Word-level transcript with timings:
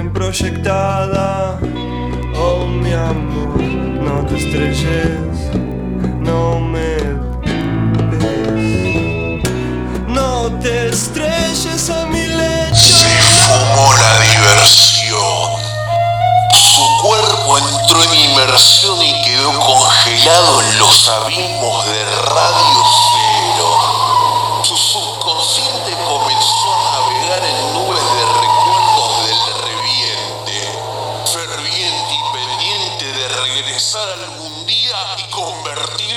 imagen 0.00 0.12
proyectada. 0.12 1.58
Oh 2.36 2.66
mi 2.66 2.92
amor, 2.92 3.60
no 3.60 4.26
te 4.26 4.36
estrelles, 4.36 5.50
no 6.20 6.60
me 6.60 6.96
ves. 7.40 8.36
No 10.08 10.58
te 10.60 10.88
estrelles 10.88 11.90
a 11.90 12.06
mi 12.06 12.26
lecho. 12.26 12.74
Se 12.74 13.08
fumó 13.46 13.92
la 13.94 14.20
diversión. 14.20 15.60
Su 16.54 16.84
cuerpo 17.02 17.58
entró 17.58 18.02
en 18.04 18.30
inmersión 18.30 19.02
y 19.02 19.22
quedó 19.24 19.52
congelado 19.60 20.62
en 20.62 20.78
los 20.78 21.08
abismos 21.08 21.86
de 21.86 22.04
Radio 22.04 22.84
Cero. 23.12 23.29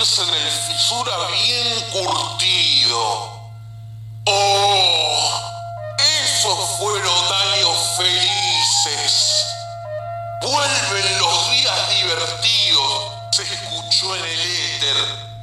En 0.04 0.34
el 0.34 0.52
fisura 0.52 1.14
bien 1.46 1.82
curtido. 1.92 3.40
¡Oh! 4.26 5.42
Esos 5.98 6.60
fueron 6.78 7.34
años 7.54 7.78
felices. 7.96 9.46
Vuelven 10.42 11.20
los 11.20 11.52
días 11.52 11.90
divertidos, 11.90 13.04
se 13.32 13.44
escuchó 13.44 14.14
en 14.18 14.26
el 14.26 14.40
éter 14.42 14.98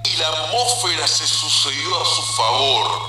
y 0.04 0.16
la 0.18 0.28
atmósfera 0.28 1.09
se 1.09 1.27
sucedió 1.27 2.02
a 2.02 2.04
su 2.04 2.23
favor. 2.37 3.01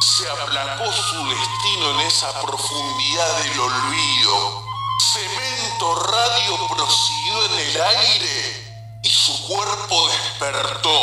Se 0.00 0.30
aplacó 0.30 0.90
su 0.90 1.28
destino 1.28 1.90
en 1.90 2.06
esa 2.06 2.32
profundidad 2.40 3.36
del 3.42 3.60
olvido. 3.60 4.64
Cemento 5.12 5.94
Radio 6.06 6.68
prosiguió 6.68 7.44
en 7.44 7.58
el 7.58 7.82
aire 7.82 8.65
y 9.06 9.08
su 9.08 9.40
cuerpo 9.46 10.08
despertó. 10.08 11.00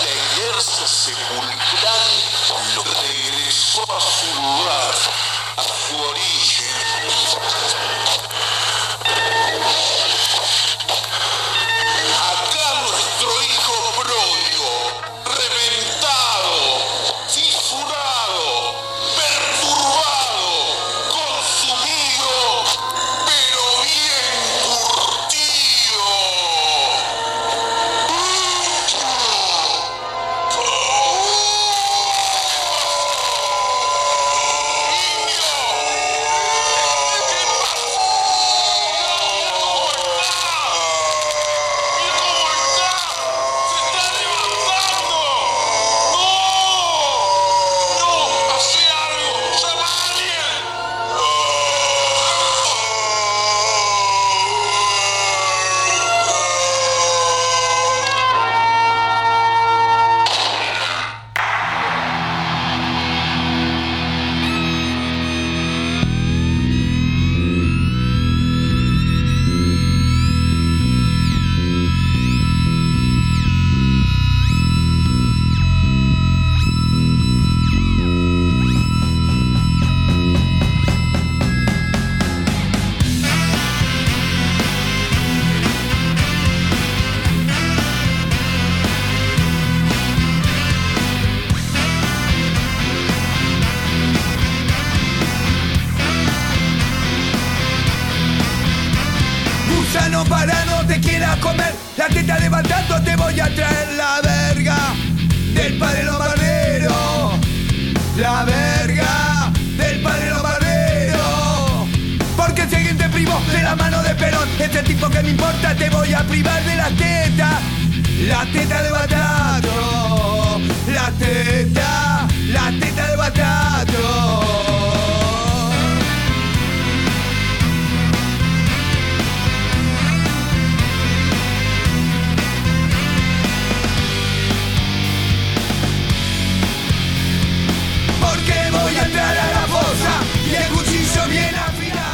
La 0.00 0.10
inercia 0.10 0.88
sepulcral 0.88 2.10
regresó 3.00 3.82
a 3.96 4.00
su 4.00 4.26
lugar, 4.34 4.94
a 5.56 5.62
su 5.62 6.02
origen. 6.02 6.63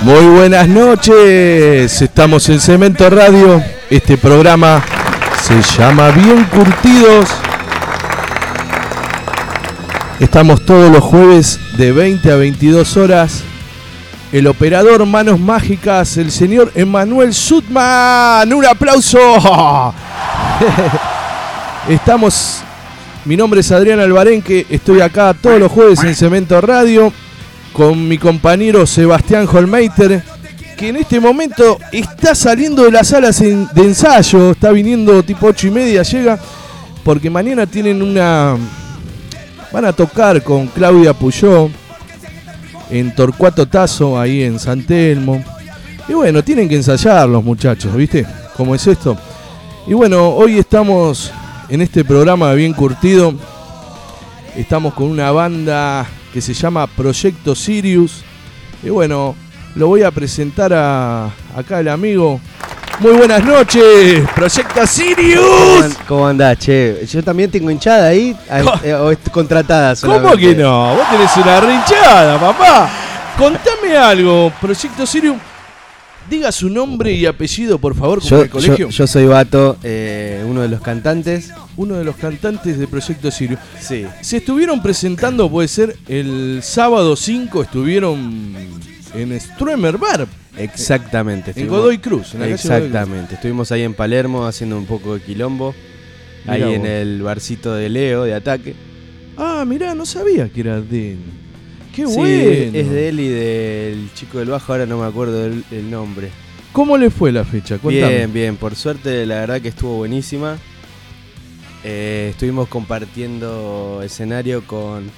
Muy 0.02 0.24
buenas 0.28 0.66
noches, 0.66 2.00
estamos 2.00 2.48
en 2.48 2.58
Cemento 2.58 3.10
Radio, 3.10 3.62
este 3.90 4.16
programa 4.16 4.82
se 5.42 5.60
llama 5.60 6.08
Bien 6.08 6.42
Curtidos. 6.44 7.28
Estamos 10.18 10.64
todos 10.64 10.90
los 10.90 11.04
jueves 11.04 11.60
de 11.76 11.92
20 11.92 12.32
a 12.32 12.36
22 12.36 12.96
horas. 12.96 13.42
El 14.32 14.46
operador 14.46 15.04
Manos 15.04 15.38
Mágicas, 15.38 16.16
el 16.16 16.32
señor 16.32 16.72
Emanuel 16.74 17.34
Sutman. 17.34 18.50
Un 18.54 18.64
aplauso. 18.64 19.18
Estamos, 21.90 22.62
mi 23.26 23.36
nombre 23.36 23.60
es 23.60 23.70
Adrián 23.70 24.00
Albarenque, 24.00 24.66
estoy 24.70 25.02
acá 25.02 25.34
todos 25.34 25.60
los 25.60 25.70
jueves 25.70 26.02
en 26.04 26.14
Cemento 26.14 26.58
Radio 26.62 27.12
con 27.72 28.08
mi 28.08 28.18
compañero 28.18 28.86
Sebastián 28.86 29.48
Holmeiter, 29.50 30.22
que 30.76 30.88
en 30.88 30.96
este 30.96 31.20
momento 31.20 31.78
está 31.92 32.34
saliendo 32.34 32.84
de 32.84 32.90
las 32.90 33.08
salas 33.08 33.40
de 33.40 33.66
ensayo, 33.76 34.52
está 34.52 34.70
viniendo 34.72 35.22
tipo 35.22 35.46
8 35.46 35.66
y 35.66 35.70
media, 35.70 36.02
llega, 36.02 36.38
porque 37.04 37.30
mañana 37.30 37.66
tienen 37.66 38.02
una... 38.02 38.56
Van 39.72 39.84
a 39.84 39.92
tocar 39.92 40.42
con 40.42 40.66
Claudia 40.66 41.14
Puyó 41.14 41.70
en 42.90 43.14
Torcuato 43.14 43.66
Tazo, 43.66 44.18
ahí 44.18 44.42
en 44.42 44.58
San 44.58 44.82
Telmo. 44.82 45.44
Y 46.08 46.12
bueno, 46.12 46.42
tienen 46.42 46.68
que 46.68 46.74
ensayar 46.74 47.28
los 47.28 47.44
muchachos, 47.44 47.94
¿viste? 47.94 48.26
¿Cómo 48.56 48.74
es 48.74 48.84
esto? 48.86 49.16
Y 49.86 49.94
bueno, 49.94 50.30
hoy 50.30 50.58
estamos 50.58 51.30
en 51.68 51.82
este 51.82 52.04
programa 52.04 52.52
bien 52.52 52.72
curtido. 52.72 53.32
Estamos 54.56 54.92
con 54.94 55.06
una 55.06 55.30
banda 55.30 56.06
que 56.32 56.40
se 56.40 56.54
llama 56.54 56.86
Proyecto 56.86 57.54
Sirius. 57.54 58.22
Y 58.82 58.88
bueno, 58.88 59.34
lo 59.74 59.88
voy 59.88 60.02
a 60.02 60.10
presentar 60.10 60.72
a 60.72 61.26
acá 61.56 61.80
el 61.80 61.88
amigo. 61.88 62.40
Muy 63.00 63.12
buenas 63.12 63.42
noches, 63.42 64.28
Proyecto 64.34 64.74
¿Cómo, 64.74 64.86
Sirius. 64.86 65.84
an- 65.84 65.96
cómo 66.06 66.26
andás, 66.26 66.58
che? 66.58 67.06
Yo 67.10 67.22
también 67.22 67.50
tengo 67.50 67.70
hinchada 67.70 68.08
ahí, 68.08 68.36
eh, 68.84 68.92
o 68.94 69.10
contratada 69.32 69.94
¿Cómo 69.96 70.36
que 70.36 70.54
no? 70.54 70.94
Vos 70.96 71.08
tenés 71.10 71.34
una 71.38 71.60
rinchada, 71.60 72.38
papá. 72.38 72.90
Contame 73.38 73.96
algo, 73.96 74.52
Proyecto 74.60 75.06
Sirius. 75.06 75.36
Diga 76.30 76.52
su 76.52 76.70
nombre 76.70 77.12
y 77.12 77.26
apellido, 77.26 77.78
por 77.78 77.94
favor, 77.96 78.20
como 78.20 78.30
Yo, 78.30 78.42
el 78.42 78.50
colegio. 78.50 78.76
yo- 78.76 78.90
yo 78.90 79.06
soy 79.08 79.26
Vato, 79.26 79.76
eh, 79.82 80.44
uno 80.48 80.62
de 80.62 80.68
los 80.68 80.80
cantantes. 80.80 81.52
Uno 81.76 81.96
de 81.96 82.04
los 82.04 82.14
cantantes 82.16 82.78
de 82.78 82.86
Proyecto 82.86 83.30
Sirio. 83.32 83.58
Sí. 83.80 84.06
Se 84.20 84.36
estuvieron 84.36 84.80
presentando, 84.82 85.50
puede 85.50 85.66
ser, 85.68 85.96
el 86.08 86.60
sábado 86.62 87.16
5 87.16 87.62
estuvieron 87.62 88.54
en 89.14 89.40
Struemer 89.40 89.98
Bar, 89.98 90.28
Exactamente. 90.56 91.52
en 91.56 91.66
Godoy 91.68 91.98
Cruz. 91.98 92.34
En 92.34 92.40
la 92.40 92.46
calle 92.46 92.56
Godoy 92.62 92.78
Cruz. 92.80 92.86
Exactamente. 92.86 93.34
Estuvimos 93.34 93.72
ahí 93.72 93.82
en 93.82 93.94
Palermo 93.94 94.46
haciendo 94.46 94.78
un 94.78 94.86
poco 94.86 95.14
de 95.14 95.20
quilombo. 95.22 95.74
Ahí 96.46 96.62
en 96.62 96.86
el 96.86 97.22
barcito 97.22 97.74
de 97.74 97.88
Leo 97.88 98.22
de 98.24 98.34
ataque. 98.34 98.74
Ah, 99.36 99.64
mirá, 99.66 99.94
no 99.94 100.06
sabía 100.06 100.48
que 100.48 100.60
era 100.60 100.80
de. 100.80 101.16
Qué 101.94 102.06
Sí, 102.06 102.14
bueno. 102.14 102.78
es 102.78 102.90
de 102.90 103.08
él 103.08 103.20
y 103.20 103.28
del 103.28 104.10
chico 104.14 104.38
del 104.38 104.48
bajo, 104.50 104.72
ahora 104.72 104.86
no 104.86 104.98
me 105.00 105.06
acuerdo 105.06 105.46
el, 105.46 105.64
el 105.70 105.90
nombre. 105.90 106.30
¿Cómo 106.72 106.96
le 106.96 107.10
fue 107.10 107.32
la 107.32 107.44
fecha? 107.44 107.78
Cuéntame. 107.78 108.16
Bien, 108.16 108.32
bien, 108.32 108.56
por 108.56 108.76
suerte 108.76 109.26
la 109.26 109.36
verdad 109.40 109.60
que 109.60 109.68
estuvo 109.68 109.96
buenísima. 109.96 110.56
Eh, 111.82 112.28
estuvimos 112.30 112.68
compartiendo 112.68 114.02
escenario 114.04 114.62
con 114.66 115.10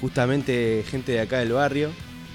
justamente 0.00 0.84
gente 0.88 1.12
de 1.12 1.20
acá 1.20 1.38
del 1.40 1.52
barrio. 1.52 1.90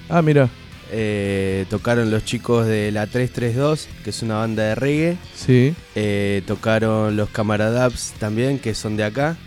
Ah, 0.08 0.22
mira, 0.22 0.48
Eh, 0.94 1.64
tocaron 1.70 2.10
los 2.10 2.22
chicos 2.26 2.66
de 2.66 2.92
la 2.92 3.06
332, 3.06 3.88
que 4.04 4.10
es 4.10 4.22
una 4.22 4.34
banda 4.36 4.62
de 4.64 4.74
reggae. 4.74 5.16
sí. 5.34 5.74
Eh, 5.94 6.42
tocaron 6.46 7.16
los 7.16 7.30
Camaradaps 7.30 8.12
también, 8.18 8.58
que 8.58 8.74
son 8.74 8.96
de 8.98 9.04
acá. 9.04 9.38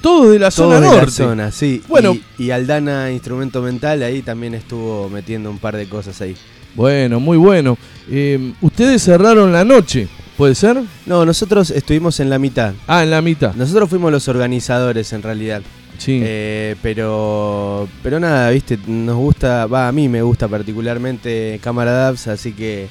Todo 0.00 0.30
de 0.30 0.38
la 0.38 0.50
zona 0.50 0.80
de 0.80 0.86
norte. 0.86 1.04
la 1.06 1.10
zona, 1.10 1.52
sí. 1.52 1.82
Bueno. 1.88 2.16
Y, 2.38 2.44
y 2.44 2.50
Aldana 2.50 3.10
Instrumento 3.10 3.62
Mental 3.62 4.02
ahí 4.02 4.22
también 4.22 4.54
estuvo 4.54 5.08
metiendo 5.08 5.50
un 5.50 5.58
par 5.58 5.76
de 5.76 5.88
cosas 5.88 6.20
ahí. 6.20 6.36
Bueno, 6.74 7.20
muy 7.20 7.36
bueno. 7.36 7.76
Eh, 8.08 8.52
Ustedes 8.60 9.02
cerraron 9.02 9.52
la 9.52 9.64
noche, 9.64 10.08
¿puede 10.36 10.54
ser? 10.54 10.80
No, 11.06 11.24
nosotros 11.24 11.70
estuvimos 11.70 12.20
en 12.20 12.30
la 12.30 12.38
mitad. 12.38 12.74
Ah, 12.86 13.02
en 13.02 13.10
la 13.10 13.20
mitad. 13.22 13.54
Nosotros 13.54 13.88
fuimos 13.90 14.12
los 14.12 14.28
organizadores 14.28 15.12
en 15.12 15.22
realidad. 15.22 15.62
Sí. 15.98 16.20
Eh, 16.22 16.76
pero 16.82 17.86
pero 18.02 18.18
nada, 18.18 18.50
viste, 18.50 18.78
nos 18.86 19.16
gusta, 19.16 19.66
va, 19.66 19.88
a 19.88 19.92
mí 19.92 20.08
me 20.08 20.22
gusta 20.22 20.48
particularmente 20.48 21.60
Camaradaps, 21.62 22.28
así 22.28 22.52
que 22.52 22.88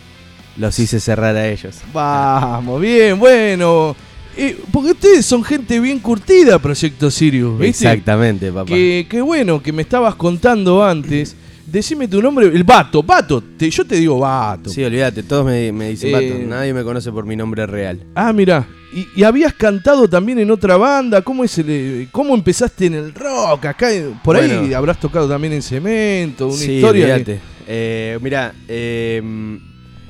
los 0.57 0.77
hice 0.77 0.99
cerrar 0.99 1.35
a 1.35 1.47
ellos. 1.47 1.77
Vamos, 1.93 2.79
bien, 2.79 3.17
bueno. 3.17 3.95
Eh, 4.37 4.57
porque 4.71 4.91
ustedes 4.91 5.25
son 5.25 5.43
gente 5.43 5.79
bien 5.79 5.99
curtida, 5.99 6.59
Proyecto 6.59 7.11
Sirius, 7.11 7.59
¿viste? 7.59 7.85
Exactamente, 7.85 8.51
papá. 8.51 8.65
Que, 8.67 9.05
que 9.09 9.21
bueno, 9.21 9.61
que 9.61 9.73
me 9.73 9.81
estabas 9.81 10.15
contando 10.15 10.83
antes. 10.83 11.35
Decime 11.65 12.07
tu 12.07 12.19
nombre, 12.19 12.47
el 12.47 12.63
Vato, 12.63 13.03
Vato, 13.03 13.43
te- 13.55 13.69
yo 13.69 13.85
te 13.85 13.95
digo 13.97 14.17
Vato. 14.17 14.71
Sí, 14.71 14.83
olvídate, 14.83 15.21
todos 15.21 15.45
me, 15.45 15.71
me 15.71 15.89
dicen 15.89 16.09
Eh, 16.09 16.13
Pato, 16.13 16.47
nadie 16.47 16.73
me 16.73 16.83
conoce 16.83 17.11
por 17.11 17.27
mi 17.27 17.35
nombre 17.35 17.67
real. 17.67 17.99
Ah, 18.15 18.33
mira, 18.33 18.67
y, 18.91 19.07
y 19.15 19.23
habías 19.23 19.53
cantado 19.53 20.07
también 20.09 20.39
en 20.39 20.49
otra 20.49 20.77
banda, 20.77 21.21
¿cómo 21.21 21.43
es 21.43 21.55
el, 21.59 21.65
eh, 21.69 22.07
cómo 22.11 22.33
empezaste 22.33 22.87
en 22.87 22.95
el 22.95 23.13
rock? 23.13 23.65
Acá, 23.65 23.93
eh, 23.93 24.09
por 24.23 24.35
ahí 24.35 24.73
habrás 24.73 24.99
tocado 24.99 25.29
también 25.29 25.53
en 25.53 25.61
Cemento, 25.61 26.47
una 26.47 26.55
sí, 26.57 26.71
historia. 26.77 27.05
que- 27.05 27.11
olvídate. 27.13 27.39
Eh, 27.67 28.17
mira, 28.19 28.51
eh, 28.67 29.21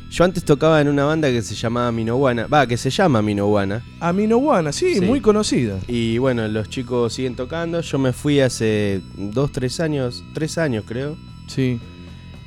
yo 0.09 0.23
antes 0.23 0.43
tocaba 0.43 0.81
en 0.81 0.87
una 0.87 1.05
banda 1.05 1.29
que 1.29 1.41
se 1.41 1.53
llamaba 1.55 1.91
Minoguana, 1.91 2.47
va, 2.47 2.65
que 2.67 2.77
se 2.77 2.89
llama 2.89 3.21
Minoguana. 3.21 3.83
A 3.99 4.11
Minoguana, 4.13 4.71
sí, 4.71 4.95
Sí. 4.95 5.01
muy 5.01 5.21
conocida. 5.21 5.77
Y 5.87 6.17
bueno, 6.17 6.47
los 6.47 6.67
chicos 6.69 7.13
siguen 7.13 7.35
tocando. 7.35 7.81
Yo 7.81 7.99
me 7.99 8.11
fui 8.13 8.39
hace 8.39 9.01
dos, 9.15 9.51
tres 9.51 9.79
años, 9.79 10.23
tres 10.33 10.57
años 10.57 10.83
creo. 10.87 11.15
Sí. 11.47 11.79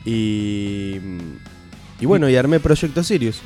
Y, 0.04 0.96
y 2.00 2.06
bueno, 2.06 2.28
y 2.28 2.36
armé 2.36 2.58
Proyecto 2.60 3.02
Sirius. 3.02 3.40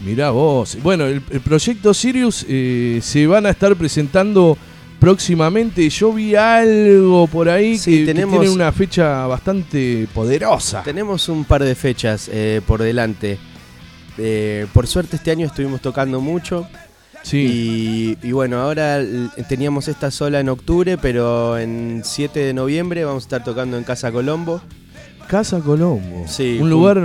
Mirá 0.00 0.30
vos. 0.30 0.76
Bueno, 0.82 1.04
el, 1.06 1.22
el 1.30 1.40
proyecto 1.40 1.94
Sirius 1.94 2.44
eh, 2.48 2.98
se 3.02 3.26
van 3.26 3.46
a 3.46 3.50
estar 3.50 3.76
presentando 3.76 4.58
próximamente. 5.02 5.88
Yo 5.90 6.12
vi 6.12 6.36
algo 6.36 7.26
por 7.26 7.48
ahí 7.48 7.76
Sí, 7.76 8.04
que, 8.06 8.14
tiene 8.14 8.24
una 8.24 8.70
fecha 8.70 9.26
bastante 9.26 10.06
poderosa. 10.14 10.82
Tenemos 10.84 11.28
un 11.28 11.44
par 11.44 11.64
de 11.64 11.74
fechas 11.74 12.30
eh, 12.32 12.60
por 12.64 12.80
delante. 12.80 13.36
Eh, 14.16 14.66
por 14.72 14.86
suerte 14.86 15.16
este 15.16 15.32
año 15.32 15.46
estuvimos 15.46 15.80
tocando 15.80 16.20
mucho. 16.20 16.68
Sí. 17.24 18.16
Y, 18.22 18.28
y 18.28 18.30
bueno, 18.30 18.60
ahora 18.60 19.00
teníamos 19.48 19.88
esta 19.88 20.12
sola 20.12 20.38
en 20.38 20.48
octubre, 20.48 20.96
pero 20.98 21.58
en 21.58 22.02
7 22.04 22.38
de 22.38 22.54
noviembre 22.54 23.04
vamos 23.04 23.24
a 23.24 23.26
estar 23.26 23.42
tocando 23.44 23.76
en 23.78 23.82
Casa 23.82 24.12
Colombo. 24.12 24.60
Casa 25.26 25.58
Colombo. 25.58 26.26
Sí, 26.28 26.58
Un 26.58 26.64
un- 26.64 26.70
lugar 26.70 27.02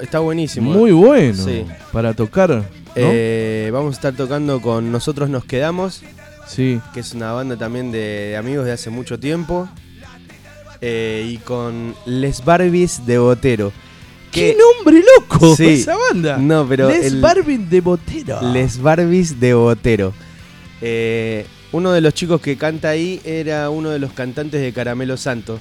Está 0.00 0.20
buenísimo. 0.20 0.70
muy 0.70 0.92
bueno 0.92 1.44
Sí. 1.44 1.64
para 1.92 2.14
tocar. 2.14 2.50
¿no? 2.50 2.64
Eh, 2.94 3.70
vamos 3.72 3.94
a 3.94 3.96
estar 3.96 4.12
tocando 4.14 4.60
con 4.62 4.92
Nosotros 4.92 5.28
Nos 5.30 5.44
Quedamos, 5.44 6.02
sí. 6.46 6.80
que 6.92 7.00
es 7.00 7.12
una 7.14 7.32
banda 7.32 7.56
también 7.56 7.90
de 7.92 8.36
amigos 8.38 8.64
de 8.66 8.72
hace 8.72 8.90
mucho 8.90 9.18
tiempo. 9.18 9.68
Eh, 10.80 11.26
y 11.32 11.38
con 11.38 11.94
Les 12.04 12.44
Barbies 12.44 13.06
de 13.06 13.18
Botero. 13.18 13.72
¡Qué 14.30 14.56
nombre 14.58 15.02
loco! 15.18 15.54
Sí. 15.56 15.66
Esa 15.68 15.94
banda. 16.10 16.36
No, 16.38 16.66
pero 16.68 16.88
Les 16.88 17.06
el- 17.06 17.20
Barbie 17.20 17.58
de 17.58 17.80
Botero. 17.80 18.40
Les 18.52 18.80
Barbies 18.82 19.38
de 19.40 19.54
Botero. 19.54 20.12
Eh, 20.82 21.46
uno 21.72 21.92
de 21.92 22.00
los 22.00 22.12
chicos 22.14 22.40
que 22.40 22.56
canta 22.56 22.88
ahí 22.90 23.20
era 23.24 23.70
uno 23.70 23.90
de 23.90 23.98
los 23.98 24.12
cantantes 24.12 24.60
de 24.60 24.72
Caramelo 24.72 25.16
Santo, 25.16 25.58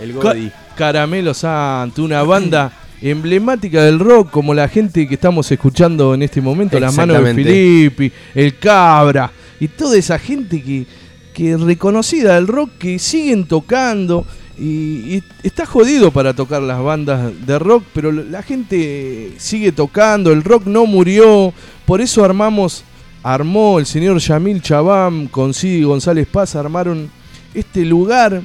el 0.00 0.12
Ca- 0.18 0.18
Godi. 0.34 0.50
Caramelo 0.76 1.32
Santo, 1.32 2.02
una 2.04 2.22
banda 2.22 2.72
emblemática 3.00 3.82
del 3.84 3.98
rock, 4.00 4.30
como 4.30 4.52
la 4.52 4.68
gente 4.68 5.06
que 5.08 5.14
estamos 5.14 5.50
escuchando 5.50 6.12
en 6.14 6.22
este 6.22 6.40
momento, 6.40 6.78
las 6.78 6.94
manos 6.96 7.24
de. 7.24 7.34
Filippi, 7.34 8.12
el 8.34 8.58
Cabra, 8.58 9.30
y 9.62 9.68
toda 9.68 9.96
esa 9.96 10.18
gente 10.18 10.60
que, 10.60 10.86
que 11.32 11.56
reconocida 11.56 12.34
del 12.34 12.48
rock, 12.48 12.70
que 12.80 12.98
siguen 12.98 13.44
tocando. 13.44 14.26
Y, 14.58 15.22
está 15.44 15.66
jodido 15.66 16.10
para 16.10 16.34
tocar 16.34 16.60
las 16.62 16.82
bandas 16.82 17.30
de 17.46 17.60
rock, 17.60 17.84
pero 17.94 18.10
la 18.10 18.42
gente 18.42 19.34
sigue 19.36 19.70
tocando, 19.70 20.32
el 20.32 20.42
rock 20.42 20.66
no 20.66 20.84
murió, 20.84 21.54
por 21.86 22.00
eso 22.00 22.24
armamos, 22.24 22.82
armó 23.22 23.78
el 23.78 23.86
señor 23.86 24.18
Yamil 24.18 24.62
Chabam 24.62 25.28
con 25.28 25.54
Sidi 25.54 25.84
González 25.84 26.26
Paz, 26.26 26.56
armaron 26.56 27.08
este 27.54 27.84
lugar 27.84 28.42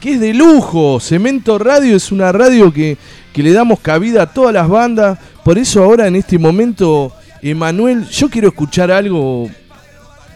que 0.00 0.12
es 0.12 0.20
de 0.20 0.32
lujo. 0.32 1.00
Cemento 1.00 1.58
Radio 1.58 1.96
es 1.96 2.12
una 2.12 2.30
radio 2.30 2.72
que, 2.72 2.96
que 3.32 3.42
le 3.42 3.52
damos 3.52 3.80
cabida 3.80 4.22
a 4.22 4.32
todas 4.32 4.54
las 4.54 4.68
bandas. 4.68 5.18
Por 5.44 5.58
eso 5.58 5.82
ahora 5.82 6.06
en 6.06 6.14
este 6.14 6.38
momento, 6.38 7.12
Emanuel, 7.42 8.06
yo 8.08 8.30
quiero 8.30 8.46
escuchar 8.46 8.92
algo 8.92 9.50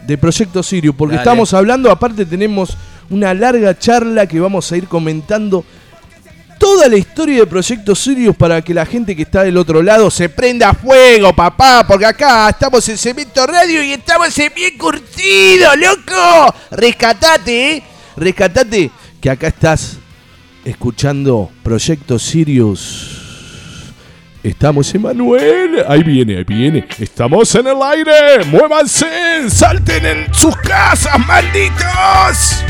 de 0.05 0.17
Proyecto 0.17 0.63
Sirio, 0.63 0.93
porque 0.93 1.15
Dale. 1.15 1.23
estamos 1.23 1.53
hablando, 1.53 1.91
aparte 1.91 2.25
tenemos 2.25 2.77
una 3.09 3.33
larga 3.33 3.77
charla 3.77 4.27
que 4.27 4.39
vamos 4.39 4.71
a 4.71 4.77
ir 4.77 4.87
comentando 4.87 5.63
toda 6.59 6.87
la 6.87 6.97
historia 6.97 7.39
de 7.39 7.47
Proyecto 7.47 7.95
Sirius 7.95 8.35
para 8.35 8.61
que 8.61 8.73
la 8.73 8.85
gente 8.85 9.15
que 9.15 9.23
está 9.23 9.43
del 9.43 9.57
otro 9.57 9.81
lado 9.81 10.09
se 10.09 10.29
prenda 10.29 10.69
a 10.69 10.73
fuego, 10.73 11.33
papá, 11.33 11.85
porque 11.87 12.05
acá 12.05 12.49
estamos 12.49 12.87
en 12.89 12.97
Cemento 12.97 13.45
Radio 13.45 13.83
y 13.83 13.93
estamos 13.93 14.37
en 14.39 14.51
bien 14.55 14.77
curtido, 14.77 15.75
loco. 15.75 16.55
Rescatate, 16.71 17.77
eh. 17.77 17.83
Rescatate, 18.15 18.91
que 19.21 19.29
acá 19.29 19.47
estás 19.47 19.97
escuchando 20.63 21.51
Proyecto 21.63 22.17
Sirius. 22.17 23.14
Estamos 24.45 24.93
en 24.93 25.01
Manuel. 25.01 25.83
Ahí 25.87 26.03
viene, 26.03 26.37
ahí 26.37 26.43
viene. 26.43 26.87
Estamos 26.99 27.55
en 27.55 27.65
el 27.65 27.81
aire. 27.81 28.45
Muévanse. 28.45 29.49
Salten 29.49 30.05
en 30.05 30.31
sus 30.31 30.55
casas, 30.57 31.17
malditos. 31.25 32.63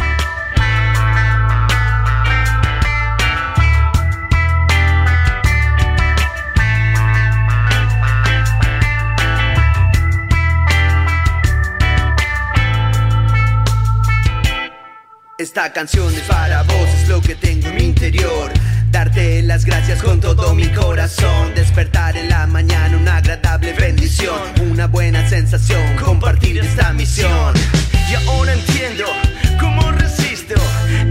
Esta 15.37 15.73
canción 15.73 16.13
es 16.13 16.21
para 16.21 16.63
vos, 16.63 16.87
es 17.01 17.09
lo 17.09 17.19
que 17.19 17.35
tengo 17.35 17.67
en 17.67 17.75
mi 17.75 17.83
interior. 17.83 18.64
Darte 18.91 19.41
las 19.43 19.65
gracias 19.65 20.01
con 20.01 20.19
todo 20.19 20.53
mi 20.53 20.67
corazón. 20.69 21.53
Despertar 21.55 22.15
en 22.17 22.29
la 22.29 22.47
mañana, 22.47 22.97
una 22.97 23.17
agradable 23.17 23.73
bendición. 23.73 24.39
Una 24.61 24.87
buena 24.87 25.27
sensación, 25.29 25.95
compartir 25.97 26.57
esta 26.59 26.93
misión. 26.93 27.53
Y 28.09 28.15
ahora 28.15 28.53
entiendo 28.53 29.05
cómo 29.59 29.91
resisto. 29.91 30.55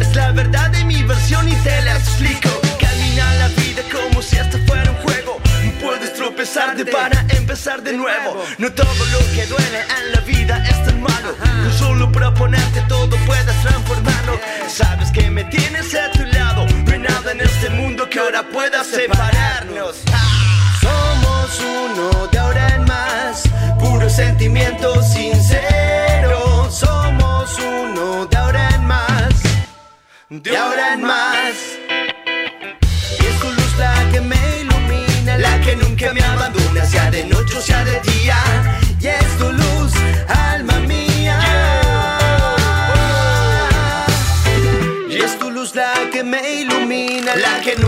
Es 0.00 0.14
la 0.14 0.33
verdad 0.33 0.71
de 0.71 0.85
mi 0.85 1.02
versión 1.02 1.49
y 1.49 1.54
te 1.57 1.83
la 1.83 1.97
explico. 1.97 2.50
Camina 2.81 3.35
la 3.35 3.49
vida 3.49 3.83
como 3.93 4.23
si 4.23 4.37
esto 4.37 4.59
fuera 4.66 4.90
un 4.90 4.97
juego. 4.99 5.40
Puedes 5.83 6.14
tropezarte 6.14 6.87
para 6.87 7.26
empezar 7.31 7.83
de 7.83 7.93
nuevo. 7.93 8.43
No 8.59 8.73
todo 8.73 9.04
lo 9.12 9.19
que 9.35 9.47
duele 9.47 9.81
en 9.99 10.12
la 10.12 10.21
vida 10.21 10.64
es 10.66 10.85
tan 10.85 11.02
malo. 11.02 11.37
Con 11.38 11.73
solo 11.73 12.11
proponerte 12.11 12.81
todo 12.88 13.16
puedes 13.26 13.62
transformarlo. 13.62 14.40
Sabes 14.69 15.11
que 15.11 15.31
me 15.31 15.45
tienes 15.45 15.95
a 15.95 16.11
tu 16.11 16.21
lado 16.21 16.34
nada 17.04 17.32
en 17.32 17.40
este 17.40 17.70
mundo 17.70 18.08
que 18.08 18.18
ahora 18.18 18.42
pueda 18.42 18.82
separarnos. 18.82 19.96
Somos 20.80 21.61
uno 21.61 22.26
de 22.32 22.38
ahora 22.38 22.68
en 22.76 22.84
más, 22.84 23.42
puro 23.78 24.08
sentimiento 24.08 25.02
sincero. 25.02 26.70
Somos 26.70 27.58
uno 27.58 28.26
de 28.26 28.37
ahora 28.37 28.68
en 28.75 28.84
más, 28.87 29.34
de 30.30 30.56
ahora 30.56 30.94
en 30.94 31.02
más. 31.02 31.54
Y 33.20 33.26
es 33.30 33.40
tu 33.40 33.49
luz 33.52 33.78
la 33.78 33.94
que 34.11 34.20
me 34.20 34.42
ilumina, 34.62 35.38
la 35.38 35.61
que 35.61 35.76
nunca 35.76 36.12
me 36.12 36.23
abandona, 36.23 36.84
sea 36.87 37.11
de 37.11 37.25
noche 37.25 37.56
o 37.56 37.61
sea 37.61 37.84
de 37.84 38.00
día. 38.00 38.38
Y 39.00 39.06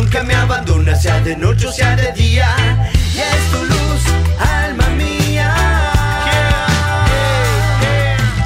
nunca 0.06 0.22
me 0.22 0.34
abandona, 0.34 0.94
sea 0.94 1.20
de 1.20 1.34
noche 1.36 1.66
o 1.66 1.72
sea 1.72 1.96
de 1.96 2.12
día. 2.12 2.48
Y 3.12 3.18
es 3.18 3.50
tu 3.50 3.64
luz, 3.64 4.02
alma 4.38 4.88
mía. 4.90 5.52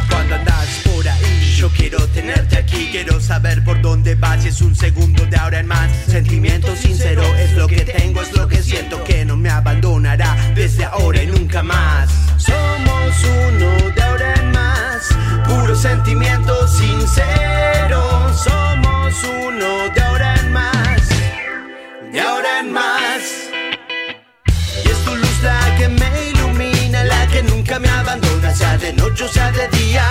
Cuando 0.08 0.36
andas 0.36 0.68
por 0.84 1.06
ahí, 1.06 1.54
yo 1.58 1.68
quiero 1.68 1.98
tenerte 2.08 2.56
aquí, 2.56 2.88
quiero 2.90 3.20
saber 3.20 3.62
por 3.62 3.82
dónde 3.82 4.14
vas 4.14 4.42
y 4.46 4.48
es 4.48 4.62
un 4.62 4.74
segundo 4.74 5.26
de 5.26 5.36
ahora 5.36 5.60
en 5.60 5.66
más. 5.66 5.90
Sentimiento 6.06 6.74
sincero 6.74 7.22
es 7.36 7.52
lo 7.52 7.66
que 7.66 7.82
tengo, 7.84 8.22
es 8.22 8.34
lo 8.34 8.48
que 8.48 8.62
siento 8.62 9.04
que 9.04 9.26
no 9.26 9.36
me 9.36 9.50
abandonará 9.50 10.34
desde 10.54 10.86
ahora 10.86 11.22
y 11.22 11.26
nunca 11.26 11.62
más. 11.62 12.08
Somos 12.38 13.22
uno 13.22 13.90
de 13.94 14.02
ahora 14.02 14.34
en 14.36 14.50
más, 14.50 15.08
puro 15.46 15.76
sentimiento 15.76 16.66
sincero. 16.68 18.32
Somos 18.32 19.14
uno 19.24 19.90
de 19.94 20.00
ahora 20.00 20.09
que 25.80 25.88
me 25.88 26.28
ilumina, 26.28 27.04
la 27.04 27.26
que 27.28 27.42
nunca 27.42 27.78
me 27.78 27.88
abandona, 27.88 28.54
sea 28.54 28.76
de 28.76 28.92
noche 28.92 29.24
o 29.24 29.28
sea 29.28 29.50
de 29.50 29.66
día. 29.78 30.06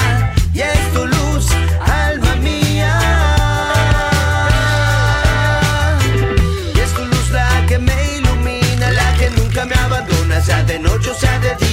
Y 0.52 0.62
es 0.62 0.94
tu 0.94 1.06
luz, 1.06 1.46
alma 1.80 2.34
mía. 2.48 2.94
Y 6.76 6.80
es 6.80 6.92
tu 6.96 7.06
luz 7.06 7.30
la 7.30 7.66
que 7.68 7.78
me 7.78 7.98
ilumina, 8.18 8.90
la 8.92 9.14
que 9.20 9.30
nunca 9.30 9.66
me 9.66 9.76
abandona, 9.76 10.42
sea 10.42 10.64
de 10.64 10.80
noche 10.80 11.12
o 11.12 11.14
sea 11.14 11.38
de 11.40 11.56
día. 11.56 11.69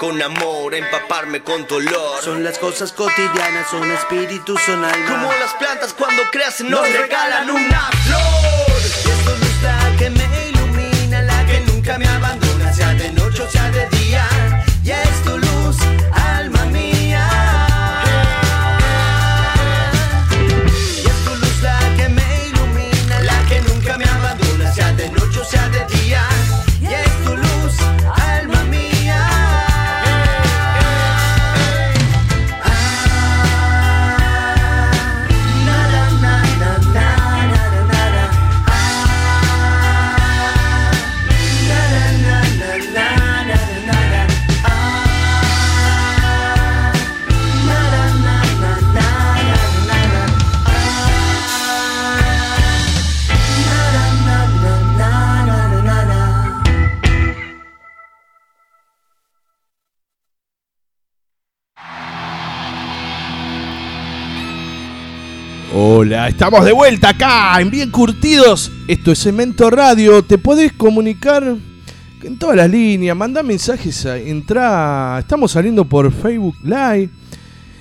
Con 0.00 0.20
amor, 0.22 0.74
empaparme 0.74 1.42
con 1.42 1.66
tu 1.66 1.74
olor. 1.74 2.22
Son 2.24 2.42
las 2.42 2.58
cosas 2.58 2.90
cotidianas, 2.90 3.68
son 3.70 3.88
espíritu, 3.90 4.56
son 4.56 4.82
alma. 4.82 5.10
Como 5.10 5.30
las 5.34 5.52
plantas 5.54 5.92
cuando 5.92 6.22
crecen 6.32 6.70
nos 6.70 6.80
nos 6.80 6.90
regalan 6.90 7.50
regalan 7.50 7.99
estamos 66.28 66.64
de 66.64 66.72
vuelta 66.72 67.10
acá 67.10 67.60
en 67.60 67.70
Bien 67.70 67.90
Curtidos. 67.90 68.70
Esto 68.88 69.12
es 69.12 69.22
Cemento 69.22 69.70
Radio. 69.70 70.22
Te 70.22 70.38
podés 70.38 70.72
comunicar 70.72 71.56
en 72.22 72.38
todas 72.38 72.56
las 72.56 72.68
líneas. 72.70 73.16
Manda 73.16 73.42
mensajes, 73.42 74.04
entra. 74.04 75.18
Estamos 75.20 75.52
saliendo 75.52 75.84
por 75.84 76.12
Facebook 76.12 76.56
Live. 76.62 77.08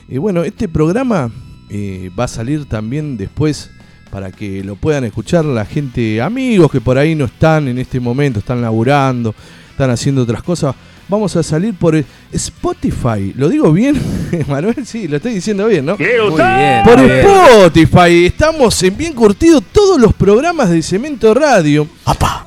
Y 0.07 0.17
bueno, 0.17 0.43
este 0.43 0.67
programa 0.67 1.31
eh, 1.69 2.11
va 2.17 2.25
a 2.25 2.27
salir 2.27 2.65
también 2.65 3.17
después 3.17 3.71
para 4.09 4.31
que 4.31 4.63
lo 4.63 4.75
puedan 4.75 5.03
escuchar 5.03 5.45
la 5.45 5.65
gente, 5.65 6.21
amigos 6.21 6.71
que 6.71 6.81
por 6.81 6.97
ahí 6.97 7.15
no 7.15 7.25
están 7.25 7.67
en 7.67 7.77
este 7.77 7.99
momento, 7.99 8.39
están 8.39 8.61
laburando, 8.61 9.35
están 9.71 9.89
haciendo 9.91 10.23
otras 10.23 10.41
cosas. 10.43 10.75
Vamos 11.09 11.35
a 11.35 11.41
salir 11.41 11.73
por 11.73 12.01
Spotify. 12.31 13.33
¿Lo 13.35 13.49
digo 13.49 13.71
bien, 13.71 13.99
Manuel? 14.47 14.85
Sí, 14.85 15.07
lo 15.07 15.17
estoy 15.17 15.33
diciendo 15.33 15.65
bien, 15.65 15.83
¿no? 15.83 15.97
Muy 15.97 16.05
bien. 16.05 16.83
Por 16.85 17.01
bien. 17.01 17.19
Spotify, 17.25 18.25
estamos 18.27 18.81
en 18.83 18.95
Bien 18.95 19.13
Curtido. 19.13 19.59
Todos 19.59 19.99
los 19.99 20.13
programas 20.13 20.69
de 20.69 20.83
Cemento 20.83 21.33
Radio 21.33 21.87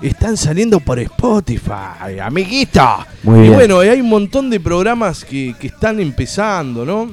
están 0.00 0.36
saliendo 0.36 0.78
por 0.78 1.00
Spotify, 1.00 2.18
amiguita. 2.22 3.04
Muy 3.24 3.40
y 3.40 3.42
bien. 3.42 3.54
bueno, 3.54 3.80
hay 3.80 4.00
un 4.00 4.08
montón 4.08 4.48
de 4.48 4.60
programas 4.60 5.24
que, 5.24 5.56
que 5.58 5.66
están 5.66 5.98
empezando, 5.98 6.84
¿no? 6.84 7.10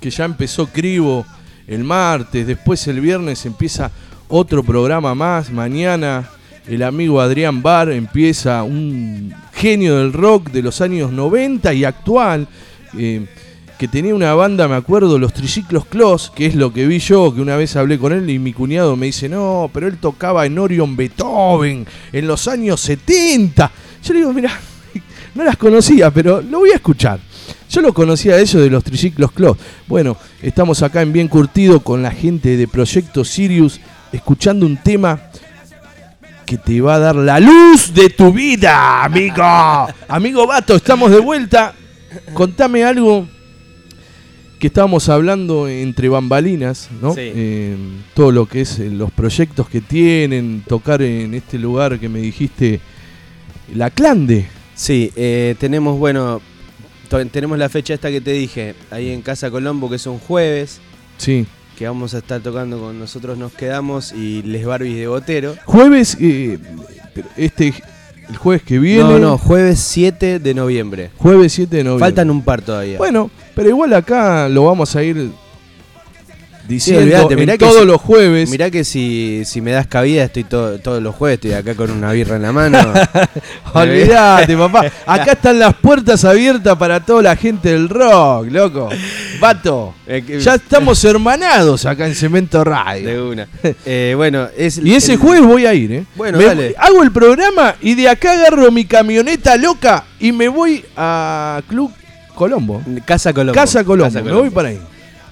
Que 0.00 0.08
ya 0.08 0.24
empezó 0.24 0.68
Cribo 0.68 1.26
el 1.66 1.84
martes, 1.84 2.46
después 2.46 2.86
el 2.86 3.00
viernes 3.00 3.44
empieza 3.44 3.90
otro 4.28 4.62
programa 4.62 5.14
más. 5.14 5.50
Mañana 5.50 6.30
el 6.68 6.82
amigo 6.82 7.20
Adrián 7.20 7.62
Bar 7.62 7.90
empieza 7.90 8.62
un 8.62 9.32
genio 9.52 9.98
del 9.98 10.12
rock 10.12 10.50
de 10.50 10.62
los 10.62 10.80
años 10.80 11.10
90 11.12 11.72
y 11.74 11.84
actual. 11.84 12.46
eh, 12.96 13.26
que 13.78 13.86
tenía 13.86 14.12
una 14.12 14.34
banda, 14.34 14.66
me 14.66 14.74
acuerdo, 14.74 15.20
los 15.20 15.32
Triciclos 15.32 15.86
Clos, 15.86 16.32
que 16.34 16.46
es 16.46 16.56
lo 16.56 16.72
que 16.72 16.84
vi 16.88 16.98
yo, 16.98 17.32
que 17.32 17.40
una 17.40 17.54
vez 17.54 17.76
hablé 17.76 17.96
con 17.96 18.12
él 18.12 18.28
y 18.28 18.40
mi 18.40 18.52
cuñado 18.52 18.96
me 18.96 19.06
dice, 19.06 19.28
no, 19.28 19.70
pero 19.72 19.86
él 19.86 19.98
tocaba 19.98 20.44
en 20.46 20.58
Orion 20.58 20.96
Beethoven 20.96 21.86
en 22.12 22.26
los 22.26 22.48
años 22.48 22.80
70. 22.80 23.70
Yo 24.02 24.12
le 24.12 24.18
digo, 24.18 24.32
mira, 24.32 24.50
no 25.36 25.44
las 25.44 25.56
conocía, 25.56 26.10
pero 26.10 26.42
lo 26.42 26.58
voy 26.58 26.72
a 26.72 26.74
escuchar. 26.74 27.20
Yo 27.70 27.80
lo 27.80 27.94
conocía 27.94 28.36
ellos 28.36 28.60
de 28.60 28.68
los 28.68 28.82
Triciclos 28.82 29.30
Clos. 29.30 29.56
Bueno, 29.86 30.16
estamos 30.42 30.82
acá 30.82 31.00
en 31.02 31.12
Bien 31.12 31.28
Curtido 31.28 31.78
con 31.78 32.02
la 32.02 32.10
gente 32.10 32.56
de 32.56 32.66
Proyecto 32.66 33.24
Sirius, 33.24 33.80
escuchando 34.10 34.66
un 34.66 34.76
tema 34.78 35.20
que 36.48 36.56
te 36.56 36.80
va 36.80 36.94
a 36.94 36.98
dar 36.98 37.14
la 37.14 37.40
luz 37.40 37.92
de 37.92 38.08
tu 38.08 38.32
vida, 38.32 39.04
amigo. 39.04 39.44
amigo 40.08 40.46
Vato, 40.46 40.76
estamos 40.76 41.10
de 41.10 41.20
vuelta. 41.20 41.74
Contame 42.32 42.84
algo 42.84 43.28
que 44.58 44.68
estábamos 44.68 45.10
hablando 45.10 45.68
entre 45.68 46.08
bambalinas, 46.08 46.88
¿no? 47.02 47.12
Sí. 47.12 47.20
Eh, 47.20 47.76
todo 48.14 48.32
lo 48.32 48.46
que 48.46 48.62
es 48.62 48.78
eh, 48.78 48.88
los 48.88 49.10
proyectos 49.10 49.68
que 49.68 49.82
tienen, 49.82 50.64
tocar 50.66 51.02
en 51.02 51.34
este 51.34 51.58
lugar 51.58 51.98
que 51.98 52.08
me 52.08 52.20
dijiste, 52.20 52.80
la 53.74 53.90
Clande. 53.90 54.46
Sí, 54.74 55.12
eh, 55.16 55.54
tenemos, 55.58 55.98
bueno, 55.98 56.40
tenemos 57.30 57.58
la 57.58 57.68
fecha 57.68 57.92
esta 57.92 58.10
que 58.10 58.22
te 58.22 58.32
dije, 58.32 58.74
ahí 58.90 59.10
en 59.10 59.20
Casa 59.20 59.50
Colombo, 59.50 59.90
que 59.90 59.96
es 59.96 60.06
un 60.06 60.18
jueves, 60.18 60.80
Sí. 61.18 61.46
Que 61.78 61.86
vamos 61.86 62.12
a 62.14 62.18
estar 62.18 62.40
tocando 62.40 62.78
con 62.80 62.98
Nosotros 62.98 63.38
Nos 63.38 63.52
Quedamos 63.52 64.12
y 64.12 64.42
Les 64.42 64.66
Barbies 64.66 64.96
de 64.96 65.06
Botero. 65.06 65.54
Jueves, 65.64 66.16
eh, 66.20 66.58
este, 67.36 67.72
el 68.28 68.36
jueves 68.36 68.62
que 68.64 68.80
viene. 68.80 69.04
No, 69.04 69.18
no, 69.20 69.38
jueves 69.38 69.78
7 69.78 70.40
de 70.40 70.54
noviembre. 70.54 71.10
Jueves 71.18 71.52
7 71.52 71.76
de 71.76 71.84
noviembre. 71.84 72.04
Faltan 72.06 72.30
un 72.30 72.42
par 72.42 72.62
todavía. 72.62 72.98
Bueno, 72.98 73.30
pero 73.54 73.68
igual 73.68 73.94
acá 73.94 74.48
lo 74.48 74.64
vamos 74.64 74.96
a 74.96 75.04
ir 75.04 75.30
diciendo 76.66 77.28
mirá 77.36 77.52
que 77.52 77.58
todos 77.64 77.80
si- 77.82 77.86
los 77.86 78.00
jueves. 78.00 78.50
Mirá 78.50 78.70
que 78.70 78.82
si, 78.84 79.42
si 79.44 79.60
me 79.60 79.70
das 79.70 79.86
cabida, 79.86 80.24
estoy 80.24 80.44
to- 80.44 80.80
todos 80.80 81.00
los 81.02 81.14
jueves, 81.14 81.36
estoy 81.36 81.52
acá 81.52 81.74
con 81.76 81.90
una 81.92 82.10
birra 82.12 82.36
en 82.36 82.42
la 82.42 82.52
mano. 82.52 82.78
Olvídate, 83.72 84.56
papá. 84.56 84.84
Acá 85.06 85.32
están 85.32 85.58
las 85.60 85.74
puertas 85.76 86.24
abiertas 86.24 86.76
para 86.76 87.00
toda 87.04 87.22
la 87.22 87.36
gente 87.36 87.70
del 87.70 87.88
rock, 87.88 88.48
loco. 88.50 88.88
Vato, 89.40 89.94
Eh, 90.06 90.38
ya 90.40 90.54
estamos 90.56 91.02
hermanados 91.04 91.84
acá 91.86 92.06
en 92.06 92.14
Cemento 92.14 92.64
Radio. 92.64 93.08
De 93.08 93.22
una. 93.22 93.48
Eh, 93.84 94.14
bueno, 94.16 94.48
es. 94.56 94.78
Y 94.78 94.94
ese 94.94 95.12
el- 95.12 95.18
jueves 95.18 95.42
voy 95.46 95.66
a 95.66 95.74
ir, 95.74 95.92
¿eh? 95.92 96.04
Bueno, 96.16 96.38
Me- 96.38 96.44
dale. 96.44 96.74
Hago 96.78 97.02
el 97.02 97.12
programa 97.12 97.74
y 97.80 97.94
de 97.94 98.08
acá 98.08 98.32
agarro 98.32 98.70
mi 98.72 98.84
camioneta 98.84 99.56
loca 99.56 100.04
y 100.18 100.32
me 100.32 100.48
voy 100.48 100.84
a 100.96 101.62
Club 101.68 101.92
Colombo. 102.34 102.82
Casa 103.04 103.32
Colombo. 103.32 103.54
Casa 103.54 103.84
Colombo, 103.84 104.12
Casa 104.12 104.24
me 104.24 104.32
voy 104.32 104.50
para 104.50 104.68
ahí. 104.70 104.80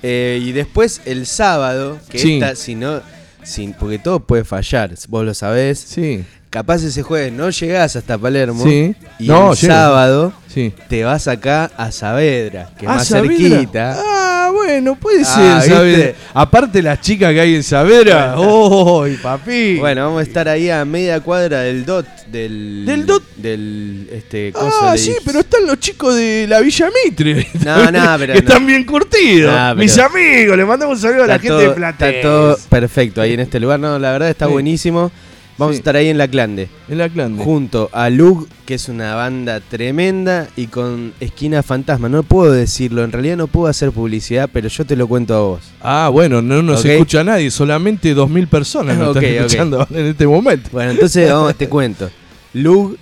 Eh, 0.03 0.41
y 0.43 0.53
después 0.53 1.01
el 1.05 1.27
sábado, 1.27 1.99
que 2.09 2.19
Sí. 2.19 2.35
esta, 2.35 2.55
si 2.55 2.75
no. 2.75 3.01
Sin, 3.43 3.73
porque 3.75 3.99
todo 4.01 4.21
puede 4.21 4.45
fallar, 4.45 4.91
vos 5.09 5.25
lo 5.25 5.33
sabés. 5.33 5.79
Sí, 5.79 6.25
Capaz 6.51 6.83
ese 6.85 7.03
jueves 7.03 7.33
no 7.33 7.51
llegás 7.51 7.97
hasta 7.97 8.17
Palermo. 8.17 8.65
Sí. 8.65 8.95
Y 9.19 9.27
No, 9.29 9.53
el 9.53 9.59
llego. 9.59 9.75
sábado 9.75 10.33
sí. 10.47 10.73
te 10.89 11.05
vas 11.05 11.29
acá 11.29 11.71
a 11.77 11.91
Saavedra, 11.93 12.71
que 12.79 12.87
es 12.87 12.91
más 12.91 13.07
Saavedra. 13.09 13.37
cerquita. 13.37 13.97
Ah, 13.99 14.51
bueno, 14.55 14.95
puede 14.95 15.23
Ah, 15.27 15.61
ser, 15.61 15.71
Saavedra. 15.75 16.13
Aparte 16.33 16.81
las 16.83 17.01
chicas 17.01 17.33
que 17.35 17.41
hay 17.41 17.57
en 17.57 17.63
Saavedra. 17.63 18.35
¡Oh, 18.39 19.05
papi! 19.23 19.77
Bueno, 19.79 20.05
vamos 20.07 20.21
a 20.21 20.23
estar 20.23 20.49
ahí 20.49 20.71
a 20.71 20.85
media 20.85 21.21
cuadra 21.21 21.61
del 21.61 21.85
DOT. 21.85 22.07
Del, 22.31 22.85
¿Del 22.87 23.05
DOT? 23.07 23.23
Del. 23.37 24.09
Este, 24.13 24.53
coso 24.53 24.67
Ah, 24.83 24.97
sí, 24.97 25.15
pero 25.27 25.41
están 25.41 25.67
los 25.67 25.79
chicos 25.79 26.15
de 26.17 26.47
la 26.49 26.61
Villa 26.61 26.89
Mitre. 27.05 27.47
No, 27.65 27.77
no, 27.93 28.01
pero 28.19 28.33
Que 28.35 28.41
no. 28.43 28.49
están 28.49 28.67
bien 28.67 28.85
curtidos. 28.85 29.53
No, 29.53 29.75
Mis 29.75 29.99
amigos, 29.99 30.57
les 30.57 30.67
mandamos 30.67 30.97
un 30.97 31.03
saludo 31.03 31.25
a 31.25 31.27
la 31.27 31.35
gente 31.35 31.49
todo, 31.49 31.59
de 31.59 31.71
Platense. 31.71 32.17
está 32.17 32.29
todo 32.29 32.59
perfecto 32.71 33.21
ahí 33.21 33.35
en 33.35 33.41
este 33.41 33.61
lugar. 33.61 33.79
No, 33.79 33.99
la 33.99 34.13
verdad 34.13 34.31
está 34.31 34.47
Sí. 34.47 34.53
buenísimo. 34.53 35.11
Vamos 35.59 35.75
Sí. 35.75 35.79
a 35.79 35.81
estar 35.81 35.97
ahí 35.97 36.09
en 36.09 36.19
la 36.19 36.29
Clande. 36.29 36.69
En 36.89 36.99
la 36.99 37.09
clan. 37.09 37.39
Junto 37.39 37.89
a 37.93 38.11
Lug, 38.11 38.47
que 38.67 38.75
es 38.75 38.89
una 38.91 39.15
banda 39.15 39.61
tremenda, 39.61 40.49
y 40.55 40.67
con 40.67 41.15
Esquina 41.19 41.63
Fantasma. 41.63 42.09
No 42.11 42.23
puedo 42.25 42.53
decirlo, 42.53 43.03
en 43.05 43.11
realidad 43.13 43.37
no 43.39 43.47
puedo 43.47 43.67
hacer 43.69 43.91
publicidad, 43.91 44.51
pero 44.53 44.69
yo 44.69 44.85
te 44.85 44.97
lo 44.97 45.09
cuento 45.09 45.35
a 45.35 45.41
vos. 45.41 45.61
Ah, 45.81 46.11
bueno, 46.13 46.43
no 46.43 46.63
nos 46.63 46.81
Ok. 46.81 46.87
escucha 46.87 47.25
nadie, 47.25 47.51
solamente 47.51 48.15
2.000 48.15 48.47
personas 48.49 48.99
nos 48.99 49.09
Ok, 49.17 49.23
están 49.23 49.35
escuchando 49.47 49.87
en 49.95 50.07
este 50.07 50.27
momento. 50.27 50.69
Bueno, 50.73 50.91
entonces 50.91 51.33
vamos, 51.33 51.55
te 51.55 51.69
cuento. 51.69 52.11
Lug, 52.53 52.97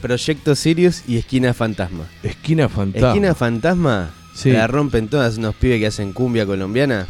Proyecto 0.00 0.56
Sirius 0.56 1.02
y 1.06 1.18
Esquina 1.18 1.54
Fantasma. 1.54 2.04
Esquina 2.24 2.68
Fantasma. 2.68 3.08
Esquina 3.10 3.34
Fantasma 3.36 4.10
Sí. 4.34 4.50
la 4.50 4.66
rompen 4.66 5.06
todas 5.06 5.38
unos 5.38 5.54
pibes 5.54 5.78
que 5.78 5.86
hacen 5.86 6.12
cumbia 6.12 6.44
colombiana. 6.46 7.06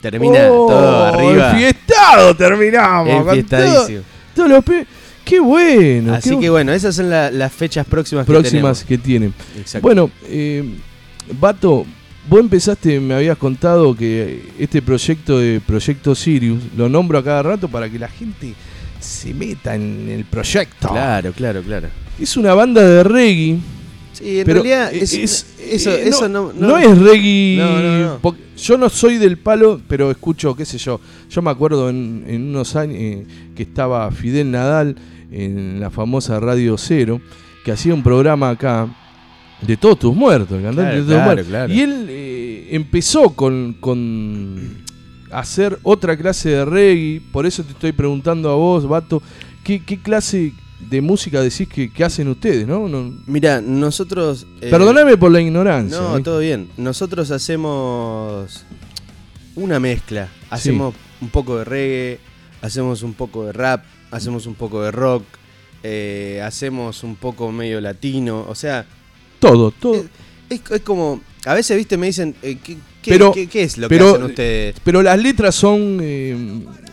Termina 0.00 0.46
Oh, 0.48 0.68
todo 0.68 1.04
arriba. 1.06 1.50
Enfiestado 1.50 2.36
terminamos. 2.36 3.26
Enfiestadísimo. 3.26 4.02
Todo- 4.44 4.62
Todos 4.62 4.66
los 4.70 4.86
Qué 5.24 5.40
bueno. 5.40 6.14
Así 6.14 6.30
qué 6.30 6.38
que 6.40 6.48
bueno, 6.50 6.72
esas 6.72 6.94
son 6.96 7.10
la- 7.10 7.30
las 7.30 7.52
fechas 7.52 7.84
próximas, 7.86 8.24
próximas 8.24 8.80
que 8.82 8.96
que 8.96 8.98
tienen. 8.98 9.34
Exacto. 9.58 9.86
Bueno, 9.86 10.10
eh, 10.24 10.64
Bato, 11.38 11.84
vos 12.30 12.40
empezaste, 12.40 12.98
me 12.98 13.12
habías 13.14 13.36
contado 13.36 13.94
que 13.94 14.42
este 14.58 14.80
proyecto 14.80 15.38
de 15.38 15.60
Proyecto 15.60 16.14
Sirius, 16.14 16.62
lo 16.78 16.88
nombro 16.88 17.18
a 17.18 17.24
cada 17.24 17.42
rato 17.42 17.68
para 17.68 17.90
que 17.90 17.98
la 17.98 18.08
gente 18.08 18.54
se 18.98 19.34
meta 19.34 19.74
en 19.74 20.08
el 20.08 20.24
proyecto. 20.24 20.88
Claro, 20.88 21.32
claro, 21.32 21.60
claro. 21.62 21.88
Es 22.18 22.36
una 22.38 22.54
banda 22.54 22.80
de 22.82 23.04
reggae. 23.04 23.58
Sí, 24.18 24.40
en 24.40 24.44
pero 24.46 24.62
realidad 24.62 24.92
es- 24.94 25.12
es, 25.14 25.14
es- 25.14 25.46
eso, 25.72 25.90
eh, 25.92 26.08
eso 26.08 26.28
no, 26.28 26.52
no, 26.52 26.68
no 26.68 26.78
es 26.78 26.98
reggae. 26.98 27.56
No, 27.58 27.80
no, 27.80 27.98
no. 27.98 28.18
porque 28.20 28.40
Yo 28.56 28.76
no 28.76 28.88
soy 28.88 29.18
del 29.18 29.38
palo, 29.38 29.80
pero 29.88 30.10
escucho, 30.10 30.54
qué 30.56 30.64
sé 30.64 30.78
yo. 30.78 31.00
Yo 31.30 31.42
me 31.42 31.50
acuerdo 31.50 31.88
en, 31.90 32.24
en 32.26 32.48
unos 32.48 32.74
años 32.74 32.96
eh, 32.98 33.26
que 33.54 33.62
estaba 33.62 34.10
Fidel 34.10 34.50
Nadal 34.50 34.96
en 35.30 35.78
la 35.78 35.90
famosa 35.90 36.40
Radio 36.40 36.76
Cero, 36.78 37.20
que 37.64 37.70
hacía 37.72 37.94
un 37.94 38.02
programa 38.02 38.50
acá 38.50 38.88
de 39.62 39.76
todos 39.76 39.98
tus 39.98 40.14
muertos, 40.16 40.56
el 40.56 40.62
cantante 40.64 40.82
Claro, 40.82 40.96
de 40.96 41.02
todos 41.02 41.14
claro, 41.14 41.24
muertos. 41.26 41.46
claro. 41.48 41.72
Y 41.72 41.80
él 41.80 42.06
eh, 42.08 42.68
empezó 42.72 43.30
con, 43.30 43.76
con 43.78 44.78
hacer 45.30 45.78
otra 45.82 46.16
clase 46.16 46.48
de 46.50 46.64
reggae. 46.64 47.20
Por 47.32 47.46
eso 47.46 47.62
te 47.62 47.72
estoy 47.72 47.92
preguntando 47.92 48.50
a 48.50 48.54
vos, 48.54 48.88
Bato, 48.88 49.22
¿qué, 49.62 49.82
qué 49.84 49.98
clase 49.98 50.52
de 50.80 51.00
música 51.00 51.40
decís 51.42 51.68
que, 51.68 51.90
que 51.92 52.04
hacen 52.04 52.28
ustedes, 52.28 52.66
no? 52.66 52.88
no 52.88 53.12
Mira, 53.26 53.60
nosotros. 53.60 54.46
eh, 54.60 54.70
Perdóname 54.70 55.16
por 55.16 55.30
la 55.32 55.40
ignorancia. 55.40 55.98
No, 56.00 56.16
¿eh? 56.18 56.22
todo 56.22 56.38
bien. 56.40 56.68
Nosotros 56.76 57.30
hacemos 57.30 58.64
una 59.56 59.80
mezcla. 59.80 60.28
Hacemos 60.50 60.94
un 61.20 61.28
poco 61.30 61.58
de 61.58 61.64
reggae, 61.64 62.20
hacemos 62.62 63.02
un 63.02 63.14
poco 63.14 63.44
de 63.46 63.52
rap, 63.52 63.84
hacemos 64.10 64.46
un 64.46 64.54
poco 64.54 64.82
de 64.82 64.90
rock, 64.92 65.24
eh, 65.82 66.40
hacemos 66.44 67.02
un 67.02 67.16
poco 67.16 67.50
medio 67.52 67.80
latino. 67.80 68.46
O 68.48 68.54
sea, 68.54 68.86
Todo, 69.40 69.70
todo. 69.72 70.04
es, 70.48 70.60
es 70.70 70.80
como. 70.82 71.20
A 71.44 71.54
veces, 71.54 71.76
viste, 71.76 71.96
me 71.96 72.06
dicen. 72.06 72.34
¿qué, 72.40 72.76
qué- 73.08 73.14
Pero- 73.14 73.32
qué- 73.32 73.46
qué 73.46 73.62
es 73.62 73.78
lo 73.78 73.88
pero- 73.88 74.04
que 74.06 74.10
hacen 74.12 74.24
ustedes? 74.24 74.76
Pero 74.84 75.02
las 75.02 75.18
letras 75.22 75.54
son 75.54 75.98
eh, 76.02 76.36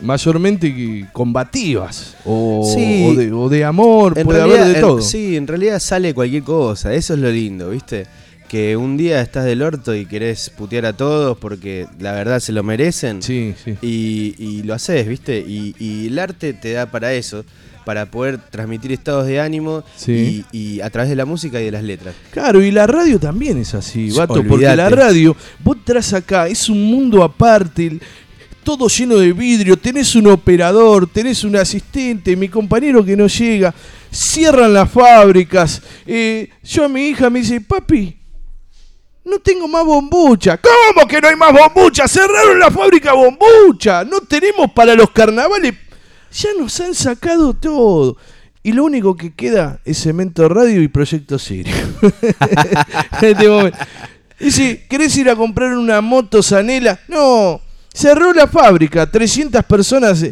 mayormente 0.02 1.06
combativas 1.12 2.16
o, 2.24 2.70
Sí. 2.74 3.06
o 3.08 3.14
de, 3.14 3.32
o 3.32 3.48
de 3.48 3.64
amor, 3.64 4.18
En 4.18 4.24
puede 4.24 4.38
realidad, 4.38 4.62
haber 4.62 4.72
de 4.74 4.80
en- 4.80 4.86
todo. 4.86 5.00
sí, 5.02 5.36
en 5.36 5.46
realidad 5.46 5.78
sale 5.78 6.14
cualquier 6.14 6.42
cosa. 6.42 6.94
Eso 6.94 7.14
es 7.14 7.20
lo 7.20 7.30
lindo, 7.30 7.70
¿viste? 7.70 8.06
Que 8.48 8.76
un 8.76 8.96
día 8.96 9.20
estás 9.20 9.44
del 9.44 9.60
orto 9.62 9.94
y 9.94 10.06
querés 10.06 10.50
putear 10.50 10.86
a 10.86 10.92
todos 10.92 11.36
porque 11.38 11.86
la 11.98 12.12
verdad 12.12 12.38
se 12.40 12.52
lo 12.52 12.62
merecen. 12.62 13.20
sí, 13.22 13.54
sí. 13.64 13.74
Y, 13.82 14.34
y 14.38 14.62
lo 14.62 14.74
haces, 14.74 15.06
¿viste? 15.08 15.38
Y, 15.46 15.74
y 15.78 16.06
el 16.06 16.18
arte 16.18 16.52
te 16.52 16.72
da 16.72 16.86
para 16.86 17.12
eso, 17.12 17.44
para 17.86 18.10
poder 18.10 18.38
transmitir 18.50 18.90
estados 18.90 19.28
de 19.28 19.38
ánimo 19.40 19.84
Sí. 19.94 20.44
y, 20.50 20.58
y 20.58 20.80
a 20.80 20.90
través 20.90 21.08
de 21.08 21.14
la 21.14 21.24
música 21.24 21.60
y 21.60 21.66
de 21.66 21.70
las 21.70 21.84
letras. 21.84 22.16
Claro, 22.32 22.60
y 22.60 22.72
la 22.72 22.84
radio 22.88 23.20
también 23.20 23.58
es 23.58 23.74
así, 23.74 24.10
Sí, 24.10 24.16
vato, 24.18 24.34
porque 24.34 24.52
olvídate. 24.54 24.76
la 24.76 24.88
radio, 24.90 25.36
vos 25.60 25.76
traes 25.84 26.12
acá, 26.12 26.48
es 26.48 26.68
un 26.68 26.82
mundo 26.84 27.22
aparte, 27.22 28.00
todo 28.64 28.88
lleno 28.88 29.14
de 29.18 29.32
vidrio, 29.32 29.76
tenés 29.76 30.16
un 30.16 30.26
operador, 30.26 31.06
tenés 31.06 31.44
un 31.44 31.54
asistente, 31.54 32.34
mi 32.34 32.48
compañero 32.48 33.04
que 33.04 33.16
no 33.16 33.28
llega, 33.28 33.72
cierran 34.10 34.72
las 34.74 34.90
fábricas, 34.90 35.80
eh, 36.04 36.50
yo 36.64 36.86
a 36.86 36.88
mi 36.88 37.06
hija 37.10 37.30
me 37.30 37.38
dice, 37.38 37.60
papi, 37.60 38.16
no 39.24 39.38
tengo 39.38 39.68
más 39.68 39.84
bombucha. 39.84 40.58
¿Cómo 40.58 41.06
que 41.06 41.20
no 41.20 41.28
hay 41.28 41.36
más 41.36 41.52
bombucha? 41.52 42.08
Cerraron 42.08 42.58
la 42.60 42.70
fábrica 42.70 43.12
bombucha. 43.12 44.04
No 44.04 44.20
tenemos 44.20 44.70
para 44.72 44.94
los 44.94 45.10
carnavales. 45.10 45.74
Ya 46.36 46.50
nos 46.58 46.78
han 46.80 46.94
sacado 46.94 47.54
todo. 47.54 48.16
Y 48.62 48.72
lo 48.72 48.84
único 48.84 49.16
que 49.16 49.32
queda 49.32 49.80
es 49.84 50.02
Cemento 50.02 50.48
Radio 50.48 50.82
y 50.82 50.88
Proyecto 50.88 51.38
Sirio. 51.38 51.74
En 53.22 53.28
este 53.28 53.48
momento. 53.48 53.78
Dice, 54.38 54.84
¿querés 54.88 55.16
ir 55.16 55.30
a 55.30 55.36
comprar 55.36 55.72
una 55.78 56.00
moto 56.02 56.42
Zanela? 56.42 57.00
No, 57.08 57.60
cerró 57.92 58.34
la 58.34 58.46
fábrica, 58.46 59.10
300 59.10 59.64
personas. 59.64 60.22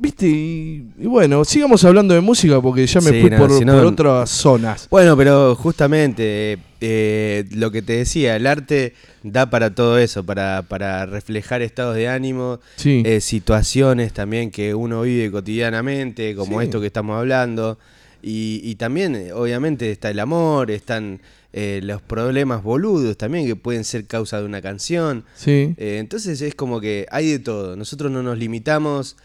¿Viste? 0.00 0.26
Y, 0.26 0.82
y 0.98 1.06
bueno, 1.06 1.44
sigamos 1.44 1.84
hablando 1.84 2.14
de 2.14 2.22
música 2.22 2.58
porque 2.62 2.86
ya 2.86 3.02
me 3.02 3.10
Sí, 3.10 3.20
fui 3.20 3.28
no, 3.30 3.36
por, 3.36 3.84
otras 3.84 4.30
zonas. 4.30 4.88
Bueno, 4.90 5.14
pero 5.14 5.54
justamente 5.54 6.52
eh, 6.54 6.58
eh, 6.80 7.44
lo 7.50 7.70
que 7.70 7.82
te 7.82 7.98
decía, 7.98 8.34
el 8.36 8.46
arte 8.46 8.94
da 9.22 9.50
para 9.50 9.74
todo 9.74 9.98
eso, 9.98 10.24
para, 10.24 10.62
para 10.66 11.04
reflejar 11.04 11.60
estados 11.60 11.96
de 11.96 12.08
ánimo, 12.08 12.60
Sí. 12.76 13.02
eh, 13.04 13.20
situaciones 13.20 14.14
también 14.14 14.50
que 14.50 14.74
uno 14.74 15.02
vive 15.02 15.30
cotidianamente, 15.30 16.34
como 16.34 16.60
Sí. 16.60 16.64
esto 16.64 16.80
que 16.80 16.86
estamos 16.86 17.18
hablando. 17.18 17.78
Y, 18.22 18.62
y 18.64 18.76
también, 18.76 19.14
eh, 19.14 19.32
obviamente, 19.34 19.90
está 19.90 20.08
el 20.10 20.18
amor, 20.20 20.70
están 20.70 21.20
los 21.52 22.00
problemas 22.00 22.62
boludos 22.62 23.18
también 23.18 23.44
que 23.44 23.56
pueden 23.56 23.82
ser 23.84 24.06
causa 24.06 24.38
de 24.38 24.46
una 24.46 24.62
canción. 24.62 25.24
Sí. 25.34 25.74
Entonces 25.78 26.40
es 26.42 26.54
como 26.54 26.80
que 26.80 27.06
hay 27.10 27.28
de 27.32 27.38
todo. 27.40 27.74
Nosotros 27.76 28.10
no 28.12 28.22
nos 28.22 28.38
limitamos 28.38 29.16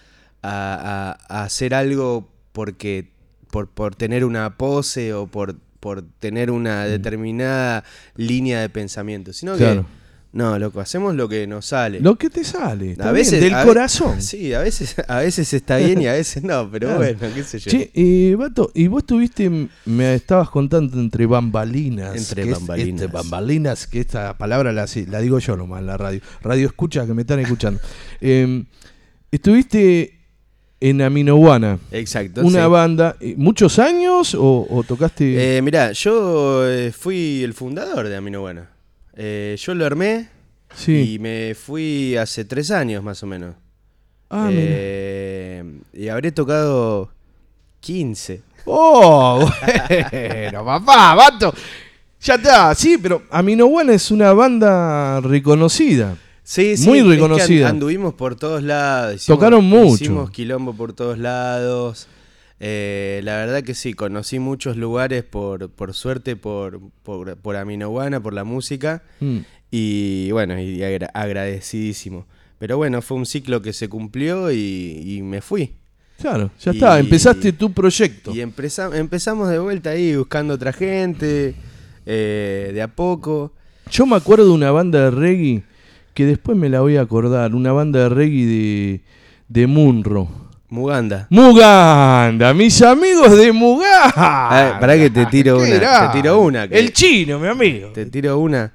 a, 0.41 1.17
a- 1.29 1.39
a 1.39 1.43
hacer 1.43 1.73
algo 1.73 2.29
porque 2.51 3.09
por, 3.51 3.67
por 3.69 3.95
tener 3.95 4.25
una 4.25 4.57
pose 4.57 5.13
o 5.13 5.27
por, 5.27 5.55
por 5.79 6.03
tener 6.19 6.51
una 6.51 6.85
determinada 6.85 7.83
línea 8.15 8.61
de 8.61 8.69
pensamiento, 8.69 9.33
sino 9.33 9.53
Mm. 9.53 9.57
Claro. 9.57 9.81
que 9.83 10.05
no, 10.33 10.59
loco, 10.59 10.81
hacemos 10.81 11.15
lo 11.15 11.29
que 11.29 11.47
nos 11.47 11.67
sale. 11.67 12.01
Lo 12.01 12.17
que 12.17 12.29
te 12.29 12.43
sale. 12.43 12.97
a 12.99 13.11
veces 13.13 13.39
bien, 13.39 13.53
del 13.53 13.53
a 13.61 13.63
corazón. 13.63 14.21
Sí, 14.21 14.53
a 14.53 14.59
veces 14.59 14.93
a 15.07 15.19
veces 15.19 15.53
está 15.53 15.77
bien 15.77 16.01
y 16.01 16.07
a 16.07 16.11
veces 16.11 16.43
no, 16.43 16.69
pero 16.69 16.87
Claro. 16.87 16.99
bueno, 17.17 17.33
qué 17.33 17.41
sé 17.43 17.57
yo. 17.59 17.71
Che, 17.71 17.89
eh, 17.93 18.35
Bato, 18.37 18.69
y 18.75 18.87
vos 18.87 19.05
tuviste, 19.05 19.49
me 19.85 20.13
estabas 20.13 20.49
contando 20.49 20.99
entre 20.99 21.25
bambalinas. 21.25 22.17
Entre 22.17 22.43
que 22.43 22.51
es- 22.51 22.57
bambalinas. 22.59 22.89
entre 22.89 23.07
bambalinas, 23.07 23.87
que 23.87 24.01
esta 24.01 24.37
palabra 24.37 24.73
la, 24.73 24.85
la 25.07 25.19
digo 25.21 25.39
yo 25.39 25.55
nomás 25.55 25.79
en 25.79 25.85
la 25.87 25.95
radio. 25.95 26.19
Radio 26.41 26.67
escucha 26.67 27.05
que 27.07 27.13
me 27.13 27.21
están 27.21 27.39
escuchando. 27.39 27.79
Eh, 28.19 28.65
estuviste 29.31 30.14
en 30.79 31.01
Aminoguana, 31.01 31.79
Exacto. 31.91 32.41
una 32.41 32.65
sí. 32.65 32.69
banda, 32.69 33.15
eh, 33.19 33.33
¿muchos 33.37 33.79
años 33.79 34.35
o, 34.35 34.67
o 34.69 34.83
tocaste? 34.83 35.57
Eh, 35.57 35.61
mirá, 35.61 35.91
yo 35.93 36.67
eh, 36.69 36.91
fui 36.91 37.43
el 37.43 37.53
fundador 37.53 38.07
de 38.07 38.15
Amino 38.15 38.41
Buena. 38.41 38.69
Eh, 39.15 39.55
yo 39.57 39.73
lo 39.73 39.85
armé 39.85 40.29
sí. 40.75 41.13
y 41.13 41.19
me 41.19 41.55
fui 41.55 42.17
hace 42.17 42.43
tres 42.45 42.71
años 42.71 43.03
más 43.03 43.23
o 43.23 43.27
menos. 43.27 43.55
ah. 44.29 44.49
Eh, 44.51 45.63
y 45.93 46.09
habré 46.09 46.31
tocado 46.31 47.09
15. 47.79 48.41
Oh, 48.65 49.39
bueno, 50.11 50.65
papá, 50.65 51.15
Bato. 51.15 51.53
Ya 52.21 52.35
está, 52.35 52.73
sí, 52.75 52.97
pero 53.01 53.21
Aminoguana 53.29 53.93
es 53.93 54.09
una 54.11 54.33
banda 54.33 55.21
reconocida. 55.21 56.17
Sí, 56.47 56.77
sí, 56.77 56.87
Muy 56.87 57.01
reconocida. 57.01 57.67
and- 57.69 57.75
anduvimos 57.77 58.13
por 58.13 58.35
todos 58.35 58.61
lados. 58.61 59.25
Tocaron 59.25 59.65
mucho. 59.65 59.95
Hicimos 60.03 60.29
quilombo 60.29 60.73
por 60.75 60.93
todos 60.93 61.17
lados. 61.17 62.07
Eh, 62.59 63.19
la 63.23 63.37
verdad 63.37 63.63
que 63.63 63.73
sí, 63.73 63.93
conocí 63.95 64.37
muchos 64.39 64.77
lugares 64.77 65.23
por, 65.23 65.69
por 65.71 65.93
suerte, 65.95 66.35
por, 66.35 66.79
por, 67.03 67.35
por 67.37 67.55
Aminoguana, 67.55 68.21
por 68.21 68.33
la 68.33 68.43
música. 68.43 69.01
Mm. 69.19 69.37
Y 69.71 70.31
bueno, 70.31 70.59
y 70.59 70.83
agra- 70.83 71.09
agradecidísimo. 71.15 72.27
Pero 72.59 72.77
bueno, 72.77 73.01
fue 73.01 73.17
un 73.17 73.25
ciclo 73.25 73.61
que 73.61 73.73
se 73.73 73.89
cumplió 73.89 74.51
y, 74.51 75.01
y 75.03 75.21
me 75.23 75.41
fui. 75.41 75.73
Claro, 76.21 76.51
ya 76.61 76.71
está, 76.71 76.97
Y- 76.97 77.01
empezaste 77.05 77.53
tu 77.53 77.73
proyecto. 77.73 78.33
Y 78.33 78.39
empeza- 78.41 78.95
empezamos 78.95 79.49
de 79.49 79.57
vuelta 79.59 79.89
ahí 79.89 80.15
buscando 80.15 80.53
otra 80.53 80.71
gente, 80.71 81.55
eh, 82.05 82.71
de 82.71 82.81
a 82.81 82.87
poco. 82.87 83.51
Yo 83.91 84.05
me 84.05 84.15
acuerdo 84.15 84.45
de 84.45 84.51
una 84.51 84.71
banda 84.71 85.05
de 85.05 85.11
reggae 85.11 85.63
que 86.15 86.25
después 86.25 86.57
me 86.57 86.69
la 86.69 86.79
voy 86.81 86.97
a 86.97 87.01
acordar, 87.01 87.53
una 87.53 87.71
banda 87.73 87.99
de 87.99 88.09
reggae 88.09 88.45
de, 88.47 89.01
de 89.49 89.67
Munro. 89.67 90.27
Muganda. 90.69 91.27
Muganda, 91.29 92.53
mis 92.55 92.81
amigos 92.81 93.37
de 93.37 93.51
Muganda. 93.51 94.13
Ah, 94.15 94.77
pará 94.79 94.95
que 94.97 95.09
te 95.11 95.25
tiro 95.27 95.57
una, 95.59 96.11
te 96.11 96.17
tiro 96.21 96.39
una, 96.39 96.67
que- 96.67 96.79
El 96.79 96.91
chino, 96.91 97.37
mi 97.37 97.47
amigo. 97.47 97.89
Te 97.89 98.05
tiro 98.07 98.39
una. 98.39 98.73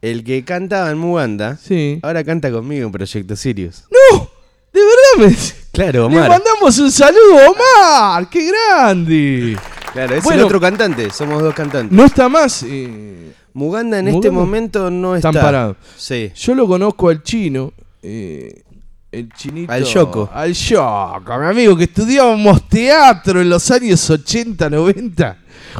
El 0.00 0.24
que 0.24 0.42
cantaba 0.44 0.90
en 0.90 0.98
Muganda, 0.98 1.56
Sí. 1.58 2.00
ahora 2.02 2.24
canta 2.24 2.50
conmigo 2.50 2.86
en 2.86 2.92
Proyecto 2.92 3.36
Sirius. 3.36 3.84
¡No! 3.90 4.28
¿De 4.72 4.80
verdad 4.80 5.30
me 5.30 5.36
Claro, 5.72 6.08
Le 6.08 6.16
Omar. 6.16 6.28
mandamos 6.30 6.78
un 6.78 6.90
saludo 6.90 7.36
Omar! 7.50 8.28
¡Qué 8.30 8.50
grande! 8.50 9.56
Claro, 9.92 10.14
es 10.14 10.24
Bueno. 10.24 10.40
el 10.40 10.46
otro 10.46 10.60
cantante, 10.60 11.10
somos 11.10 11.42
dos 11.42 11.54
cantantes. 11.54 11.92
No 11.96 12.04
está 12.04 12.28
más. 12.28 12.64
eh, 12.66 13.32
Muganda 13.54 13.98
en 13.98 14.06
Muganda 14.06 14.28
este 14.28 14.30
momento 14.30 14.90
no 14.90 15.14
está. 15.16 15.28
están 15.30 15.42
parados. 15.42 15.76
Sí. 15.96 16.30
Yo 16.34 16.54
lo 16.54 16.66
conozco 16.66 17.08
al 17.08 17.22
chino. 17.22 17.72
eh, 18.02 18.62
el 19.10 19.28
chinito. 19.34 19.70
Al 19.70 19.84
Yoko. 19.84 20.30
Al 20.32 20.54
Yoko, 20.54 21.38
mi 21.38 21.46
amigo, 21.46 21.76
que 21.76 21.84
estudiábamos 21.84 22.66
teatro 22.68 23.42
en 23.42 23.50
los 23.50 23.70
años 23.70 24.08
80, 24.08 24.70
90. 24.70 25.36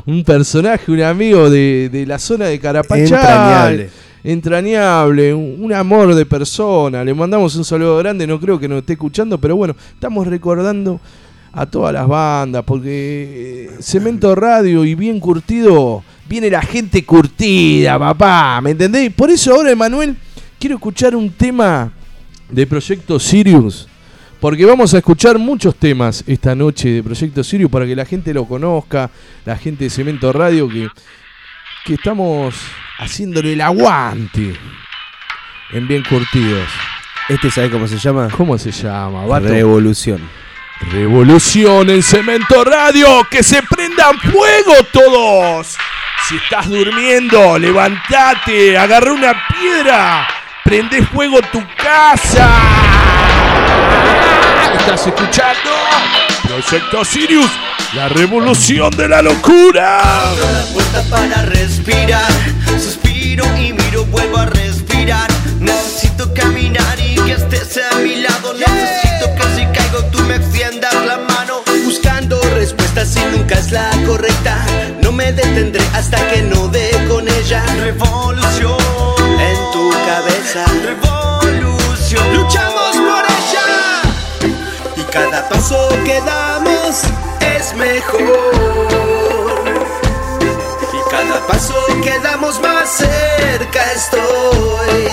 Un 0.06 0.22
personaje, 0.22 0.92
un 0.92 1.00
amigo 1.00 1.48
de, 1.48 1.88
de 1.90 2.04
la 2.04 2.18
zona 2.18 2.46
de 2.46 2.58
Carapachay. 2.60 3.04
Entrañable. 3.04 3.90
Entrañable, 4.24 5.34
un, 5.34 5.56
un 5.64 5.72
amor 5.72 6.14
de 6.14 6.26
persona. 6.26 7.02
Le 7.04 7.14
mandamos 7.14 7.56
un 7.56 7.64
saludo 7.64 7.96
grande, 7.98 8.26
no 8.26 8.38
creo 8.38 8.58
que 8.58 8.68
nos 8.68 8.80
esté 8.80 8.92
escuchando, 8.94 9.38
pero 9.38 9.56
bueno, 9.56 9.74
estamos 9.94 10.26
recordando 10.26 11.00
a 11.52 11.66
todas 11.66 11.92
las 11.92 12.08
bandas, 12.08 12.64
porque 12.64 13.68
eh, 13.68 13.82
Cemento 13.82 14.34
Radio 14.34 14.84
y 14.84 14.94
Bien 14.94 15.20
Curtido, 15.20 16.02
viene 16.26 16.48
la 16.48 16.62
gente 16.62 17.04
curtida, 17.04 17.98
papá, 17.98 18.60
¿me 18.62 18.70
entendés? 18.70 19.12
Por 19.12 19.30
eso 19.30 19.54
ahora, 19.54 19.70
Emanuel, 19.70 20.16
quiero 20.58 20.76
escuchar 20.76 21.14
un 21.14 21.30
tema 21.30 21.92
de 22.48 22.66
Proyecto 22.66 23.20
Sirius, 23.20 23.86
porque 24.40 24.64
vamos 24.64 24.94
a 24.94 24.98
escuchar 24.98 25.38
muchos 25.38 25.76
temas 25.76 26.24
esta 26.26 26.54
noche 26.54 26.88
de 26.88 27.02
Proyecto 27.02 27.44
Sirius 27.44 27.70
para 27.70 27.86
que 27.86 27.94
la 27.94 28.06
gente 28.06 28.32
lo 28.32 28.46
conozca, 28.46 29.10
la 29.44 29.56
gente 29.58 29.84
de 29.84 29.90
Cemento 29.90 30.32
Radio, 30.32 30.68
que, 30.68 30.88
que 31.84 31.94
estamos 31.94 32.54
haciéndole 32.98 33.52
el 33.52 33.60
aguante 33.60 34.54
en 35.70 35.86
Bien 35.86 36.02
Curtidos. 36.02 36.68
Este, 37.28 37.50
¿sabes 37.50 37.70
cómo 37.70 37.86
se 37.86 37.98
llama? 37.98 38.28
¿Cómo 38.34 38.56
se 38.56 38.72
llama? 38.72 39.38
Revolución. 39.38 40.41
Revolución 40.90 41.88
en 41.90 42.02
Cemento 42.02 42.64
Radio, 42.64 43.26
que 43.30 43.42
se 43.42 43.62
prendan 43.62 44.18
fuego 44.18 44.74
todos. 44.92 45.76
Si 46.28 46.36
estás 46.36 46.68
durmiendo, 46.68 47.58
levantate, 47.58 48.76
agarra 48.76 49.12
una 49.12 49.34
piedra, 49.48 50.28
prende 50.64 51.04
fuego 51.06 51.40
tu 51.50 51.62
casa. 51.76 52.48
¿Estás 54.78 55.06
escuchando? 55.06 55.70
Proyecto 56.44 57.04
Sirius, 57.04 57.50
la 57.94 58.08
revolución 58.08 58.90
de 58.96 59.08
la 59.08 59.22
locura. 59.22 60.02
Para 61.10 61.44
respirar. 61.46 62.30
Suspiro 62.78 63.44
y 63.56 63.72
miro, 63.72 64.04
vuelvo 64.06 64.38
a 64.38 64.46
respirar. 64.46 65.30
Necesito 65.60 66.32
caminar 66.34 66.98
y 67.00 67.14
que 67.14 67.32
estés 67.32 67.80
a 67.92 67.98
mi 67.98 68.16
lado. 68.16 68.41
Y 73.16 73.36
nunca 73.36 73.54
es 73.56 73.70
la 73.70 73.90
correcta. 74.06 74.64
No 75.02 75.12
me 75.12 75.32
detendré 75.32 75.82
hasta 75.94 76.16
que 76.28 76.42
no 76.42 76.68
dé 76.68 76.90
con 77.08 77.28
ella. 77.28 77.62
Revolución 77.80 78.76
en 79.40 79.56
tu 79.72 79.90
cabeza. 79.90 80.64
Revolución. 80.84 82.34
Luchamos 82.34 82.96
por 82.96 83.24
ella. 83.38 84.02
Y 84.96 85.02
cada 85.12 85.48
paso 85.48 85.88
que 86.04 86.20
damos 86.22 87.02
es 87.40 87.74
mejor. 87.74 88.20
Y 90.92 91.10
cada 91.10 91.46
paso 91.46 91.74
que 92.02 92.18
damos 92.20 92.60
más 92.60 92.88
cerca 92.88 93.92
estoy. 93.92 95.08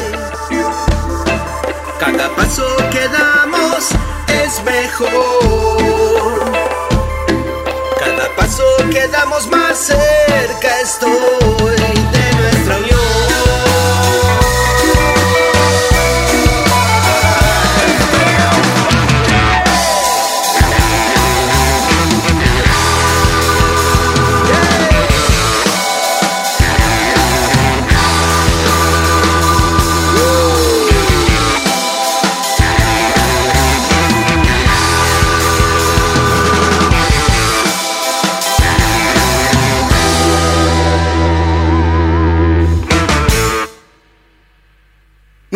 Cada 1.99 2.29
paso 2.35 2.65
que 2.91 3.07
damos 3.09 3.89
es 4.27 4.63
mejor. 4.63 5.98
Cada 8.79 8.87
paso 8.87 8.91
que 8.91 9.07
damos 9.09 9.47
más 9.47 9.77
cerca 9.77 10.79
estoy 10.81 11.58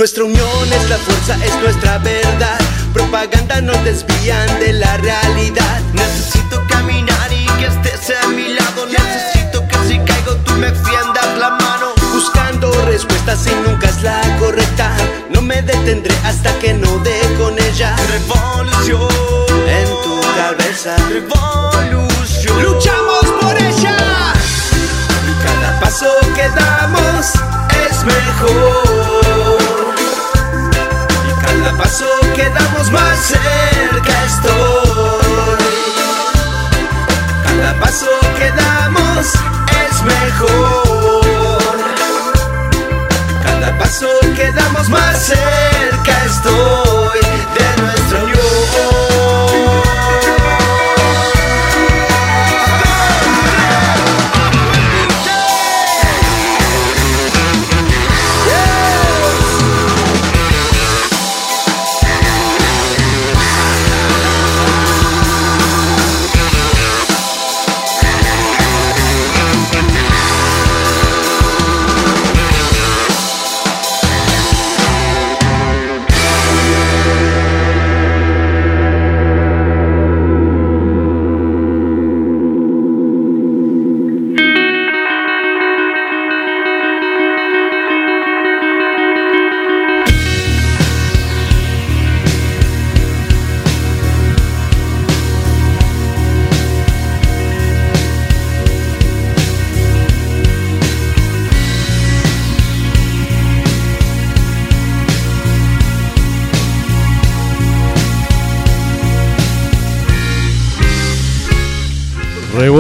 Nuestra 0.04 0.26
unión 0.26 0.74
es 0.74 0.90
la 0.90 0.98
fuerza, 0.98 1.38
es 1.46 1.56
nuestra 1.62 1.98
verdad. 2.00 2.60
Propaganda 2.94 3.62
nos 3.62 3.82
desvían 3.86 4.60
de 4.60 4.74
la 4.74 4.98
realidad. 4.98 5.80
Necesito 5.94 6.62
caminar 6.68 7.32
y 7.32 7.46
que 7.58 7.68
estés 7.68 8.14
a 8.22 8.28
mi 8.28 8.50
lado. 8.50 8.86
Necesito 8.86 9.66
que 9.66 9.78
si 9.88 9.98
caigo 10.00 10.36
tú 10.44 10.56
me 10.56 10.68
extiendas 10.68 11.38
la 11.38 11.52
mano. 11.52 11.94
Buscando 12.12 12.70
respuestas 12.84 13.48
y 13.48 13.56
nunca 13.66 13.88
es 13.88 14.04
la 14.04 14.20
correcta. 14.40 14.92
No 15.30 15.42
me 15.42 15.62
detendré 15.62 16.14
hasta 16.26 16.52
que 16.60 16.74
no 16.74 16.98
dé 16.98 17.22
con 17.38 17.58
ella. 17.58 17.96
Revolución 18.12 19.08
en 19.70 19.88
tu 20.04 20.20
cabeza. 20.36 20.98
Revolución. 21.08 22.62
Luchamos 22.62 23.24
por 23.40 23.56
ella. 23.56 23.96
Y 25.30 25.48
cada 25.48 25.80
paso 25.80 26.10
que 26.36 26.50
damos 26.50 27.36
es 27.88 28.04
mejor. 28.04 29.23
Cada 31.64 31.78
paso 31.78 32.06
que 32.36 32.50
damos 32.50 32.92
más 32.92 33.20
cerca 33.20 34.26
estoy. 34.26 35.64
Cada 37.46 37.80
paso 37.80 38.10
que 38.38 38.52
damos 38.52 39.28
es 39.88 40.04
mejor. 40.04 41.78
Cada 43.46 43.78
paso 43.78 44.10
que 44.36 44.52
damos 44.52 44.90
más 44.90 45.18
cerca 45.26 46.26
estoy 46.26 47.33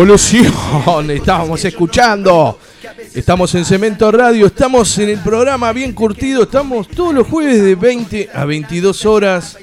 Revolución, 0.03 1.09
estábamos 1.11 1.63
escuchando. 1.63 2.59
Estamos 3.13 3.55
en 3.55 3.63
Cemento 3.63 4.11
Radio, 4.11 4.47
estamos 4.47 4.97
en 4.97 5.07
el 5.07 5.19
programa 5.19 5.71
bien 5.71 5.93
curtido, 5.93 6.43
estamos 6.43 6.89
todos 6.89 7.13
los 7.13 7.25
jueves 7.25 7.63
de 7.63 7.75
20 7.75 8.29
a 8.33 8.43
22 8.43 9.05
horas. 9.05 9.57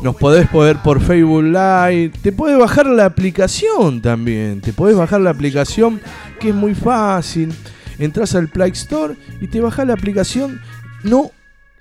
Nos 0.00 0.16
podés 0.16 0.48
poder 0.48 0.78
por 0.78 1.02
Facebook 1.02 1.42
Live, 1.42 2.12
te 2.22 2.32
podés 2.32 2.56
bajar 2.56 2.86
la 2.86 3.04
aplicación 3.04 4.00
también, 4.00 4.62
te 4.62 4.72
podés 4.72 4.96
bajar 4.96 5.20
la 5.20 5.28
aplicación 5.28 6.00
que 6.40 6.48
es 6.48 6.54
muy 6.54 6.74
fácil. 6.74 7.52
Entras 7.98 8.34
al 8.34 8.48
Play 8.48 8.70
Store 8.70 9.16
y 9.42 9.48
te 9.48 9.60
bajás 9.60 9.86
la 9.86 9.92
aplicación, 9.92 10.62
no 11.02 11.30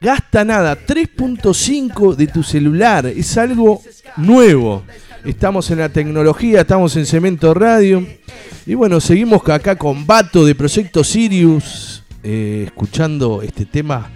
gasta 0.02 0.44
nada, 0.44 0.78
3.5 0.78 2.16
de 2.16 2.28
tu 2.28 2.44
celular, 2.44 3.06
es 3.06 3.38
algo 3.38 3.82
nuevo. 4.18 4.84
Estamos 5.26 5.70
en 5.70 5.78
la 5.80 5.90
tecnología, 5.90 6.62
estamos 6.62 6.96
en 6.96 7.06
Cemento 7.06 7.54
Radio. 7.54 8.06
Y 8.66 8.74
bueno, 8.74 9.00
seguimos 9.00 9.48
acá 9.48 9.76
con 9.76 10.06
Bato 10.08 10.46
de 10.46 10.56
Proyecto 10.56 11.04
Sirius, 11.04 12.04
eh, 12.24 12.64
escuchando 12.68 13.42
este 13.42 13.66
tema 13.66 14.10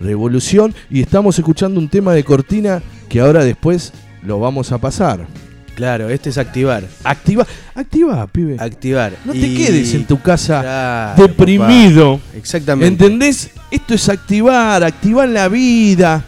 Revolución. 0.00 0.74
Y 0.90 1.00
estamos 1.00 1.38
escuchando 1.38 1.80
un 1.80 1.88
tema 1.88 2.12
de 2.12 2.24
cortina 2.24 2.82
que 3.08 3.20
ahora 3.20 3.42
después 3.44 3.92
lo 4.22 4.38
vamos 4.38 4.70
a 4.72 4.78
pasar. 4.78 5.26
Claro, 5.74 6.10
este 6.10 6.28
es 6.28 6.36
activar. 6.36 6.84
Activa, 7.04 7.46
activa, 7.74 8.26
pibe. 8.26 8.56
Activar. 8.58 9.14
no 9.24 9.32
te 9.32 9.54
quedes 9.54 9.94
en 9.94 10.04
tu 10.04 10.20
casa 10.20 10.60
Claro, 10.60 11.22
deprimido. 11.26 12.18
papá. 12.18 12.36
Exactamente. 12.36 13.04
¿Entendés? 13.04 13.50
Esto 13.70 13.94
es 13.94 14.08
activar, 14.10 14.84
activar 14.84 15.26
la 15.28 15.48
vida. 15.48 16.22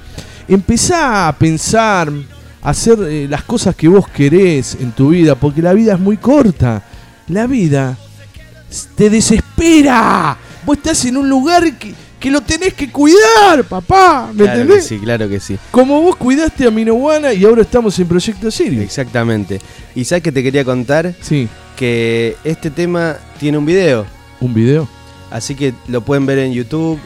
Empezá 0.48 1.28
a 1.28 1.36
pensar, 1.36 2.10
hacer 2.62 2.98
eh, 3.02 3.26
las 3.28 3.42
cosas 3.44 3.74
que 3.74 3.88
vos 3.88 4.08
querés 4.08 4.76
en 4.80 4.92
tu 4.92 5.10
vida, 5.10 5.34
porque 5.34 5.62
la 5.62 5.72
vida 5.72 5.94
es 5.94 6.00
muy 6.00 6.16
corta. 6.16 6.82
La 7.28 7.46
vida 7.46 7.96
te 8.96 9.10
desespera. 9.10 10.36
Vos 10.64 10.76
estás 10.76 11.04
en 11.04 11.16
un 11.16 11.28
lugar 11.28 11.76
que, 11.78 11.92
que 12.20 12.30
lo 12.30 12.40
tenés 12.40 12.74
que 12.74 12.90
cuidar, 12.90 13.64
papá. 13.68 14.28
¿Me 14.32 14.44
Claro 14.44 14.52
que 14.54 14.60
entendés? 14.62 14.86
sí, 14.86 14.98
claro 14.98 15.28
que 15.28 15.40
sí. 15.40 15.58
Como 15.70 16.00
vos 16.02 16.16
cuidaste 16.16 16.66
a 16.66 16.70
Minowana 16.70 17.32
y 17.32 17.44
ahora 17.44 17.62
estamos 17.62 17.98
en 17.98 18.06
Proyecto 18.06 18.50
Sirio. 18.50 18.80
Exactamente. 18.82 19.60
Y 19.94 20.04
sabes 20.04 20.22
que 20.22 20.32
te 20.32 20.42
quería 20.42 20.64
contar 20.64 21.14
Sí, 21.20 21.48
que 21.76 22.36
este 22.44 22.70
tema 22.70 23.16
tiene 23.40 23.58
un 23.58 23.66
video. 23.66 24.06
un 24.40 24.54
video. 24.54 24.88
Así 25.30 25.54
que 25.54 25.72
lo 25.88 26.02
pueden 26.02 26.26
ver 26.26 26.38
en 26.38 26.52
YouTube, 26.52 26.98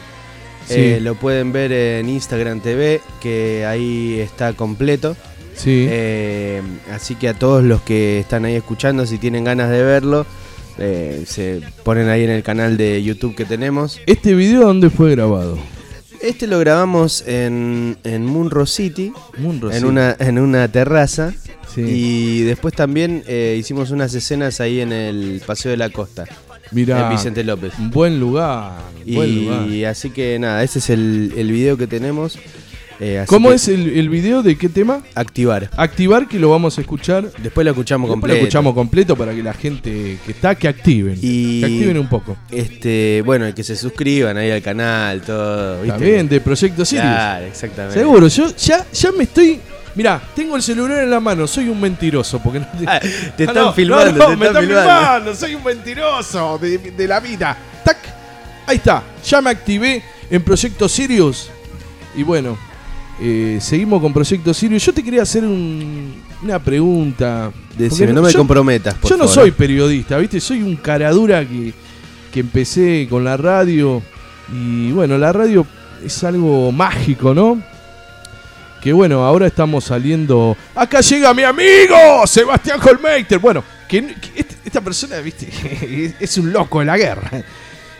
Sí. 0.67 0.73
eh, 0.75 0.99
lo 1.01 1.15
pueden 1.15 1.51
ver 1.53 1.71
en 1.71 2.09
Instagram 2.09 2.59
TV, 2.59 3.01
que 3.21 3.65
ahí 3.65 4.19
está 4.19 4.51
completo. 4.53 5.15
Sí. 5.57 5.87
Eh, 5.89 6.61
así 6.91 7.15
que 7.15 7.29
a 7.29 7.33
todos 7.33 7.63
los 7.63 7.81
que 7.81 8.19
están 8.19 8.45
ahí 8.45 8.55
escuchando, 8.55 9.05
si 9.05 9.17
tienen 9.17 9.43
ganas 9.43 9.69
de 9.69 9.83
verlo, 9.83 10.25
eh, 10.77 11.23
se 11.25 11.61
ponen 11.83 12.07
ahí 12.09 12.23
en 12.23 12.29
el 12.29 12.43
canal 12.43 12.77
de 12.77 13.03
YouTube 13.03 13.35
que 13.35 13.45
tenemos. 13.45 13.99
¿Este 14.05 14.35
video 14.35 14.61
dónde 14.61 14.89
fue 14.89 15.11
grabado? 15.11 15.57
Este 16.21 16.47
lo 16.47 16.59
grabamos 16.59 17.23
en, 17.27 17.97
en 18.03 18.25
Munro 18.25 18.65
City, 18.65 19.11
Munro, 19.37 19.71
en, 19.71 19.85
una, 19.85 20.15
en 20.19 20.39
una 20.39 20.67
terraza. 20.67 21.33
Sí. 21.73 21.81
Y 21.81 22.41
después 22.41 22.73
también 22.73 23.23
eh, 23.27 23.55
hicimos 23.59 23.91
unas 23.91 24.13
escenas 24.13 24.61
ahí 24.61 24.79
en 24.79 24.91
el 24.91 25.41
Paseo 25.45 25.69
de 25.69 25.77
la 25.77 25.89
Costa, 25.89 26.25
Mirá, 26.71 27.03
en 27.03 27.09
Vicente 27.09 27.43
López. 27.43 27.73
un 27.77 27.91
buen 27.91 28.19
lugar. 28.19 28.79
Y, 29.05 29.15
buen 29.15 29.45
lugar. 29.45 29.91
así 29.91 30.09
que 30.09 30.39
nada, 30.39 30.63
ese 30.63 30.79
es 30.79 30.89
el, 30.89 31.33
el 31.37 31.51
video 31.51 31.77
que 31.77 31.87
tenemos. 31.87 32.39
Eh, 32.99 33.19
así 33.19 33.27
¿Cómo 33.27 33.49
que 33.49 33.55
es 33.55 33.67
el, 33.67 33.89
el 33.97 34.09
video 34.09 34.41
de 34.41 34.57
qué 34.57 34.69
tema? 34.69 35.01
Activar. 35.13 35.69
Activar, 35.77 36.27
que 36.27 36.39
lo 36.39 36.49
vamos 36.49 36.77
a 36.77 36.81
escuchar. 36.81 37.29
Después 37.43 37.63
lo 37.63 37.71
escuchamos 37.71 38.07
Después 38.07 38.13
completo. 38.21 38.37
lo 38.39 38.43
escuchamos 38.47 38.73
completo 38.73 39.15
para 39.15 39.35
que 39.35 39.43
la 39.43 39.53
gente 39.53 40.17
que 40.25 40.31
está, 40.31 40.55
que 40.55 40.67
activen. 40.67 41.17
Y- 41.21 41.59
Que 41.59 41.65
activen 41.67 41.97
un 41.99 42.09
poco. 42.09 42.35
Este, 42.49 43.21
bueno, 43.23 43.47
y 43.47 43.53
que 43.53 43.63
se 43.63 43.75
suscriban 43.75 44.35
ahí 44.37 44.49
al 44.49 44.61
canal, 44.63 45.21
todo. 45.21 45.75
¿viste? 45.81 45.89
También 45.91 46.27
de 46.27 46.41
Proyecto 46.41 46.83
Sirius. 46.85 47.05
Claro, 47.07 47.45
exactamente. 47.45 47.99
Seguro, 47.99 48.27
yo 48.27 48.55
ya, 48.55 48.85
ya 48.91 49.11
me 49.11 49.23
estoy. 49.25 49.59
Mirá, 49.93 50.21
tengo 50.35 50.55
el 50.55 50.61
celular 50.63 51.03
en 51.03 51.09
la 51.09 51.19
mano, 51.19 51.45
soy 51.47 51.69
un 51.69 51.79
mentiroso. 51.79 52.39
Porque 52.39 52.59
no 52.59 52.67
Ah, 52.87 52.99
te 52.99 53.07
Ah, 53.07 53.31
están 53.47 53.55
no, 53.55 53.73
filmando, 53.73 54.11
no, 54.11 54.17
no, 54.17 54.29
te 54.29 54.37
me 54.37 54.45
están 54.47 54.63
están 54.63 54.63
filmando. 54.83 55.01
filmando, 55.01 55.35
soy 55.35 55.55
un 55.55 55.63
mentiroso 55.63 56.57
de, 56.59 56.77
de 56.79 57.07
la 57.07 57.19
vida. 57.19 57.57
¡Tac! 57.83 57.97
Ahí 58.65 58.77
está, 58.77 59.03
ya 59.25 59.41
me 59.41 59.49
activé 59.51 60.01
en 60.31 60.41
Proyecto 60.41 60.89
Sirius. 60.89 61.49
Y 62.15 62.23
bueno, 62.23 62.57
eh, 63.19 63.57
seguimos 63.61 64.01
con 64.01 64.13
Proyecto 64.13 64.53
Sirius. 64.53 64.85
Yo 64.85 64.93
te 64.93 65.03
quería 65.03 65.23
hacer 65.23 65.43
un- 65.43 66.13
una 66.43 66.59
pregunta. 66.59 67.51
Decime, 67.77 68.13
no 68.13 68.21
me 68.21 68.31
yo- 68.31 68.37
comprometas, 68.39 68.93
por 68.95 69.09
Yo 69.09 69.17
no 69.17 69.23
favor. 69.27 69.35
soy 69.35 69.51
periodista, 69.51 70.17
¿viste? 70.17 70.39
Soy 70.39 70.61
un 70.61 70.75
caradura 70.75 71.47
que, 71.47 71.73
que 72.31 72.39
empecé 72.39 73.07
con 73.09 73.23
la 73.23 73.37
radio. 73.37 74.01
Y 74.53 74.91
bueno, 74.91 75.17
la 75.17 75.33
radio 75.33 75.65
es 76.03 76.23
algo 76.23 76.71
mágico, 76.71 77.33
¿no? 77.33 77.61
Que 78.81 78.93
bueno, 78.93 79.25
ahora 79.25 79.47
estamos 79.47 79.85
saliendo. 79.85 80.55
¡Acá 80.75 81.01
llega 81.01 81.33
mi 81.33 81.43
amigo! 81.43 82.25
Sebastián 82.25 82.79
Holmeiter. 82.81 83.39
Bueno, 83.39 83.63
que, 83.89 84.01
que 84.15 84.39
este- 84.41 84.55
esta 84.63 84.81
persona, 84.81 85.17
¿viste? 85.19 85.49
es 86.19 86.37
un 86.37 86.53
loco 86.53 86.79
de 86.79 86.85
la 86.85 86.97
guerra. 86.97 87.31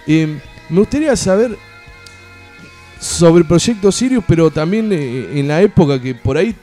Eh, 0.06 0.38
me 0.70 0.80
gustaría 0.80 1.16
saber 1.16 1.58
sobre 3.00 3.42
el 3.42 3.48
proyecto 3.48 3.92
Sirius, 3.92 4.24
pero 4.28 4.50
también 4.52 4.92
eh, 4.92 5.40
en 5.40 5.48
la 5.48 5.62
época 5.62 6.02
que 6.02 6.16
por 6.16 6.38
ahí 6.38 6.56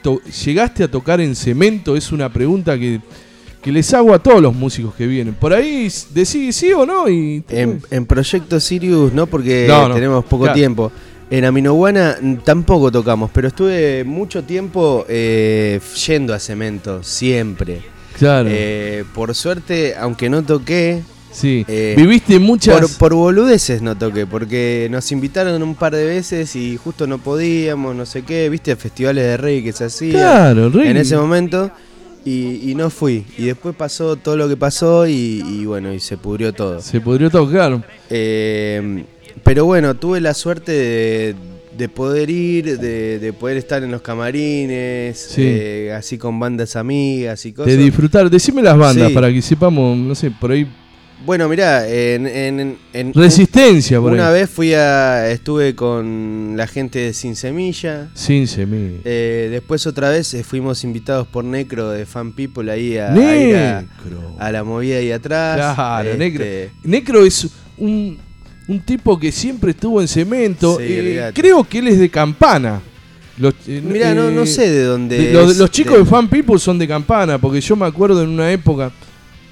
llegaste 0.45 0.83
a 0.83 0.87
tocar 0.91 1.21
en 1.21 1.35
cemento, 1.35 1.95
es 1.95 2.11
una 2.11 2.31
pregunta 2.31 2.77
que, 2.77 2.99
que 3.61 3.71
les 3.71 3.93
hago 3.93 4.13
a 4.13 4.19
todos 4.19 4.41
los 4.41 4.53
músicos 4.53 4.93
que 4.95 5.07
vienen. 5.07 5.33
Por 5.33 5.53
ahí 5.53 5.87
decís 6.11 6.55
sí 6.55 6.71
o 6.73 6.85
no 6.85 7.09
y... 7.09 7.43
En, 7.49 7.81
en 7.89 8.05
Proyecto 8.05 8.59
Sirius 8.59 9.13
no, 9.13 9.27
porque 9.27 9.65
No, 9.67 9.87
no, 9.89 9.95
tenemos 9.95 10.25
poco 10.25 10.43
claro. 10.43 10.55
tiempo. 10.57 10.91
En 11.31 11.43
Aminoguana 11.45 12.17
mm, 12.21 12.35
tampoco 12.43 12.91
tocamos, 12.91 13.31
pero 13.33 13.47
estuve 13.47 14.03
mucho 14.03 14.43
tiempo 14.43 15.05
eh, 15.09 15.79
yendo 16.05 16.33
a 16.35 16.39
Cemento, 16.39 17.01
siempre. 17.01 17.81
claro, 18.17 18.47
Eh, 18.51 19.03
por 19.15 19.33
suerte, 19.33 19.95
aunque 19.97 20.29
no 20.29 20.43
toqué, 20.43 21.01
sí. 21.35 21.65
eh, 21.67 21.93
Viviste 21.97 22.39
muchas... 22.39 22.79
por, 22.79 22.97
por 22.97 23.13
boludeces 23.15 23.81
no 23.81 23.95
toqué, 23.97 24.25
porque 24.25 24.87
nos 24.89 25.11
invitaron 25.11 25.61
un 25.61 25.75
par 25.75 25.95
de 25.95 26.05
veces 26.05 26.55
y 26.55 26.77
justo 26.77 27.05
no 27.07 27.17
podíamos, 27.19 27.95
no 27.95 28.05
sé 28.05 28.21
qué, 28.23 28.49
viste, 28.49 28.75
festivales 28.75 29.23
de 29.23 29.37
reggae 29.37 29.63
que 29.63 29.73
se 29.73 29.85
hacían 29.85 30.11
Claro, 30.13 30.69
re- 30.69 30.89
en 30.89 30.97
ese 30.97 31.15
momento. 31.17 31.71
Y, 32.27 32.71
y 32.71 32.73
no 32.73 32.89
fui. 32.89 33.23
Y 33.37 33.43
después 33.43 33.75
pasó 33.75 34.15
todo 34.15 34.35
lo 34.35 34.49
que 34.49 34.57
pasó 34.57 35.05
y, 35.05 35.43
y 35.47 35.65
bueno, 35.65 35.93
y 35.93 35.99
se 35.99 36.17
pudrió 36.17 36.51
todo. 36.53 36.81
Se 36.81 36.99
podría 36.99 37.29
tocar. 37.29 37.85
Eh, 38.09 39.03
pero 39.43 39.65
bueno, 39.65 39.93
tuve 39.95 40.19
la 40.21 40.33
suerte 40.33 40.71
de, 40.71 41.35
de 41.77 41.87
poder 41.89 42.31
ir, 42.31 42.79
de, 42.79 43.19
de 43.19 43.31
poder 43.33 43.57
estar 43.57 43.83
en 43.83 43.91
los 43.91 44.01
camarines, 44.01 45.19
Sí. 45.19 45.43
eh, 45.45 45.93
así 45.95 46.17
con 46.17 46.39
bandas 46.39 46.75
amigas 46.75 47.45
y 47.45 47.53
cosas. 47.53 47.71
De 47.71 47.77
disfrutar. 47.77 48.27
Decime 48.29 48.63
las 48.63 48.75
bandas 48.77 49.09
Sí. 49.09 49.13
para 49.13 49.31
que 49.31 49.41
sepamos, 49.43 49.95
no 49.95 50.15
sé, 50.15 50.31
por 50.31 50.51
ahí... 50.51 50.67
Bueno, 51.25 51.49
mirá, 51.49 51.87
en, 51.89 52.27
en- 52.27 52.77
en- 52.93 53.13
Resistencia, 53.13 53.99
por 53.99 54.11
una 54.13 54.27
ahí. 54.27 54.33
vez 54.41 54.49
fui 54.49 54.73
a, 54.73 55.29
estuve 55.31 55.73
con 55.75 56.53
la 56.55 56.67
gente 56.67 56.99
de 56.99 57.13
Sin 57.13 57.35
Semilla. 57.35 58.09
Sin 58.13 58.47
semilla. 58.47 58.99
Eh, 59.03 59.47
después 59.51 59.87
otra 59.87 60.09
vez 60.09 60.33
eh, 60.35 60.43
fuimos 60.43 60.83
invitados 60.83 61.25
por 61.27 61.43
Necro 61.43 61.89
de 61.89 62.05
Fan 62.05 62.31
People 62.33 62.71
ahí 62.71 62.97
a, 62.97 63.11
a 63.11 63.35
ir 63.35 63.55
a, 64.37 64.51
la 64.51 64.63
movida 64.63 64.97
ahí 64.97 65.11
atrás. 65.11 65.75
Claro, 65.75 66.09
Este, 66.11 66.17
Necro. 66.17 66.45
Necro 66.83 67.25
es 67.25 67.47
un, 67.77 68.17
un 68.67 68.79
tipo 68.81 69.19
que 69.19 69.31
siempre 69.31 69.71
estuvo 69.71 69.99
en 70.01 70.07
cemento. 70.07 70.77
Sí, 70.77 70.83
Eh, 70.87 71.31
creo 71.33 71.63
que 71.63 71.79
él 71.79 71.87
es 71.87 71.97
de 71.99 72.09
Campana. 72.09 72.81
Los, 73.37 73.53
eh, 73.67 73.81
Mirá, 73.83 74.13
no, 74.13 74.31
no 74.31 74.45
sé 74.45 74.69
de 74.69 74.83
dónde. 74.83 75.17
de- 75.17 75.33
los, 75.33 75.51
es, 75.51 75.57
los 75.57 75.71
chicos 75.71 75.97
de 75.97 76.05
Fan 76.05 76.27
People 76.29 76.57
son 76.59 76.77
de 76.79 76.87
Campana, 76.87 77.37
porque 77.37 77.59
yo 77.61 77.75
me 77.75 77.85
acuerdo 77.85 78.21
en 78.23 78.29
una 78.29 78.49
época 78.51 78.91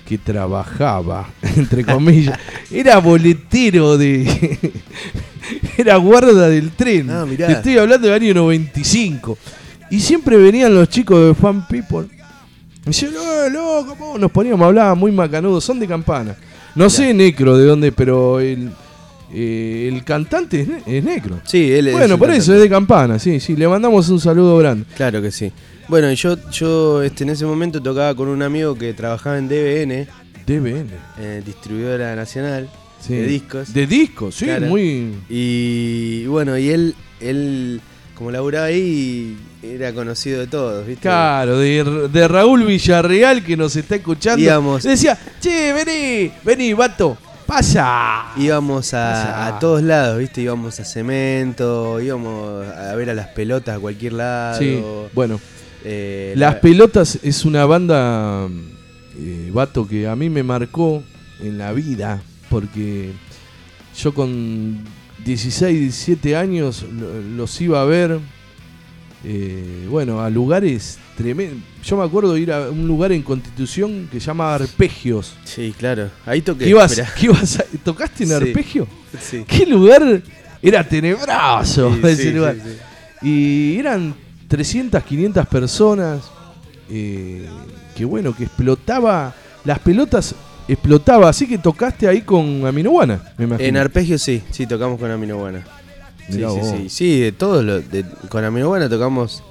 que 0.07 0.17
trabajaba, 0.17 1.29
entre 1.55 1.83
comillas, 1.85 2.37
era 2.71 2.97
boletero 2.99 3.97
de... 3.97 4.59
era 5.77 5.95
guarda 5.97 6.49
del 6.49 6.71
tren. 6.71 7.09
Ah, 7.09 7.25
mirá. 7.25 7.47
Te 7.47 7.53
estoy 7.53 7.77
hablando 7.77 8.07
del 8.07 8.21
año 8.21 8.33
95. 8.33 9.37
Y 9.91 9.99
siempre 9.99 10.37
venían 10.37 10.73
los 10.73 10.89
chicos 10.89 11.27
de 11.27 11.33
Fan 11.35 11.67
People. 11.67 12.07
Y 12.83 12.87
decían, 12.87 13.11
"Eh, 13.13 13.49
loco, 13.51 13.95
po", 13.95 14.17
nos 14.17 14.31
poníamos 14.31 14.63
a 14.63 14.67
hablar 14.67 14.95
muy 14.95 15.11
macanudos, 15.11 15.63
son 15.63 15.79
de 15.79 15.87
Campana. 15.87 16.35
No 16.75 16.89
sé 16.89 17.13
Necro 17.13 17.57
de 17.57 17.65
dónde, 17.65 17.91
pero 17.91 18.39
el, 18.39 18.71
eh, 19.33 19.89
el 19.93 20.03
cantante 20.03 20.61
es, 20.61 20.67
ne- 20.67 20.81
es 20.85 21.03
Necro. 21.03 21.39
Sí, 21.45 21.71
él 21.71 21.87
es. 21.89 21.93
Bueno, 21.93 22.17
por 22.17 22.29
eso 22.31 22.37
cantante. 22.39 22.55
es 22.55 22.61
de 22.63 22.69
Campana, 22.69 23.19
sí, 23.19 23.39
sí. 23.39 23.55
Le 23.55 23.67
mandamos 23.67 24.09
un 24.09 24.19
saludo 24.19 24.57
grande. 24.57 24.85
Claro 24.95 25.21
que 25.21 25.31
sí. 25.31 25.51
Bueno, 25.87 26.11
y 26.11 26.15
yo, 26.15 26.37
yo 26.51 27.03
este, 27.03 27.23
en 27.23 27.31
ese 27.31 27.45
momento 27.45 27.81
tocaba 27.81 28.15
con 28.15 28.27
un 28.29 28.41
amigo 28.41 28.75
que 28.75 28.93
trabajaba 28.93 29.37
en 29.37 29.47
DBN, 29.47 30.07
DBN. 30.47 30.87
eh, 31.19 31.41
distribuidora 31.45 32.15
nacional 32.15 32.69
Sí. 32.99 33.13
de 33.15 33.27
discos. 33.27 33.73
De 33.73 33.85
discos, 33.85 34.35
sí, 34.35 34.45
Claro. 34.45 34.67
muy. 34.67 35.13
Y 35.29 36.25
bueno, 36.27 36.57
y 36.57 36.69
él, 36.69 36.95
él 37.19 37.81
como 38.15 38.31
laburaba 38.31 38.67
ahí, 38.67 39.37
era 39.61 39.91
conocido 39.93 40.39
de 40.39 40.47
todos, 40.47 40.85
¿viste? 40.87 41.01
Claro, 41.01 41.57
de, 41.59 42.07
de 42.11 42.27
Raúl 42.29 42.63
Villarreal 42.63 43.43
que 43.43 43.57
nos 43.57 43.75
está 43.75 43.95
escuchando. 43.95 44.41
Íbamos. 44.41 44.83
Decía, 44.83 45.17
che, 45.41 45.73
vení, 45.73 46.31
vení, 46.45 46.73
vato, 46.73 47.17
pasa. 47.45 48.27
Íbamos 48.37 48.93
a, 48.93 49.47
a 49.47 49.59
todos 49.59 49.81
lados, 49.83 50.19
¿viste? 50.19 50.41
Íbamos 50.41 50.79
a 50.79 50.85
cemento, 50.85 51.99
íbamos 51.99 52.65
a 52.67 52.95
ver 52.95 53.09
a 53.09 53.13
las 53.13 53.27
pelotas 53.29 53.77
a 53.77 53.79
cualquier 53.79 54.13
lado. 54.13 54.59
Sí, 54.59 54.81
bueno, 55.13 55.39
Eh, 55.83 56.33
Las 56.37 56.55
la- 56.55 56.61
Pelotas 56.61 57.19
es 57.23 57.43
una 57.45 57.65
banda, 57.65 58.47
eh, 59.19 59.49
vato, 59.53 59.87
que 59.87 60.07
a 60.07 60.15
mí 60.15 60.29
me 60.29 60.43
marcó 60.43 61.03
en 61.41 61.57
la 61.57 61.73
vida, 61.73 62.21
porque 62.49 63.11
yo 63.97 64.13
con 64.13 64.79
16, 65.25 65.79
17 65.79 66.35
años 66.35 66.85
lo- 66.91 67.21
los 67.21 67.59
iba 67.61 67.81
a 67.81 67.85
ver, 67.85 68.19
eh, 69.25 69.87
bueno, 69.89 70.21
a 70.21 70.29
lugares 70.29 70.99
tremendos. 71.17 71.59
Yo 71.83 71.97
me 71.97 72.03
acuerdo 72.03 72.33
de 72.33 72.41
ir 72.41 72.51
a 72.51 72.69
un 72.69 72.87
lugar 72.87 73.11
en 73.11 73.21
Constitución 73.21 74.07
que 74.11 74.19
se 74.19 74.27
llama 74.27 74.53
Arpegios. 74.55 75.35
Sí, 75.43 75.73
claro. 75.77 76.09
Ahí 76.25 76.41
toqué. 76.41 76.65
¿Qué 76.65 76.69
ibas, 76.71 76.91
esperá. 76.91 77.13
qué 77.17 77.25
ibas 77.27 77.59
a- 77.59 77.65
¿Tocaste 77.83 78.23
en 78.23 78.29
Sí. 78.29 78.35
Arpegio? 78.35 78.87
Sí. 79.21 79.43
¿Qué 79.47 79.65
lugar? 79.65 80.21
Era 80.61 80.87
tenebroso 80.87 81.93
Sí, 81.95 82.01
ese 82.07 82.31
lugar. 82.31 82.55
Y 83.21 83.77
eran 83.77 84.13
300, 84.57 85.03
500 85.03 85.47
personas. 85.47 86.21
eh, 86.91 87.47
que 87.95 88.05
bueno, 88.05 88.35
que 88.35 88.43
explotaba. 88.43 89.33
Las 89.65 89.79
pelotas 89.79 90.35
explotaba. 90.67 91.27
Así 91.29 91.47
que 91.47 91.57
tocaste 91.57 92.07
ahí 92.07 92.21
con 92.21 92.63
Aminoguana, 92.67 93.33
me 93.37 93.45
imagino. 93.45 93.67
En 93.67 93.77
Arpegio 93.77 94.19
sí, 94.19 94.43
sí, 94.51 94.67
tocamos 94.67 94.99
con 94.99 95.09
Aminoguana. 95.09 95.65
Sí, 96.27 96.33
sí, 96.33 96.43
vos. 96.43 96.69
sí. 96.77 96.89
Sí, 96.89 97.19
de 97.19 97.31
todos 97.31 97.63
los. 97.65 97.89
de- 97.89 98.05
con 98.29 98.43
tocamos. 98.89 99.43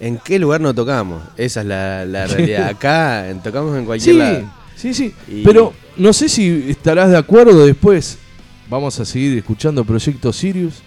¿En 0.00 0.18
qué 0.18 0.38
lugar 0.38 0.60
no 0.60 0.74
tocamos? 0.74 1.22
Esa 1.38 1.60
es 1.62 1.66
la, 1.66 2.04
la 2.04 2.26
realidad. 2.32 2.66
Acá 2.68 3.32
tocamos 3.42 3.74
en 3.78 3.86
cualquier 3.86 4.14
Sí, 4.14 4.18
lado. 4.18 4.52
sí, 4.76 4.92
sí. 4.94 5.14
Y- 5.28 5.42
Pero 5.44 5.72
no 5.96 6.12
sé 6.12 6.28
si 6.28 6.66
estarás 6.68 7.10
de 7.10 7.16
acuerdo 7.16 7.64
después. 7.64 8.18
Vamos 8.68 9.00
a 9.00 9.04
seguir 9.06 9.38
escuchando 9.38 9.82
Proyecto 9.84 10.30
Sirius. 10.30 10.82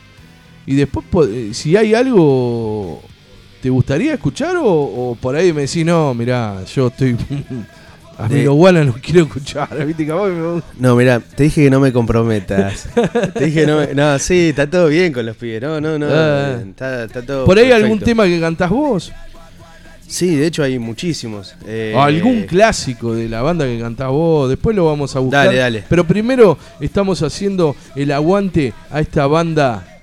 Y 0.67 0.75
después, 0.75 1.05
eh, 1.31 1.49
si 1.53 1.77
hay 1.77 1.93
algo, 1.93 3.01
¿te 3.65 3.71
gustaría 3.71 4.13
escuchar? 4.13 4.57
O, 4.57 4.63
o 4.63 5.17
por 5.19 5.35
ahí 5.35 5.51
me 5.51 5.61
decís, 5.61 5.83
no, 5.83 6.13
mirá, 6.13 6.63
yo 6.65 6.85
estoy. 6.85 7.17
A 8.19 8.27
De- 8.29 8.43
no 8.45 8.95
quiero 9.01 9.23
escuchar. 9.23 9.69
No, 10.79 10.95
mira, 10.95 11.19
te 11.19 11.43
dije 11.43 11.63
que 11.63 11.69
no 11.71 11.79
me 11.79 11.91
comprometas. 11.91 12.87
te 13.33 13.45
dije 13.45 13.65
no 13.65 13.79
me- 13.79 13.95
No, 13.95 14.19
sí, 14.19 14.49
está 14.49 14.69
todo 14.69 14.87
bien 14.87 15.11
con 15.11 15.25
los 15.25 15.35
pibes. 15.35 15.63
No, 15.63 15.81
no, 15.81 15.97
no. 15.97 16.05
Ah. 16.11 16.59
está, 16.63 17.05
está 17.05 17.23
todo 17.23 17.43
Por 17.43 17.57
ahí 17.57 17.63
perfecto. 17.63 17.83
algún 17.85 17.99
tema 18.01 18.25
que 18.25 18.39
cantás 18.39 18.69
vos. 18.69 19.11
Sí, 20.07 20.35
de 20.35 20.45
hecho 20.45 20.61
hay 20.61 20.77
muchísimos. 20.77 21.55
Eh, 21.65 21.95
algún 21.97 22.43
clásico 22.43 23.15
de 23.15 23.27
la 23.27 23.41
banda 23.41 23.65
que 23.65 23.79
cantás 23.79 24.09
vos. 24.09 24.47
Después 24.47 24.75
lo 24.75 24.85
vamos 24.85 25.15
a 25.15 25.19
buscar. 25.19 25.47
Dale, 25.47 25.57
dale. 25.57 25.83
Pero 25.89 26.05
primero 26.05 26.59
estamos 26.79 27.23
haciendo 27.23 27.75
el 27.95 28.11
aguante 28.11 28.73
a 28.91 28.99
esta 29.01 29.25
banda 29.25 29.94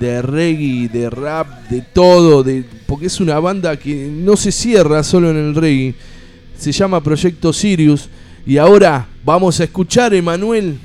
de 0.00 0.22
reggae, 0.22 0.88
de 0.88 1.08
rap, 1.10 1.68
de 1.68 1.82
todo. 1.82 2.42
De, 2.42 2.64
porque 2.86 3.06
es 3.06 3.20
una 3.20 3.38
banda 3.38 3.76
que 3.78 4.08
no 4.10 4.36
se 4.36 4.50
cierra 4.50 5.02
solo 5.04 5.30
en 5.30 5.36
el 5.36 5.54
reggae. 5.54 5.94
Se 6.58 6.72
llama 6.72 7.00
Proyecto 7.02 7.52
Sirius. 7.52 8.08
Y 8.46 8.56
ahora 8.56 9.06
vamos 9.24 9.60
a 9.60 9.64
escuchar, 9.64 10.12
Emanuel. 10.14 10.78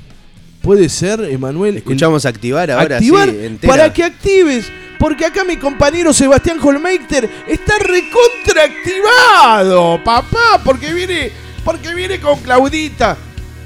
¿Puede 0.62 0.88
ser, 0.88 1.20
Emanuel? 1.30 1.72
el- 1.72 1.78
Escuchamos 1.78 2.24
activar 2.26 2.70
ahora 2.70 2.96
activar 2.96 3.28
sí, 3.30 3.58
para 3.66 3.92
que 3.92 4.04
actives. 4.04 4.70
Porque 4.98 5.26
acá 5.26 5.44
mi 5.44 5.56
compañero 5.58 6.12
Sebastián 6.14 6.58
Holmeiter 6.62 7.28
está 7.46 7.74
recontraactivado, 7.78 10.02
papá, 10.02 10.60
porque 10.64 10.92
viene, 10.92 11.30
porque 11.64 11.94
viene 11.94 12.18
con 12.20 12.38
Claudita. 12.40 13.16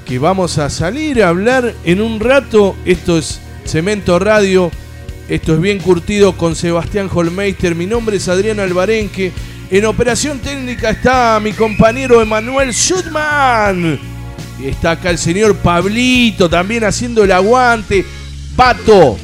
Que 0.05 0.19
vamos 0.19 0.57
a 0.57 0.69
salir 0.69 1.23
a 1.23 1.29
hablar 1.29 1.73
en 1.85 2.01
un 2.01 2.19
rato. 2.19 2.75
Esto 2.85 3.17
es 3.17 3.39
Cemento 3.65 4.19
Radio. 4.19 4.71
Esto 5.27 5.53
es 5.53 5.61
bien 5.61 5.79
curtido 5.79 6.35
con 6.37 6.55
Sebastián 6.55 7.09
Holmeister. 7.13 7.75
Mi 7.75 7.85
nombre 7.85 8.17
es 8.17 8.27
Adrián 8.27 8.59
Albarenque. 8.59 9.31
En 9.69 9.85
operación 9.85 10.39
técnica 10.39 10.89
está 10.89 11.39
mi 11.41 11.53
compañero 11.53 12.21
Emanuel 12.21 12.73
Schutman. 12.73 13.99
Y 14.59 14.67
está 14.67 14.91
acá 14.91 15.09
el 15.09 15.17
señor 15.17 15.55
Pablito 15.55 16.49
también 16.49 16.83
haciendo 16.83 17.23
el 17.23 17.31
aguante. 17.31 18.05
Pato. 18.55 19.17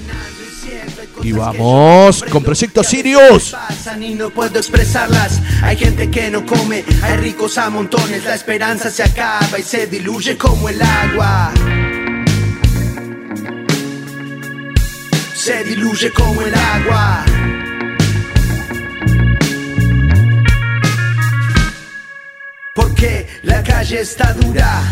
Y 1.23 1.31
vamos 1.31 2.23
con 2.31 2.43
Proyecto 2.43 2.83
Sirius. 2.83 3.51
pasan 3.51 4.03
y 4.03 4.15
no 4.15 4.29
puedo 4.29 4.57
expresarlas. 4.57 5.41
Hay 5.61 5.75
gente 5.75 6.09
que 6.09 6.29
no 6.29 6.45
come, 6.45 6.85
hay 7.01 7.17
ricos 7.17 7.57
a 7.57 7.69
montones. 7.69 8.23
La 8.23 8.35
esperanza 8.35 8.89
se 8.89 9.03
acaba 9.03 9.59
y 9.59 9.63
se 9.63 9.87
diluye 9.87 10.37
como 10.37 10.69
el 10.69 10.81
agua. 10.81 11.51
Se 15.47 15.63
diluye 15.63 16.11
como 16.11 16.41
el 16.41 16.53
agua. 16.53 17.23
Porque 22.75 23.25
la 23.43 23.63
calle 23.63 24.01
está 24.01 24.33
dura 24.33 24.83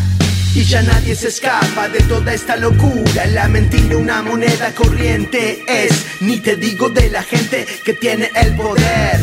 y 0.54 0.64
ya 0.64 0.82
nadie 0.82 1.14
se 1.14 1.28
escapa 1.28 1.90
de 1.90 2.00
toda 2.04 2.34
esta 2.34 2.56
locura. 2.56 3.26
La 3.34 3.50
mentira, 3.50 3.98
una 3.98 4.22
moneda 4.22 4.74
corriente 4.74 5.62
es. 5.68 6.22
Ni 6.22 6.40
te 6.40 6.56
digo 6.56 6.88
de 6.88 7.10
la 7.10 7.24
gente 7.24 7.66
que 7.84 7.92
tiene 7.92 8.32
el 8.34 8.56
poder. 8.56 9.20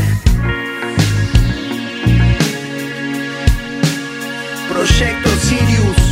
Proyecto 4.69 5.31
Sirius. 5.41 6.03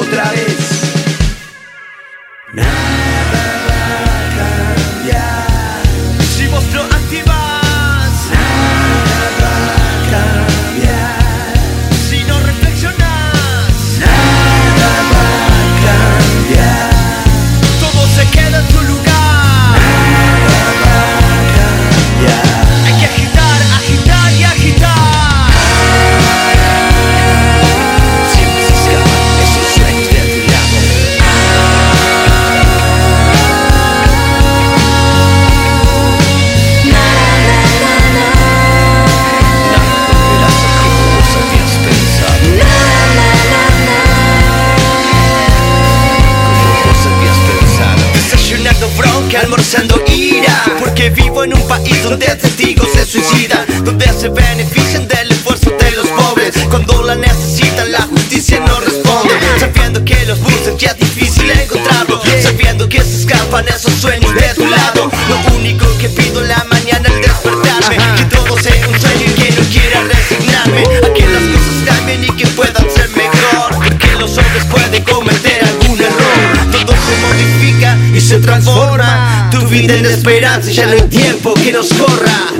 Otra 0.00 0.32
vez. 0.32 0.55
Donde 52.18 52.34
testigos 52.36 52.88
se 52.94 53.04
suicidan. 53.04 53.66
Donde 53.84 54.06
se 54.06 54.30
benefician 54.30 55.06
del 55.06 55.32
esfuerzo 55.32 55.70
de 55.78 55.90
los 55.92 56.06
pobres. 56.06 56.54
Cuando 56.70 57.02
la 57.02 57.14
necesitan, 57.14 57.92
la 57.92 58.00
justicia 58.02 58.58
no 58.60 58.80
responde. 58.80 59.34
Sabiendo 59.60 60.02
que 60.02 60.24
los 60.24 60.40
buses 60.40 60.78
ya 60.78 60.90
es 60.92 60.98
difícil 60.98 61.50
encontrarlo. 61.50 62.22
Sabiendo 62.42 62.88
que 62.88 63.02
se 63.02 63.20
escapan 63.20 63.68
esos 63.68 63.92
sueños 63.92 64.34
de 64.34 64.54
tu 64.54 64.66
lado. 64.66 65.10
Lo 65.28 65.56
único 65.56 65.86
que 65.98 66.08
pido 66.08 66.40
en 66.40 66.48
la 66.48 66.64
mañana 66.70 67.06
al 67.06 67.20
despertarme. 67.20 67.98
Que 68.16 68.24
todo 68.34 68.58
sea 68.58 68.88
un 68.88 68.98
sueño 68.98 69.26
y 69.26 69.32
que 69.32 69.50
no 69.52 69.62
quiera 69.68 70.00
resignarme. 70.04 70.82
A 71.06 71.12
que 71.12 71.26
las 71.26 71.42
cosas 71.52 71.76
cambien 71.84 72.24
y 72.24 72.28
que 72.28 72.46
puedan 72.46 72.86
ser 72.90 73.10
mejor. 73.10 73.74
Porque 73.84 74.12
los 74.18 74.38
hombres 74.38 74.64
pueden 74.70 75.04
cometer 75.04 75.64
algún 75.64 76.00
error. 76.00 76.70
Todo 76.72 76.94
se 76.94 77.16
modifica 77.26 77.98
y 78.14 78.20
se 78.22 78.38
transforma. 78.38 79.25
Tu 79.66 79.72
vida 79.72 79.96
en 79.96 80.06
esperanza 80.06 80.70
ya 80.70 80.86
no 80.86 80.92
hay 80.92 81.00
tiempo 81.02 81.52
que 81.54 81.72
nos 81.72 81.92
corra. 81.94 82.52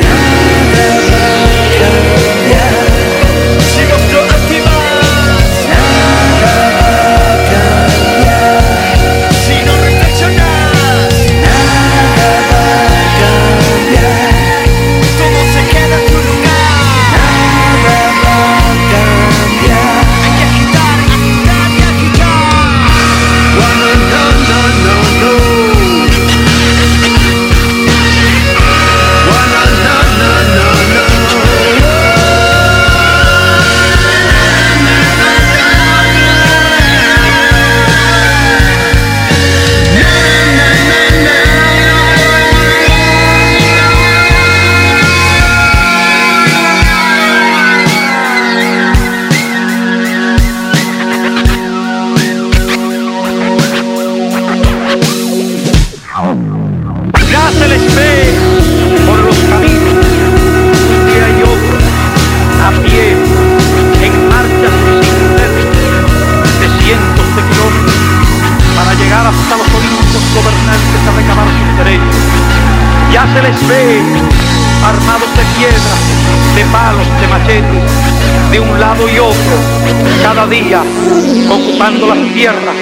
Tierras, 82.46 82.76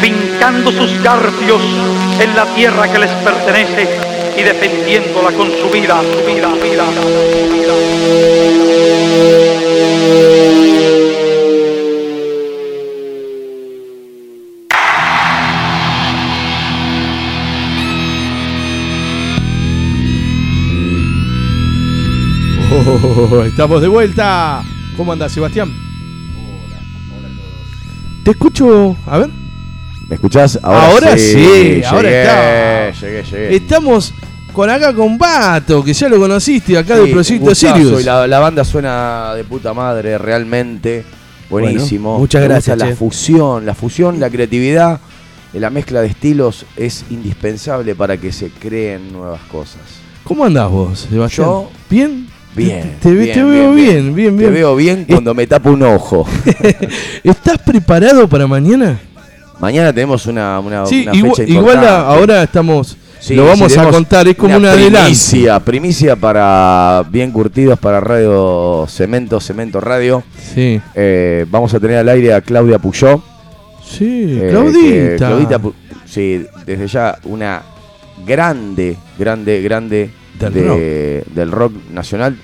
fincando 0.00 0.72
sus 0.72 1.00
garfios 1.00 1.62
en 2.20 2.34
la 2.34 2.44
tierra 2.56 2.90
que 2.90 2.98
les 2.98 3.10
pertenece 3.12 3.88
y 4.36 4.42
defendiéndola 4.42 5.30
con 5.30 5.46
su 5.46 5.70
vida, 5.70 6.00
su 6.02 6.26
vida, 6.26 6.48
vida, 6.60 6.84
vida. 7.52 7.74
Oh, 22.72 23.44
estamos 23.44 23.80
de 23.80 23.86
vuelta. 23.86 24.64
¿Cómo 24.96 25.12
anda 25.12 25.28
Sebastián? 25.28 25.85
Te 28.26 28.32
escucho, 28.32 28.96
a 29.06 29.18
ver. 29.18 29.30
¿Me 30.08 30.16
escuchás? 30.16 30.58
Ahora 30.60 31.16
sí, 31.16 31.80
ahora 31.86 32.08
llegué, 32.10 32.22
está. 32.22 32.90
Llegué, 33.06 33.22
llegué. 33.22 33.54
Estamos 33.56 34.12
con 34.52 34.68
acá 34.68 34.92
con 34.92 35.16
Bato, 35.16 35.84
que 35.84 35.92
ya 35.92 36.08
lo 36.08 36.18
conociste 36.18 36.76
acá 36.76 36.96
Sí, 36.96 37.02
del 37.02 37.10
Proyecto 37.12 37.54
Sirius. 37.54 38.04
La, 38.04 38.26
la 38.26 38.40
banda 38.40 38.64
suena 38.64 39.32
de 39.36 39.44
puta 39.44 39.72
madre, 39.72 40.18
realmente. 40.18 41.04
Buenísimo. 41.48 42.08
Bueno, 42.10 42.18
muchas 42.18 42.42
gracias, 42.42 42.76
La 42.76 42.96
fusión, 42.96 43.64
la 43.64 43.76
fusión, 43.76 44.18
la 44.18 44.28
creatividad, 44.28 44.98
eh, 45.54 45.60
la 45.60 45.70
mezcla 45.70 46.00
de 46.00 46.08
estilos 46.08 46.66
es 46.76 47.04
indispensable 47.10 47.94
para 47.94 48.16
que 48.16 48.32
se 48.32 48.50
creen 48.50 49.12
nuevas 49.12 49.42
cosas. 49.42 49.82
¿Cómo 50.24 50.44
andás 50.44 50.68
vos, 50.68 51.06
Sebastián? 51.08 51.46
Yo- 51.46 51.70
¿Bien? 51.88 52.26
Bien. 52.56 52.96
Te, 53.00 53.10
bien, 53.12 53.34
te 53.34 53.42
veo 53.44 53.72
bien, 53.72 54.14
bien, 54.14 54.36
bien. 54.36 54.48
Te 54.50 54.54
veo 54.54 54.74
bien 54.76 55.04
cuando 55.08 55.34
me 55.34 55.46
tapo 55.46 55.70
un 55.70 55.82
ojo. 55.82 56.26
¿Estás 57.24 57.58
preparado 57.58 58.26
para 58.28 58.46
mañana? 58.46 58.98
Mañana 59.60 59.92
tenemos 59.92 60.26
una, 60.26 60.58
una, 60.60 60.86
Sí, 60.86 61.02
una 61.02 61.14
igual, 61.14 61.36
fecha 61.36 61.50
igual 61.50 61.74
importante. 61.76 61.88
a- 61.88 62.06
ahora 62.08 62.42
estamos. 62.42 62.96
Sí, 63.18 63.34
lo 63.34 63.46
vamos 63.46 63.76
a 63.76 63.88
contar, 63.90 64.28
es 64.28 64.36
como 64.36 64.50
una 64.56 64.68
un 64.68 64.74
adelanto. 64.74 65.00
primicia, 65.00 65.58
primicia 65.60 66.16
para 66.16 67.02
bien 67.10 67.32
curtidos 67.32 67.78
para 67.78 67.98
Radio 68.00 68.86
Cemento, 68.88 69.40
Cemento 69.40 69.80
Radio. 69.80 70.22
Sí, 70.54 70.80
Eh, 70.94 71.44
vamos 71.50 71.72
a 71.74 71.80
tener 71.80 71.96
al 71.96 72.08
aire 72.10 72.34
a 72.34 72.40
Claudia 72.40 72.78
Puyó. 72.78 73.20
sí, 73.84 74.38
eh, 74.38 74.40
que 74.42 74.48
Claudita. 74.50 75.16
Claudita 75.16 75.60
sí, 76.04 76.46
desde 76.66 76.86
ya 76.86 77.18
una 77.24 77.62
grande, 78.26 78.96
grande, 79.18 79.60
grande 79.62 80.10
Del 80.38 80.52
de- 80.52 81.24
del 81.34 81.50
rock 81.50 81.72
nacional. 81.92 82.36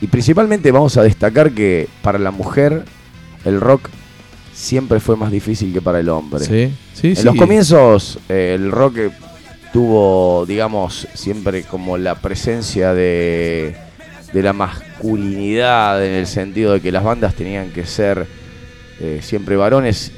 Y 0.00 0.06
principalmente 0.06 0.70
vamos 0.70 0.96
a 0.96 1.02
destacar 1.02 1.50
que 1.52 1.88
para 2.02 2.18
la 2.18 2.30
mujer 2.30 2.84
el 3.44 3.60
rock 3.60 3.88
siempre 4.54 5.00
fue 5.00 5.16
más 5.16 5.30
difícil 5.30 5.72
que 5.72 5.80
para 5.82 6.00
el 6.00 6.08
hombre. 6.08 6.44
Sí, 6.44 6.72
sí, 6.94 7.08
En 7.08 7.16
sí. 7.16 7.22
los 7.24 7.34
comienzos 7.36 8.18
eh, 8.28 8.52
el 8.58 8.70
rock 8.70 8.98
tuvo, 9.72 10.44
digamos, 10.46 11.06
siempre 11.14 11.62
como 11.64 11.96
la 11.96 12.14
presencia 12.16 12.92
de, 12.94 13.76
de 14.32 14.42
la 14.42 14.52
masculinidad 14.52 16.04
en 16.04 16.12
el 16.12 16.26
sentido 16.26 16.72
de 16.72 16.80
que 16.80 16.92
las 16.92 17.04
bandas 17.04 17.34
tenían 17.34 17.70
que 17.70 17.84
ser 17.86 18.26
eh, 19.00 19.20
siempre 19.22 19.56
varones 19.56 20.12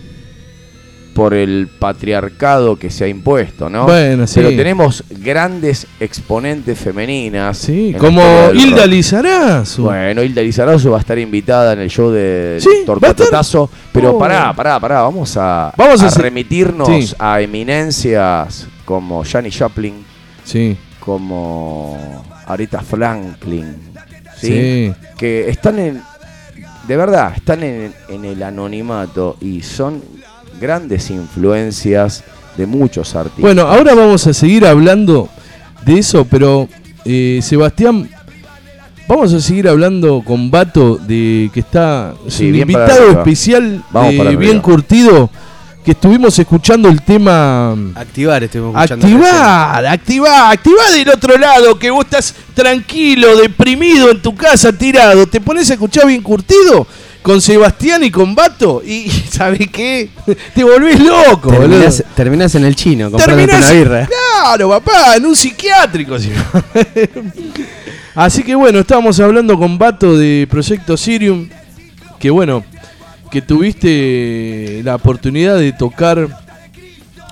por 1.15 1.35
el 1.35 1.69
patriarcado 1.79 2.77
que 2.77 2.91
se 2.91 3.05
ha 3.05 3.09
impuesto, 3.09 3.69
¿no? 3.69 3.85
Bueno, 3.85 4.27
sí. 4.27 4.35
Pero 4.37 4.49
tenemos 4.51 5.05
grandes 5.11 5.87
exponentes 6.01 6.79
femeninas. 6.79 7.59
Sí, 7.59 7.95
como 7.99 8.23
Hilda. 8.55 8.87
Lizarazu. 8.87 9.83
Bueno, 9.85 10.23
Hilda 10.23 10.43
Lizarazu 10.43 10.91
va 10.91 10.97
a 10.97 11.01
estar 11.01 11.19
invitada 11.19 11.75
en 11.75 11.81
el 11.81 11.91
show 11.91 12.11
de 12.11 12.59
Sí. 12.61 12.69
Pero 13.93 14.11
Oh. 14.13 14.19
pará, 14.19 14.53
pará, 14.55 14.81
pará. 14.81 15.03
Vamos 15.03 15.37
a, 15.37 15.73
Vamos 15.77 16.01
a 16.03 16.05
a 16.05 16.09
hacer- 16.09 16.23
remitirnos 16.23 16.89
Sí. 16.89 17.15
a 17.19 17.41
eminencias 17.41 18.67
como 18.85 19.23
Janis 19.25 19.59
Joplin, 19.59 20.05
Sí, 20.45 20.77
como 21.01 22.25
Aretha 22.47 22.81
Franklin. 22.81 23.77
¿sí? 24.41 24.49
sí. 24.49 24.93
Que 25.19 25.49
están 25.51 25.79
en. 25.79 26.03
De 26.89 26.97
verdad, 26.97 27.33
están 27.37 27.63
en, 27.63 27.93
en 28.09 28.25
el 28.25 28.43
anonimato 28.43 29.37
y 29.41 29.63
son 29.63 30.03
grandes 30.63 31.11
influencias 31.11 32.23
de 32.57 32.67
muchos 32.67 33.15
artistas. 33.17 33.43
Bueno, 33.43 33.63
ahora 33.63 33.95
vamos 33.95 34.27
a 34.29 34.33
seguir 34.33 34.65
hablando 34.65 35.29
de 35.85 35.99
eso, 35.99 36.25
pero 36.25 36.69
eh, 37.05 37.41
Sebastián, 37.43 38.09
vamos 39.09 39.35
a 39.35 39.41
seguir 39.41 39.69
hablando 39.69 40.23
con 40.25 40.53
Bato 40.53 40.97
de 40.97 41.51
que 41.53 41.61
está 41.61 42.15
es 42.27 42.39
un 42.39 42.55
invitado 42.55 43.11
especial 43.11 43.83
Vamos 43.91 44.15
arriba. 44.21 44.41
bien 44.41 44.61
curtido 44.61 45.29
que 45.85 45.91
estuvimos 45.91 46.39
escuchando 46.39 46.89
el 46.89 47.03
tema 47.03 47.73
Activar, 47.97 48.45
estuvimos 48.45 48.77
escuchando. 48.77 49.05
Activar, 49.05 49.87
activar, 49.87 50.53
activar 50.53 50.93
del 50.93 51.09
otro 51.09 51.37
lado, 51.37 51.77
que 51.77 51.91
vos 51.91 52.05
estás 52.05 52.33
tranquilo, 52.55 53.37
deprimido 53.37 54.13
en 54.13 54.23
tu 54.23 54.33
casa, 54.33 54.73
tirado, 54.73 55.27
te 55.27 55.41
pones 55.41 55.69
a 55.71 55.75
escuchar 55.75 56.07
bien 56.07 56.23
curtido 56.23 56.87
con 57.23 57.41
Sebastián 57.41 58.03
y 58.05 58.11
con 58.11 58.35
Bato 58.35 58.83
y 58.85 59.09
¿sabes 59.31 59.69
qué? 59.73 60.09
Te 60.55 60.65
volvés 60.65 60.99
loco, 61.01 61.51
boludo. 61.51 61.69
Terminás, 61.69 62.05
terminás 62.17 62.55
en 62.57 62.65
el 62.65 62.75
chino, 62.77 63.11
comprándote 63.11 63.53
Terminás- 63.53 63.71
una 63.71 63.73
birra. 63.81 64.09
Claro, 64.09 64.69
papá, 64.71 65.17
en 65.17 65.27
un 65.27 65.37
psiquiátrico. 65.37 66.19
si 66.19 66.31
no. 66.31 66.43
Así 68.15 68.43
que 68.43 68.55
bueno, 68.55 68.81
estábamos 68.81 69.19
hablando 69.21 69.57
con 69.59 69.79
Bato 69.79 70.19
de 70.19 70.47
Proyecto 70.51 70.97
Sirium, 70.97 71.49
que 72.19 72.29
bueno, 72.31 72.65
que 73.31 73.41
tuviste 73.41 74.83
la 74.85 74.97
oportunidad 74.97 75.57
de 75.57 75.73
tocar 75.73 76.29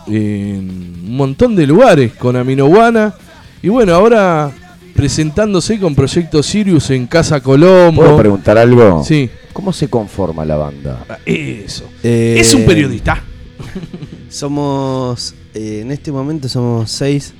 en 0.06 0.70
un 1.06 1.16
montón 1.16 1.54
de 1.54 1.66
lugares 1.66 2.12
con 2.14 2.36
Aminoguana. 2.36 3.14
Y 3.62 3.68
bueno, 3.68 3.94
ahora 3.94 4.50
presentándose 4.94 5.78
con 5.78 5.94
Proyecto 5.94 6.42
Sirius 6.42 6.90
en 6.90 7.06
Casa 7.06 7.40
¿Puedo 7.40 7.58
Colombo. 7.60 8.16
preguntar 8.16 8.58
algo? 8.58 9.02
Sí, 9.04 9.28
¿Cómo 9.52 9.72
se 9.72 9.88
conforma 9.88 10.44
la 10.44 10.56
banda? 10.56 11.04
eso. 11.26 11.84
Eh, 12.02 12.36
Es 12.38 12.54
un 12.54 12.64
periodista. 12.64 13.22
Somos, 14.28 15.34
eh, 15.54 15.80
en 15.82 15.90
este 15.90 16.12
momento 16.12 16.48
somos 16.48 16.90
seis. 16.90 17.34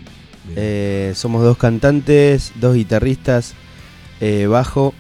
Eh, 0.56 1.12
somos 1.14 1.42
dos 1.44 1.56
cantantes, 1.56 2.50
dos 2.56 2.74
guitarristas, 2.74 3.54
eh, 4.20 4.46
bajo, 4.48 4.92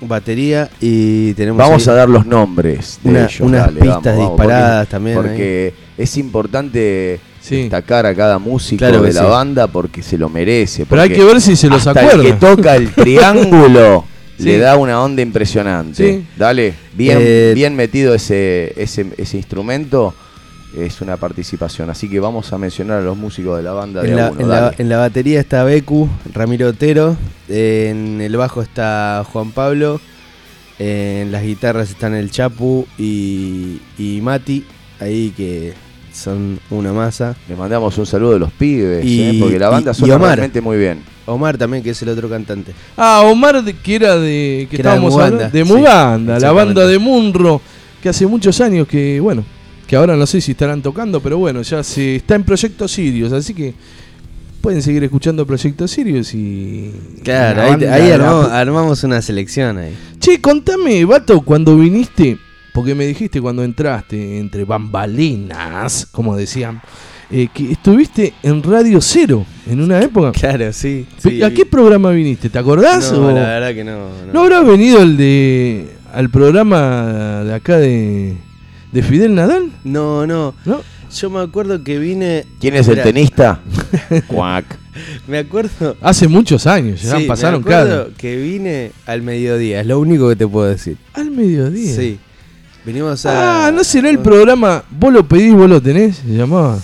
batería 0.00 0.70
y 0.80 1.32
tenemos 1.34 1.58
Vamos 1.58 1.88
ahí 1.88 1.92
a 1.92 1.96
dar 1.96 2.08
los 2.08 2.24
nombres 2.24 3.00
de 3.02 3.10
una- 3.10 3.20
ellos. 3.24 3.40
unas 3.40 3.66
dale, 3.66 3.80
pistas 3.80 4.04
vamos, 4.04 4.16
vamos, 4.18 4.30
disparadas 4.30 4.86
porque- 4.86 4.90
también. 4.92 5.16
Porque 5.16 5.74
es 5.96 6.16
importante 6.16 7.20
Sí. 7.48 7.62
destacar 7.62 8.06
a 8.06 8.14
cada 8.14 8.38
músico 8.38 8.78
Claro 8.78 9.02
de 9.02 9.12
la 9.12 9.20
sí. 9.22 9.26
banda 9.26 9.66
porque 9.66 10.02
se 10.02 10.16
lo 10.18 10.28
merece. 10.28 10.86
Pero 10.86 11.02
hay 11.02 11.10
que 11.10 11.24
ver 11.24 11.40
si 11.40 11.56
se 11.56 11.68
los 11.68 11.86
hasta 11.86 12.00
acuerda. 12.00 12.22
El 12.22 12.26
que 12.26 12.32
toca 12.34 12.76
el 12.76 12.90
triángulo 12.94 14.04
Sí. 14.38 14.44
le 14.44 14.58
da 14.58 14.76
una 14.76 15.02
onda 15.02 15.20
impresionante. 15.22 16.12
Sí. 16.20 16.26
Dale, 16.36 16.74
bien, 16.94 17.18
Eh, 17.20 17.52
bien 17.54 17.74
metido 17.74 18.14
ese, 18.14 18.72
ese, 18.80 19.06
ese 19.16 19.36
instrumento. 19.36 20.14
Es 20.76 21.00
una 21.00 21.16
participación, 21.16 21.88
así 21.90 22.08
que 22.10 22.20
vamos 22.20 22.52
a 22.52 22.58
mencionar 22.58 22.98
a 22.98 23.02
los 23.02 23.16
músicos 23.16 23.56
de 23.56 23.62
la 23.62 23.72
banda 23.72 24.02
de 24.02 24.08
En 24.12 24.18
a 24.18 24.22
la, 24.26 24.30
uno, 24.30 24.40
en 24.42 24.48
la- 24.48 24.60
dale. 24.60 24.76
en 24.78 24.88
la 24.90 24.98
batería 24.98 25.40
está 25.40 25.64
Becu, 25.64 26.08
Ramiro 26.34 26.68
Otero, 26.68 27.16
en 27.48 28.20
el 28.20 28.36
bajo 28.36 28.60
está 28.62 29.24
Juan 29.32 29.50
Pablo, 29.52 29.98
en 30.78 31.32
las 31.32 31.42
guitarras 31.42 31.88
están 31.90 32.14
el 32.14 32.30
Chapu 32.30 32.86
y, 32.98 33.80
y 33.98 34.20
Mati, 34.22 34.64
ahí 35.00 35.32
que 35.36 35.72
son 36.18 36.58
una 36.70 36.92
masa. 36.92 37.36
Le 37.48 37.56
mandamos 37.56 37.96
un 37.98 38.06
saludo 38.06 38.32
de 38.34 38.38
los 38.40 38.52
pibes, 38.52 39.04
Y- 39.04 39.20
eh, 39.22 39.36
porque 39.40 39.58
la 39.58 39.68
banda 39.68 39.92
y- 39.92 39.94
y 39.94 39.98
suena 39.98 40.16
Omar. 40.16 40.28
realmente 40.36 40.60
muy 40.60 40.76
bien. 40.76 41.00
Omar 41.26 41.56
también, 41.58 41.82
que 41.82 41.90
es 41.90 42.02
el 42.02 42.08
otro 42.10 42.28
cantante. 42.28 42.72
Ah, 42.96 43.22
Omar, 43.24 43.62
de- 43.62 43.74
que 43.74 43.94
era 43.94 44.16
de. 44.16 44.66
que 44.70 44.76
Que 44.76 44.82
era 44.82 44.90
de 44.92 44.96
estábamos 44.96 45.12
Muganda. 45.12 45.48
De 45.50 45.64
sí, 45.64 45.72
Muganda, 45.72 46.38
la 46.38 46.52
banda 46.52 46.86
de 46.86 46.98
Munro, 46.98 47.60
que 48.02 48.08
hace 48.08 48.26
muchos 48.26 48.60
años 48.60 48.86
que, 48.88 49.20
bueno, 49.20 49.44
que 49.86 49.96
ahora 49.96 50.16
no 50.16 50.26
sé 50.26 50.40
si 50.40 50.52
estarán 50.52 50.82
tocando, 50.82 51.20
pero 51.20 51.38
bueno, 51.38 51.62
ya 51.62 51.82
se 51.82 52.16
está 52.16 52.34
en 52.34 52.44
Proyecto 52.44 52.86
Sirius, 52.88 53.32
así 53.32 53.54
que 53.54 53.74
pueden 54.60 54.82
seguir 54.82 55.04
escuchando 55.04 55.46
Proyecto 55.46 55.86
Sirius 55.86 56.34
y. 56.34 56.92
Claro, 57.22 57.56
la 57.58 57.64
ahí, 57.64 57.70
banda 58.10 58.14
armamos, 58.14 58.46
armamos 58.50 59.04
una 59.04 59.20
selección 59.22 59.78
ahí. 59.78 59.94
Che, 60.18 60.40
contame, 60.40 61.04
vato, 61.04 61.40
cuando 61.42 61.76
viniste, 61.76 62.38
porque 62.78 62.94
me 62.94 63.06
dijiste 63.06 63.40
cuando 63.40 63.64
entraste 63.64 64.38
entre 64.38 64.64
bambalinas, 64.64 66.06
como 66.12 66.36
decían, 66.36 66.80
eh, 67.28 67.48
que 67.52 67.72
estuviste 67.72 68.34
en 68.44 68.62
Radio 68.62 69.00
Cero 69.00 69.44
en 69.68 69.80
una 69.80 70.00
época. 70.00 70.30
Claro, 70.30 70.72
sí. 70.72 71.04
¿A 71.44 71.50
qué 71.50 71.66
programa 71.66 72.10
viniste? 72.12 72.48
¿Te 72.48 72.58
acordás? 72.58 73.12
No, 73.12 73.26
o- 73.26 73.32
la 73.32 73.40
verdad 73.40 73.74
que 73.74 73.82
no. 73.82 73.98
no. 74.26 74.32
¿No 74.32 74.40
habrá 74.42 74.60
venido 74.62 75.02
el 75.02 75.16
de 75.16 75.88
al 76.12 76.30
programa 76.30 77.42
de 77.44 77.52
acá 77.54 77.78
de, 77.78 78.34
de 78.92 79.02
Fidel 79.02 79.34
Nadal? 79.34 79.72
No, 79.82 80.24
no. 80.24 80.54
¿No? 80.64 80.80
Yo 81.12 81.30
me 81.30 81.40
acuerdo 81.40 81.82
que 81.82 81.98
vine. 81.98 82.44
¿Quién 82.60 82.76
es 82.76 82.86
el 82.86 83.02
tenista? 83.02 83.60
Cuac. 84.28 84.78
Me 85.26 85.38
acuerdo. 85.38 85.96
Hace 86.00 86.28
muchos 86.28 86.66
años, 86.66 87.02
ya 87.02 87.18
sí, 87.18 87.24
pasaron 87.24 87.62
me 87.64 87.74
acuerdo 87.74 88.04
cada. 88.04 88.16
que 88.16 88.36
vine 88.36 88.92
al 89.06 89.22
mediodía, 89.22 89.80
es 89.80 89.86
lo 89.86 89.98
único 90.00 90.28
que 90.28 90.36
te 90.36 90.46
puedo 90.46 90.66
decir. 90.68 90.96
Al 91.14 91.30
mediodía. 91.30 91.94
Sí. 91.94 92.18
Venimos 92.88 93.26
a. 93.26 93.66
Ah, 93.66 93.70
¿no 93.70 93.84
será 93.84 94.08
el 94.08 94.18
programa 94.20 94.82
Vos 94.90 95.12
lo 95.12 95.28
pedís, 95.28 95.52
vos 95.52 95.68
lo 95.68 95.78
tenés? 95.82 96.16
¿Se 96.26 96.28
llamaba? 96.34 96.78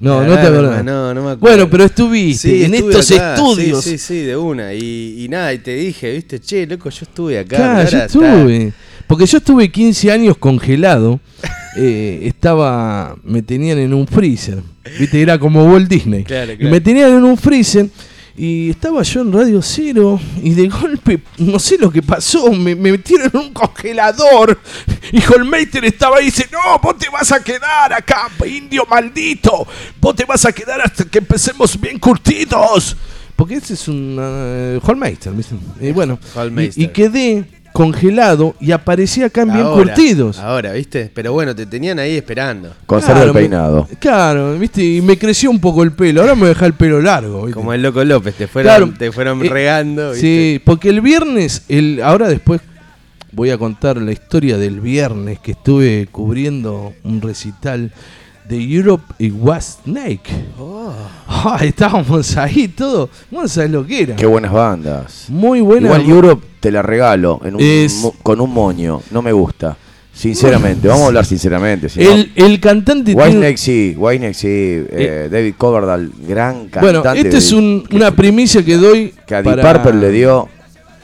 No, 0.00 0.24
no 0.24 0.34
te 0.34 0.40
acordás. 0.40 0.84
No, 0.84 1.14
no 1.14 1.22
me 1.22 1.30
acuerdo. 1.30 1.38
Bueno, 1.56 1.70
pero 1.70 1.84
estuviste 1.84 2.48
Sí, 2.50 2.64
en 2.64 2.74
estos 2.74 3.12
acá, 3.12 3.36
estudios. 3.36 3.84
Sí, 3.84 3.90
sí, 3.90 3.98
sí, 3.98 4.18
de 4.22 4.36
una. 4.36 4.74
Y, 4.74 5.24
y 5.24 5.28
nada, 5.28 5.54
y 5.54 5.58
te 5.58 5.76
dije, 5.76 6.12
viste, 6.14 6.40
che, 6.40 6.66
loco, 6.66 6.90
yo 6.90 6.98
estuve 7.02 7.38
acá. 7.38 7.56
Claro, 7.58 7.78
yo 7.78 7.98
está- 7.98 8.04
estuve. 8.06 8.72
Porque 9.06 9.24
yo 9.24 9.38
estuve 9.38 9.70
15 9.70 10.10
años 10.10 10.36
congelado. 10.36 11.20
eh, 11.76 12.22
estaba. 12.24 13.16
Me 13.22 13.40
tenían 13.40 13.78
en 13.78 13.94
un 13.94 14.08
freezer. 14.08 14.58
Viste, 14.98 15.22
era 15.22 15.38
como 15.38 15.64
Walt 15.64 15.88
Disney. 15.88 16.24
Claro, 16.24 16.54
Y 16.54 16.56
claro. 16.56 16.72
me 16.72 16.80
tenían 16.80 17.12
en 17.12 17.22
un 17.22 17.36
freezer. 17.36 17.86
Y 18.38 18.70
estaba 18.70 19.02
yo 19.02 19.22
en 19.22 19.32
Radio 19.32 19.62
Cero. 19.62 20.20
Y 20.42 20.50
de 20.50 20.68
golpe, 20.68 21.22
no 21.38 21.58
sé 21.58 21.78
lo 21.78 21.90
que 21.90 22.02
pasó. 22.02 22.52
Me, 22.52 22.74
me 22.74 22.92
metieron 22.92 23.30
en 23.32 23.40
un 23.40 23.52
congelador. 23.52 24.58
Y 25.12 25.22
Holmeiter 25.24 25.84
estaba 25.84 26.18
ahí 26.18 26.24
y 26.24 26.26
dice: 26.26 26.48
No, 26.52 26.78
vos 26.80 26.98
te 26.98 27.08
vas 27.08 27.32
a 27.32 27.42
quedar 27.42 27.92
acá, 27.92 28.28
indio 28.46 28.84
maldito. 28.88 29.66
Vos 30.00 30.14
te 30.14 30.24
vas 30.24 30.44
a 30.44 30.52
quedar 30.52 30.80
hasta 30.82 31.04
que 31.04 31.18
empecemos 31.18 31.80
bien 31.80 31.98
curtidos. 31.98 32.96
Porque 33.36 33.54
ese 33.54 33.74
es 33.74 33.86
un 33.88 34.18
uh, 34.18 34.80
Holmeister, 34.86 35.32
¿viste? 35.32 35.56
Y 35.80 35.92
bueno, 35.92 36.18
Holmeister. 36.34 36.82
y, 36.82 36.86
y 36.86 36.88
quedé 36.88 37.44
congelado 37.76 38.54
y 38.60 38.72
aparecía 38.72 39.26
acá 39.26 39.42
en 39.42 39.52
bien 39.52 39.66
Ahora, 39.66 39.94
curtidos. 39.94 40.38
Ahora, 40.38 40.72
viste. 40.72 41.10
Pero 41.14 41.32
bueno, 41.32 41.54
te 41.54 41.66
tenían 41.66 41.98
ahí 41.98 42.16
esperando. 42.16 42.72
Conserva 42.86 43.14
Claro, 43.16 43.28
el 43.30 43.34
me- 43.34 43.40
peinado. 43.40 43.88
Claro, 43.98 44.58
viste, 44.58 44.82
y 44.84 45.00
me 45.02 45.18
creció 45.18 45.50
un 45.50 45.60
poco 45.60 45.82
el 45.82 45.92
pelo. 45.92 46.22
Ahora 46.22 46.34
me 46.34 46.40
voy 46.40 46.46
a 46.46 46.54
dejar 46.54 46.66
el 46.68 46.74
pelo 46.74 47.00
largo. 47.00 47.42
¿viste? 47.46 47.54
Como 47.54 47.72
el 47.72 47.82
loco 47.82 48.02
López, 48.04 48.34
te 48.34 48.46
fueron, 48.46 48.70
Claro, 48.70 48.94
te 48.98 49.12
fueron 49.12 49.44
eh, 49.44 49.48
regando. 49.48 50.12
¿viste? 50.12 50.26
Sí, 50.26 50.60
porque 50.64 50.88
el 50.88 51.00
viernes, 51.00 51.64
el, 51.68 52.00
ahora 52.02 52.28
después 52.28 52.60
voy 53.32 53.50
a 53.50 53.58
contar 53.58 53.98
la 53.98 54.12
historia 54.12 54.56
del 54.56 54.80
viernes 54.80 55.38
que 55.40 55.52
estuve 55.52 56.08
cubriendo 56.10 56.94
un 57.04 57.20
recital 57.20 57.92
de 58.48 58.56
Europe 58.74 59.04
y 59.18 59.30
Was 59.30 59.78
Snake. 59.84 60.30
Ah, 61.28 61.58
estábamos 61.62 62.36
ahí 62.36 62.68
todo. 62.68 63.08
Vos 63.30 63.50
sabés 63.52 63.70
lo 63.70 63.86
que 63.86 64.02
era. 64.02 64.16
Qué 64.16 64.26
buenas 64.26 64.52
bandas. 64.52 65.26
Muy 65.28 65.60
buena. 65.60 65.86
Igual 65.86 66.08
Europe 66.08 66.46
te 66.60 66.70
la 66.70 66.82
regalo 66.82 67.40
en 67.44 67.56
un 67.56 67.60
Es- 67.60 67.94
mo- 68.00 68.14
con 68.22 68.40
un 68.40 68.52
moño. 68.52 69.00
No 69.10 69.22
me 69.22 69.32
gusta. 69.32 69.76
Sinceramente, 70.12 70.88
vamos 70.88 71.02
a 71.04 71.06
hablar 71.08 71.26
sinceramente. 71.26 71.90
si 71.90 72.00
no- 72.02 72.10
el, 72.10 72.32
el 72.36 72.58
cantante 72.58 73.12
Whitesnake 73.12 73.58
sí, 73.58 73.94
sí, 74.32 74.46
eh, 74.48 75.28
David 75.30 75.54
Coverdale, 75.58 76.08
gran 76.26 76.68
cantante. 76.68 76.80
Bueno, 77.00 77.14
esta 77.14 77.36
es 77.36 77.52
un- 77.52 77.84
que- 77.86 77.96
una 77.96 78.10
primicia 78.12 78.64
que 78.64 78.76
doy 78.76 79.12
que 79.26 79.34
a 79.34 79.42
Deep 79.42 79.56
para- 79.60 79.82
Purple 79.82 80.00
le 80.00 80.10
dio 80.12 80.48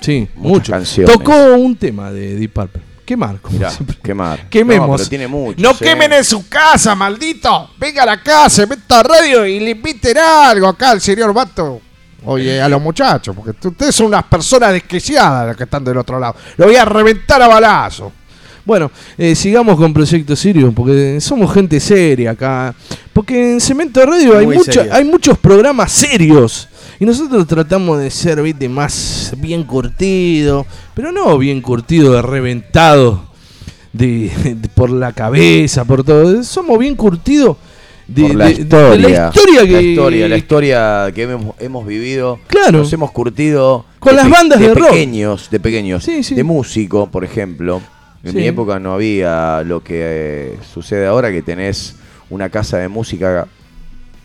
Sí, 0.01 0.27
muchas 0.37 0.51
mucho. 0.51 0.73
canciones. 0.73 1.15
Tocó 1.15 1.55
un 1.57 1.77
tema 1.77 2.11
de 2.11 2.37
Deep 2.37 2.53
Purple. 2.55 2.81
Quemar, 3.05 3.41
como 3.41 3.59
Mirá, 3.59 3.71
siempre. 3.71 3.97
quemar. 4.03 4.49
Quememos. 4.49 4.89
No, 4.89 4.97
pero 4.97 5.09
tiene 5.09 5.27
mucho. 5.29 5.61
No 5.61 5.77
quemen 5.77 6.13
en 6.13 6.25
su 6.25 6.49
casa, 6.49 6.95
maldito. 6.95 7.71
Venga 7.79 8.05
a 8.05 8.07
la 8.07 8.23
casa, 8.23 8.65
meta 8.67 9.01
a 9.01 9.03
radio 9.03 9.45
y 9.45 9.59
le 9.61 9.71
inviten 9.71 10.17
algo 10.19 10.69
acá 10.69 10.91
al 10.91 11.01
señor 11.01 11.33
Vato. 11.35 11.81
Oye, 12.25 12.63
a 12.63 12.69
los 12.69 12.81
muchachos, 12.81 13.35
porque 13.35 13.67
ustedes 13.67 13.95
son 13.95 14.07
unas 14.07 14.23
personas 14.25 14.73
desquiciadas 14.73 15.49
las 15.49 15.57
que 15.57 15.65
están 15.65 15.83
del 15.83 15.97
otro 15.99 16.21
lado. 16.21 16.37
Lo 16.57 16.67
voy 16.67 16.77
a 16.77 16.85
reventar 16.85 17.43
a 17.43 17.49
balazo. 17.49 18.13
Bueno, 18.65 18.93
eh, 19.19 19.35
sigamos 19.35 19.77
con 19.77 19.93
Proyecto 19.93 20.37
Sirius, 20.37 20.73
porque 20.73 21.21
somos 21.21 21.53
gente 21.53 21.81
seria 21.81 22.31
acá. 22.31 22.73
Porque 23.13 23.55
en 23.55 23.61
Cemento 23.61 24.07
Radio 24.07 24.39
hay, 24.39 24.47
mucho- 24.47 24.85
hay 24.93 25.05
muchos 25.05 25.37
programas 25.39 25.91
serios. 25.91 26.69
Y 27.01 27.05
nosotros 27.07 27.47
tratamos 27.47 27.99
de 28.01 28.11
ser, 28.11 28.41
viste, 28.43 28.69
más 28.69 29.33
bien 29.39 29.65
curtido. 29.65 30.67
Pero 30.95 31.11
no 31.13 31.37
bien 31.39 31.61
curtido, 31.61 32.13
de 32.13 32.23
reventado. 32.23 33.25
De, 33.93 34.31
de- 34.45 34.69
por 34.69 34.89
la 34.91 35.13
cabeza, 35.13 35.85
por 35.85 36.03
todo. 36.05 36.43
Somos 36.45 36.79
bien 36.79 36.95
curtidos 36.97 37.57
de, 38.07 38.23
por 38.23 38.35
la 38.37 38.47
de- 38.47 38.55
de 38.55 38.61
historia. 38.63 38.97
la 39.09 39.27
historia 39.29 39.61
que. 39.67 39.73
La 39.73 39.83
historia, 39.83 40.29
la 40.29 40.37
historia 40.37 41.13
que 41.15 41.23
hemos, 41.25 41.55
hemos 41.61 41.87
vivido. 41.87 42.39
Claro. 42.47 42.79
Nos 42.79 42.93
hemos 42.93 43.11
curtido. 43.11 43.85
Con 43.99 44.17
las 44.17 44.29
bandas 44.31 44.59
de 44.61 44.75
rock. 44.75 44.89
pequeños, 44.91 45.49
De 45.51 45.61
pequeños. 45.61 46.03
Sí, 46.05 46.23
sí. 46.23 46.35
De 46.35 46.43
músico, 46.45 47.09
por 47.11 47.25
ejemplo. 47.25 47.81
En 48.25 48.33
Sí. 48.33 48.39
mi 48.39 48.47
época 48.47 48.79
no 48.79 48.95
había 48.95 49.63
lo 49.65 49.83
que 49.83 49.99
eh, 50.55 50.59
sucede 50.73 51.07
ahora, 51.07 51.31
que 51.33 51.43
tenés 51.43 51.97
una 52.31 52.49
casa 52.51 52.79
de 52.79 52.87
música 52.89 53.47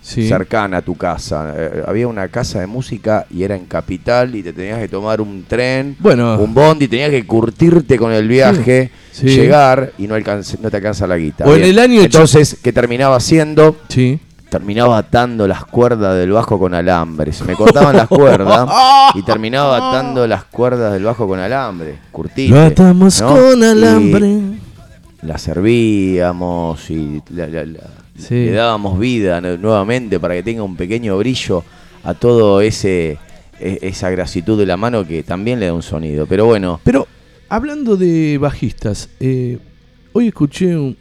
Sí. 0.08 0.26
cercana 0.30 0.78
a 0.78 0.82
tu 0.82 0.96
casa. 0.96 1.54
Eh, 1.58 1.84
había 1.86 2.08
una 2.08 2.30
casa 2.30 2.62
de 2.62 2.66
música 2.68 3.26
y 3.30 3.44
era 3.44 3.56
en 3.58 3.66
Capital 3.66 4.34
y 4.36 4.42
te 4.42 4.54
tenías 4.54 4.80
que 4.80 4.88
tomar 4.88 5.20
un 5.20 5.44
tren, 5.46 5.98
Bueno. 6.00 6.38
un 6.40 6.54
bondi, 6.54 6.88
tenías 6.88 7.10
que 7.10 7.26
curtirte 7.28 7.98
con 7.98 8.14
el 8.14 8.26
viaje, 8.26 8.90
Sí. 9.12 9.26
llegar 9.28 9.92
y 9.98 10.08
no, 10.08 10.16
alcance- 10.16 10.58
no 10.62 10.70
te 10.72 10.78
alcanza 10.78 11.08
la 11.08 11.18
guita. 11.18 11.44
O 11.46 11.54
en 11.56 11.64
el 11.64 11.78
año 11.78 12.02
Entonces, 12.02 12.58
¿qué 12.64 12.72
terminaba 12.72 13.18
haciendo? 13.18 13.76
Sí. 13.90 14.18
Terminaba 14.50 14.98
atando 14.98 15.46
las 15.46 15.66
cuerdas 15.66 16.18
del 16.18 16.32
bajo 16.32 16.58
con 16.58 16.74
alambre. 16.74 17.34
Se 17.34 17.44
me 17.44 17.54
cortaban 17.56 17.98
las 17.98 18.08
cuerdas 18.08 18.70
y 19.14 19.22
terminaba 19.24 19.76
atando 19.90 20.26
las 20.26 20.46
cuerdas 20.46 20.94
del 20.94 21.04
bajo 21.04 21.28
con 21.28 21.38
alambre. 21.42 21.96
Curtite. 22.14 22.54
Lo 22.54 22.62
atamos 22.62 23.22
¿no? 23.22 23.28
con 23.28 23.60
Y 23.60 23.66
alambre. 23.66 24.38
La 25.24 25.38
servíamos 25.38 26.90
y 26.90 27.22
la- 27.32 27.48
la- 27.48 27.66
la- 27.66 27.80
Sí. 28.18 28.34
le 28.46 28.52
dábamos 28.52 28.98
vida 29.00 29.40
nu- 29.42 29.58
nuevamente 29.58 30.20
para 30.20 30.34
que 30.36 30.44
tenga 30.44 30.64
un 30.64 30.76
pequeño 30.76 31.18
brillo 31.18 31.64
a 32.04 32.14
todo 32.14 32.62
ese 32.62 33.18
e- 33.60 33.80
esa 33.82 34.10
grasitud 34.10 34.58
de 34.58 34.66
la 34.66 34.78
mano 34.78 35.06
que 35.08 35.24
también 35.24 35.60
le 35.60 35.68
da 35.68 35.74
un 35.74 35.82
sonido. 35.84 36.26
Pero 36.26 36.46
bueno, 36.46 36.80
Pero 36.84 37.08
hablando 37.50 37.96
de 37.98 38.38
bajistas, 38.40 39.10
eh, 39.20 39.58
hoy 40.14 40.28
escuché 40.28 40.76
un, 40.78 40.96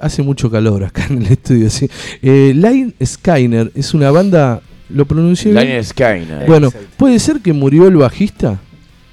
hace 0.00 0.22
mucho 0.22 0.50
calor 0.50 0.84
acá 0.84 1.06
en 1.10 1.22
el 1.22 1.32
estudio. 1.32 1.70
¿sí? 1.70 1.88
Eh, 2.22 2.52
Line 2.54 2.94
Skyner 3.04 3.70
es 3.74 3.94
una 3.94 4.10
banda. 4.10 4.60
¿Lo 4.88 5.04
pronuncié 5.04 5.50
bien? 5.52 5.64
Liner 5.64 5.84
Skyner. 5.84 6.46
Bueno, 6.46 6.72
¿puede 6.96 7.18
ser 7.18 7.40
que 7.40 7.52
murió 7.52 7.88
el 7.88 7.96
bajista? 7.96 8.60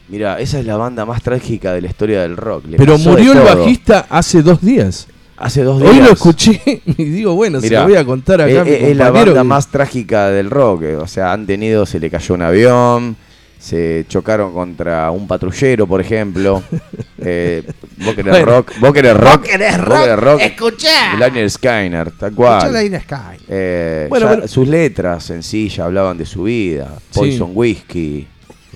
Mira, 0.07 0.39
esa 0.39 0.59
es 0.59 0.65
la 0.67 0.77
banda 0.77 1.03
más 1.05 1.23
trágica 1.23 1.73
de 1.73 1.81
la 1.81 1.87
historia 1.87 2.21
del 2.21 2.37
rock. 2.37 2.65
Le 2.67 2.77
Pero 2.77 2.97
murió 2.99 3.33
el 3.33 3.39
bajista 3.39 4.05
hace 4.09 4.43
dos 4.43 4.61
días. 4.61 5.07
Hace 5.37 5.63
dos 5.63 5.79
días. 5.81 5.91
Hoy 5.91 5.99
lo 5.99 6.11
escuché 6.11 6.61
y 6.85 7.03
digo, 7.05 7.35
bueno, 7.35 7.59
se 7.59 7.67
Mirá, 7.67 7.81
lo 7.81 7.87
voy 7.89 7.97
a 7.97 8.05
contar 8.05 8.41
acá. 8.41 8.51
Es, 8.51 8.57
a 8.59 8.63
mi 8.63 8.71
es 8.71 8.97
la 8.97 9.11
banda 9.11 9.33
que- 9.41 9.43
más 9.47 9.67
trágica 9.67 10.29
del 10.29 10.49
rock. 10.49 10.83
eh, 10.83 10.95
O 10.95 11.07
sea, 11.07 11.33
han 11.33 11.45
tenido, 11.45 11.85
se 11.85 11.99
le 11.99 12.09
cayó 12.09 12.35
un 12.35 12.41
avión, 12.43 13.15
se 13.59 14.05
chocaron 14.07 14.53
contra 14.53 15.09
un 15.11 15.27
patrullero, 15.27 15.87
por 15.87 15.99
ejemplo. 16.01 16.61
eh, 17.17 17.63
vos 17.97 18.13
querés 18.15 18.31
Bueno. 18.31 18.45
rock, 18.45 18.71
vos 18.79 18.93
querés 18.93 19.17
rock, 19.17 19.39
Vos 19.39 19.47
querés 19.49 19.77
rock, 19.81 19.99
querés 20.01 20.19
rock. 20.19 20.39
escuchá. 20.41 21.15
Liner 21.17 21.49
Skyner, 21.49 22.11
tal 22.11 22.33
cual. 22.35 22.71
la 22.73 22.83
Ina 22.83 22.99
Sky. 22.99 23.43
Eh, 23.47 24.05
Bueno, 24.09 24.27
pero- 24.29 24.47
Sus 24.47 24.67
letras 24.67 25.23
sencillas 25.23 25.79
hablaban 25.79 26.17
de 26.17 26.25
su 26.25 26.43
vida, 26.43 26.89
Sí. 27.09 27.19
Poison 27.19 27.51
Whiskey, 27.53 28.27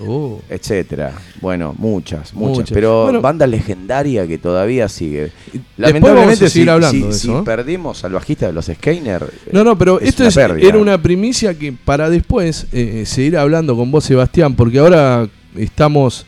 Oh. 0.06 0.40
etcétera. 0.48 1.12
Bueno, 1.40 1.74
muchas, 1.78 2.32
muchas. 2.34 2.56
Muchas. 2.58 2.70
Pero 2.72 3.04
Bueno. 3.04 3.20
banda 3.20 3.46
legendaria 3.46 4.26
que 4.26 4.38
todavía 4.38 4.88
sigue. 4.88 5.32
Seguir 5.76 6.48
si, 6.50 6.68
hablando 6.68 6.90
si- 6.90 7.02
de 7.02 7.12
si 7.12 7.30
¿eh? 7.32 7.42
perdimos 7.44 8.04
al 8.04 8.12
bajista 8.12 8.46
de 8.46 8.52
los 8.52 8.66
Skyner. 8.66 9.22
eh, 9.24 9.50
No, 9.52 9.64
no, 9.64 9.76
pero 9.76 10.00
es 10.00 10.08
esto 10.10 10.22
una 10.22 10.28
es, 10.28 10.34
pérdida. 10.34 10.68
era 10.68 10.78
una 10.78 11.00
primicia 11.02 11.58
que 11.58 11.72
para 11.72 12.10
después 12.10 12.66
eh, 12.72 13.04
seguir 13.06 13.36
hablando 13.36 13.76
con 13.76 13.90
vos, 13.90 14.04
Sebastián, 14.04 14.54
porque 14.54 14.78
ahora 14.78 15.28
estamos 15.56 16.26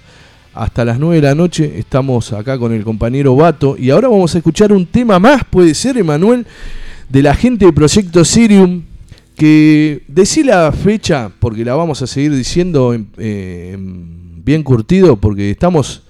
hasta 0.52 0.84
las 0.84 0.98
9 0.98 1.16
de 1.16 1.22
la 1.28 1.34
noche, 1.36 1.78
estamos 1.78 2.32
acá 2.32 2.58
con 2.58 2.72
el 2.72 2.82
compañero 2.82 3.36
Bato, 3.36 3.76
y 3.78 3.90
ahora 3.90 4.08
vamos 4.08 4.34
a 4.34 4.38
escuchar 4.38 4.72
un 4.72 4.84
tema 4.84 5.18
más, 5.20 5.44
puede 5.48 5.74
ser, 5.74 5.96
Emanuel, 5.96 6.44
de 7.08 7.22
la 7.22 7.34
gente 7.34 7.66
de 7.66 7.72
Proyecto 7.72 8.24
Sirium, 8.24 8.82
que 9.40 10.02
decí 10.06 10.44
la 10.44 10.70
fecha, 10.70 11.30
porque 11.40 11.64
la 11.64 11.74
vamos 11.74 12.02
a 12.02 12.06
seguir 12.06 12.34
diciendo 12.34 12.92
en- 12.92 13.08
eh, 13.16 13.70
en 13.72 14.44
bien 14.44 14.62
curtido, 14.62 15.16
porque 15.16 15.50
estamos 15.50 16.02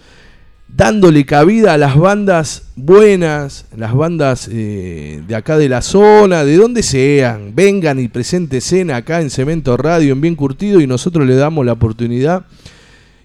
dándole 0.67 1.25
cabida 1.25 1.75
a 1.75 1.79
las 1.79 1.97
bandas 1.97 2.65
buenas, 2.75 3.67
las 3.77 3.95
bandas 3.95 4.49
eh, 4.51 5.23
de 5.29 5.35
acá 5.37 5.57
de 5.59 5.69
la 5.69 5.81
zona, 5.81 6.45
de 6.45 6.57
donde 6.57 6.83
sean, 6.83 7.55
vengan 7.55 8.01
y 8.01 8.09
preséntense 8.09 8.93
acá 8.93 9.21
en 9.21 9.31
Cemento 9.31 9.77
Radio, 9.77 10.13
en 10.13 10.21
Bien 10.21 10.35
Curtido, 10.35 10.81
y 10.81 10.89
nosotros 10.89 11.25
le 11.25 11.37
damos 11.37 11.65
la 11.65 11.75
oportunidad. 11.75 12.47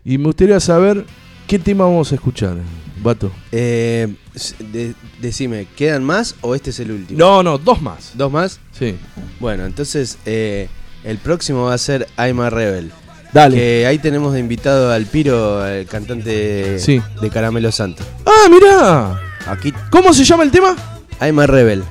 Y 0.04 0.20
me 0.20 0.26
gustaría 0.26 0.60
saber 0.60 1.04
qué 1.48 1.58
tema 1.58 1.86
vamos 1.86 2.12
a 2.12 2.16
escuchar, 2.16 2.58
Vato. 3.06 3.32
Eh, 3.52 4.14
de- 4.74 4.94
decime, 5.22 5.68
¿quedan 5.78 6.04
más 6.04 6.36
o 6.42 6.56
este 6.56 6.72
es 6.72 6.80
el 6.80 6.92
último? 6.92 7.18
No, 7.20 7.44
no, 7.44 7.58
dos 7.58 7.82
más. 7.82 8.12
¿Dos 8.16 8.32
más? 8.32 8.60
Sí. 8.78 8.96
Bueno, 9.40 9.66
entonces 9.66 10.18
eh, 10.26 10.68
el 11.04 11.18
próximo 11.20 11.66
va 11.66 11.74
a 11.76 11.78
ser 11.78 12.08
I'm 12.18 12.40
a 12.42 12.50
Rebel. 12.50 12.92
Dale. 13.32 13.56
Que 13.58 13.86
ahí 13.86 14.00
tenemos 14.00 14.34
de 14.34 14.40
invitado 14.40 14.92
al 14.92 15.06
Piro, 15.06 15.66
el 15.68 15.86
cantante 15.86 16.80
Sí. 16.80 17.02
de 17.22 17.30
Caramelo 17.30 17.72
Santo. 17.72 18.04
Ah, 18.26 18.50
mirá. 18.50 19.22
Aquí 19.48 19.72
¿Cómo 19.92 20.14
se 20.14 20.24
llama 20.26 20.44
el 20.44 20.52
tema? 20.52 20.76
I'm 21.22 21.38
a 21.40 21.46
Rebel. 21.48 21.84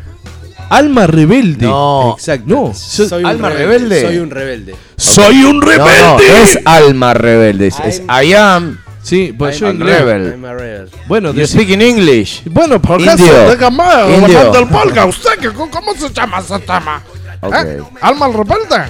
Alma 0.70 1.06
rebelde. 1.06 1.66
No. 1.66 2.14
Exacto. 2.18 2.44
No, 2.48 2.74
soy 2.74 3.20
un 3.22 3.26
¿Alma 3.26 3.50
rebelde? 3.50 4.00
Soy 4.00 4.16
un 4.18 4.30
rebelde. 4.30 4.74
Soy 4.96 5.44
un 5.44 5.60
No, 5.60 5.66
rebelde. 5.66 6.00
no, 6.02 6.18
no 6.18 6.36
es 6.42 6.58
alma 6.64 7.14
rebelde, 7.14 7.66
es, 7.68 7.78
es 7.80 8.02
I 8.08 8.32
am 8.32 8.78
Sí, 9.04 9.34
pues 9.38 9.60
yo 9.60 9.66
I'm 9.66 9.76
inglés. 9.76 9.98
rebel. 10.00 10.32
I'm 10.32 10.44
a 10.46 10.54
rebel. 10.54 10.90
Bueno, 11.06 11.32
You 11.32 11.46
speak 11.46 11.68
in 11.68 11.82
English. 11.82 12.42
bueno, 12.46 12.80
por 12.80 12.98
Indio. 13.00 13.12
acaso, 13.14 13.50
Déjame, 13.50 14.14
Indio. 14.16 14.28
levanta 14.28 14.58
el 14.60 14.68
polka, 14.68 15.04
¿usted 15.04 15.30
qué- 15.40 15.52
cómo 15.52 15.94
se 15.94 16.10
llama 16.12 16.38
ese 16.40 16.58
tema? 16.60 17.02
Ok. 17.40 17.54
¿Eh? 17.54 17.82
¿Alma 18.00 18.26
al 18.26 18.32
rebelde? 18.34 18.84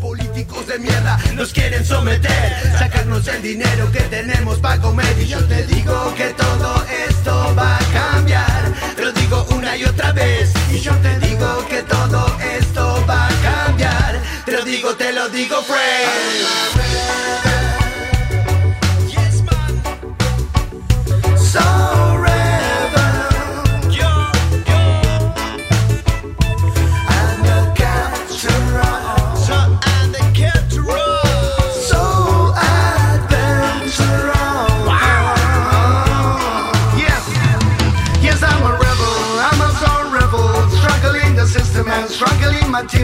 Políticos 0.00 0.66
de 0.66 0.78
mierda 0.78 1.18
nos 1.34 1.52
quieren 1.52 1.84
someter, 1.84 2.56
sacarnos 2.78 3.26
el 3.28 3.42
dinero 3.42 3.90
que 3.92 4.00
tenemos 4.00 4.58
para 4.58 4.80
comer. 4.80 5.06
Y 5.20 5.26
yo 5.26 5.38
te 5.44 5.64
digo 5.66 6.14
que 6.16 6.28
todo 6.34 6.84
esto 7.08 7.54
va 7.56 7.76
a 7.76 7.80
cambiar. 7.92 8.72
Te 8.96 9.02
lo 9.04 9.12
digo 9.12 9.46
una 9.50 9.76
y 9.76 9.84
otra 9.84 10.12
vez. 10.12 10.52
Y 10.72 10.80
yo 10.80 10.92
te 10.96 11.18
digo 11.26 11.64
que 11.68 11.82
todo 11.82 12.26
esto 12.58 13.04
va 13.08 13.26
a 13.28 13.30
cambiar. 13.66 14.20
Te 14.46 14.52
lo 14.52 14.62
digo, 14.64 14.94
te 14.96 15.12
lo 15.12 15.28
digo, 15.28 15.56
Frank. 15.62 16.79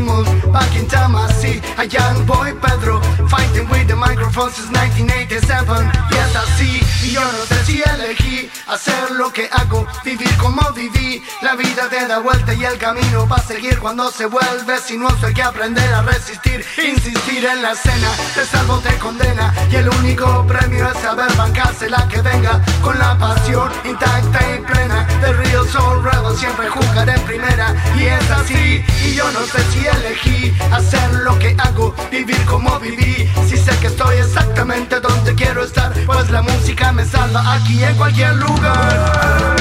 Moves 0.00 0.28
Back 0.52 0.74
in 0.76 0.86
time 0.88 1.16
I 1.16 1.30
see 1.32 1.60
a 1.76 1.84
young 1.84 2.24
boy 2.26 2.52
Pedro 2.60 3.00
Fighting 3.28 3.68
with 3.68 3.88
the 3.88 3.96
microphone 3.96 4.50
since 4.50 4.70
1987 4.72 5.84
Yes 6.10 6.36
I 6.36 6.44
see 6.56 6.80
Y 7.06 7.12
yo 7.12 7.20
no 7.20 7.44
sé 7.44 7.64
si 7.64 7.82
elegí 7.82 8.50
hacer 8.66 9.10
lo 9.12 9.30
que 9.32 9.48
hago 9.52 9.86
Vivir 10.04 10.34
como 10.38 10.62
viví. 10.72 11.22
La 11.42 11.54
vida 11.56 11.88
te 11.88 12.06
da 12.06 12.18
vuelta 12.18 12.54
y 12.54 12.64
el 12.64 12.78
camino 12.78 13.28
va 13.28 13.36
a 13.36 13.42
seguir 13.42 13.78
cuando 13.78 14.10
se 14.10 14.26
vuelve. 14.26 14.78
Sinuoso 14.78 15.26
Hay 15.26 15.34
que 15.34 15.42
aprender 15.42 15.92
a 15.92 16.02
resistir 16.02 16.64
Insistir 16.78 17.44
en 17.44 17.62
la 17.62 17.72
escena. 17.72 18.08
Te 18.34 18.44
salvo, 18.44 18.78
te 18.78 18.96
condena 18.98 19.54
Y 19.70 19.76
el 19.76 19.88
único 19.88 20.46
premio 20.46 20.88
es 20.90 20.98
saber 21.00 21.32
bancarse 21.36 21.90
la 21.90 22.08
que 22.08 22.20
venga 22.22 22.62
Con 22.82 22.98
la 22.98 23.16
pasión 23.18 23.70
intacta 23.84 24.40
y 24.54 24.60
plena 24.60 24.95
Y 27.98 28.04
es 28.04 28.30
así. 28.30 28.84
Y 29.04 29.14
yo 29.14 29.30
no 29.32 29.40
sé 29.40 29.62
si 29.70 29.86
elegí 29.86 30.54
hacer 30.72 31.12
lo 31.24 31.38
que 31.38 31.54
hago 31.58 31.94
Vivir 32.10 32.42
como 32.46 32.78
viví. 32.80 33.30
Si 33.46 33.56
sé 33.56 33.76
que 33.80 33.88
estoy 33.88 34.16
exactamente 34.16 35.00
donde 35.00 35.34
quiero 35.34 35.64
estar 35.64 35.92
Pues 36.06 36.30
la 36.30 36.42
música 36.42 36.92
me 36.92 37.04
salva 37.04 37.54
aquí 37.54 37.82
en 37.82 37.94
cualquier 37.96 38.34
lugar 38.36 39.55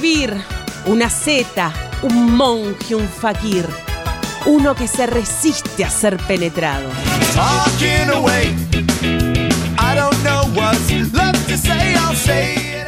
vivir, 0.00 0.32
una 0.86 1.10
zeta, 1.10 1.72
un 2.02 2.36
monje, 2.36 2.94
un 2.94 3.08
fakir, 3.08 3.66
uno 4.46 4.72
que 4.72 4.86
se 4.86 5.06
resiste 5.06 5.84
a 5.84 5.90
ser 5.90 6.16
penetrado. 6.18 6.88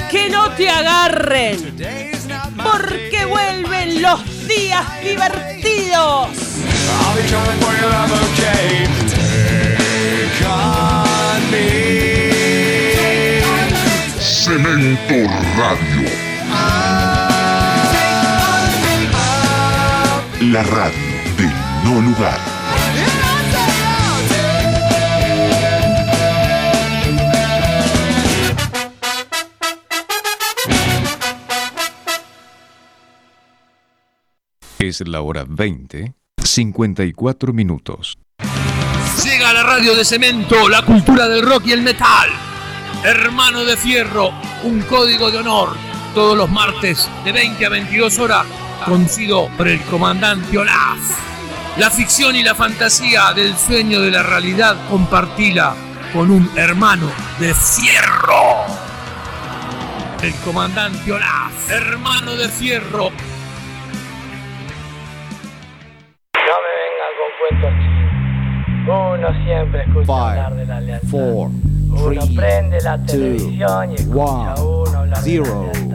Que 0.08 0.28
no 0.30 0.50
te 0.52 0.70
agarren, 0.70 1.76
porque 2.62 3.24
vuelven 3.26 4.02
los 4.02 4.46
días 4.46 4.84
divertidos. 5.02 6.28
I'll 15.62 15.76
be 15.76 15.89
La 20.50 20.64
radio 20.64 20.98
del 21.36 21.52
no 21.84 22.00
lugar. 22.00 22.40
Es 34.80 35.06
la 35.06 35.20
hora 35.20 35.44
20, 35.46 36.14
54 36.42 37.52
minutos. 37.52 38.18
Llega 39.22 39.50
a 39.50 39.52
la 39.52 39.62
radio 39.62 39.94
de 39.94 40.04
cemento, 40.04 40.68
la 40.68 40.82
cultura 40.82 41.28
del 41.28 41.42
rock 41.46 41.66
y 41.66 41.72
el 41.74 41.82
metal. 41.82 42.28
Hermano 43.04 43.64
de 43.64 43.76
Fierro, 43.76 44.32
un 44.64 44.80
código 44.80 45.30
de 45.30 45.38
honor. 45.38 45.76
Todos 46.12 46.36
los 46.36 46.50
martes 46.50 47.08
de 47.24 47.30
20 47.30 47.66
a 47.66 47.68
22 47.68 48.18
horas, 48.18 48.46
conocido 48.84 49.48
por 49.56 49.68
el 49.68 49.80
comandante 49.82 50.58
Olaf. 50.58 50.98
La 51.76 51.90
ficción 51.90 52.36
y 52.36 52.42
la 52.42 52.54
fantasía 52.54 53.32
del 53.34 53.56
sueño 53.56 54.00
de 54.00 54.10
la 54.10 54.22
realidad 54.22 54.76
compartila 54.88 55.74
con 56.12 56.30
un 56.30 56.50
hermano 56.56 57.10
de 57.38 57.54
Fierro. 57.54 58.66
El 60.22 60.34
comandante 60.44 61.12
Olaf, 61.12 61.70
hermano 61.70 62.32
de 62.36 62.48
Fierro. 62.48 63.10
No 66.34 66.56
me 66.64 66.72
vengan 66.80 67.12
con 67.16 67.30
cuentos 67.38 67.72
chinos. 67.78 68.10
Uno 68.88 69.44
siempre 69.44 69.82
escucha 69.82 70.30
hablar 70.30 70.54
de 70.56 70.66
la 70.66 70.80
lealtad. 70.80 71.08
uno 71.12 72.22
prende 72.36 72.80
la 72.82 72.98
televisión 73.04 73.92
y 73.92 73.94
escucha 73.94 74.52
a 74.52 74.62
uno 74.62 74.98
hablar 74.98 75.22
de 75.22 75.38
la 75.38 75.44
lealtad. 75.44 75.89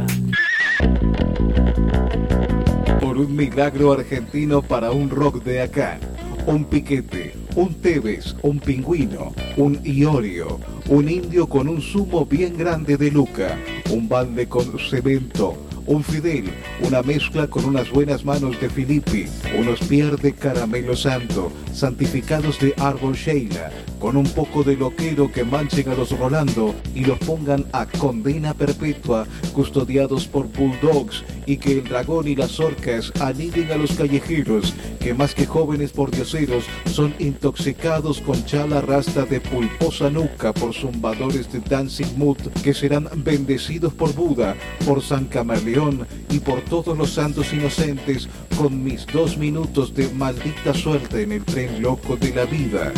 Un 3.18 3.34
milagro 3.34 3.94
argentino 3.94 4.62
para 4.62 4.92
un 4.92 5.10
rock 5.10 5.42
de 5.44 5.62
acá. 5.62 6.00
un 6.48 6.64
piquete, 6.66 7.34
un 7.56 7.74
tebes, 7.82 8.36
un 8.44 8.60
pingüino, 8.60 9.34
un 9.58 9.80
iorio, 9.84 10.60
un 10.90 11.10
indio 11.10 11.48
con 11.48 11.68
un 11.68 11.82
zumo 11.82 12.26
bien 12.26 12.56
grande 12.56 12.98
de 12.98 13.10
luca, 13.10 13.58
un 13.90 14.08
balde 14.08 14.48
con 14.48 14.78
cemento, 14.78 15.58
un 15.88 16.04
fidel, 16.04 16.46
una 16.82 17.02
mezcla 17.02 17.48
con 17.48 17.66
unas 17.66 17.90
buenas 17.90 18.24
manos 18.26 18.60
de 18.62 18.70
Filippi, 18.70 19.26
unos 19.58 19.80
pier 19.80 20.18
de 20.18 20.34
caramelo 20.34 20.96
santo, 20.96 21.52
santificados 21.74 22.60
de 22.60 22.74
árbol 22.78 23.16
Sheila, 23.16 23.72
con 24.06 24.18
un 24.18 24.28
poco 24.28 24.64
de 24.64 24.78
loquero 24.78 25.32
que 25.32 25.44
manchen 25.44 25.90
a 25.90 25.96
los 25.96 26.12
Rolando 26.12 26.76
y 26.94 27.06
los 27.06 27.18
pongan 27.18 27.66
a 27.72 27.88
condena 27.88 28.54
perpetua, 28.54 29.26
custodiados 29.52 30.28
por 30.28 30.46
bulldogs, 30.48 31.24
y 31.48 31.58
que 31.58 31.72
el 31.72 31.86
dragón 31.86 32.28
y 32.28 32.36
las 32.36 32.60
orcas 32.60 33.12
aniden 33.20 33.72
a 33.72 33.78
los 33.78 33.94
callejeros, 33.94 34.76
que 35.00 35.16
más 35.16 35.34
que 35.34 35.48
jóvenes 35.48 35.92
pordioseros 35.92 36.66
son 36.86 37.16
intoxicados 37.18 38.22
con 38.22 38.46
chala 38.46 38.80
rasta 38.80 39.26
de 39.26 39.42
pulposa 39.42 40.12
nuca 40.12 40.54
por 40.54 40.76
zumbadores 40.76 41.52
de 41.52 41.62
Dancing 41.62 42.16
Mood, 42.16 42.38
que 42.64 42.76
serán 42.76 43.10
bendecidos 43.16 43.92
por 43.92 44.14
Buda, 44.14 44.56
por 44.86 45.02
San 45.02 45.26
Camaleón 45.26 46.06
y 46.30 46.38
por 46.38 46.62
todos 46.62 46.96
los 46.96 47.10
santos 47.10 47.52
inocentes 47.54 48.30
con 48.56 48.84
mis 48.84 49.08
dos 49.08 49.36
minutos 49.36 49.96
de 49.96 50.10
maldita 50.10 50.76
suerte 50.76 51.24
en 51.24 51.32
el 51.32 51.44
tren 51.44 51.82
loco 51.82 52.16
de 52.18 52.36
la 52.36 52.46
vida. 52.46 52.94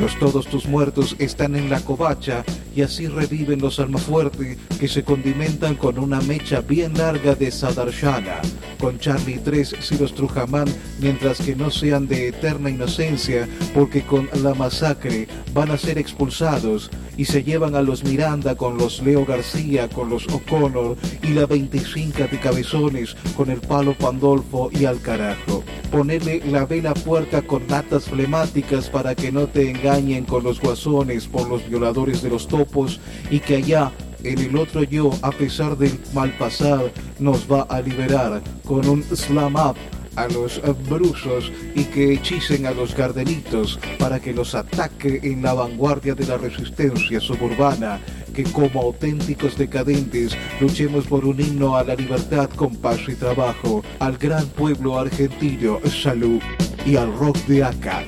Los 0.00 0.18
todos 0.18 0.46
tus 0.46 0.66
muertos 0.66 1.14
están 1.18 1.54
en 1.54 1.70
la 1.70 1.80
covacha 1.80 2.44
y 2.74 2.82
así 2.82 3.06
reviven 3.06 3.60
los 3.60 3.78
almafuerte 3.78 4.56
que 4.80 4.88
se 4.88 5.04
condimentan 5.04 5.74
con 5.74 5.98
una 5.98 6.20
mecha 6.22 6.60
bien 6.60 6.94
larga 6.94 7.34
de 7.34 7.50
Sadarshana, 7.50 8.40
con 8.80 8.98
Charlie 8.98 9.38
3 9.38 9.76
si 9.80 9.98
los 9.98 10.14
Trujamán, 10.14 10.66
mientras 11.00 11.38
que 11.38 11.54
no 11.54 11.70
sean 11.70 12.08
de 12.08 12.28
eterna 12.28 12.70
inocencia, 12.70 13.48
porque 13.74 14.02
con 14.02 14.28
la 14.42 14.54
masacre 14.54 15.28
van 15.52 15.70
a 15.70 15.78
ser 15.78 15.98
expulsados 15.98 16.90
y 17.16 17.26
se 17.26 17.44
llevan 17.44 17.74
a 17.74 17.82
los 17.82 18.04
Miranda 18.04 18.54
con 18.56 18.78
los 18.78 19.02
Leo 19.02 19.24
García, 19.24 19.88
con 19.88 20.08
los 20.08 20.26
O'Connor 20.28 20.96
y 21.22 21.28
la 21.28 21.46
25 21.46 22.26
de 22.30 22.40
cabezones 22.40 23.14
con 23.36 23.50
el 23.50 23.60
palo 23.60 23.94
Pandolfo 23.94 24.70
y 24.72 24.86
al 24.86 25.00
carajo. 25.00 25.62
Ponerle 25.90 26.42
la 26.46 26.64
vela 26.64 26.94
puerca 26.94 27.42
con 27.42 27.68
latas 27.68 28.04
flemáticas 28.04 28.88
para 28.88 29.14
que 29.14 29.30
no 29.30 29.46
te 29.46 29.70
engañen 29.82 30.24
con 30.24 30.44
los 30.44 30.60
guasones 30.60 31.26
por 31.26 31.48
los 31.48 31.68
violadores 31.68 32.22
de 32.22 32.30
los 32.30 32.46
topos 32.46 33.00
y 33.30 33.40
que 33.40 33.56
allá 33.56 33.90
en 34.22 34.38
el 34.38 34.56
otro 34.56 34.84
yo, 34.84 35.10
a 35.22 35.32
pesar 35.32 35.76
del 35.76 35.98
mal 36.14 36.32
pasar, 36.38 36.92
nos 37.18 37.50
va 37.50 37.62
a 37.62 37.80
liberar 37.80 38.40
con 38.64 38.88
un 38.88 39.02
slam 39.02 39.56
up 39.56 39.76
a 40.14 40.28
los 40.28 40.58
eh, 40.58 40.72
brusos 40.88 41.50
y 41.74 41.82
que 41.84 42.12
hechicen 42.12 42.66
a 42.66 42.70
los 42.70 42.94
gardenitos 42.94 43.80
para 43.98 44.20
que 44.20 44.32
los 44.32 44.54
ataque 44.54 45.18
en 45.24 45.42
la 45.42 45.54
vanguardia 45.54 46.14
de 46.14 46.26
la 46.26 46.36
resistencia 46.36 47.18
suburbana, 47.18 47.98
que 48.32 48.44
como 48.44 48.82
auténticos 48.82 49.58
decadentes 49.58 50.36
luchemos 50.60 51.08
por 51.08 51.24
un 51.24 51.40
himno 51.40 51.76
a 51.76 51.82
la 51.82 51.96
libertad 51.96 52.48
con 52.50 52.76
paz 52.76 53.00
y 53.08 53.14
trabajo, 53.16 53.82
al 53.98 54.16
gran 54.16 54.46
pueblo 54.46 54.96
argentino, 54.96 55.80
salud 55.86 56.40
y 56.86 56.94
al 56.94 57.12
rock 57.18 57.38
de 57.46 57.64
acá. 57.64 58.04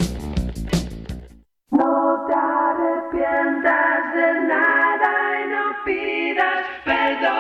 No 1.77 2.25
te 2.29 2.33
arrepientas 2.33 4.15
de 4.15 4.47
nada 4.47 5.11
y 5.41 5.49
no 5.51 5.65
pidas 5.85 6.65
perdón. 6.85 7.35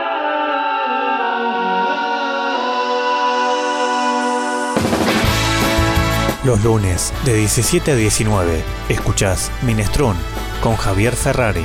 Los 6.44 6.64
lunes 6.64 7.14
de 7.24 7.34
17 7.34 7.92
a 7.92 7.94
19 7.94 8.64
escuchás 8.88 9.52
Minestrón 9.62 10.16
con 10.60 10.74
Javier 10.74 11.14
Ferrari. 11.14 11.64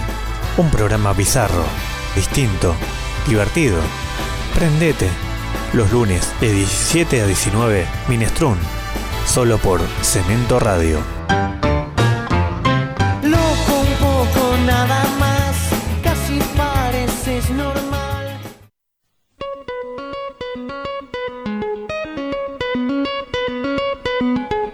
Un 0.58 0.70
programa 0.70 1.14
bizarro, 1.14 1.64
distinto, 2.16 2.76
divertido. 3.28 3.82
Prendete. 4.54 5.10
Los 5.74 5.92
lunes 5.92 6.32
de 6.40 6.52
17 6.52 7.22
a 7.22 7.26
19 7.26 7.88
Minestrón. 8.08 8.60
Solo 9.26 9.58
por 9.58 9.82
Cemento 10.04 10.60
Radio. 10.60 11.00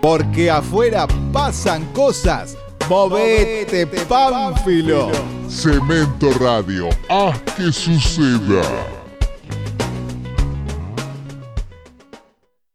Porque 0.06 0.51
afuera 0.51 1.08
pasan 1.34 1.84
cosas. 1.86 2.56
Movete, 2.88 3.88
Pánfilo. 3.88 5.10
Cemento 5.49 6.32
Radio, 6.39 6.89
haz 7.10 7.41
que 7.56 7.72
suceda. 7.72 8.62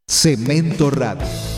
Cemento 0.08 0.90
Radio. 0.90 1.49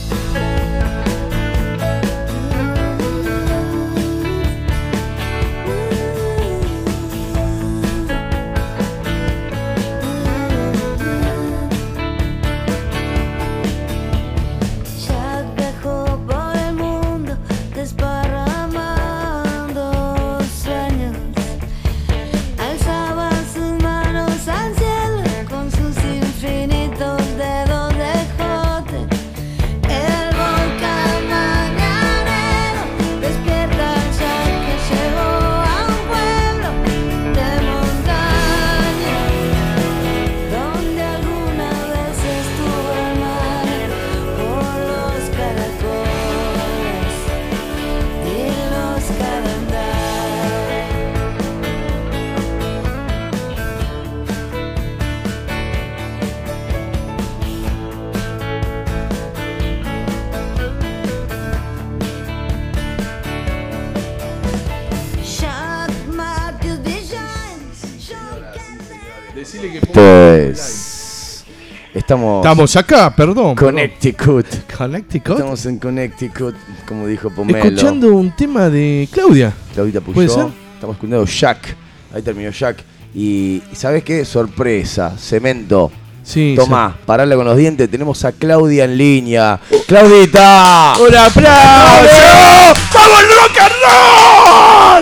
Pues, 69.93 71.45
estamos, 71.93 72.45
Estamos 72.45 72.77
acá, 72.77 73.15
perdón. 73.15 73.57
Connecticut. 73.57 74.47
Connecticut. 74.77 75.33
Estamos 75.33 75.67
en 75.67 75.79
Connecticut, 75.79 76.55
como 76.87 77.09
dijo 77.09 77.29
Pomelo. 77.31 77.59
Escuchando 77.59 78.15
un 78.15 78.31
tema 78.37 78.69
de 78.69 79.09
Claudia. 79.11 79.53
Claudita 79.75 80.01
¿Puede 80.01 80.15
Puyó. 80.29 80.31
ser? 80.45 80.53
Estamos 80.75 80.95
escuchando 80.97 81.25
Jack. 81.27 81.77
Ahí 82.15 82.23
terminó 82.23 82.51
Jack. 82.51 82.85
Y, 83.15 83.61
¿sabes 83.73 84.05
qué? 84.05 84.25
Sorpresa, 84.25 85.17
cemento. 85.19 85.91
Sí, 86.23 86.55
Tomá, 86.57 86.97
parala 87.05 87.35
con 87.35 87.45
los 87.45 87.57
dientes. 87.57 87.91
Tenemos 87.91 88.25
a 88.25 88.31
Claudia 88.31 88.85
en 88.85 88.97
línea. 88.97 89.59
¡Claudita! 89.89 90.95
¡Un 91.01 91.17
aplauso! 91.17 92.75
¡Vamos 92.95 93.21
el 93.23 93.29
rock 93.29 93.59
and 93.61 93.73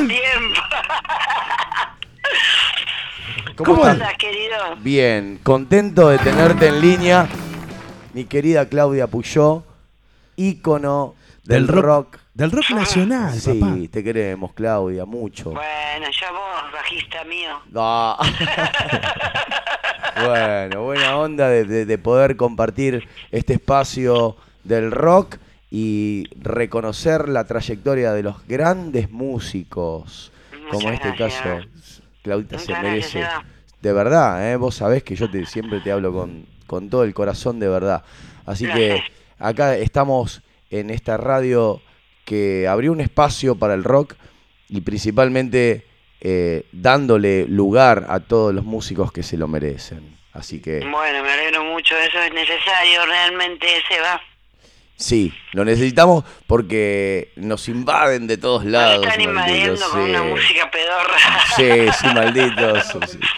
roll! 0.08 0.14
¿Cómo, 3.56 3.74
¿Cómo 3.74 3.82
estás? 3.86 3.92
andas, 4.08 4.14
Bien, 4.78 5.38
contento 5.42 6.08
de 6.08 6.18
tenerte 6.18 6.68
en 6.68 6.80
línea. 6.80 7.28
Mi 8.14 8.24
querida 8.24 8.66
Claudia 8.68 9.06
Puyó, 9.06 9.62
ícono 10.36 11.14
del, 11.44 11.66
Del 11.66 11.76
rock- 11.76 11.84
rock. 11.84 12.18
del 12.34 12.50
rock 12.50 12.70
nacional, 12.70 13.34
Sí, 13.38 13.54
papá. 13.60 13.74
te 13.90 14.04
queremos, 14.04 14.52
Claudia, 14.52 15.04
mucho. 15.04 15.50
Bueno, 15.50 16.06
ya 16.20 16.30
vos, 16.32 16.72
bajista 16.72 17.24
mío. 17.24 17.60
No. 17.70 18.16
bueno, 20.26 20.82
buena 20.84 21.16
onda 21.18 21.48
de, 21.48 21.64
de- 21.64 21.86
de 21.86 21.98
poder 21.98 22.36
compartir 22.36 23.06
este 23.30 23.54
espacio 23.54 24.36
del 24.64 24.90
rock 24.90 25.36
y 25.70 26.24
reconocer 26.40 27.28
la 27.28 27.44
trayectoria 27.44 28.12
de 28.12 28.22
los 28.24 28.44
grandes 28.46 29.10
músicos, 29.10 30.32
como 30.70 30.88
en 30.88 30.94
este 30.94 31.14
caso 31.14 31.42
Claudita 32.22 32.58
se 32.58 32.72
merece. 32.72 33.20
gracias, 33.20 33.44
De 33.80 33.92
verdad, 33.92 34.52
¿eh? 34.52 34.56
vos 34.56 34.74
sabés 34.74 35.02
que 35.02 35.16
yo 35.16 35.30
te, 35.30 35.46
siempre 35.46 35.80
te 35.80 35.90
hablo 35.90 36.12
con, 36.12 36.46
con 36.66 36.90
todo 36.90 37.04
el 37.04 37.14
corazón 37.14 37.58
de 37.58 37.68
verdad. 37.68 38.04
Así 38.46 38.66
que 38.66 39.02
acá 39.38 39.76
estamos 39.76 40.42
en 40.70 40.90
esta 40.90 41.16
radio 41.16 41.80
que 42.24 42.68
abrió 42.68 42.92
un 42.92 43.00
espacio 43.00 43.56
para 43.56 43.74
el 43.74 43.82
rock 43.84 44.14
y 44.68 44.82
principalmente 44.82 45.86
eh, 46.20 46.66
dándole 46.72 47.46
lugar 47.46 48.06
a 48.08 48.20
todos 48.20 48.54
los 48.54 48.64
músicos 48.64 49.10
que 49.12 49.22
se 49.22 49.36
lo 49.36 49.48
merecen. 49.48 50.16
Así 50.32 50.60
que 50.60 50.78
Bueno, 50.80 51.22
me 51.24 51.32
alegro 51.32 51.64
mucho, 51.64 51.96
eso 51.96 52.20
es 52.20 52.32
necesario 52.32 53.04
realmente, 53.06 53.66
Seba. 53.88 54.20
sí, 54.94 55.32
lo 55.52 55.64
necesitamos 55.64 56.24
porque 56.46 57.32
nos 57.36 57.68
invaden 57.68 58.28
de 58.28 58.36
todos 58.36 58.64
lados. 58.64 59.04
Están 59.04 59.20
invadiendo 59.22 59.90
con 59.90 60.02
una 60.02 60.22
música 60.22 60.70
pedorra. 60.70 61.18
Sí, 61.56 61.90
sí, 61.98 62.06
malditos. 62.14 62.86
sí. 63.10 63.18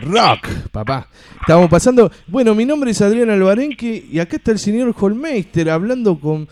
Rock, 0.00 0.48
papá. 0.70 1.08
Estamos 1.40 1.68
pasando. 1.70 2.10
Bueno, 2.26 2.54
mi 2.54 2.64
nombre 2.64 2.90
es 2.90 3.00
Adrián 3.02 3.30
Albarenque 3.30 4.06
y 4.10 4.18
acá 4.18 4.36
está 4.36 4.52
el 4.52 4.58
señor 4.58 4.94
Holmeister 4.98 5.70
hablando 5.70 6.18
con 6.18 6.48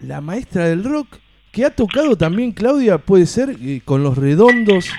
la 0.00 0.20
maestra 0.20 0.66
del 0.66 0.84
rock 0.84 1.18
que 1.52 1.66
ha 1.66 1.70
tocado 1.70 2.16
también, 2.16 2.52
Claudia, 2.52 2.98
puede 2.98 3.26
ser, 3.26 3.56
eh, 3.60 3.82
con 3.84 4.02
los 4.02 4.16
redondos. 4.16 4.90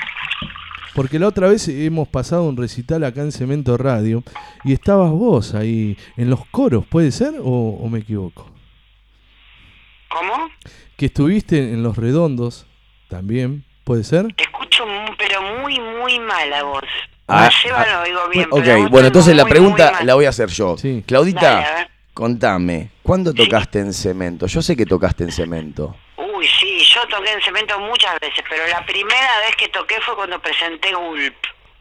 Porque 0.94 1.18
la 1.18 1.28
otra 1.28 1.48
vez 1.48 1.68
hemos 1.68 2.08
pasado 2.08 2.44
un 2.44 2.56
recital 2.56 3.04
acá 3.04 3.22
en 3.22 3.32
Cemento 3.32 3.76
Radio 3.78 4.24
y 4.64 4.74
estabas 4.74 5.10
vos 5.10 5.56
ahí 5.56 5.98
en 6.18 6.30
los 6.30 6.46
coros, 6.46 6.86
¿puede 6.86 7.12
ser 7.12 7.34
o, 7.42 7.80
o 7.82 7.90
me 7.90 8.00
equivoco? 8.00 8.52
¿Cómo? 10.08 10.50
Que 10.96 11.08
estuviste 11.08 11.74
en 11.74 11.82
los 11.82 11.98
redondos 11.98 12.68
también, 13.10 13.66
¿puede 13.84 14.04
ser? 14.04 14.32
Te 14.36 14.44
escucho, 14.44 14.86
pero 15.18 15.42
muy, 15.60 15.80
muy 15.80 16.20
mal 16.20 16.54
a 16.54 16.62
vos. 16.62 16.84
Ah, 17.28 17.50
ah, 17.74 17.86
lo 17.92 18.02
oigo 18.02 18.30
bien, 18.30 18.48
Ok, 18.52 18.62
pero 18.64 18.90
bueno, 18.90 19.08
entonces 19.08 19.36
la 19.36 19.46
pregunta 19.46 20.04
la 20.04 20.14
voy 20.16 20.26
a 20.26 20.30
hacer 20.30 20.50
yo. 20.50 20.76
Claudita, 21.06 21.42
Dale, 21.54 21.66
a 21.66 21.74
ver. 21.76 21.90
contame, 22.14 22.90
¿cuándo 23.02 23.34
tocaste 23.34 23.80
en 23.80 23.94
cemento? 23.94 24.46
Yo 24.48 24.62
sé 24.62 24.76
que 24.76 24.86
tocaste 24.86 25.24
en 25.24 25.32
cemento. 25.32 25.96
Uy, 26.18 26.48
sí, 26.60 26.80
yo 26.94 27.02
toqué 27.08 27.32
en 27.32 27.42
cemento 27.42 27.80
muchas 27.80 28.20
veces, 28.20 28.44
pero 28.50 28.68
la 28.68 28.86
primera 28.86 29.40
vez 29.46 29.56
que 29.58 29.70
toqué 29.70 29.96
fue 30.02 30.16
cuando 30.16 30.40
presenté 30.42 30.94
Gulp, 30.94 31.36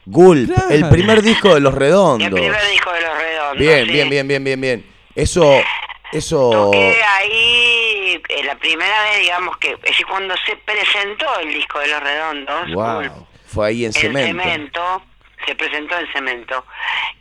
Gulp, 0.07 0.51
el 0.70 0.88
primer 0.88 1.22
disco 1.22 1.55
de 1.55 1.61
Los 1.61 1.74
Redondos. 1.74 2.26
el 2.28 2.34
primer 2.34 2.70
disco 2.70 2.93
de 2.93 3.01
Los 3.01 3.18
Redondos. 3.18 3.59
Bien, 3.59 3.84
sí. 3.86 3.93
bien, 3.93 4.11
bien, 4.11 4.28
bien, 4.28 4.45
bien, 4.45 4.61
bien. 4.61 4.86
Eso, 5.14 5.61
eso. 6.12 6.51
Toqué 6.51 6.97
ahí 7.18 8.22
eh, 8.28 8.45
la 8.45 8.55
primera 8.57 9.03
vez, 9.05 9.20
digamos 9.20 9.57
que, 9.59 9.72
es 9.72 9.80
decir, 9.82 10.07
cuando 10.07 10.34
se 10.47 10.57
presentó 10.57 11.26
el 11.40 11.53
disco 11.53 11.78
de 11.80 11.88
Los 11.88 12.01
Redondos, 12.01 12.66
Gulp, 12.68 13.12
Wow, 13.12 13.26
fue 13.47 13.68
ahí 13.68 13.80
en 13.84 13.86
en 13.88 13.93
cemento. 13.93 14.43
cemento, 14.43 15.03
se 15.47 15.55
presentó 15.55 15.99
en 15.99 16.07
cemento. 16.12 16.64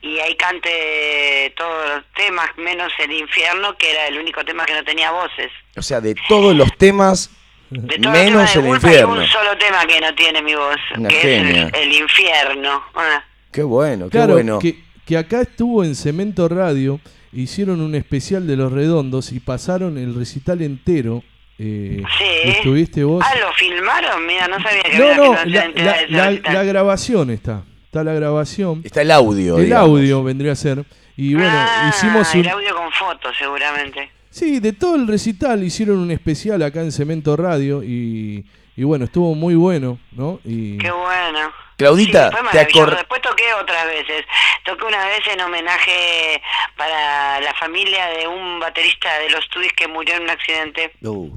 Y 0.01 0.19
ahí 0.19 0.35
canté 0.35 1.53
todos 1.57 1.89
los 1.89 2.03
temas, 2.15 2.49
menos 2.57 2.91
El 2.99 3.11
Infierno, 3.13 3.75
que 3.77 3.91
era 3.91 4.07
el 4.07 4.17
único 4.17 4.43
tema 4.45 4.65
que 4.65 4.73
no 4.73 4.83
tenía 4.83 5.11
voces. 5.11 5.51
O 5.77 5.81
sea, 5.81 6.01
de 6.01 6.15
todos 6.27 6.55
los 6.55 6.75
temas, 6.77 7.29
De 7.69 7.97
todos 7.97 8.01
los 8.01 8.11
menos 8.13 8.51
temas 8.51 8.53
de 8.53 8.59
el 8.59 8.65
hay 8.65 8.71
infierno. 8.73 9.13
un 9.13 9.27
solo 9.27 9.57
tema 9.57 9.85
que 9.85 10.01
no 10.01 10.15
tiene 10.15 10.41
mi 10.41 10.55
voz, 10.55 10.77
Una 10.97 11.09
que 11.09 11.15
genia. 11.15 11.67
es 11.67 11.73
el, 11.73 11.89
el 11.89 11.93
Infierno. 12.01 12.83
Ah. 12.95 13.23
Qué 13.51 13.63
bueno, 13.63 14.05
qué 14.05 14.11
Claro, 14.11 14.33
bueno. 14.33 14.59
que, 14.59 14.75
que 15.05 15.17
acá 15.17 15.41
estuvo 15.41 15.83
en 15.83 15.95
Cemento 15.95 16.47
Radio, 16.47 16.99
hicieron 17.33 17.81
un 17.81 17.95
especial 17.95 18.47
de 18.47 18.55
los 18.57 18.71
redondos 18.71 19.31
y 19.31 19.39
pasaron 19.39 19.97
el 19.97 20.15
recital 20.15 20.61
entero. 20.61 21.23
eh, 21.59 22.01
Sí. 22.17 22.49
Estuviste 22.49 23.03
vos. 23.03 23.23
Ah, 23.25 23.35
¿lo 23.39 23.51
filmaron? 23.53 24.25
Mira, 24.25 24.47
no 24.47 24.59
sabía 24.61 24.81
que 24.83 24.97
No, 24.97 25.05
había 25.05 25.17
no, 25.17 25.33
la, 25.45 25.65
entera 25.65 26.05
la- 26.09 26.31
la- 26.31 26.53
la 26.53 26.63
grabación 26.63 27.29
está. 27.29 27.63
Está 27.91 28.05
la 28.05 28.13
grabación. 28.13 28.81
Está 28.85 29.01
el 29.01 29.11
audio. 29.11 29.57
El 29.57 29.65
digamos. 29.65 29.89
audio 29.89 30.23
vendría 30.23 30.53
a 30.53 30.55
ser. 30.55 30.85
Y 31.17 31.33
bueno, 31.33 31.51
Ah, 31.53 31.89
hicimos 31.93 32.33
el 32.35 32.39
un. 32.39 32.47
audio 32.47 32.73
con 32.73 32.89
fotos, 32.93 33.35
seguramente. 33.37 34.09
Sí, 34.29 34.61
de 34.61 34.71
todo 34.71 34.95
el 34.95 35.05
recital 35.09 35.61
hicieron 35.61 35.97
un 35.99 36.09
especial 36.09 36.63
acá 36.63 36.79
en 36.79 36.93
Cemento 36.93 37.35
Radio 37.35 37.83
y, 37.83 38.45
y 38.77 38.83
bueno, 38.85 39.03
estuvo 39.03 39.35
muy 39.35 39.55
bueno, 39.55 39.99
¿no? 40.13 40.39
Y 40.45 40.77
Qué 40.77 40.89
bueno. 40.89 41.51
Claudita, 41.75 42.29
Sí, 42.29 42.35
te 42.37 42.43
maravilloso. 42.43 42.85
acor- 42.91 42.95
Después 42.95 43.21
toqué 43.23 43.53
otras 43.61 43.85
veces. 43.87 44.23
Toqué 44.63 44.85
una 44.85 45.05
vez 45.07 45.19
en 45.33 45.41
homenaje 45.41 46.41
para 46.77 47.41
la 47.41 47.53
familia 47.55 48.05
de 48.17 48.25
un 48.25 48.57
baterista 48.61 49.19
de 49.19 49.31
los 49.31 49.49
Tudis 49.49 49.73
que 49.73 49.89
murió 49.89 50.15
en 50.15 50.23
un 50.23 50.29
accidente. 50.29 50.93
Uh, 51.03 51.29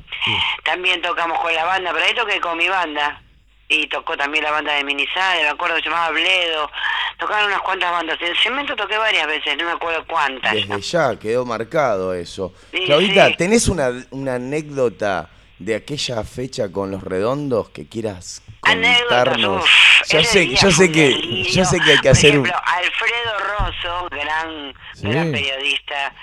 También 0.62 1.02
tocamos 1.02 1.40
con 1.40 1.52
la 1.52 1.64
banda, 1.64 1.90
pero 1.92 2.05
ahí 2.07 2.14
toqué 2.14 2.40
con 2.40 2.57
mi 2.57 2.68
banda. 2.68 3.22
Y 3.68 3.86
tocó 3.88 4.16
también 4.16 4.44
la 4.44 4.50
banda 4.50 4.74
de 4.74 4.84
Minizade, 4.84 5.42
me 5.42 5.48
acuerdo 5.48 5.76
que 5.76 5.82
se 5.82 5.88
llamaba 5.88 6.10
Bledo. 6.10 6.70
Tocaron 7.18 7.46
unas 7.46 7.60
cuantas 7.62 7.90
bandas. 7.90 8.18
En 8.20 8.34
Cemento 8.36 8.76
toqué 8.76 8.98
varias 8.98 9.26
veces, 9.26 9.56
no 9.56 9.64
me 9.64 9.72
acuerdo 9.72 10.04
cuántas. 10.06 10.52
Desde 10.52 10.80
ya 10.82 11.18
quedó 11.18 11.46
marcado 11.46 12.12
eso. 12.12 12.52
Sí, 12.72 12.84
Claudita, 12.84 13.28
sí. 13.28 13.36
¿tenés 13.36 13.68
una, 13.68 13.90
una 14.10 14.34
anécdota 14.34 15.30
de 15.58 15.76
aquella 15.76 16.22
fecha 16.24 16.70
con 16.70 16.90
los 16.90 17.02
redondos 17.02 17.70
que 17.70 17.88
quieras 17.88 18.42
contarnos? 18.60 19.64
yo 20.08 20.22
sé, 20.24 20.48
yo 20.54 20.70
sé 20.70 20.84
un 20.84 20.92
que, 20.92 21.42
yo 21.44 21.64
sé 21.64 21.80
que 21.80 21.90
hay 21.92 21.96
que 21.98 22.02
Por 22.02 22.10
hacer 22.12 22.38
un. 22.38 22.46
ejemplo, 22.46 22.62
Alfredo 22.66 23.38
Rosso, 23.58 24.08
gran, 24.10 24.74
Sí. 24.94 25.08
gran 25.08 25.32
periodista 25.32 26.14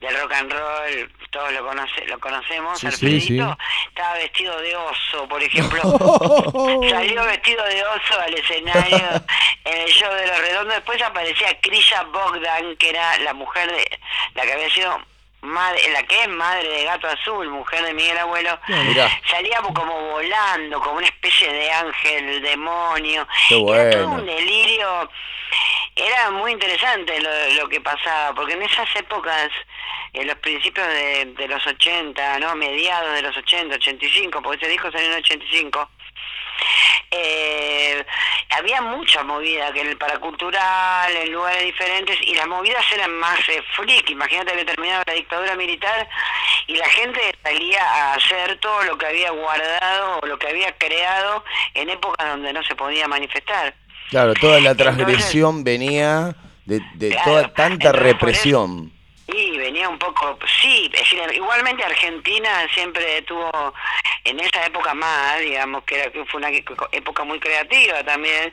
del 0.00 0.20
rock 0.20 0.32
and 0.32 0.52
roll, 0.52 1.12
todos 1.30 1.52
lo, 1.52 1.66
conoce, 1.66 2.04
lo 2.06 2.18
conocemos, 2.20 2.78
Sí, 2.78 2.86
Alfredito, 2.86 3.56
sí. 3.58 3.88
estaba 3.88 4.14
vestido 4.14 4.60
de 4.60 4.76
oso, 4.76 5.28
por 5.28 5.42
ejemplo. 5.42 5.80
Salió 6.90 7.24
vestido 7.24 7.64
de 7.64 7.82
oso 7.84 8.20
al 8.20 8.34
escenario 8.34 8.98
en 9.64 9.80
el 9.80 9.88
show 9.88 10.12
de 10.14 10.26
Los 10.26 10.38
Redondos. 10.38 10.74
Después 10.74 11.02
aparecía 11.02 11.58
Krisha 11.60 12.02
Bogdan, 12.04 12.76
que 12.76 12.90
era 12.90 13.18
la 13.18 13.32
mujer 13.32 13.70
de 13.70 14.00
la 14.34 14.42
que 14.42 14.52
había 14.52 14.70
sido 14.70 14.98
madre, 15.46 15.80
la 15.92 16.02
que 16.02 16.22
es 16.22 16.28
madre 16.28 16.68
de 16.68 16.84
Gato 16.84 17.08
Azul, 17.08 17.48
mujer 17.48 17.82
de 17.84 17.94
Miguel 17.94 18.18
Abuelo. 18.18 18.58
Mirá. 18.68 19.10
Salía 19.30 19.60
como 19.60 20.10
volando, 20.10 20.80
como 20.80 20.98
una 20.98 21.06
especie 21.06 21.52
de 21.52 21.70
ángel, 21.70 22.42
demonio. 22.42 23.26
Era 23.50 23.90
todo 23.90 24.08
un 24.08 24.26
delirio. 24.26 25.10
Era 25.94 26.30
muy 26.30 26.52
interesante 26.52 27.18
lo, 27.20 27.30
lo 27.54 27.68
que 27.68 27.80
pasaba, 27.80 28.34
porque 28.34 28.52
en 28.52 28.62
esas 28.62 28.94
épocas, 28.96 29.50
en 30.12 30.26
los 30.26 30.36
principios 30.38 30.86
de, 30.88 31.24
de 31.36 31.48
los 31.48 31.66
80, 31.66 32.38
¿no? 32.40 32.54
Mediados 32.54 33.14
de 33.14 33.22
los 33.22 33.36
80, 33.36 33.76
85, 33.76 34.42
porque 34.42 34.64
ese 34.64 34.72
disco 34.72 34.90
salió 34.90 35.06
en 35.06 35.12
el 35.14 35.18
85, 35.20 35.90
eh, 37.10 38.04
había 38.50 38.80
mucha 38.82 39.22
movida 39.22 39.72
que 39.72 39.80
en 39.80 39.88
el 39.88 39.96
paracultural, 39.96 41.14
en 41.14 41.32
lugares 41.32 41.64
diferentes, 41.64 42.18
y 42.22 42.34
las 42.34 42.46
movidas 42.46 42.84
eran 42.92 43.12
más 43.18 43.38
eh, 43.48 43.62
freak. 43.74 44.10
Imagínate 44.10 44.52
que 44.52 44.64
terminaba 44.64 45.04
la 45.06 45.14
dictadura 45.14 45.56
militar 45.56 46.08
y 46.66 46.76
la 46.76 46.88
gente 46.88 47.20
salía 47.42 47.82
a 47.82 48.14
hacer 48.14 48.58
todo 48.58 48.82
lo 48.84 48.98
que 48.98 49.06
había 49.06 49.30
guardado 49.30 50.20
o 50.22 50.26
lo 50.26 50.38
que 50.38 50.48
había 50.48 50.76
creado 50.78 51.44
en 51.74 51.90
épocas 51.90 52.26
donde 52.28 52.52
no 52.52 52.62
se 52.64 52.74
podía 52.74 53.06
manifestar. 53.08 53.74
Claro, 54.10 54.34
toda 54.34 54.60
la 54.60 54.74
transgresión 54.74 55.64
venía 55.64 56.36
de, 56.64 56.80
de 56.94 57.10
Claro, 57.10 57.24
toda 57.24 57.54
tanta 57.54 57.92
represión. 57.92 58.95
Y 59.28 59.58
venía 59.58 59.88
un 59.88 59.98
poco, 59.98 60.38
sí, 60.60 60.88
es 60.92 61.00
decir, 61.00 61.20
igualmente 61.34 61.84
Argentina 61.84 62.66
siempre 62.72 63.22
tuvo 63.22 63.74
en 64.22 64.38
esa 64.38 64.66
época 64.66 64.94
más, 64.94 65.40
digamos, 65.40 65.82
que, 65.84 66.00
era, 66.00 66.10
fue 66.26 66.38
una 66.38 66.50
época 66.92 67.24
muy 67.24 67.40
creativa 67.40 68.04
también. 68.04 68.52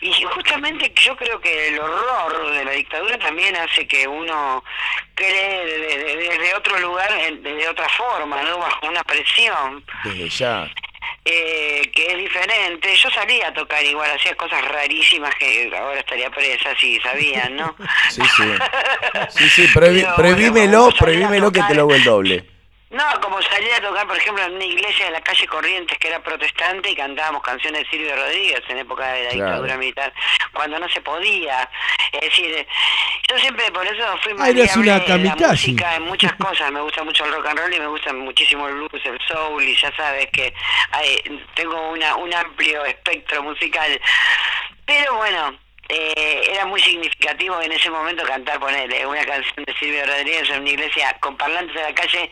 Y 0.00 0.12
justamente 0.22 0.92
yo 0.94 1.16
creo 1.16 1.40
que 1.40 1.68
el 1.68 1.80
horror 1.80 2.52
de 2.52 2.64
la 2.64 2.70
dictadura 2.70 3.18
también 3.18 3.56
hace 3.56 3.88
que 3.88 4.06
uno 4.06 4.62
cree 5.14 5.66
desde, 5.66 6.16
desde 6.16 6.54
otro 6.54 6.78
lugar, 6.78 7.12
desde 7.40 7.68
otra 7.68 7.88
forma, 7.88 8.40
¿no? 8.42 8.58
Bajo 8.58 8.86
una 8.86 9.02
presión 9.02 9.84
Desde 10.04 10.28
ya. 10.28 10.70
Eh, 11.24 11.82
que 11.94 12.06
es 12.06 12.18
diferente. 12.18 12.94
Yo 12.94 13.10
salía 13.10 13.48
a 13.48 13.52
tocar 13.52 13.84
igual, 13.84 14.10
hacía 14.10 14.34
cosas 14.34 14.62
rarísimas 14.64 15.34
que 15.36 15.70
ahora 15.76 16.00
estaría 16.00 16.30
presa 16.30 16.74
si 16.78 16.98
sabían, 17.00 17.56
¿no? 17.56 17.74
Sí, 18.10 18.22
sí. 18.36 18.44
Sí, 19.30 19.48
sí, 19.50 19.68
prohibímelo, 19.74 20.82
bueno, 20.82 20.96
prohibímelo 20.98 21.52
que 21.52 21.62
te 21.62 21.74
lo 21.74 21.82
hago 21.82 21.94
el 21.94 22.04
doble. 22.04 22.57
No, 22.90 23.04
como 23.20 23.40
salir 23.42 23.70
a 23.74 23.80
tocar, 23.82 24.06
por 24.06 24.16
ejemplo, 24.16 24.42
en 24.44 24.54
una 24.54 24.64
iglesia 24.64 25.06
de 25.06 25.10
la 25.12 25.20
calle 25.20 25.46
Corrientes 25.46 25.98
que 25.98 26.08
era 26.08 26.22
protestante 26.22 26.90
y 26.90 26.96
cantábamos 26.96 27.42
canciones 27.42 27.82
de 27.84 27.90
Silvio 27.90 28.16
Rodríguez 28.16 28.62
en 28.68 28.78
época 28.78 29.06
de 29.12 29.24
la 29.24 29.30
Claro. 29.30 29.44
dictadura 29.44 29.76
militar, 29.76 30.14
cuando 30.54 30.78
no 30.78 30.88
se 30.88 31.02
podía. 31.02 31.68
Es 32.12 32.20
decir, 32.22 32.66
yo 33.30 33.38
siempre 33.38 33.70
por 33.72 33.86
eso 33.86 34.04
fui 34.22 34.32
maleable 34.32 34.80
una 34.80 34.98
la 35.06 35.36
música, 35.36 35.96
en 35.96 36.02
muchas 36.04 36.32
cosas. 36.38 36.72
Me 36.72 36.80
gusta 36.80 37.02
mucho 37.04 37.26
el 37.26 37.32
rock 37.32 37.46
and 37.48 37.58
roll 37.58 37.74
y 37.74 37.78
me 37.78 37.86
gusta 37.88 38.12
muchísimo 38.14 38.66
el 38.68 38.74
blues, 38.76 39.04
el 39.04 39.18
soul 39.28 39.62
y 39.62 39.76
ya 39.76 39.94
sabes 39.94 40.26
que 40.32 40.54
hay- 40.92 41.44
tengo 41.54 41.90
una, 41.90 42.16
un 42.16 42.32
amplio 42.32 42.86
espectro 42.86 43.42
musical. 43.42 44.00
Pero 44.86 45.14
bueno, 45.16 45.58
eh, 45.88 46.50
era 46.52 46.66
muy 46.66 46.80
significativo 46.80 47.60
en 47.62 47.72
ese 47.72 47.88
momento 47.90 48.22
cantar, 48.24 48.58
ponerle 48.60 49.06
una 49.06 49.24
canción 49.24 49.64
de 49.64 49.74
Silvio 49.74 50.04
Rodríguez 50.06 50.48
en 50.50 50.60
una 50.60 50.70
iglesia 50.70 51.16
con 51.20 51.36
parlantes 51.36 51.74
en 51.76 51.82
la 51.82 51.94
calle, 51.94 52.30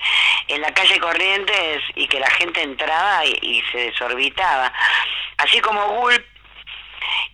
en 0.49 0.61
la 0.61 0.75
calle 0.75 0.99
Corrientes 1.01 1.83
y 1.95 2.07
que 2.09 2.21
la 2.21 2.31
gente 2.31 2.63
entraba 2.63 3.25
y, 3.25 3.39
y 3.43 3.63
se 3.73 3.79
desorbitaba. 3.79 4.73
Así 5.39 5.61
como 5.61 5.87
Gulp 6.01 6.25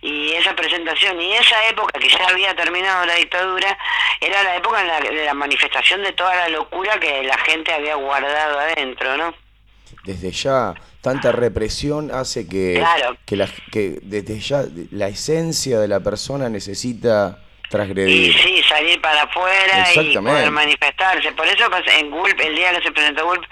y 0.01 0.31
esa 0.33 0.55
presentación 0.55 1.19
y 1.21 1.33
esa 1.33 1.67
época 1.67 1.99
que 1.99 2.09
ya 2.09 2.27
había 2.27 2.53
terminado 2.55 3.05
la 3.05 3.15
dictadura 3.15 3.77
era 4.19 4.43
la 4.43 4.55
época 4.57 4.81
en 4.81 4.87
la- 4.87 4.99
de 4.99 5.25
la 5.25 5.33
manifestación 5.33 6.03
de 6.03 6.11
toda 6.13 6.35
la 6.35 6.49
locura 6.49 6.99
que 6.99 7.23
la 7.23 7.37
gente 7.39 7.73
había 7.73 7.95
guardado 7.95 8.59
adentro, 8.59 9.17
¿no? 9.17 9.33
Desde 10.03 10.31
ya, 10.31 10.73
tanta 11.03 11.31
represión 11.31 12.09
hace 12.11 12.47
que, 12.47 12.75
Claro. 12.79 13.17
que, 13.25 13.35
la- 13.35 13.49
que 13.71 13.99
desde 14.01 14.39
ya 14.39 14.63
la 14.91 15.09
esencia 15.09 15.79
de 15.79 15.87
la 15.87 15.99
persona 15.99 16.49
necesita 16.49 17.39
Y 17.65 17.69
transgredir. 17.69 18.33
sí, 18.37 18.63
salir 18.69 19.01
para 19.01 19.23
afuera 19.23 19.91
y 19.95 20.15
poder 20.17 20.49
manifestarse. 20.51 21.31
Por 21.33 21.45
eso 21.47 21.65
en 21.87 22.09
Gulp, 22.11 22.39
el 22.39 22.55
día 22.55 22.71
que 22.71 22.83
se 22.83 22.91
presentó 22.91 23.25
Gulp, 23.25 23.43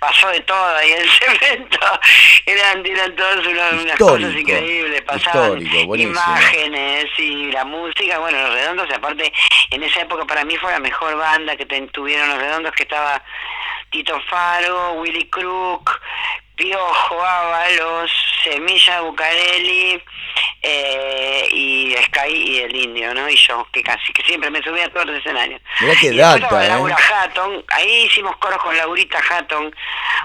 pasó 0.00 0.28
de 0.30 0.40
todo 0.40 0.82
y 0.82 0.92
el 0.92 1.08
cemento 1.10 1.78
eran, 2.46 2.84
eran 2.84 3.14
todas 3.14 3.46
unas, 3.46 3.72
unas 3.74 3.98
cosas 3.98 4.32
increíbles. 4.34 5.02
Pasaban 5.02 5.60
imágenes 5.96 7.04
y 7.18 7.52
la 7.52 7.64
música. 7.64 8.18
Bueno, 8.18 8.38
Los 8.42 8.52
Redondos, 8.54 8.88
aparte, 8.94 9.32
en 9.70 9.82
esa 9.82 10.00
época 10.00 10.24
para 10.24 10.44
mí 10.44 10.56
fue 10.56 10.72
la 10.72 10.80
mejor 10.80 11.16
banda 11.16 11.54
que 11.56 11.66
tuvieron 11.92 12.28
Los 12.30 12.38
Redondos, 12.38 12.72
que 12.72 12.82
estaba 12.84 13.22
Tito 13.90 14.18
Faro, 14.28 14.94
Willy 14.94 15.28
Crook, 15.28 15.90
Piojo, 16.56 17.22
Ábalos, 17.22 18.10
Semilla 18.42 19.02
Bucarelli 19.02 20.02
eh, 20.62 21.48
y 21.52 21.94
Sky 22.06 22.32
y 22.32 22.58
el 22.60 22.74
Indio, 22.74 23.12
¿no? 23.14 23.28
Y 23.28 23.36
yo, 23.36 23.66
que 23.70 23.82
casi, 23.82 24.10
que 24.14 24.22
siempre 24.22 24.50
me 24.50 24.62
subía 24.62 24.86
a 24.86 24.88
todos 24.88 25.06
los 25.06 25.18
escenarios. 25.18 25.60
Mirá 25.80 25.94
qué 26.00 26.06
Y 26.06 26.16
data, 26.16 26.64
¿eh? 26.64 26.68
Laura 26.68 26.96
Hatton, 26.96 27.62
ahí 27.68 28.06
hicimos 28.06 28.34
coros 28.38 28.58
con 28.62 28.74
Laurita 28.74 29.18
Hatton, 29.18 29.74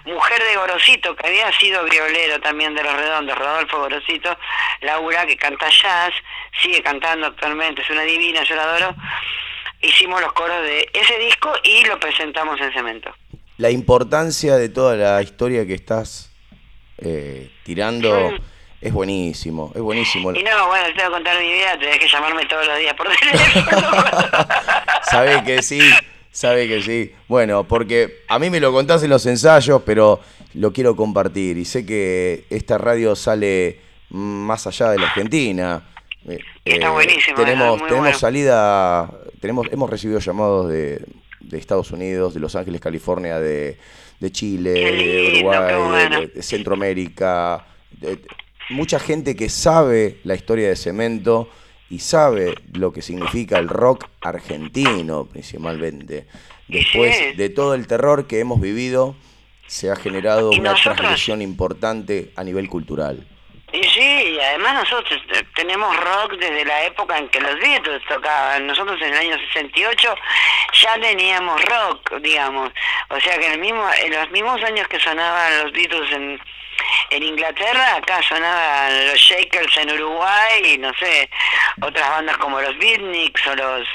mujer 0.05 0.41
de 0.43 0.55
Gorosito, 0.55 1.15
que 1.17 1.27
había 1.27 1.51
sido 1.59 1.83
violero 1.83 2.39
también 2.39 2.73
de 2.75 2.83
Los 2.83 2.93
Redondos, 2.93 3.37
Rodolfo 3.37 3.79
Gorosito, 3.79 4.37
Laura, 4.81 5.25
que 5.25 5.35
canta 5.35 5.67
jazz, 5.69 6.13
sigue 6.61 6.81
cantando 6.81 7.27
actualmente, 7.27 7.81
es 7.81 7.89
una 7.89 8.03
divina, 8.03 8.43
yo 8.43 8.55
la 8.55 8.63
adoro. 8.63 8.95
Hicimos 9.81 10.21
los 10.21 10.31
coros 10.33 10.61
de 10.61 10.89
ese 10.93 11.17
disco 11.17 11.51
y 11.63 11.83
lo 11.85 11.99
presentamos 11.99 12.59
en 12.61 12.71
Cemento. 12.71 13.13
La 13.61 13.69
importancia 13.69 14.57
de 14.57 14.69
toda 14.69 14.95
la 14.95 15.21
historia 15.21 15.67
que 15.67 15.75
estás 15.75 16.31
eh, 16.97 17.51
tirando 17.63 18.31
es 18.81 18.91
buenísimo, 18.91 19.71
es 19.75 19.81
buenísimo. 19.81 20.31
Y 20.31 20.41
no, 20.41 20.67
bueno, 20.67 20.87
te 20.87 20.93
voy 20.93 21.03
a 21.03 21.09
contar 21.11 21.39
mi 21.39 21.53
vida, 21.53 21.77
tenés 21.77 21.99
que 21.99 22.07
llamarme 22.07 22.43
todos 22.47 22.65
los 22.65 22.79
días 22.79 22.95
por 22.95 23.07
teléfono. 23.15 23.87
Sabe 25.11 25.43
que 25.43 25.61
sí, 25.61 25.79
sabe 26.31 26.67
que 26.67 26.81
sí. 26.81 27.11
Bueno, 27.27 27.63
porque 27.63 28.23
a 28.29 28.39
mí 28.39 28.49
me 28.49 28.59
lo 28.59 28.73
contás 28.73 29.03
en 29.03 29.11
los 29.11 29.27
ensayos, 29.27 29.83
pero 29.85 30.19
lo 30.55 30.73
quiero 30.73 30.95
compartir 30.95 31.59
y 31.59 31.65
sé 31.65 31.85
que 31.85 32.45
esta 32.49 32.79
radio 32.79 33.15
sale 33.15 33.79
más 34.09 34.65
allá 34.65 34.89
de 34.89 34.97
la 34.97 35.05
Argentina. 35.05 35.83
Está 36.65 36.87
eh, 36.87 36.89
buenísimo, 36.89 37.35
Tenemos, 37.35 37.75
es 37.75 37.83
tenemos 37.83 38.01
bueno. 38.01 38.17
salida, 38.17 39.07
tenemos, 39.39 39.67
hemos 39.71 39.87
recibido 39.87 40.19
llamados 40.19 40.67
de, 40.67 41.05
de 41.41 41.57
Estados 41.57 41.91
Unidos, 41.91 42.33
de 42.33 42.39
Los 42.39 42.55
Ángeles, 42.55 42.79
California, 42.81 43.39
de, 43.39 43.77
de 44.19 44.31
Chile, 44.31 44.71
de 44.71 45.31
Uruguay, 45.37 45.73
de- 45.73 45.79
bueno. 45.89 46.19
de, 46.21 46.27
de 46.27 46.41
Centroamérica. 46.43 47.65
de- 47.99 48.19
mucha 48.69 48.99
gente 48.99 49.35
que 49.35 49.49
sabe 49.49 50.19
la 50.23 50.35
historia 50.35 50.69
de 50.69 50.75
Cemento 50.75 51.49
y 51.89 51.99
sabe 51.99 52.55
lo 52.73 52.93
que 52.93 53.01
significa 53.01 53.59
el 53.59 53.67
rock 53.67 54.05
argentino 54.21 55.25
principalmente. 55.25 56.25
Después 56.67 57.15
Sí. 57.17 57.35
de 57.35 57.49
todo 57.49 57.73
el 57.73 57.85
terror 57.87 58.27
que 58.27 58.39
hemos 58.39 58.61
vivido, 58.61 59.15
se 59.67 59.89
ha 59.91 59.95
generado 59.97 60.51
una 60.51 60.73
transgresión 60.81 61.41
importante 61.41 62.31
a 62.35 62.43
nivel 62.43 62.69
cultural. 62.69 63.27
Y 63.73 63.83
sí, 63.83 64.35
y 64.35 64.39
además 64.39 64.83
nosotros 64.83 65.21
eh, 65.33 65.43
tenemos 65.55 65.95
rock 65.95 66.33
desde 66.33 66.65
la 66.65 66.83
época 66.83 67.17
en 67.17 67.29
que 67.29 67.39
los 67.39 67.55
Beatles 67.55 68.03
tocaban. 68.05 68.67
Nosotros 68.67 69.01
en 69.01 69.13
el 69.13 69.19
año 69.19 69.37
68 69.53 70.15
ya 70.73 70.99
teníamos 70.99 71.63
rock, 71.65 72.17
digamos. 72.19 72.69
O 73.09 73.19
sea 73.21 73.37
que 73.37 73.45
en, 73.45 73.53
el 73.53 73.59
mismo, 73.59 73.89
en 74.03 74.11
los 74.11 74.29
mismos 74.31 74.61
años 74.63 74.87
que 74.89 74.99
sonaban 74.99 75.63
los 75.63 75.71
Beatles 75.71 76.11
en, 76.11 76.41
en 77.11 77.23
Inglaterra, 77.23 77.95
acá 77.95 78.21
sonaban 78.23 79.07
los 79.07 79.19
Shakers 79.19 79.77
en 79.77 79.91
Uruguay 79.91 80.73
y 80.73 80.77
no 80.77 80.91
sé, 80.95 81.29
otras 81.81 82.09
bandas 82.09 82.37
como 82.37 82.59
los 82.59 82.77
Beatniks 82.77 83.47
o 83.47 83.55
los 83.55 83.87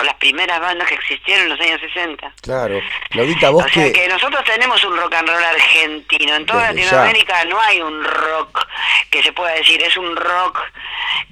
o 0.00 0.04
las 0.04 0.14
primeras 0.14 0.60
bandas 0.60 0.88
que 0.88 0.94
existieron 0.94 1.44
en 1.44 1.48
los 1.50 1.60
años 1.60 1.80
60. 1.80 2.32
Claro. 2.42 2.80
Claudita, 3.10 3.50
vos 3.50 3.64
O 3.64 3.68
sea 3.68 3.84
que... 3.86 3.92
que 3.92 4.08
nosotros 4.08 4.44
tenemos 4.44 4.82
un 4.84 4.96
rock 4.96 5.14
and 5.14 5.28
roll 5.28 5.42
argentino. 5.42 6.36
En 6.36 6.46
toda 6.46 6.68
Desde 6.72 6.82
ya. 6.82 6.84
Latinoamérica 6.84 7.44
no 7.46 7.60
hay 7.60 7.80
un 7.80 8.04
rock 8.04 8.66
que 9.10 9.22
se 9.22 9.32
pueda 9.32 9.52
decir, 9.54 9.82
es 9.82 9.96
un 9.96 10.14
rock 10.14 10.60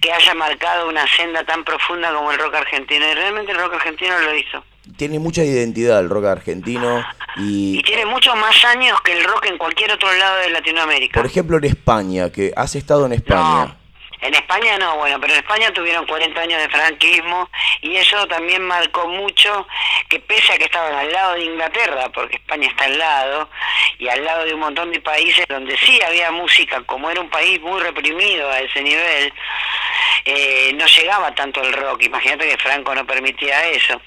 que 0.01 0.13
haya 0.13 0.35
marcado 0.35 0.89
una 0.89 1.07
senda 1.07 1.45
tan 1.45 1.63
profunda 1.65 2.13
como 2.13 2.33
el 2.33 2.39
rock 2.39 2.55
argentino. 2.55 3.07
Y 3.07 3.15
realmente 3.15 3.53
el 3.53 3.59
rock 3.59 3.75
argentino 3.75 4.19
lo 4.19 4.35
hizo. 4.37 4.65
Tiene 4.97 5.19
mucha 5.19 5.43
identidad 5.45 6.01
el 6.01 6.09
rock 6.09 6.27
argentino 6.27 7.05
y, 7.37 7.79
Y 7.79 7.83
tiene 7.83 8.05
muchos 8.07 8.35
más 8.37 8.65
años 8.65 9.01
que 9.03 9.13
el 9.13 9.25
rock 9.25 9.47
en 9.47 9.59
cualquier 9.59 9.93
otro 9.93 10.13
lado 10.13 10.39
de 10.39 10.51
Latinoamérica. 10.51 11.21
por 11.21 11.27
ejemplo, 11.31 11.59
en 11.59 11.65
España, 11.65 12.31
que 12.31 12.53
has 12.57 12.75
estado 12.75 13.07
en 13.07 13.13
España. 13.13 13.76
En 14.21 14.35
España 14.35 14.79
no, 14.79 14.97
bueno, 14.97 15.21
pero 15.21 15.35
en 15.35 15.41
España 15.41 15.73
tuvieron 15.73 16.07
40 16.07 16.41
años 16.41 16.61
de 16.61 16.69
franquismo 16.69 17.51
y 17.83 17.97
eso 17.97 18.27
también 18.27 18.63
marcó 18.63 19.07
mucho 19.09 19.67
que 20.09 20.21
pese 20.21 20.55
a 20.55 20.59
que 20.59 20.65
estaban 20.65 20.95
al 20.95 21.13
lado 21.13 21.35
de 21.35 21.45
Inglaterra, 21.45 22.09
porque 22.13 22.37
España 22.37 22.69
está 22.69 22.85
al 22.85 22.99
lado, 22.99 23.51
y 23.99 24.09
al 24.09 24.25
lado 24.25 24.45
de 24.45 24.55
un 24.55 24.61
montón 24.61 24.91
de 24.91 25.01
países 25.01 25.47
donde 25.49 25.77
sí 25.79 26.01
había 26.03 26.31
música, 26.31 26.83
como 26.83 27.11
era 27.11 27.21
un 27.21 27.31
país 27.31 27.61
muy 27.61 27.81
reprimido 27.81 28.51
a 28.51 28.61
ese 28.61 28.83
nivel, 28.83 29.33
eh, 30.25 30.73
no 30.75 30.87
llegaba 30.87 31.35
tanto 31.35 31.63
el 31.63 31.73
rock. 31.73 32.05
Imagínate 32.05 32.49
que 32.49 32.59
Franco 32.59 32.95
no 32.95 33.07
permitía 33.07 33.69
eso. 33.69 34.01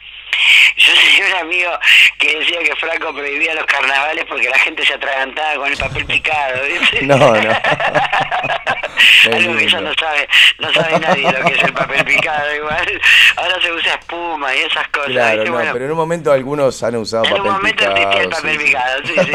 Yo 0.77 0.93
tenía 0.93 1.35
un 1.35 1.41
amigo 1.41 1.71
que 2.17 2.37
decía 2.39 2.59
que 2.59 2.75
Franco 2.75 3.13
prohibía 3.13 3.53
los 3.53 3.65
carnavales 3.65 4.25
porque 4.25 4.49
la 4.49 4.57
gente 4.59 4.85
se 4.85 4.93
atragantaba 4.93 5.55
con 5.55 5.71
el 5.71 5.77
papel 5.77 6.05
picado. 6.05 6.63
¿viste? 6.65 7.01
No, 7.09 7.17
no. 7.17 7.33
Algo 9.33 9.57
que 9.57 9.67
ya 9.67 9.81
no 9.81 9.91
sabe, 9.99 10.27
no 10.59 10.71
sabe 10.73 10.99
nadie 10.99 11.23
lo 11.23 11.45
que 11.45 11.53
es 11.53 11.63
el 11.63 11.73
papel 11.73 12.03
picado 12.05 12.55
igual. 12.55 13.01
Ahora 13.37 13.61
se 13.61 13.71
usa 13.71 13.93
espuma 13.95 14.55
y 14.55 14.59
esas 14.59 14.87
cosas. 14.89 15.11
Claro, 15.11 15.43
no, 15.45 15.51
Bueno, 15.51 15.73
pero 15.73 15.85
en 15.85 15.91
un 15.91 15.97
momento 15.97 16.31
algunos 16.31 16.81
han 16.83 16.95
usado 16.95 17.25
en 17.25 17.31
un 17.33 17.37
papel 17.37 17.51
momento 17.51 17.93
picado. 17.93 17.97
existía 17.97 18.23
el 18.23 18.29
papel 18.29 18.59
sí. 18.59 18.65
picado, 18.65 19.01
sí, 19.05 19.13
sí. 19.25 19.31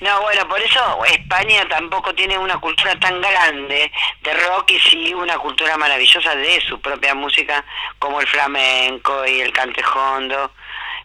no, 0.00 0.20
bueno, 0.22 0.48
por 0.48 0.60
eso 0.60 1.04
España 1.06 1.66
tampoco 1.68 2.14
tiene 2.14 2.38
una 2.38 2.58
cultura 2.58 2.98
tan 2.98 3.20
grande 3.20 3.90
de 4.22 4.34
rock 4.34 4.70
y 4.70 4.80
sí 4.80 5.14
una 5.14 5.36
cultura 5.38 5.76
maravillosa 5.76 6.34
de 6.34 6.60
su 6.62 6.80
propia 6.80 7.14
música, 7.14 7.64
como 7.98 8.20
el 8.20 8.26
flamenco 8.26 8.99
y 9.26 9.40
el 9.40 9.52
cantejondo, 9.52 10.52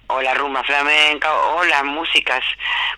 o 0.08 0.22
la 0.22 0.34
rumba 0.36 0.64
flamenca, 0.64 1.34
o 1.34 1.64
las 1.64 1.84
músicas 1.84 2.44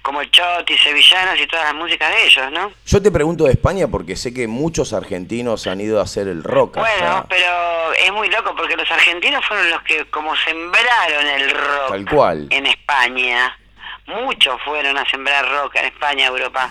como 0.02 0.22
el 0.22 0.30
choti, 0.32 0.78
sevillanas 0.78 1.40
y 1.40 1.48
todas 1.48 1.66
las 1.66 1.74
músicas 1.76 2.10
de 2.14 2.26
ellos, 2.26 2.52
¿no? 2.52 2.72
Yo 2.86 3.02
te 3.02 3.12
pregunto 3.12 3.46
de 3.46 3.52
España 3.52 3.88
porque 3.88 4.16
sé 4.16 4.34
que 4.34 4.48
muchos 4.48 4.94
argentinos 4.94 5.68
han 5.68 5.80
ido 5.82 6.00
a 6.00 6.04
hacer 6.04 6.28
el 6.28 6.44
rock 6.44 6.78
allá. 6.78 6.86
Bueno, 6.90 7.26
pero 7.30 7.94
es 7.94 8.12
muy 8.12 8.30
loco 8.30 8.54
porque 8.56 8.76
los 8.76 8.90
argentinos 8.92 9.46
fueron 9.46 9.70
los 9.70 9.82
que 9.84 10.06
como 10.10 10.36
sembraron 10.36 11.28
el 11.28 11.50
rock 11.52 11.90
Tal 11.90 12.06
cual. 12.06 12.48
en 12.50 12.66
España. 12.66 13.58
Muchos 14.06 14.62
fueron 14.64 14.98
a 14.98 15.06
sembrar 15.10 15.46
rock 15.50 15.76
en 15.76 15.86
España, 15.86 16.28
Europa. 16.28 16.70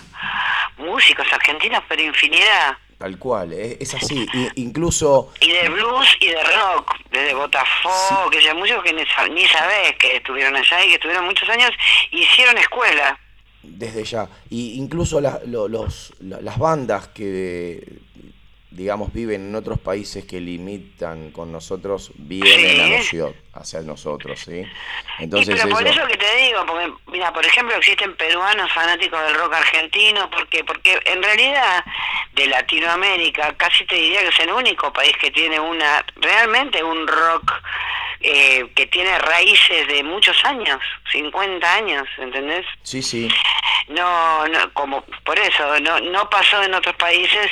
Músicos 0.79 1.27
argentinos, 1.33 1.83
pero 1.89 2.03
infinidad. 2.03 2.77
Tal 2.99 3.19
cual, 3.19 3.53
es, 3.53 3.77
es 3.81 3.95
así. 3.95 4.27
Incluso 4.57 5.33
Y 5.41 5.51
de 5.53 5.69
blues 5.69 6.07
y 6.21 6.29
de 6.29 6.43
rock, 6.43 6.95
desde 7.11 7.35
Botafogo, 7.35 8.31
que 8.31 8.41
sea 8.41 8.55
músicos 8.55 8.83
que 8.85 8.93
ni, 8.95 9.03
sab- 9.03 9.31
ni 9.33 9.45
sabés 9.47 9.97
que 9.99 10.17
estuvieron 10.17 10.57
allá 10.57 10.85
y 10.85 10.89
que 10.89 10.95
estuvieron 10.95 11.27
muchos 11.27 11.49
años, 11.51 11.71
hicieron 12.11 12.57
escuela. 12.57 13.19
desde 13.63 14.05
ya. 14.05 14.29
Y 14.49 14.75
incluso 14.79 15.21
la- 15.21 15.41
lo- 15.47 15.69
los, 15.69 16.15
la- 16.21 16.41
las 16.41 16.59
bandas 16.59 17.09
que, 17.09 17.99
digamos, 18.71 19.13
viven 19.13 19.49
en 19.49 19.55
otros 19.57 19.79
países 19.79 20.25
que 20.25 20.41
limitan 20.41 21.33
con 21.33 21.53
nosotros, 21.53 22.13
vienen 22.17 22.81
a, 22.81 22.89
nocio- 22.99 23.35
hacia 23.59 23.81
nosotros, 23.81 24.39
¿sí? 24.41 24.63
Entonces 25.19 25.55
y 25.55 25.59
pero 25.59 25.71
por 25.75 25.87
eso- 25.87 25.99
eso 26.01 26.09
que 26.09 26.17
te 26.17 26.37
digo, 26.37 26.65
porque 26.67 26.93
mira, 27.09 27.33
por 27.33 27.45
ejemplo, 27.45 27.75
existen 27.77 28.15
peruanos 28.17 28.71
fanáticos 28.73 29.21
del 29.25 29.35
rock 29.35 29.55
argentino, 29.55 30.29
porque 30.31 30.65
porque 30.65 31.01
en 31.05 31.23
realidad 31.23 31.85
de 32.33 32.47
Latinoamérica 32.47 33.55
casi 33.57 33.85
te 33.87 33.95
diría 33.97 34.21
que 34.21 34.29
es 34.29 34.41
el 34.41 34.53
único 34.53 34.93
país 34.93 35.17
que 35.19 35.31
tiene 35.31 35.59
una 35.59 36.05
realmente 36.17 36.83
un 36.83 37.07
rock 37.07 37.53
eh, 38.21 38.67
que 38.75 38.87
tiene 38.87 39.19
raíces 39.19 39.87
de 39.89 40.03
muchos 40.03 40.43
años, 40.45 40.81
50 41.13 41.75
años, 41.75 42.07
¿entendés? 42.19 42.65
Sí, 42.83 43.03
sí. 43.03 43.29
No, 43.89 44.47
no, 44.49 44.73
como 44.73 45.03
por 45.25 45.39
eso, 45.39 45.79
no, 45.81 46.01
no 46.01 46.29
pasó 46.31 46.63
en 46.63 46.75
otros 46.75 46.97
países 46.97 47.51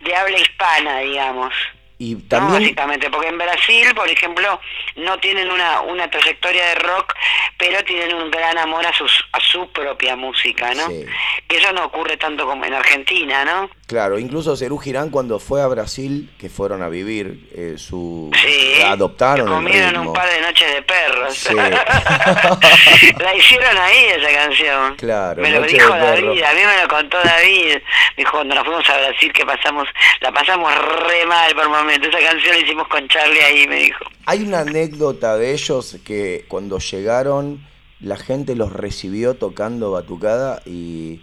de 0.00 0.14
habla 0.14 0.38
hispana, 0.38 0.98
digamos. 0.98 1.54
Y 2.00 2.14
No, 2.14 2.22
también, 2.28 2.62
básicamente, 2.62 3.10
porque 3.10 3.28
en 3.28 3.36
Brasil, 3.36 3.94
por 3.94 4.08
ejemplo, 4.08 4.58
no 4.96 5.18
tienen 5.18 5.50
una, 5.50 5.82
una 5.82 6.08
trayectoria 6.08 6.64
de 6.68 6.74
rock, 6.76 7.14
pero 7.58 7.84
tienen 7.84 8.16
un 8.16 8.30
gran 8.30 8.56
amor 8.56 8.86
a, 8.86 8.92
sus, 8.94 9.12
a 9.32 9.38
su 9.38 9.70
propia 9.70 10.16
música, 10.16 10.72
¿no? 10.74 10.88
Que 10.88 11.58
eso 11.58 11.70
no 11.74 11.84
ocurre 11.84 12.16
tanto 12.16 12.46
como 12.46 12.64
en 12.64 12.72
Argentina, 12.72 13.44
¿no? 13.44 13.68
claro, 13.90 14.20
incluso 14.20 14.56
Cerú 14.56 14.78
Girán 14.78 15.10
cuando 15.10 15.40
fue 15.40 15.60
a 15.62 15.66
Brasil, 15.66 16.30
que 16.38 16.48
fueron 16.48 16.80
a 16.80 16.88
vivir, 16.88 17.48
eh, 17.52 17.74
su 17.76 18.30
Sí, 18.40 18.80
adoptaron 18.82 19.48
el 19.48 19.52
Comieron 19.54 19.90
ritmo. 19.90 20.10
un 20.10 20.12
par 20.12 20.30
de 20.30 20.40
noches 20.40 20.72
de 20.72 20.82
perros. 20.82 21.34
Sí. 21.34 21.54
la 23.18 23.34
hicieron 23.34 23.76
ahí 23.76 24.04
esa 24.16 24.32
canción. 24.32 24.94
Claro, 24.94 25.42
Me 25.42 25.50
lo 25.50 25.62
dijo. 25.62 25.92
David, 25.92 26.40
a 26.42 26.52
mí 26.52 26.60
me 26.64 26.82
lo 26.82 26.88
contó 26.88 27.18
David. 27.24 27.74
Me 28.16 28.16
dijo, 28.16 28.30
cuando 28.30 28.54
nos 28.54 28.64
fuimos 28.64 28.88
a 28.88 28.96
Brasil 28.96 29.32
que 29.32 29.44
pasamos, 29.44 29.88
la 30.20 30.30
pasamos 30.30 30.72
re 31.08 31.26
mal 31.26 31.52
por 31.56 31.68
momentos. 31.68 31.89
Esa 31.90 32.18
canción 32.18 32.54
la 32.54 32.58
hicimos 32.60 32.88
con 32.88 33.08
Charlie 33.08 33.40
ahí, 33.40 33.66
me 33.66 33.80
dijo. 33.80 34.04
Hay 34.26 34.42
una 34.42 34.60
anécdota 34.60 35.36
de 35.36 35.52
ellos 35.52 35.98
que 36.04 36.44
cuando 36.48 36.78
llegaron 36.78 37.66
la 38.00 38.16
gente 38.16 38.54
los 38.54 38.72
recibió 38.72 39.34
tocando 39.34 39.90
batucada 39.90 40.62
y, 40.64 41.20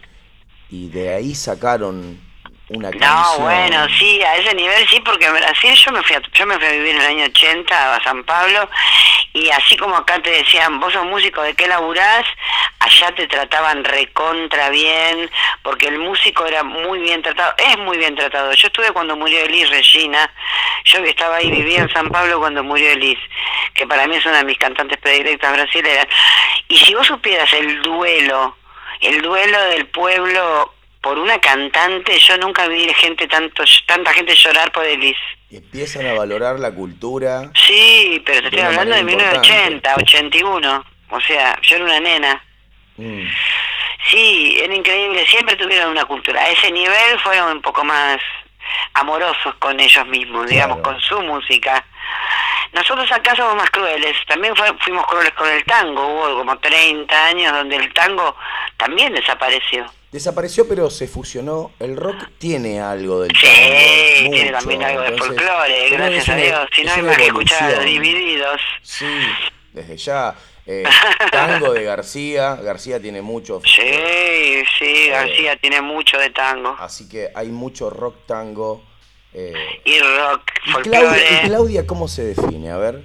y 0.70 0.90
de 0.90 1.14
ahí 1.14 1.34
sacaron 1.34 2.20
una 2.70 2.92
No, 2.92 3.40
bueno, 3.40 3.88
sí, 3.98 4.22
a 4.24 4.36
ese 4.36 4.54
nivel 4.54 4.88
sí, 4.88 5.00
porque 5.00 5.26
en 5.26 5.34
Brasil 5.34 5.74
yo 5.74 5.92
me 5.92 6.04
fui 6.04 6.16
a, 6.16 6.22
yo 6.34 6.46
me 6.46 6.58
fui 6.58 6.68
a 6.68 6.72
vivir 6.72 6.96
en 6.96 7.02
el 7.02 7.08
año 7.08 7.26
80 7.26 7.96
a 7.96 8.04
San 8.04 8.24
Pablo 8.24 8.70
y 9.34 9.50
así 9.52 9.78
como 9.78 9.96
acá 9.96 10.20
te 10.22 10.32
decían, 10.32 10.80
vos 10.80 10.92
sos 10.92 11.06
músico, 11.06 11.42
¿de 11.44 11.54
qué 11.54 11.68
laburás? 11.68 12.26
Allá 12.80 13.12
te 13.12 13.28
trataban 13.28 13.84
recontra 13.84 14.70
bien, 14.70 15.30
porque 15.62 15.88
el 15.88 16.00
músico 16.00 16.46
era 16.46 16.64
muy 16.64 17.00
bien 17.00 17.22
tratado, 17.22 17.54
es 17.58 17.78
muy 17.78 17.98
bien 17.98 18.16
tratado. 18.16 18.52
Yo 18.54 18.68
estuve 18.68 18.92
cuando 18.92 19.16
murió 19.16 19.40
Elis 19.46 19.70
Regina, 19.70 20.30
yo 20.86 21.04
que 21.04 21.10
estaba 21.10 21.38
ahí, 21.38 21.52
vivía 21.52 21.82
en 21.82 21.94
San 21.94 22.10
Pablo 22.10 22.40
cuando 22.40 22.64
murió 22.64 22.90
Elis, 22.90 23.20
que 23.74 23.86
para 23.86 24.08
mí 24.08 24.16
es 24.16 24.26
una 24.26 24.40
de 24.40 24.46
mis 24.46 24.58
cantantes 24.58 24.98
predilectas 24.98 25.54
brasileras. 25.54 26.08
Y 26.68 26.78
si 26.78 26.96
vos 26.96 27.08
supieras 27.08 27.52
el 27.54 27.82
duelo, 27.82 28.58
el 29.02 29.22
duelo 29.22 29.62
del 29.66 29.86
pueblo 29.88 30.74
por 31.08 31.20
una 31.20 31.40
cantante, 31.40 32.20
yo 32.20 32.38
nunca 32.38 32.68
vi 32.68 32.86
gente 32.96 33.28
tanto 33.30 33.64
tanta 33.86 34.12
gente 34.14 34.36
llorar 34.36 34.70
por 34.74 34.84
Elis. 34.86 35.16
Empiezan 35.50 36.06
a 36.06 36.14
valorar 36.14 36.60
la 36.60 36.70
cultura. 36.72 37.50
Sí, 37.56 38.22
pero 38.26 38.42
te 38.42 38.48
estoy 38.48 38.60
hablando 38.60 38.94
de 38.94 39.04
manera 39.04 39.40
1980, 39.40 39.96
81. 39.96 40.86
O 41.12 41.22
sea, 41.22 41.58
yo 41.62 41.78
era 41.78 41.86
una 41.86 42.00
nena. 42.02 42.44
Mm. 42.98 43.22
Sí, 44.12 44.60
era 44.62 44.76
increíble. 44.76 45.26
Siempre 45.28 45.56
tuvieron 45.56 45.92
una 45.92 46.04
cultura. 46.04 46.42
A 46.42 46.50
ese 46.50 46.70
nivel 46.72 47.18
fueron 47.24 47.54
un 47.54 47.62
poco 47.62 47.86
más 47.86 48.18
amorosos 48.96 49.56
con 49.60 49.80
ellos 49.80 50.06
mismos, 50.08 50.48
digamos, 50.48 50.80
con 50.80 51.00
su 51.00 51.22
música. 51.22 51.86
Nosotros 52.74 53.10
acá 53.14 53.34
somos 53.34 53.56
más 53.56 53.70
crueles. 53.70 54.18
También 54.28 54.54
fue- 54.58 54.74
fuimos 54.82 55.08
crueles 55.08 55.32
con 55.36 55.48
el 55.50 55.64
tango. 55.64 56.06
Hubo 56.06 56.40
como 56.40 56.58
30 56.60 57.26
años 57.28 57.54
donde 57.54 57.78
el 57.78 57.94
tango 57.94 58.36
también 58.76 59.14
desapareció. 59.14 59.86
Desapareció, 60.18 60.68
pero 60.68 60.90
se 60.90 61.08
fusionó. 61.08 61.72
El 61.80 61.96
rock 61.96 62.16
tiene 62.40 62.82
algo 62.82 63.22
del 63.22 63.32
Sí, 63.36 63.46
tango. 63.46 64.32
tiene 64.32 64.46
mucho. 64.52 64.58
también 64.58 64.84
algo 64.84 65.02
de 65.02 65.08
Entonces, 65.10 65.36
folclore, 65.38 65.90
gracias 65.92 66.30
a 66.30 66.36
Dios. 66.36 66.60
Si 66.76 66.84
no 66.84 66.92
hay 66.94 67.02
más 67.04 67.18
que 67.18 67.26
escuchar 67.28 67.72
los 67.74 67.86
divididos. 67.86 68.62
Sí, 68.82 69.06
desde 69.74 69.96
ya. 69.98 70.34
Eh, 70.66 70.84
tango 71.32 71.72
de 71.72 71.84
García. 71.84 72.56
García 72.56 73.00
tiene 73.00 73.22
mucho. 73.22 73.62
Sí, 73.64 74.64
sí, 74.80 75.08
García 75.10 75.56
tiene 75.58 75.82
mucho 75.82 76.18
de 76.18 76.32
tango. 76.32 76.76
Así 76.80 77.08
que 77.08 77.30
hay 77.36 77.50
mucho 77.50 77.92
rock 77.92 78.16
tango. 78.26 78.84
eh. 79.34 79.54
Y 79.86 80.00
rock, 80.00 80.42
¿Y, 80.66 80.72
folclore. 80.72 81.00
Claudia, 81.00 81.32
y 81.44 81.46
Claudia 81.48 81.86
cómo 81.86 82.08
se 82.08 82.24
define? 82.24 82.72
A 82.72 82.78
ver. 82.78 83.04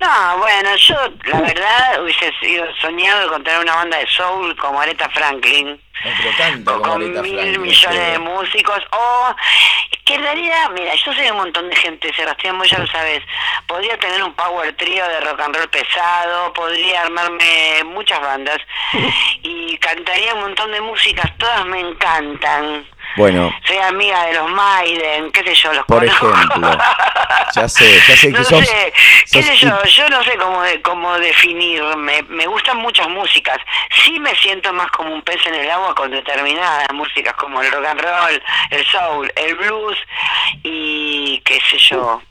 No, 0.00 0.38
bueno, 0.38 0.74
yo 0.76 0.96
la 1.26 1.40
verdad 1.42 2.02
hubiese 2.02 2.32
sido 2.40 2.64
soñado 2.80 3.28
con 3.28 3.44
tener 3.44 3.60
una 3.60 3.74
banda 3.74 3.98
de 3.98 4.06
soul 4.06 4.56
como 4.56 4.80
Aretha 4.80 5.10
Franklin, 5.10 5.68
No, 5.68 6.10
pero 6.16 6.36
canta 6.38 6.72
como 6.72 6.82
con 6.82 7.02
Aretha 7.02 7.22
mil 7.22 7.34
Franklin, 7.34 7.62
millones 7.62 8.12
de 8.12 8.18
músicos, 8.18 8.78
o 8.92 9.36
que 10.06 10.14
en 10.14 10.22
realidad, 10.22 10.70
mira, 10.70 10.94
yo 10.94 11.12
soy 11.12 11.30
un 11.30 11.36
montón 11.36 11.68
de 11.68 11.76
gente, 11.76 12.14
Sebastián, 12.14 12.56
vos 12.56 12.70
ya 12.70 12.78
lo 12.78 12.86
sabes, 12.86 13.22
podría 13.66 13.98
tener 13.98 14.22
un 14.22 14.32
power 14.32 14.74
trio 14.76 15.06
de 15.06 15.20
rock 15.20 15.40
and 15.40 15.56
roll 15.56 15.68
pesado, 15.68 16.52
podría 16.54 17.02
armarme 17.02 17.84
muchas 17.84 18.20
bandas. 18.20 18.58
Y 19.42 19.78
cantaría 19.78 20.34
un 20.34 20.40
montón 20.40 20.70
de 20.70 20.80
músicas, 20.82 21.30
todas 21.38 21.64
me 21.66 21.80
encantan. 21.80 22.86
Bueno, 23.16 23.52
Soy 23.66 23.76
amiga 23.78 24.24
de 24.26 24.34
los 24.34 24.50
Maiden, 24.50 25.32
qué 25.32 25.42
sé 25.44 25.54
yo, 25.54 25.72
los 25.72 25.84
por 25.86 25.98
conozco. 25.98 26.30
ejemplo. 26.32 26.78
Ya 27.54 27.68
sé, 27.68 28.00
ya 28.08 28.16
sé 28.16 28.26
que 28.32 28.38
no 28.38 28.44
sos. 28.44 28.66
sé, 28.66 28.92
qué 29.32 29.42
sos 29.42 29.44
sé 29.46 29.56
yo, 29.56 29.84
yo 29.84 30.08
no 30.08 30.22
sé 30.24 30.36
cómo, 30.36 30.62
de- 30.62 30.80
cómo 30.82 31.18
definirme. 31.18 32.22
Me 32.28 32.46
gustan 32.46 32.76
muchas 32.78 33.08
músicas. 33.08 33.58
Sí 34.04 34.18
me 34.20 34.34
siento 34.36 34.72
más 34.72 34.90
como 34.92 35.12
un 35.12 35.22
pez 35.22 35.44
en 35.46 35.54
el 35.54 35.70
agua 35.70 35.94
con 35.94 36.10
determinadas 36.10 36.86
músicas, 36.92 37.34
como 37.34 37.60
el 37.62 37.70
rock 37.72 37.86
and 37.86 38.00
roll, 38.00 38.42
el 38.70 38.86
soul, 38.86 39.32
el 39.36 39.54
blues 39.56 39.98
y 40.62 41.40
qué 41.44 41.60
sé 41.70 41.78
yo. 41.78 42.22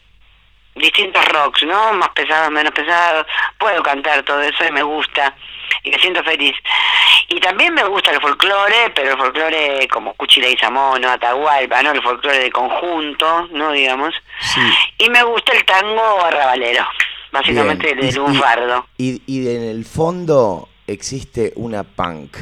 Distintos 0.80 1.26
rocks, 1.30 1.64
¿no? 1.64 1.94
Más 1.94 2.10
pesados, 2.10 2.52
menos 2.52 2.72
pesados. 2.74 3.26
Puedo 3.58 3.84
cantar 3.84 4.24
todo 4.24 4.42
eso 4.42 4.66
y 4.66 4.72
me 4.72 4.82
gusta. 4.84 5.36
Y 5.84 5.92
me 5.92 6.00
siento 6.00 6.24
feliz. 6.24 6.56
Y 7.28 7.40
también 7.40 7.74
me 7.74 7.84
gusta 7.84 8.12
el 8.12 8.20
folclore, 8.22 8.90
pero 8.96 9.12
el 9.12 9.18
folclore 9.18 9.88
como 9.90 10.14
Cuchila 10.16 10.48
y 10.48 10.58
Samono, 10.58 11.10
Atahualpa, 11.12 11.84
¿no? 11.84 11.92
El 11.92 12.02
folclore 12.02 12.40
de 12.40 12.52
conjunto, 12.52 13.48
¿no? 13.52 13.72
Digamos. 13.72 14.14
Sí. 14.42 14.62
Y 15.00 15.10
me 15.10 15.22
gusta 15.24 15.52
el 15.54 15.64
tango 15.66 16.24
arrabalero, 16.26 16.86
básicamente 17.32 17.94
Bien. 17.94 18.00
el 18.00 18.10
Y- 18.10 18.12
lunfardo. 18.14 18.88
Y, 18.98 19.22
y 19.28 19.48
en 19.56 19.64
el 19.64 19.86
fondo 19.86 20.70
existe 20.88 21.54
una 21.56 21.84
punk. 21.84 22.38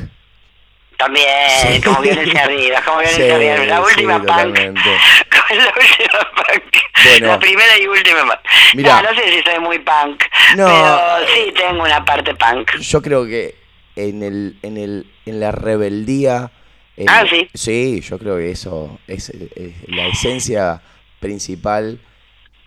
También, 0.97 1.81
como 1.83 2.01
violencia 2.01 2.43
arriba, 2.43 2.81
como 2.83 2.99
violencia 2.99 3.35
arriba. 3.35 3.65
La 3.65 3.81
última 3.81 4.17
punk, 4.19 4.57
la 4.57 4.67
última 4.71 6.19
punk. 6.35 6.63
Bueno. 7.03 7.27
La 7.27 7.39
primera 7.39 7.77
y 7.79 7.87
última 7.87 8.21
punk. 8.21 8.39
Mirá. 8.73 9.01
No, 9.03 9.11
no 9.11 9.15
sé 9.19 9.29
si 9.31 9.41
soy 9.43 9.59
muy 9.59 9.79
punk, 9.79 10.23
No, 10.55 10.65
pero 10.65 11.27
sí 11.33 11.53
tengo 11.55 11.83
una 11.83 12.03
parte 12.03 12.33
punk. 12.35 12.77
Yo 12.79 13.01
creo 13.01 13.25
que 13.25 13.55
en 13.95 14.23
el, 14.23 14.57
en 14.63 14.77
el, 14.77 15.11
en 15.25 15.39
la 15.39 15.51
rebeldía. 15.51 16.51
en- 16.97 17.09
Ah, 17.09 17.23
¿sí? 17.29 17.47
Sí, 17.53 18.01
yo 18.01 18.17
creo 18.17 18.37
que 18.37 18.49
eso 18.51 18.99
es, 19.07 19.29
es 19.29 19.73
la 19.87 20.07
esencia 20.07 20.81
principal 21.19 21.99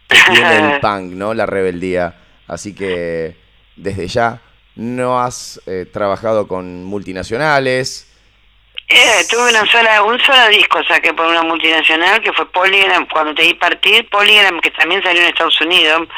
que 0.09 0.17
tiene 0.33 0.75
el 0.75 0.81
punk, 0.81 1.13
¿no? 1.15 1.35
La 1.35 1.47
rebeldía. 1.47 2.15
Así 2.47 2.75
que 2.75 3.37
desde 3.77 4.07
ya 4.09 4.41
no 4.77 5.21
has 5.21 5.61
eh, 5.67 5.87
trabajado 5.93 6.47
con 6.49 6.85
multinacionales. 6.85 8.07
Eh, 8.93 9.25
tuve 9.31 9.51
una 9.51 9.65
sola, 9.71 10.03
un 10.03 10.19
solo 10.19 10.49
disco 10.49 10.83
saqué 10.83 11.15
por 11.15 11.25
una 11.25 11.43
multinacional 11.43 12.21
que 12.21 12.33
fue 12.33 12.51
Polygram, 12.51 13.07
cuando 13.07 13.33
te 13.37 13.43
di 13.43 13.55
partir, 13.55 14.09
Polygram 14.09 14.59
que 14.61 14.73
también 14.73 15.01
salió 15.01 15.23
en 15.23 15.29
Estados 15.29 15.61
Unidos 15.61 16.09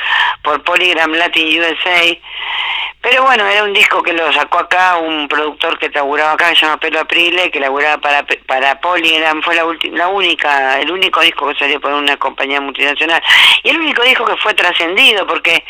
por 0.43 0.65
Polygram 0.65 1.13
Latin 1.13 1.61
USA. 1.61 2.19
Pero 3.03 3.25
bueno, 3.25 3.45
era 3.47 3.65
un 3.65 3.73
disco 3.73 4.03
que 4.03 4.13
lo 4.13 4.33
sacó 4.33 4.61
acá 4.61 4.97
un 4.97 5.27
productor 5.27 5.79
que 5.79 5.91
laburaba 5.91 6.33
acá, 6.33 6.51
que 6.51 6.57
se 6.57 6.67
llama 6.67 6.79
Pelo 6.79 7.01
Aprile, 7.01 7.51
que 7.51 7.59
laburaba 7.59 7.99
para, 7.99 8.25
para 8.47 8.81
Polygram, 8.81 9.43
fue 9.43 9.57
la, 9.57 9.65
la 9.93 10.09
única, 10.09 10.81
el 10.81 10.91
único 10.91 11.21
disco 11.21 11.49
que 11.49 11.59
salió 11.59 11.81
por 11.81 11.93
una 11.93 12.17
compañía 12.17 12.61
multinacional. 12.61 13.21
Y 13.65 13.71
el 13.71 13.79
único 13.79 14.03
disco 14.03 14.25
que 14.25 14.37
fue 14.37 14.55
trascendido, 14.55 15.27
porque 15.27 15.65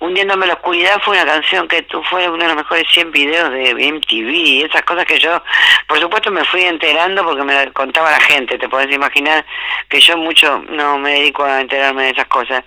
Hundiéndome 0.00 0.46
en 0.46 0.48
la 0.48 0.54
oscuridad 0.54 0.98
fue 1.04 1.14
una 1.14 1.26
canción 1.26 1.68
que 1.68 1.86
fue 2.08 2.26
uno 2.26 2.38
de 2.38 2.48
los 2.48 2.56
mejores 2.56 2.86
100 2.90 3.12
videos 3.12 3.50
de 3.50 3.92
MTV, 3.92 4.64
esas 4.64 4.82
cosas 4.84 5.04
que 5.04 5.18
yo, 5.18 5.42
por 5.86 6.00
supuesto, 6.00 6.30
me 6.30 6.42
fui 6.46 6.62
enterando 6.62 7.22
porque 7.22 7.42
me 7.44 7.52
la 7.52 7.70
contaba 7.72 8.10
la 8.10 8.20
gente, 8.20 8.56
te 8.56 8.66
podés 8.66 8.90
imaginar 8.90 9.44
que 9.90 10.00
yo 10.00 10.16
mucho 10.16 10.64
no 10.70 10.96
me 10.96 11.12
dedico 11.12 11.44
a 11.44 11.60
enterarme 11.60 12.04
de 12.04 12.10
esas 12.12 12.28
cosas. 12.28 12.64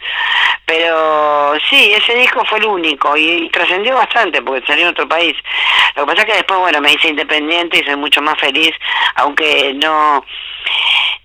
Pero 0.63 1.55
sí, 1.67 1.91
ese 1.93 2.13
disco 2.13 2.45
fue 2.45 2.59
el 2.59 2.65
único 2.65 3.17
y, 3.17 3.49
trascendió 3.49 3.95
bastante 4.05 4.41
porque 4.41 4.65
salió 4.65 4.83
en 4.83 4.91
otro 4.91 5.07
país. 5.07 5.35
Lo 5.95 6.03
que 6.05 6.11
pasa 6.11 6.21
es 6.23 6.27
que 6.31 6.37
después, 6.37 6.59
bueno, 6.59 6.81
me 6.81 6.93
hice 6.93 7.09
independiente 7.09 7.79
y 7.79 7.83
soy 7.83 7.95
mucho 7.95 8.21
más 8.21 8.39
feliz, 8.39 8.71
aunque 9.15 9.73
no 9.75 10.23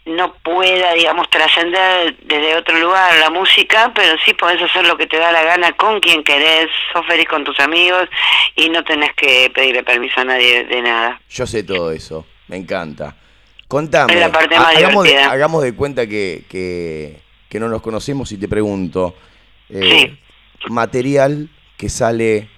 no 0.06 0.32
pueda, 0.42 0.94
digamos, 0.94 1.28
trascender 1.28 2.16
desde 2.22 2.56
otro 2.56 2.74
lugar 2.78 3.14
la 3.18 3.28
música, 3.28 3.92
pero 3.94 4.16
sí 4.24 4.32
podés 4.32 4.60
hacer 4.62 4.86
lo 4.86 4.96
que 4.96 5.06
te 5.06 5.18
da 5.18 5.30
la 5.30 5.42
gana 5.42 5.72
con 5.72 6.00
quien 6.00 6.24
querés, 6.24 6.68
sos 6.94 7.04
feliz 7.06 7.26
con 7.28 7.44
tus 7.44 7.60
amigos 7.60 8.08
y 8.56 8.70
no 8.70 8.82
tenés 8.84 9.12
que 9.14 9.50
pedirle 9.54 9.82
permiso 9.84 10.18
a 10.20 10.24
nadie 10.24 10.64
de 10.64 10.80
nada. 10.80 11.20
Yo 11.28 11.46
sé 11.46 11.62
todo 11.62 11.92
eso, 11.92 12.24
me 12.48 12.56
encanta. 12.56 13.16
Contame, 13.68 14.14
Es 14.14 14.20
la 14.20 14.32
parte 14.32 14.56
ha- 14.56 14.60
más 14.60 14.76
hagamos, 14.76 15.04
de, 15.04 15.10
divertida. 15.10 15.30
hagamos 15.32 15.62
de 15.62 15.74
cuenta 15.76 16.06
que, 16.06 16.44
que, 16.48 17.20
que 17.50 17.60
no 17.60 17.68
nos 17.68 17.82
conocemos 17.82 18.32
y 18.32 18.38
te 18.38 18.48
pregunto, 18.48 19.14
eh, 19.68 20.16
material 20.70 21.50
que 21.76 21.90
sale 21.90 22.48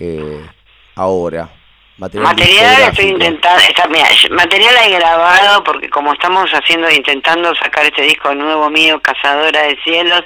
eh, 0.00 0.54
ahora, 0.94 1.50
Material, 1.98 2.28
Material 2.32 2.82
estoy 2.90 3.06
intentando, 3.06 3.60
está, 3.62 3.88
mira, 3.88 4.06
material 4.30 4.74
he 4.84 4.90
grabado 4.90 5.64
porque 5.64 5.90
como 5.90 6.12
estamos 6.12 6.48
haciendo, 6.52 6.88
intentando 6.90 7.52
sacar 7.56 7.84
este 7.86 8.02
disco 8.02 8.32
nuevo 8.34 8.70
mío, 8.70 9.00
Cazadora 9.02 9.62
de 9.62 9.76
Cielos, 9.82 10.22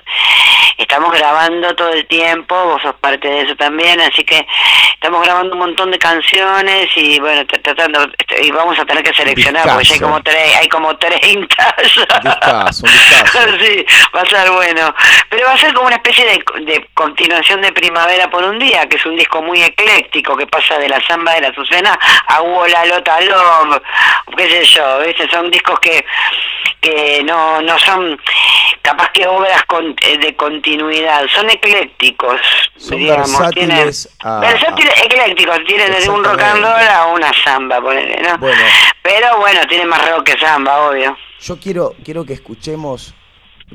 estamos 0.77 1.11
grabando 1.13 1.75
todo 1.75 1.91
el 1.95 2.07
tiempo, 2.07 2.55
vos 2.67 2.83
sos 2.83 2.95
parte 2.97 3.27
de 3.27 3.41
eso 3.43 3.57
también, 3.57 3.99
así 4.03 4.23
que 4.23 4.47
estamos 4.95 5.23
grabando 5.25 5.55
un 5.55 5.61
montón 5.61 5.91
de 5.91 5.99
canciones 5.99 6.89
y 6.95 7.19
bueno, 7.21 7.41
tra- 7.43 7.63
tratando, 7.63 8.07
y 8.43 8.51
vamos 8.51 8.79
a 8.79 8.85
tener 8.85 9.03
que 9.03 9.15
seleccionar 9.15 9.65
porque 9.73 9.85
ya 9.89 9.95
hay 9.95 10.01
como, 10.01 10.21
tre- 10.21 10.55
hay 10.61 10.69
como 10.69 10.97
30 10.97 11.75
Discazo, 11.83 12.01
discazo. 12.87 12.87
sí, 13.61 13.87
va 14.15 14.21
a 14.21 14.27
ser 14.27 14.51
bueno. 14.51 14.95
Pero 15.31 15.47
va 15.47 15.53
a 15.55 15.59
ser 15.59 15.73
como 15.73 15.87
una 15.87 15.97
especie 15.97 16.25
de, 16.27 16.45
de 16.65 16.87
continuación 16.95 17.61
de 17.63 17.73
Primavera 17.73 18.29
por 18.31 18.45
un 18.45 18.59
día, 18.59 18.87
que 18.89 18.97
es 18.97 19.07
un 19.07 19.17
disco 19.17 19.41
muy 19.43 19.63
ecléctico, 19.63 20.37
que 20.37 20.47
pasa 20.47 20.79
de 20.79 20.89
la 20.89 21.01
samba 21.07 21.35
de 21.35 21.41
la 21.43 21.53
Azucena 21.63 21.99
a 22.29 22.43
Wola 22.43 22.85
Lota 22.87 23.21
Love, 23.21 23.81
qué 24.37 24.49
sé 24.49 24.65
yo, 24.65 25.01
¿viste? 25.07 25.29
son 25.31 25.51
discos 25.51 25.79
que 25.81 26.05
que 26.81 27.23
no 27.25 27.63
no 27.63 27.79
son 27.79 28.19
capaz 28.83 29.11
que 29.13 29.25
obras 29.27 29.63
con- 29.67 29.95
eh, 30.03 30.19
de 30.19 30.35
continuidad, 30.35 31.25
son 31.33 31.49
eclécticos, 31.49 32.41
Son 32.77 32.99
digamos, 32.99 33.29
tienen 33.51 33.77
versátiles 33.77 34.17
a- 34.25 34.41
versátiles, 34.41 34.93
eclécticos, 35.05 35.59
tienen 35.67 35.93
desde 35.93 36.11
un 36.11 36.25
rock 36.25 36.41
and 36.43 36.57
roll 36.65 36.89
a 36.89 37.07
una 37.07 37.33
samba, 37.45 37.81
ponele, 37.81 38.21
¿no? 38.23 38.37
Bueno, 38.39 38.61
Pero 39.03 39.39
bueno, 39.39 39.61
tiene 39.69 39.85
más 39.87 40.11
rock 40.11 40.25
que 40.25 40.39
samba, 40.39 40.89
obvio. 40.89 41.17
yo 41.41 41.61
quiero, 41.61 41.95
quiero 42.05 42.25
que 42.25 42.33
escuchemos. 42.33 43.15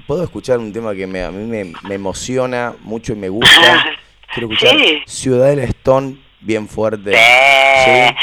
¿Puedo 0.05 0.23
escuchar 0.23 0.59
un 0.59 0.71
tema 0.73 0.93
que 0.93 1.07
me, 1.07 1.23
a 1.23 1.31
mí 1.31 1.43
me, 1.45 1.73
me 1.87 1.95
emociona 1.95 2.73
mucho 2.81 3.13
y 3.13 3.15
me 3.15 3.29
gusta? 3.29 3.85
Quiero 4.33 4.51
escuchar 4.51 4.77
Sí. 4.77 5.01
Ciudad 5.07 5.47
del 5.47 5.59
Stone 5.59 6.17
bien 6.47 6.67
fuerte. 6.67 7.13
¿Sí? 7.13 8.15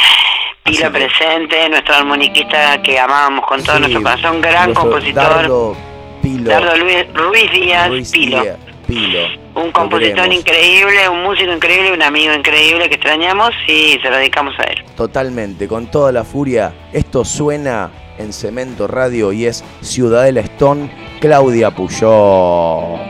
Pilo 0.64 0.90
presente, 0.90 1.68
nuestro 1.68 1.94
armoniquista 1.94 2.80
que 2.82 2.98
amábamos 2.98 3.44
con 3.46 3.62
todo 3.62 3.76
Sí, 3.76 3.80
nuestro 3.82 4.02
corazón, 4.02 4.40
gran 4.40 4.72
compositor. 4.72 5.22
Dardo 5.22 5.76
Pilo. 6.22 6.51
Dardo 6.51 6.76
Luis, 6.78 7.05
Ruiz 7.12 7.51
Díaz 7.52 7.88
Ruiz 7.88 8.10
Pilo. 8.10 8.42
Díaz 8.42 8.56
Pilo. 8.86 9.20
Un 9.56 9.70
compositor 9.72 10.32
increíble, 10.32 11.06
un 11.10 11.22
músico 11.22 11.52
increíble, 11.52 11.92
un 11.92 12.02
amigo 12.02 12.32
increíble 12.32 12.88
que 12.88 12.94
extrañamos 12.94 13.51
y 13.68 13.98
se 14.02 14.09
lo 14.09 14.16
dedicamos 14.16 14.55
a 14.59 14.64
él. 14.64 14.82
Totalmente, 14.96 15.68
con 15.68 15.90
toda 15.90 16.10
la 16.10 16.24
furia. 16.24 16.72
Esto 16.94 17.26
suena 17.26 17.90
en 18.18 18.32
Cemento 18.32 18.86
Radio 18.86 19.32
y 19.32 19.44
es 19.44 19.62
Ciudadela 19.82 20.40
Stone, 20.40 20.90
Claudia 21.20 21.70
Puyol. 21.72 23.01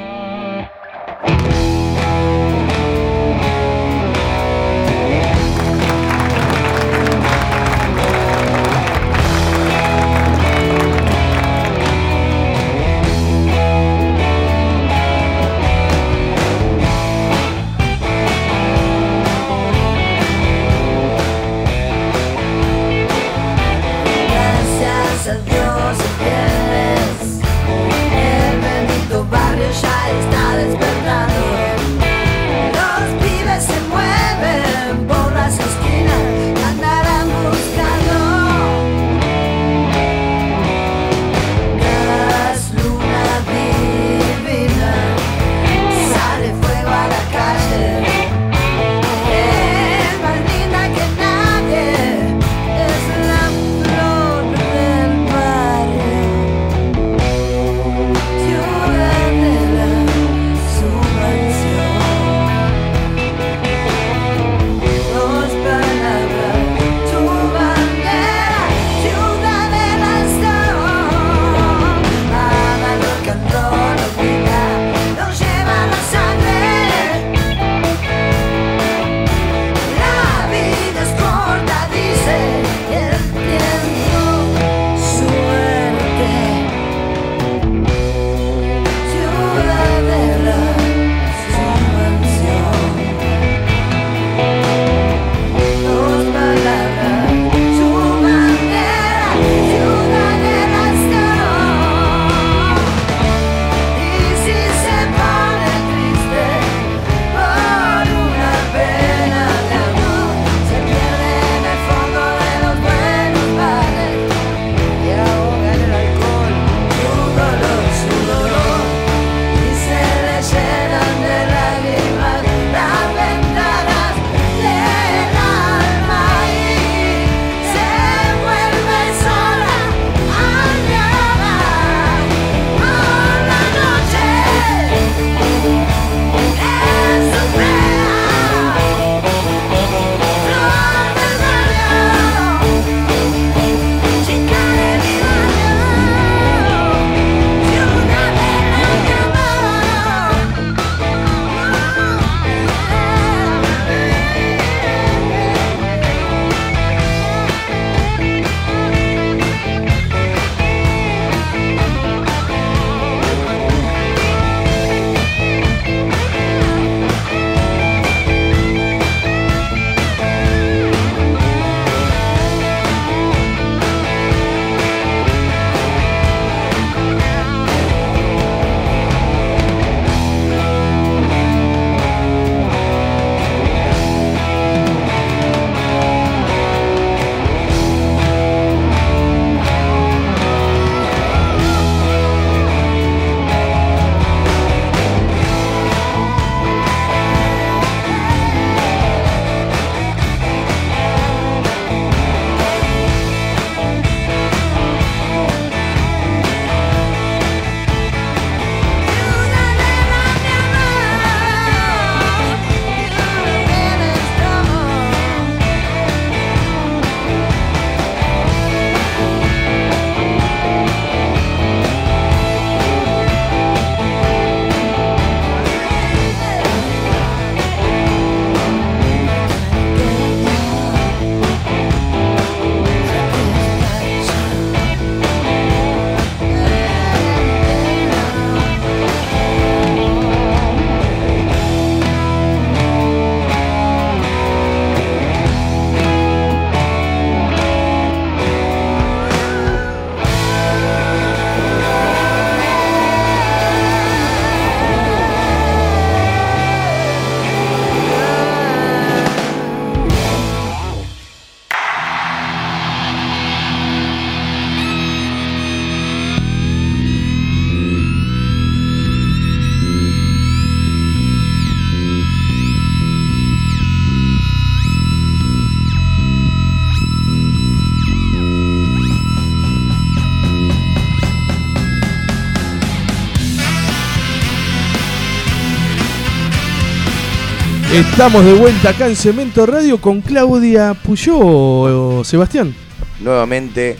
Estamos 287.94 288.44
de 288.44 288.54
vuelta 288.54 288.90
acá 288.90 289.06
en 289.06 289.14
Cemento 289.16 289.64
Radio 289.66 290.00
con 290.00 290.20
Claudia 290.20 290.94
Puyó, 290.94 292.24
Sebastián. 292.24 292.74
Nuevamente, 293.20 293.96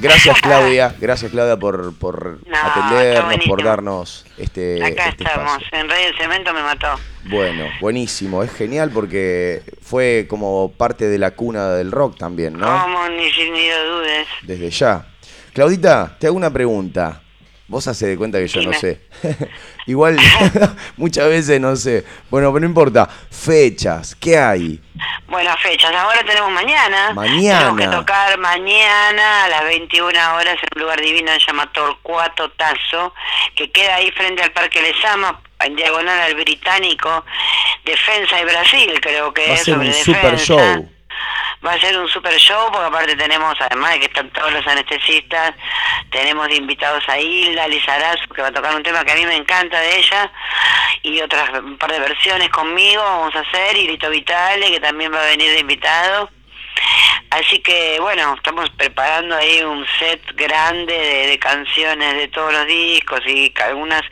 gracias 0.00 0.40
Claudia, 0.40 0.92
gracias 1.00 1.30
Claudia 1.30 1.56
por, 1.56 1.94
por 1.96 2.40
atendernos, 2.62 3.46
por 3.46 3.62
darnos 3.62 4.26
este, 4.38 4.82
Acá 4.84 5.08
este 5.10 5.22
estamos, 5.24 5.52
espacio. 5.62 5.78
en 5.80 5.88
Radio 5.88 6.08
El 6.08 6.16
Cemento 6.18 6.52
me 6.52 6.62
mató. 6.62 6.88
Bueno, 7.26 7.64
buenísimo, 7.80 8.42
es 8.42 8.52
genial 8.52 8.90
porque 8.92 9.62
fue 9.80 10.26
como 10.28 10.72
parte 10.76 11.06
de 11.06 11.18
la 11.18 11.30
cuna 11.30 11.68
del 11.70 11.92
rock 11.92 12.18
también, 12.18 12.54
¿no? 12.58 12.66
¿Cómo? 12.82 13.08
Ni, 13.08 13.30
si- 13.30 13.50
ni 13.50 13.68
lo 13.68 13.96
dudes. 13.98 14.26
Desde 14.42 14.70
ya. 14.70 15.06
Claudita, 15.52 16.16
te 16.18 16.26
hago 16.26 16.36
una 16.36 16.50
pregunta. 16.52 17.20
Vos 17.74 17.88
hace 17.88 18.06
de 18.06 18.16
cuenta 18.16 18.38
que 18.38 18.46
yo 18.46 18.62
no 18.62 18.72
sé. 18.72 19.00
Igual 19.86 20.16
muchas 20.96 21.28
veces 21.28 21.60
no 21.60 21.74
sé. 21.74 22.04
Bueno, 22.30 22.52
pero 22.52 22.60
no 22.60 22.66
importa. 22.66 23.08
Fechas, 23.32 24.14
¿qué 24.14 24.38
hay? 24.38 24.80
Bueno, 25.26 25.50
fechas. 25.60 25.92
Ahora 25.92 26.20
tenemos 26.24 26.52
mañana. 26.52 27.12
Mañana. 27.14 27.58
Tenemos 27.58 27.80
que 27.80 27.96
tocar 27.96 28.38
mañana 28.38 29.46
a 29.46 29.48
las 29.48 29.64
21 29.64 30.06
horas 30.36 30.56
en 30.62 30.68
un 30.76 30.82
lugar 30.82 31.00
divino 31.00 31.32
que 31.32 31.40
se 31.40 31.46
llama 31.48 31.68
Torcuato 31.72 32.48
Tazo, 32.52 33.12
que 33.56 33.68
queda 33.72 33.96
ahí 33.96 34.08
frente 34.12 34.44
al 34.44 34.52
Parque 34.52 34.80
Lezama, 34.80 35.40
en 35.58 35.74
diagonal 35.74 36.20
al 36.20 36.34
Británico, 36.36 37.24
Defensa 37.84 38.40
y 38.40 38.44
Brasil, 38.44 39.00
creo 39.02 39.34
que 39.34 39.48
Va 39.48 39.52
a 39.54 39.54
es 39.56 39.64
ser 39.64 39.74
sobre 39.74 39.88
un 39.88 39.94
super 39.94 40.22
defensa. 40.30 40.44
show. 40.44 40.90
Va 41.64 41.72
a 41.72 41.80
ser 41.80 41.98
un 41.98 42.08
super 42.08 42.34
show 42.38 42.70
porque 42.70 42.86
aparte 42.86 43.16
tenemos, 43.16 43.54
además 43.60 43.92
de 43.92 44.00
que 44.00 44.06
están 44.06 44.30
todos 44.30 44.52
los 44.52 44.66
anestesistas, 44.66 45.54
tenemos 46.10 46.48
de 46.48 46.56
invitados 46.56 47.02
a 47.08 47.18
Hilda 47.18 47.68
Lizarazu 47.68 48.28
que 48.34 48.42
va 48.42 48.48
a 48.48 48.52
tocar 48.52 48.74
un 48.74 48.82
tema 48.82 49.04
que 49.04 49.12
a 49.12 49.16
mí 49.16 49.24
me 49.24 49.36
encanta 49.36 49.80
de 49.80 49.98
ella 49.98 50.30
y 51.02 51.20
otras 51.20 51.50
un 51.60 51.78
par 51.78 51.90
de 51.90 52.00
versiones 52.00 52.48
conmigo 52.50 53.02
vamos 53.02 53.34
a 53.36 53.40
hacer 53.40 53.76
y 53.76 53.88
Lito 53.88 54.10
Vitale 54.10 54.70
que 54.70 54.80
también 54.80 55.12
va 55.12 55.22
a 55.22 55.26
venir 55.26 55.50
de 55.52 55.60
invitado. 55.60 56.30
Así 57.30 57.58
que 57.60 57.98
bueno, 58.00 58.34
estamos 58.36 58.70
preparando 58.70 59.34
ahí 59.34 59.60
un 59.62 59.84
set 59.98 60.20
grande 60.36 60.92
de, 60.96 61.26
de 61.28 61.38
canciones 61.38 62.14
de 62.16 62.28
todos 62.28 62.52
los 62.52 62.66
discos 62.66 63.20
y 63.26 63.52
algunos 63.64 64.02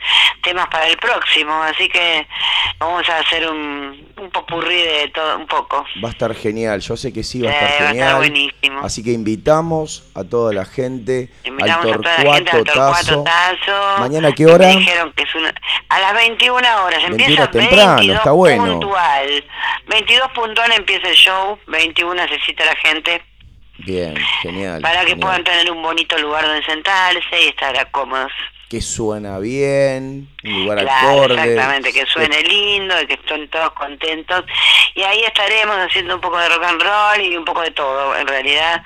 temas 0.41 0.67
para 0.67 0.87
el 0.87 0.97
próximo, 0.97 1.53
así 1.63 1.87
que 1.87 2.27
vamos 2.79 3.07
a 3.07 3.19
hacer 3.19 3.49
un, 3.49 4.11
un 4.17 4.29
popurrí 4.29 4.75
de 4.81 5.07
todo 5.13 5.37
un 5.37 5.47
poco. 5.47 5.85
Va 6.03 6.09
a 6.09 6.11
estar 6.11 6.35
genial. 6.35 6.81
Yo 6.81 6.97
sé 6.97 7.13
que 7.13 7.23
sí, 7.23 7.41
va 7.41 7.49
a 7.49 7.53
Eh, 7.53 7.55
estar 7.55 7.69
va 7.69 7.71
a 7.71 7.77
estar 7.77 7.89
genial. 7.93 8.15
buenísimo. 8.17 8.81
Así 8.85 9.03
que 9.03 9.11
invitamos 9.11 10.03
a 10.15 10.23
toda 10.25 10.51
la 10.51 10.65
gente 10.65 11.29
Invitamos 11.45 11.85
al 11.85 11.93
a 11.93 11.97
toda 11.97 12.17
la 12.23 12.33
gente 12.35 12.51
al 12.51 12.63
Torcuato 12.65 12.93
Tazo. 12.97 13.23
Tazo. 13.23 13.99
¿Mañana 13.99 14.31
qué 14.33 14.45
Me 14.45 14.51
hora? 14.51 14.67
dijeron 14.67 15.13
que 15.13 15.23
es 15.23 15.35
una... 15.35 15.53
A 15.89 15.99
las 15.99 16.13
21 16.13 16.57
horas. 16.57 17.01
21 17.03 17.15
Empieza 17.15 17.51
temprano, 17.51 17.95
22 17.95 18.17
está 18.17 18.31
bueno. 18.31 18.65
puntual. 18.65 19.45
22 19.87 20.31
puntual 20.31 20.71
empieza 20.73 21.07
el 21.07 21.15
show. 21.15 21.59
21 21.67 22.27
la 22.65 22.75
gente 22.75 23.21
Bien, 23.79 24.15
genial. 24.41 24.81
para 24.81 25.01
que 25.01 25.07
genial. 25.11 25.19
puedan 25.19 25.43
tener 25.43 25.71
un 25.71 25.81
bonito 25.81 26.17
lugar 26.17 26.45
donde 26.45 26.63
sentarse 26.65 27.41
y 27.41 27.47
estar 27.47 27.89
cómodos. 27.91 28.31
Que 28.73 28.81
suena 28.81 29.37
bien, 29.37 30.27
un 30.43 30.63
lugar 30.63 30.79
Claro, 30.79 31.25
acorde. 31.25 31.35
exactamente, 31.35 31.93
que 31.93 32.07
suene 32.07 32.41
lindo 32.41 32.99
y 32.99 33.05
que 33.05 33.13
estén 33.13 33.47
todos 33.49 33.69
contentos. 33.73 34.45
Y 34.95 35.03
ahí 35.03 35.23
estaremos 35.25 35.77
haciendo 35.77 36.15
un 36.15 36.21
poco 36.21 36.39
de 36.39 36.49
rock 36.49 36.63
and 36.63 36.81
roll 36.81 37.21
y 37.21 37.37
un 37.37 37.45
poco 37.45 37.61
de 37.61 37.69
todo, 37.69 38.15
en 38.17 38.25
realidad, 38.25 38.83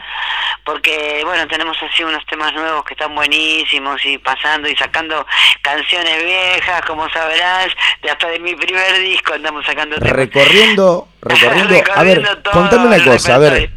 porque, 0.66 1.22
bueno, 1.24 1.48
tenemos 1.48 1.78
así 1.82 2.04
unos 2.04 2.26
temas 2.26 2.54
nuevos 2.54 2.84
que 2.84 2.96
están 2.96 3.16
buenísimos 3.16 4.06
y 4.06 4.18
pasando 4.18 4.68
y 4.68 4.76
sacando 4.76 5.26
canciones 5.62 6.22
viejas, 6.22 6.82
como 6.86 7.08
sabrás, 7.08 7.68
de 8.04 8.10
hasta 8.10 8.28
de 8.28 8.40
mi 8.40 8.56
primer 8.56 9.00
disco 9.00 9.36
andamos 9.36 9.66
sacando 9.66 9.96
temas. 9.96 10.12
Recorriendo, 10.12 11.08
recorriendo. 11.22 11.76
a 11.96 12.04
ver, 12.04 12.28
contame 12.52 12.88
una 12.88 13.02
cosa, 13.06 13.36
a 13.36 13.38
ver, 13.38 13.72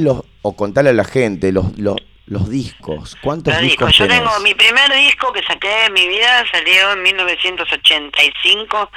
los, 0.00 0.22
o 0.40 0.56
contale 0.56 0.88
a 0.88 0.94
la 0.94 1.04
gente 1.04 1.52
los, 1.52 1.78
los, 1.78 1.96
los 2.30 2.48
discos. 2.48 3.16
¿Cuántos 3.20 3.52
Los 3.52 3.62
discos 3.62 3.88
discos. 3.88 3.98
Yo 3.98 4.06
tenés? 4.06 4.22
tengo 4.22 4.40
mi 4.40 4.54
primer 4.54 4.94
disco 4.94 5.32
que 5.32 5.42
saqué 5.42 5.86
en 5.86 5.92
mi 5.92 6.06
vida, 6.06 6.44
salió 6.52 6.92
en 6.92 7.02
1985 7.02 8.90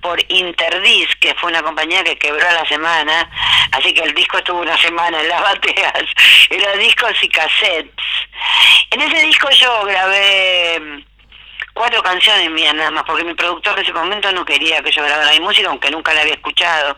por 0.00 0.18
Interdisc, 0.32 1.18
que 1.20 1.34
fue 1.34 1.50
una 1.50 1.62
compañía 1.62 2.02
que 2.02 2.16
quebró 2.16 2.48
a 2.48 2.52
la 2.54 2.66
semana, 2.66 3.30
así 3.72 3.92
que 3.92 4.00
el 4.00 4.14
disco 4.14 4.38
estuvo 4.38 4.62
una 4.62 4.78
semana 4.78 5.20
en 5.20 5.28
las 5.28 5.42
bateas. 5.42 6.02
Era 6.50 6.76
discos 6.76 7.12
y 7.22 7.28
cassettes. 7.28 8.06
En 8.90 9.02
ese 9.02 9.20
disco 9.26 9.50
yo 9.50 9.84
grabé 9.84 11.04
cuatro 11.78 12.02
canciones 12.02 12.50
mías 12.50 12.74
nada 12.74 12.90
más, 12.90 13.04
porque 13.04 13.22
mi 13.22 13.34
productor 13.34 13.78
en 13.78 13.84
ese 13.84 13.92
momento 13.92 14.32
no 14.32 14.44
quería 14.44 14.82
que 14.82 14.90
yo 14.90 15.04
grabara 15.04 15.30
mi 15.30 15.40
música, 15.40 15.68
aunque 15.68 15.90
nunca 15.92 16.12
la 16.12 16.22
había 16.22 16.34
escuchado. 16.34 16.96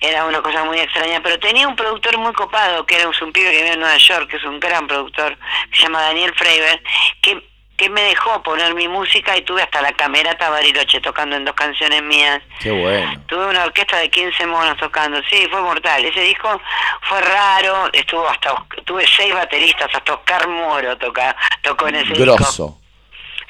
Era 0.00 0.24
una 0.24 0.40
cosa 0.40 0.62
muy 0.62 0.78
extraña, 0.78 1.20
pero 1.20 1.38
tenía 1.40 1.66
un 1.66 1.74
productor 1.74 2.16
muy 2.18 2.32
copado, 2.32 2.86
que 2.86 2.94
era 2.94 3.08
un, 3.08 3.14
un 3.20 3.32
pibe 3.32 3.50
que 3.50 3.56
vive 3.56 3.72
en 3.72 3.80
Nueva 3.80 3.96
York, 3.96 4.30
que 4.30 4.36
es 4.36 4.44
un 4.44 4.60
gran 4.60 4.86
productor, 4.86 5.36
que 5.68 5.76
se 5.76 5.82
llama 5.82 6.02
Daniel 6.02 6.32
Freiber, 6.36 6.80
que, 7.20 7.44
que 7.76 7.90
me 7.90 8.02
dejó 8.02 8.40
poner 8.44 8.72
mi 8.74 8.86
música 8.86 9.36
y 9.36 9.42
tuve 9.42 9.62
hasta 9.62 9.82
la 9.82 9.90
camerata 9.92 10.48
Bariloche 10.48 11.00
tocando 11.00 11.34
en 11.34 11.44
dos 11.44 11.56
canciones 11.56 12.00
mías. 12.04 12.40
Qué 12.60 12.70
bueno. 12.70 13.20
Tuve 13.26 13.46
una 13.48 13.64
orquesta 13.64 13.98
de 13.98 14.10
15 14.10 14.46
monos 14.46 14.76
tocando, 14.76 15.20
sí, 15.28 15.48
fue 15.50 15.60
mortal. 15.60 16.04
Ese 16.04 16.20
disco 16.20 16.60
fue 17.02 17.20
raro, 17.20 17.90
estuvo 17.92 18.28
hasta 18.28 18.64
tuve 18.84 19.04
seis 19.08 19.34
bateristas, 19.34 19.92
hasta 19.92 20.14
Oscar 20.14 20.46
Moro 20.46 20.96
toca, 20.98 21.34
tocó 21.62 21.88
en 21.88 21.96
ese 21.96 22.12
disco. 22.12 22.78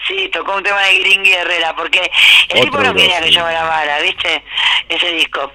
Sí, 0.07 0.29
tocó 0.29 0.57
un 0.57 0.63
tema 0.63 0.81
de 0.83 0.99
Gringui 0.99 1.33
Herrera, 1.33 1.75
porque 1.75 2.11
el 2.51 2.61
tipo 2.63 2.77
Otro 2.79 2.93
no 2.93 2.95
quería 2.95 3.21
que 3.23 3.31
yo 3.31 3.45
grabara, 3.45 4.01
¿viste? 4.01 4.45
Ese 4.89 5.13
disco. 5.13 5.53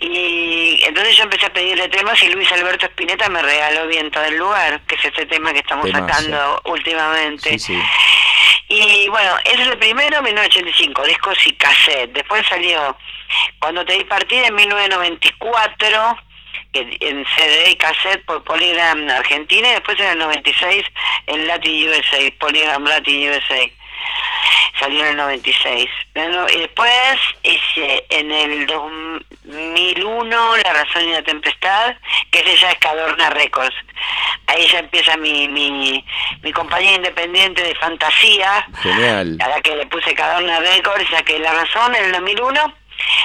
Y 0.00 0.80
entonces 0.84 1.16
yo 1.16 1.22
empecé 1.24 1.46
a 1.46 1.52
pedirle 1.52 1.88
temas 1.88 2.20
y 2.22 2.28
Luis 2.30 2.50
Alberto 2.52 2.86
Spinetta 2.86 3.28
me 3.28 3.40
regaló 3.42 3.86
Viento 3.86 4.20
del 4.20 4.36
Lugar, 4.36 4.80
que 4.86 4.96
es 4.96 5.04
este 5.04 5.26
tema 5.26 5.52
que 5.52 5.60
estamos 5.60 5.86
Temazo. 5.86 6.06
sacando 6.08 6.60
últimamente. 6.64 7.50
Sí, 7.50 7.58
sí. 7.58 7.82
Y 8.68 9.08
bueno, 9.08 9.36
ese 9.44 9.62
es 9.62 9.68
el 9.68 9.78
primero, 9.78 10.20
1985, 10.22 11.04
discos 11.04 11.38
y 11.46 11.52
cassette. 11.54 12.12
Después 12.12 12.44
salió 12.48 12.96
Cuando 13.60 13.84
te 13.84 13.94
di 13.94 14.04
partida 14.04 14.46
en 14.48 14.54
1994, 14.54 16.16
que- 16.18 16.25
en 16.78 17.24
CD 17.36 17.70
y 17.70 17.76
cassette 17.76 18.24
por 18.24 18.42
Polygram 18.44 19.08
Argentina, 19.10 19.68
y 19.68 19.72
después 19.72 19.98
en 20.00 20.06
el 20.06 20.18
96 20.18 20.84
en 21.26 21.46
Latin 21.46 21.88
USA, 21.88 22.18
Polygram 22.38 22.84
Latin 22.84 23.30
USA. 23.30 23.70
Salió 24.78 25.00
en 25.00 25.06
el 25.06 25.16
96. 25.16 25.88
Bueno, 26.14 26.46
Y 26.54 26.58
después 26.58 26.92
hice 27.42 28.04
en 28.10 28.30
el 28.30 28.66
2001 28.66 30.56
La 30.58 30.72
Razón 30.72 31.08
y 31.08 31.12
la 31.12 31.22
Tempestad, 31.22 31.96
que 32.30 32.40
ese 32.40 32.56
ya 32.58 32.70
es 32.72 32.78
Cadorna 32.78 33.30
Records. 33.30 33.74
Ahí 34.48 34.66
ya 34.68 34.80
empieza 34.80 35.16
mi, 35.16 35.48
mi, 35.48 36.04
mi 36.42 36.52
compañía 36.52 36.94
independiente 36.94 37.62
de 37.62 37.74
fantasía, 37.76 38.66
Genial. 38.82 39.38
a 39.40 39.48
la 39.48 39.60
que 39.62 39.74
le 39.76 39.86
puse 39.86 40.14
Cadorna 40.14 40.60
Records, 40.60 41.08
ya 41.10 41.22
que 41.22 41.38
La 41.38 41.52
Razón 41.54 41.94
en 41.94 42.04
el 42.04 42.12
2001, 42.12 42.74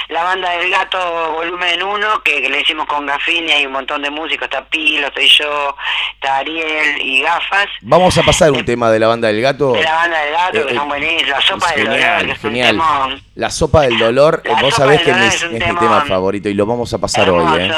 la 0.10 0.24
banda 0.24 0.50
del 0.52 0.70
gato 0.70 1.32
volumen 1.34 1.82
1, 1.82 2.24
que, 2.24 2.42
que 2.42 2.50
le 2.50 2.62
hicimos 2.62 2.86
con 2.88 3.06
Gafini, 3.06 3.52
hay 3.52 3.66
un 3.66 3.72
montón 3.74 4.02
de 4.02 4.10
músicos, 4.10 4.46
está 4.46 4.64
Pilo, 4.66 5.08
estoy 5.08 5.28
yo, 5.30 5.76
está 6.16 6.38
Ariel 6.38 7.02
y 7.02 7.22
Gafas, 7.22 7.68
Vamos 7.82 8.18
a 8.18 8.24
pasar 8.24 8.52
un 8.52 8.66
tema 8.66 8.92
de 8.92 9.00
la 9.00 9.08
banda 9.08 9.28
del 9.28 9.42
gato. 9.42 9.74
de 9.74 9.84
la 9.84 9.94
banda 9.96 10.20
del 10.20 10.34
gato, 10.34 10.58
Eh, 10.58 10.66
que 10.68 10.74
eh, 10.74 10.76
son 10.76 10.88
buenísimos, 10.90 11.30
la 11.30 11.42
sopa 11.42 11.72
del 11.72 11.86
dolor, 11.86 11.92
que 11.92 12.02
genial, 12.02 12.30
es 12.30 12.44
un 12.44 12.50
genial. 12.50 12.68
temón. 12.78 13.24
La 13.36 13.50
sopa 13.50 13.82
del 13.82 13.98
dolor, 13.98 14.42
eh, 14.44 14.50
La 14.54 14.62
vos 14.62 14.74
sabés 14.76 15.06
del 15.06 15.16
que 15.16 15.28
es, 15.28 15.44
un 15.44 15.54
mi 15.54 15.60
tema 15.60 16.02
favorito 16.06 16.50
y 16.50 16.54
lo 16.54 16.66
vamos 16.66 16.94
a 16.94 16.98
pasar 17.00 17.30
hoy, 17.30 17.62
¿eh? 17.62 17.72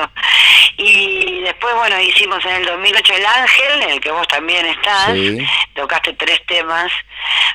Y 0.78 1.44
después, 1.64 1.76
bueno, 1.76 2.00
hicimos 2.02 2.44
en 2.46 2.52
el 2.56 2.66
2008 2.66 3.14
El 3.16 3.26
Ángel, 3.26 3.82
en 3.84 3.90
el 3.92 4.02
que 4.02 4.12
vos 4.12 4.28
también 4.28 4.66
estás. 4.66 5.14
Sí. 5.14 5.38
Tocaste 5.76 6.14
tres 6.14 6.46
temas. 6.46 6.92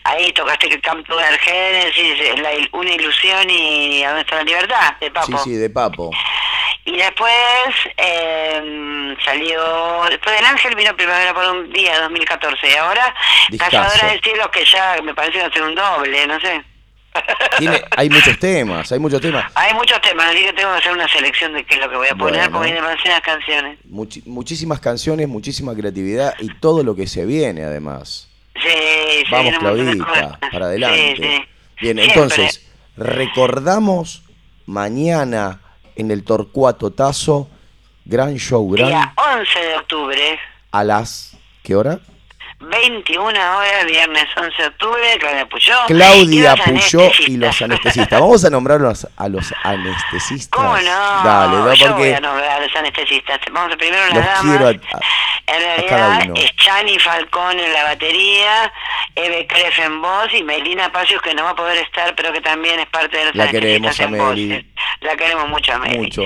Ahí 0.04 0.32
tocaste 0.32 0.66
el 0.68 0.80
Campo 0.80 1.14
de 1.16 1.38
Génesis, 1.38 2.40
la, 2.40 2.54
il- 2.54 2.68
Una 2.72 2.90
Ilusión 2.90 3.48
y 3.50 4.02
A 4.04 4.08
dónde 4.08 4.22
está 4.22 4.36
la 4.36 4.42
libertad, 4.44 4.94
de 5.00 5.10
Papo. 5.10 5.26
Sí, 5.26 5.34
sí, 5.44 5.56
de 5.56 5.68
papo. 5.70 6.10
Y 6.86 6.96
después 6.96 7.34
eh, 7.98 9.14
salió, 9.24 10.04
después 10.08 10.34
del 10.36 10.46
Ángel 10.46 10.74
vino 10.74 10.96
Primavera 10.96 11.34
por 11.34 11.44
un 11.44 11.70
día, 11.70 12.00
2014. 12.00 12.66
Y 12.70 12.74
ahora 12.76 13.14
Discazo. 13.50 13.70
Cazadora 13.76 14.08
del 14.12 14.22
Cielo, 14.22 14.50
que 14.50 14.64
ya 14.64 14.96
me 15.02 15.14
parece 15.14 15.34
que 15.34 15.40
va 15.42 15.46
a 15.48 15.52
ser 15.52 15.62
un 15.62 15.74
doble, 15.74 16.26
no 16.26 16.40
sé. 16.40 16.62
Tiene, 17.58 17.82
hay 17.96 18.08
muchos 18.08 18.38
temas, 18.38 18.90
hay 18.92 18.98
muchos 18.98 19.20
temas. 19.20 19.50
Hay 19.54 19.74
muchos 19.74 20.00
temas, 20.00 20.26
así 20.26 20.44
que 20.44 20.52
tengo 20.52 20.70
que 20.72 20.78
hacer 20.78 20.92
una 20.92 21.08
selección 21.08 21.52
de 21.54 21.64
qué 21.64 21.74
es 21.74 21.80
lo 21.80 21.90
que 21.90 21.96
voy 21.96 22.06
a 22.08 22.14
poner, 22.14 22.34
Bueno. 22.42 22.52
porque 22.52 22.72
vienen 22.72 22.84
demasiadas 22.84 23.20
canciones. 23.22 23.78
Muchísimas 24.26 24.80
canciones, 24.80 25.26
muchísima 25.28 25.74
creatividad 25.74 26.34
y 26.38 26.48
todo 26.60 26.82
lo 26.84 26.94
que 26.94 27.06
se 27.06 27.24
viene 27.26 27.64
además. 27.64 28.28
Sí, 28.54 28.68
sí, 29.24 29.24
Vamos, 29.30 29.52
de 29.52 29.58
Claudita, 29.58 30.38
para 30.52 30.66
adelante. 30.66 31.14
Sí, 31.16 31.22
sí. 31.22 31.44
Bien, 31.80 31.96
Siempre. 31.96 32.04
entonces, 32.06 32.68
recordamos 32.96 34.22
mañana 34.66 35.60
en 35.96 36.10
el 36.10 36.24
Torcuato 36.24 36.90
Tazo, 36.92 37.48
gran 38.04 38.36
show, 38.36 38.68
gran 38.70 38.88
Día 38.88 39.12
11 39.16 39.58
de 39.60 39.76
octubre, 39.76 40.38
a 40.70 40.84
las 40.84 41.36
¿qué 41.62 41.74
hora? 41.76 42.00
21 42.60 42.88
21 43.08 43.56
horas, 43.56 43.86
viernes 43.86 44.24
11 44.36 44.62
de 44.62 44.68
octubre, 44.68 45.18
Claudia 45.20 45.46
Puyó. 45.46 45.74
Claudia 45.86 46.54
y 46.66 46.70
Puyó 46.70 47.10
y 47.26 47.36
los 47.36 47.62
anestesistas. 47.62 48.20
Vamos 48.20 48.44
a 48.44 48.50
nombrarlos 48.50 49.06
a 49.16 49.28
los 49.28 49.52
anestesistas. 49.62 50.48
¿Cómo 50.60 50.76
no? 50.76 51.22
Dale, 51.24 51.56
no, 51.56 51.74
Yo 51.74 51.94
voy 51.94 52.12
a 52.12 52.20
nombrar 52.20 52.50
a 52.50 52.60
los 52.60 52.74
anestesistas. 52.76 53.38
Vamos 53.52 53.72
a 53.74 53.76
primero 53.76 54.04
las 54.06 54.14
los 54.14 54.24
damas. 54.24 54.42
quiero 54.42 54.66
a, 54.66 54.70
a- 54.70 55.00
En 55.46 55.60
realidad 55.60 56.36
es 56.36 56.56
Chani 56.56 56.98
Falcón 56.98 57.58
en 57.60 57.72
la 57.72 57.84
batería, 57.84 58.72
Eve 59.14 59.46
Cref 59.46 59.78
en 59.78 60.02
voz 60.02 60.28
y 60.34 60.42
Melina 60.42 60.90
Pacios 60.92 61.22
que 61.22 61.34
no 61.34 61.44
va 61.44 61.50
a 61.50 61.56
poder 61.56 61.78
estar, 61.78 62.14
pero 62.16 62.32
que 62.32 62.40
también 62.40 62.80
es 62.80 62.86
parte 62.88 63.16
de 63.16 63.24
los 63.26 63.34
La 63.36 63.44
anestesistas 63.44 63.96
queremos 63.96 64.00
a 64.00 64.04
en 64.04 64.10
Meli. 64.10 64.48
voces. 64.48 64.64
La 65.00 65.16
queremos 65.16 65.48
mucho 65.48 65.72
a 65.72 65.78
Meli. 65.78 65.98
mucho. 65.98 66.24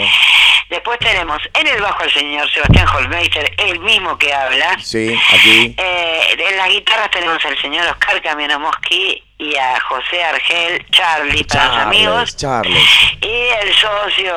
Después 0.71 0.99
tenemos 1.01 1.39
en 1.53 1.67
el 1.67 1.83
bajo 1.83 2.03
al 2.03 2.11
señor 2.11 2.51
Sebastián 2.51 2.87
Holmeister, 2.89 3.53
el 3.59 3.79
mismo 3.81 4.17
que 4.17 4.33
habla. 4.33 4.79
Sí, 4.81 5.15
aquí. 5.35 5.75
Eh, 5.77 6.22
en 6.31 6.57
las 6.57 6.69
guitarras 6.69 7.11
tenemos 7.11 7.45
al 7.45 7.59
señor 7.61 7.87
Oscar 7.87 8.21
Camianomoski 8.23 9.23
y 9.39 9.57
a 9.57 9.81
José 9.81 10.23
Argel, 10.23 10.87
Charlie 10.91 11.45
para 11.45 11.67
los 11.67 11.77
amigos. 11.79 12.37
Charles. 12.37 12.83
Y 13.21 13.27
el 13.29 13.75
socio 13.75 14.35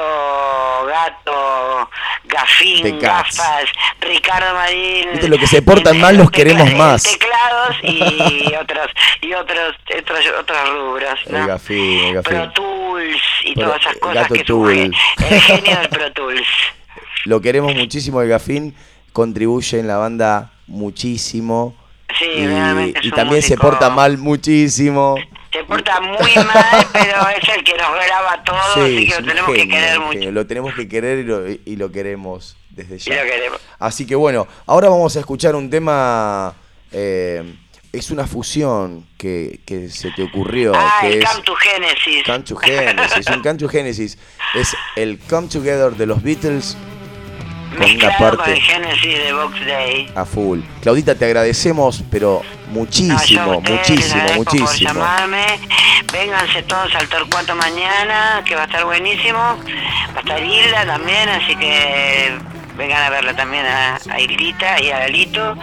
Gato, 0.88 1.90
Gafín. 2.26 3.00
Gafas, 3.00 3.66
Ricardo 4.02 4.54
Marín. 4.56 5.12
Viste, 5.12 5.28
lo 5.28 5.38
que 5.38 5.48
se 5.48 5.62
portan 5.62 6.00
mal 6.00 6.18
los 6.18 6.32
queremos 6.32 6.72
más. 6.74 7.04
Teclados 7.04 7.76
y 7.84 8.54
otros 8.62 8.88
y 9.22 9.34
otros 9.34 9.76
otros, 10.00 10.26
otros 10.40 10.70
rubros, 10.70 11.20
El 11.28 11.48
gafín, 11.48 12.06
el 12.06 12.14
gafín. 12.16 12.34
Pro 12.38 12.52
Tools 12.54 13.22
y 13.44 13.54
Pro- 13.54 13.66
todas 13.66 13.82
esas 13.82 13.96
cosas 13.98 14.16
Gato 14.16 14.34
que 14.34 14.42
es 14.42 14.50
un 14.50 14.68
gen- 14.68 14.92
Tool. 14.92 15.28
el 15.30 15.42
genio 15.42 15.78
del 15.80 15.90
Pro 15.90 16.12
Tools. 16.14 16.48
Lo 17.26 17.42
queremos 17.42 17.74
muchísimo 17.76 18.22
el 18.22 18.30
gafín. 18.30 18.76
Contribuye 19.14 19.80
en 19.80 19.88
la 19.88 19.98
banda 19.98 20.52
muchísimo. 20.68 21.76
Sí, 22.18 22.26
y, 22.26 22.48
realmente 22.48 23.00
es 23.00 23.06
y 23.06 23.10
un 23.10 23.16
también 23.16 23.42
se 23.42 23.58
porta 23.58 23.90
mal 23.90 24.18
muchísimo. 24.18 25.16
Se 25.52 25.64
porta 25.64 26.00
muy 26.02 26.36
mal, 26.36 26.88
pero 26.94 27.30
es 27.30 27.50
el 27.56 27.64
que 27.64 27.74
nos 27.74 27.92
graba 27.94 28.44
todo, 28.44 28.58
así 28.58 28.98
Sí, 28.98 29.08
que 29.08 29.14
es 29.14 29.20
lo 29.20 29.26
tenemos 29.26 29.54
que 29.54 29.68
querer 29.68 30.00
mucho. 30.00 30.32
Lo 30.32 30.48
tenemos 30.48 30.74
que 30.76 30.88
querer 30.88 31.20
y 31.20 31.24
lo, 31.24 31.48
y 31.50 31.76
lo 31.76 31.92
queremos 31.92 32.58
desde 32.70 32.96
Y 32.96 33.00
ya. 33.00 33.24
lo 33.24 33.30
queremos. 33.30 33.62
Así 33.80 34.06
que 34.06 34.16
bueno, 34.16 34.48
ahora 34.66 34.90
vamos 34.90 35.16
a 35.16 35.20
escuchar 35.20 35.56
un 35.56 35.70
tema. 35.70 36.54
eh, 36.92 37.44
es 37.92 38.12
una 38.12 38.28
fusión 38.28 39.08
que, 39.18 39.62
que 39.66 39.90
se 39.90 40.12
te 40.12 40.24
ocurrió. 40.24 40.74
Ah, 40.76 40.98
que 41.02 41.14
el 41.14 41.24
es 41.24 41.30
Come 41.30 41.44
to 41.44 41.56
Genesis. 41.56 42.24
Come 42.26 42.40
to 42.40 42.56
Genesis. 42.58 43.28
Un 43.28 43.42
Come 43.42 43.56
to 43.56 43.70
Genesis 43.70 44.18
es 44.54 44.76
el 44.98 45.18
Come 45.20 45.48
Together 45.48 45.92
de 45.96 46.06
los 46.06 46.22
Beatles 46.22 46.76
con 47.76 47.90
una 47.92 48.18
con 48.18 48.30
parte 48.38 48.60
Genesis 48.62 49.18
de 49.20 49.34
Box 49.34 49.66
Day. 49.66 50.12
a 50.16 50.26
full. 50.26 50.60
Claudita, 50.82 51.16
te 51.16 51.26
agradecemos, 51.26 52.04
pero 52.10 52.42
muchísimo, 52.72 53.46
No, 53.46 53.58
ustedes 53.60 53.80
muchísimo, 53.90 54.16
agradezco 54.22 54.44
Por 54.44 54.60
muchísimo. 54.60 54.94
llamarme. 54.94 55.46
Vénganse 56.12 56.64
todos 56.64 56.96
al 56.96 57.08
Torcuato 57.10 57.56
mañana, 57.56 58.42
que 58.46 58.56
va 58.56 58.62
a 58.64 58.66
estar 58.66 58.86
buenísimo. 58.86 59.38
Va 59.40 60.18
a 60.18 60.20
estar 60.20 60.42
Hilda 60.44 60.86
también, 60.86 61.30
así 61.30 61.56
que 61.58 62.38
vengan 62.78 63.04
a 63.04 63.10
verla 63.10 63.34
también 63.36 63.66
a, 63.66 63.96
a 64.10 64.20
Hildita 64.20 64.82
y 64.82 64.92
a 64.92 65.00
Galito. 65.00 65.56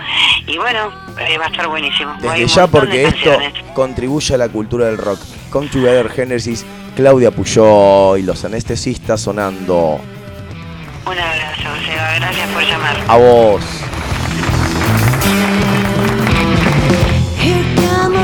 Y 0.47 0.57
bueno, 0.59 0.91
eh, 1.19 1.39
va 1.39 1.47
a 1.47 1.49
estar 1.49 1.69
buenísimo. 1.69 2.15
Desde 2.21 2.47
ya, 2.47 2.67
porque 2.67 3.05
esto 3.07 3.39
contribuye 3.75 4.35
a 4.35 4.39
la 4.39 4.49
cultura 4.49 4.87
del 4.87 4.99
rock. 4.99 5.21
Come 5.51 5.69
Together 5.69 6.09
Genesis, 6.11 6.65
Claudia 6.97 7.31
Puyó 7.31 8.17
y 8.17 8.23
los 8.23 8.45
anestesistas 8.45 9.21
sonando 9.21 10.01
Un 11.05 11.19
abrazo, 11.19 11.69
Seba. 11.85 12.15
Gracias 12.17 12.49
por 12.51 12.63
llamar. 12.63 12.97
a 13.09 13.17
vos. 13.17 13.63
Here 17.39 17.65
come 17.75 18.23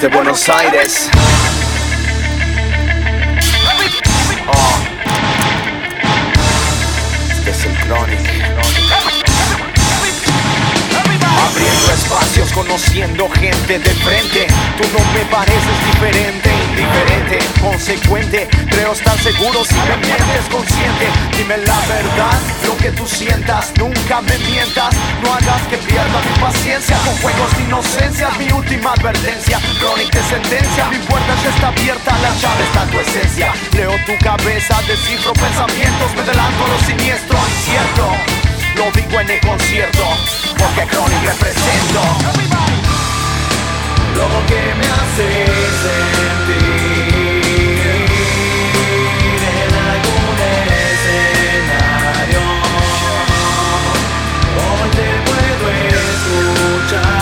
Desde 0.00 0.16
Buenos 0.16 0.48
Aires. 0.48 1.10
Espacios, 12.10 12.52
conociendo 12.52 13.28
gente 13.30 13.78
de 13.78 13.90
frente. 13.90 14.46
Tú 14.76 14.84
no 14.92 14.98
me 15.12 15.24
pareces 15.30 15.76
diferente, 15.86 16.50
indiferente, 16.70 17.38
consecuente. 17.60 18.48
Creo 18.68 18.92
estar 18.92 19.18
seguro 19.18 19.64
si 19.64 19.74
me 19.74 19.96
mientes 19.96 20.44
consciente. 20.50 21.06
Dime 21.36 21.58
la 21.58 21.78
verdad, 21.86 22.38
lo 22.66 22.76
que 22.78 22.90
tú 22.92 23.06
sientas, 23.06 23.72
nunca 23.78 24.20
me 24.22 24.36
mientas. 24.38 24.94
No 25.22 25.32
hagas 25.32 25.62
que 25.70 25.76
pierda 25.78 26.20
mi 26.20 26.40
paciencia 26.40 26.98
con 27.04 27.14
juegos 27.18 27.56
de 27.56 27.62
inocencia. 27.62 28.28
Mi 28.38 28.50
última 28.52 28.92
advertencia, 28.92 29.60
Chronic 29.78 30.10
de 30.12 30.22
sentencia. 30.22 30.88
Mi 30.90 30.98
puerta 30.98 31.34
ya 31.42 31.50
está 31.50 31.68
abierta, 31.68 32.18
la 32.18 32.30
llave 32.36 32.64
está 32.64 32.84
tu 32.90 32.98
esencia. 32.98 33.52
Leo 33.72 33.94
tu 34.06 34.16
cabeza, 34.24 34.80
descifro 34.86 35.32
pensamientos, 35.34 36.14
me 36.14 36.22
adelanto 36.22 36.64
a 36.64 36.68
lo 36.68 36.78
siniestro, 36.80 37.38
incierto. 37.38 38.49
Lo 38.80 38.90
digo 38.92 39.20
en 39.20 39.28
el 39.28 39.40
concierto, 39.40 40.04
porque 40.56 40.86
Chronic 40.86 41.22
represento 41.22 42.00
lo 44.16 44.46
que 44.46 44.74
me 44.74 44.86
hace 44.86 45.26
sentir 45.84 46.54
en 49.36 49.74
algún 49.74 50.38
escenario. 50.96 52.40
Hoy 54.56 54.88
te 54.96 55.08
puedo 55.26 55.66
escuchar 56.00 57.20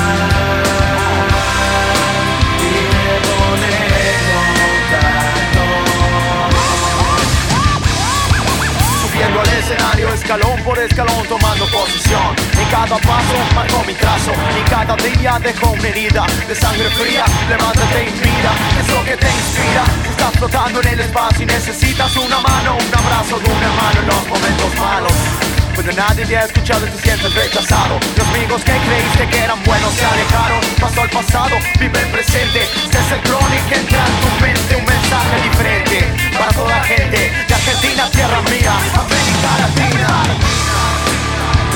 escenario, 9.58 10.07
escalón 10.28 10.62
por 10.62 10.78
escalón, 10.78 11.26
tomando 11.26 11.64
posición. 11.68 12.36
En 12.60 12.68
cada 12.68 12.98
paso 12.98 13.34
marco 13.54 13.82
mi 13.86 13.94
trazo, 13.94 14.30
y 14.60 14.68
cada 14.68 14.94
día 14.96 15.38
dejo 15.42 15.70
una 15.70 15.88
herida 15.88 16.26
de 16.46 16.54
sangre 16.54 16.90
fría. 16.90 17.24
Levántate 17.48 18.02
y 18.02 18.12
mira, 18.12 18.52
es 18.78 18.88
lo 18.92 19.04
que 19.04 19.16
te 19.16 19.26
inspira. 19.26 19.84
Estás 20.10 20.32
flotando 20.32 20.82
en 20.82 20.88
el 20.88 21.00
espacio 21.00 21.44
y 21.44 21.46
necesitas 21.46 22.14
una 22.16 22.40
mano, 22.40 22.76
un 22.76 22.98
abrazo 22.98 23.38
de 23.38 23.50
un 23.50 23.62
hermano 23.62 24.00
en 24.00 24.06
los 24.06 24.28
momentos 24.28 24.74
malos. 24.76 25.47
Cuando 25.78 25.92
nadie 25.92 26.26
te 26.26 26.36
ha 26.36 26.42
escuchado 26.42 26.84
y 26.88 26.90
te 26.90 27.02
sientes 27.02 27.32
rechazado. 27.36 28.00
Los 28.16 28.26
amigos 28.26 28.64
que 28.64 28.72
creíste 28.72 29.28
que 29.30 29.44
eran 29.44 29.62
buenos 29.62 29.94
se 29.94 30.04
alejaron 30.04 30.60
Pasó 30.80 31.02
al 31.02 31.10
pasado, 31.10 31.56
vive 31.78 32.00
el 32.00 32.08
presente. 32.08 32.62
Este 32.64 32.98
es 32.98 33.12
el 33.12 33.20
crónico 33.20 33.70
entra 33.70 34.04
en 34.04 34.20
tu 34.20 34.42
mente 34.42 34.74
Un 34.74 34.84
mensaje 34.84 35.40
diferente. 35.40 36.04
Para 36.36 36.50
toda 36.50 36.78
la 36.78 36.82
gente 36.82 37.32
De 37.46 37.54
Argentina, 37.54 38.10
tierra 38.10 38.40
mía, 38.50 38.72
América 38.92 39.50
Latina. 39.60 40.08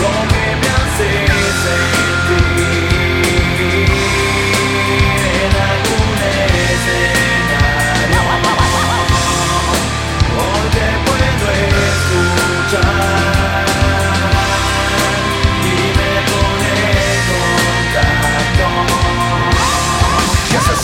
Lo 0.03 0.11
que 0.29 0.57
me 0.57 2.12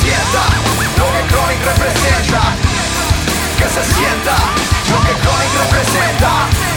sienta 0.09 0.43
lo 0.97 1.12
que 1.12 1.26
Chronic 1.28 1.64
representa. 1.64 2.40
Que 3.59 3.64
se 3.64 3.85
sienta 3.94 4.36
lo 4.90 5.01
que 5.05 5.12
Chronic 5.20 5.52
representa. 5.60 6.68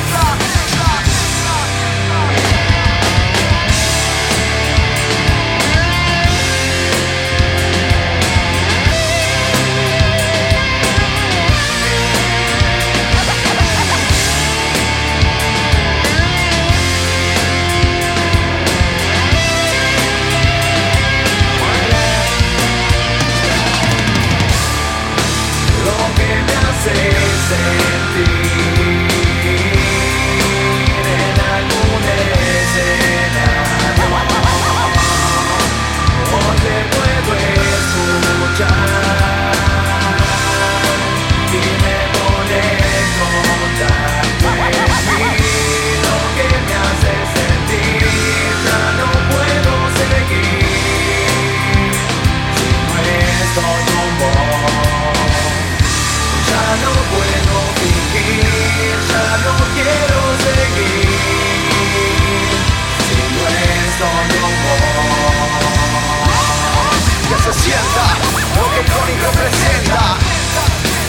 Que 67.30 67.38
se 67.38 67.54
sienta 67.54 68.18
lo 68.56 68.66
que 68.74 68.84
Chronic 68.90 69.22
representa. 69.22 70.18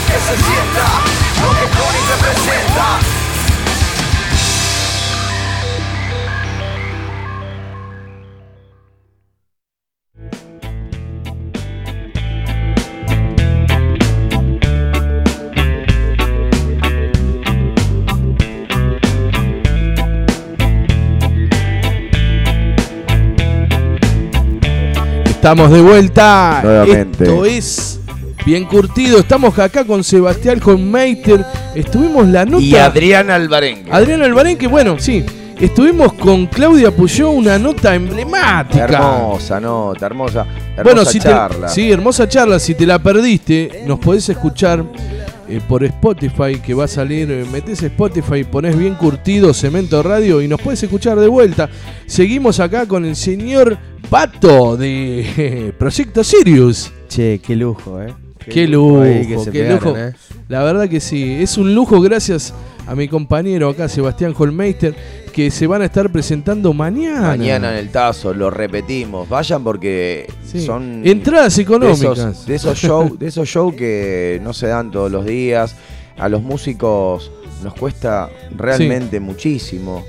Que 0.07 0.19
se 0.19 0.35
sienta 0.43 0.85
lo 1.41 1.49
que 1.59 1.65
Chronic 1.75 2.05
representa 2.09 3.22
Estamos 25.43 25.71
de 25.71 25.81
vuelta. 25.81 26.61
Nuevamente. 26.63 27.25
Esto 27.25 27.43
es 27.43 27.99
bien 28.45 28.63
curtido. 28.63 29.19
Estamos 29.19 29.59
acá 29.59 29.83
con 29.83 30.01
Sebastián 30.01 30.57
Conmeiter. 30.61 31.45
Estuvimos 31.75 32.29
la 32.29 32.45
nota. 32.45 32.63
Y 32.63 32.77
Adrián 32.77 33.29
Alvarengue. 33.29 33.91
Adrián 33.91 34.21
Alvarenque, 34.21 34.67
bueno, 34.67 34.97
sí. 34.99 35.21
Estuvimos 35.59 36.13
con 36.13 36.45
Claudia 36.45 36.91
Puyó, 36.91 37.31
una 37.31 37.59
nota 37.59 37.93
emblemática. 37.93 38.85
Hermosa 38.85 39.59
nota, 39.59 40.05
hermosa, 40.05 40.45
hermosa 40.77 40.83
bueno, 40.83 41.03
si 41.03 41.19
charla. 41.19 41.67
Te, 41.67 41.73
sí, 41.73 41.91
hermosa 41.91 42.29
charla. 42.29 42.57
Si 42.57 42.73
te 42.73 42.85
la 42.85 42.99
perdiste, 42.99 43.83
nos 43.85 43.99
podés 43.99 44.29
escuchar 44.29 44.85
eh, 45.47 45.61
por 45.67 45.83
Spotify 45.83 46.59
que 46.63 46.73
va 46.73 46.85
a 46.85 46.87
salir. 46.87 47.29
eh, 47.31 47.45
metés 47.51 47.81
Spotify, 47.83 48.43
ponés 48.43 48.77
bien 48.77 48.95
curtido 48.95 49.53
Cemento 49.53 50.01
Radio 50.03 50.41
y 50.41 50.47
nos 50.47 50.61
puedes 50.61 50.81
escuchar 50.83 51.19
de 51.19 51.27
vuelta. 51.27 51.69
Seguimos 52.05 52.59
acá 52.59 52.85
con 52.85 53.05
el 53.05 53.15
señor 53.15 53.77
Pato 54.09 54.77
de 54.77 55.73
Proyecto 55.79 56.23
Sirius. 56.23 56.91
Che, 57.07 57.39
qué 57.45 57.55
lujo, 57.55 58.01
¿eh? 58.01 58.22
Qué 58.49 58.67
lujo, 58.67 59.01
ahí 59.01 59.25
que 59.27 59.39
se 59.39 59.51
qué 59.51 59.59
pegaron, 59.59 59.83
lujo. 59.89 59.97
¿eh? 59.97 60.13
La 60.49 60.63
verdad 60.63 60.89
que 60.89 60.99
sí, 60.99 61.37
es 61.41 61.57
un 61.57 61.73
lujo 61.73 62.01
gracias 62.01 62.53
a 62.85 62.95
mi 62.95 63.07
compañero 63.07 63.69
acá, 63.69 63.87
Sebastián 63.87 64.33
Holmeister, 64.37 64.93
que 65.31 65.49
se 65.49 65.65
van 65.67 65.81
a 65.81 65.85
estar 65.85 66.11
presentando 66.11 66.73
mañana. 66.73 67.21
Mañana 67.29 67.71
en 67.71 67.77
el 67.77 67.89
Tazo, 67.89 68.33
lo 68.33 68.49
repetimos. 68.51 69.27
Vayan 69.29 69.63
porque 69.63 70.27
Sí. 70.45 70.65
son. 70.65 71.01
Entradas 71.05 71.55
de 71.55 71.61
económicas. 71.63 72.17
esos- 72.19 72.45
De 72.45 72.55
esos 72.55 72.77
shows 72.77 73.17
de 73.17 73.27
esos 73.27 73.47
show 73.47 73.75
que 73.75 74.39
no 74.43 74.53
se 74.53 74.67
dan 74.67 74.91
todos 74.91 75.11
los 75.11 75.25
días. 75.25 75.75
A 76.17 76.29
los 76.29 76.43
músicos 76.43 77.31
nos 77.63 77.73
cuesta 77.73 78.29
realmente 78.55 79.19
muchísimo 79.19 80.03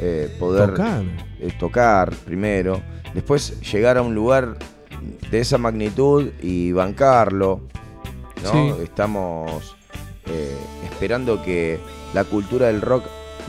eh, 0.00 0.28
poder 0.38 0.70
Tocar. 0.70 1.02
eh, 1.40 1.48
tocar 1.58 2.12
primero. 2.26 2.82
Después 3.14 3.58
llegar 3.72 3.96
a 3.96 4.02
un 4.02 4.14
lugar 4.14 4.56
de 5.30 5.40
esa 5.40 5.58
magnitud 5.58 6.28
y 6.42 6.72
bancarlo. 6.72 7.60
¿no? 8.42 8.52
Sí. 8.52 8.82
Estamos 8.82 9.76
eh, 10.26 10.56
esperando 10.84 11.42
que 11.42 11.78
la 12.14 12.24
cultura 12.24 12.66
del 12.68 12.80
rock 12.80 13.04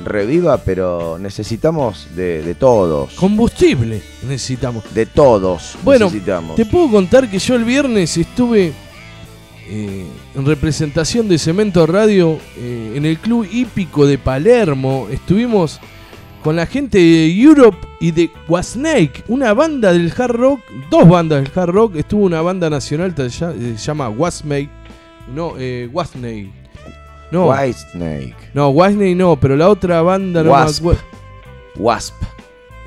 reviva, 0.06 0.58
pero 0.60 1.18
necesitamos 1.20 2.08
de, 2.16 2.42
de 2.42 2.56
todos. 2.56 3.14
Combustible 3.16 4.02
necesitamos. 4.24 4.84
De 4.94 5.06
todos 5.06 5.78
Bueno, 5.84 6.06
necesitamos. 6.06 6.56
te 6.56 6.66
puedo 6.66 6.90
contar 6.90 7.30
que 7.30 7.38
yo 7.40 7.56
el 7.56 7.66
viernes 7.66 8.16
estuve 8.18 8.72
eh, 9.68 10.06
en 10.36 10.46
representación 10.46 11.28
de 11.28 11.38
Cemento 11.38 11.86
Radio 11.86 12.40
eh, 12.58 12.94
en 12.96 13.06
el 13.06 13.20
Club 13.20 13.48
Hípico 13.52 14.08
de 14.08 14.18
Palermo. 14.18 15.08
Estuvimos 15.12 15.80
con 16.44 16.56
la 16.56 16.66
gente 16.66 16.98
de 16.98 17.42
Europe 17.42 17.78
y 18.00 18.12
de 18.12 18.30
Wasnake, 18.48 19.24
una 19.28 19.54
banda 19.54 19.92
del 19.92 20.12
hard 20.18 20.36
rock, 20.36 20.60
dos 20.90 21.08
bandas 21.08 21.44
del 21.44 21.52
hard 21.54 21.70
rock. 21.72 21.96
Estuvo 21.98 22.24
una 22.26 22.42
banda 22.42 22.70
nacional 22.70 23.14
que 23.14 23.30
se 23.30 23.40
llama- 23.40 23.54
se 23.54 23.78
llama 23.78 24.10
Wasnake. 24.10 24.70
No, 25.34 25.54
eh, 25.58 25.90
Wasnake. 25.92 26.52
No, 27.32 27.50
Whitesnake. 27.50 28.36
no, 28.56 28.70
Wasnake 28.70 29.16
no, 29.16 29.36
pero 29.40 29.56
la 29.56 29.70
otra 29.70 30.02
banda 30.02 30.42
no 30.44 30.50
Wasp. 30.52 30.80
acuerdo. 30.80 31.02
Wasp. 31.76 32.16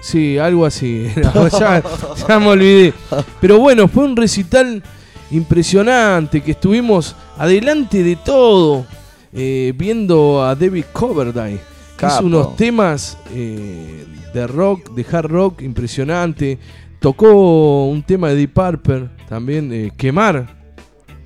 Sí, 0.00 0.36
algo 0.38 0.66
así. 0.66 1.06
No, 1.34 1.46
ya, 1.60 1.80
ya 2.28 2.40
me 2.40 2.48
olvidé. 2.48 2.92
Pero 3.40 3.58
bueno, 3.60 3.86
fue 3.86 4.02
un 4.04 4.16
recital 4.16 4.82
impresionante 5.30 6.40
que 6.40 6.52
estuvimos 6.52 7.14
adelante 7.38 8.02
de 8.02 8.16
todo, 8.16 8.84
eh, 9.32 9.72
viendo 9.76 10.42
a 10.42 10.54
David 10.56 10.86
Coverdale. 10.92 11.60
Hizo 12.08 12.26
unos 12.26 12.56
temas 12.56 13.18
eh, 13.34 14.04
de 14.34 14.46
rock, 14.46 14.92
de 14.94 15.06
hard 15.10 15.30
rock 15.30 15.62
impresionante. 15.62 16.58
Tocó 17.00 17.86
un 17.86 18.02
tema 18.02 18.28
de 18.28 18.36
Deep 18.36 18.52
Purple 18.54 19.08
también, 19.28 19.72
eh, 19.72 19.90
Quemar 19.96 20.46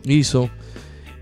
hizo. 0.04 0.48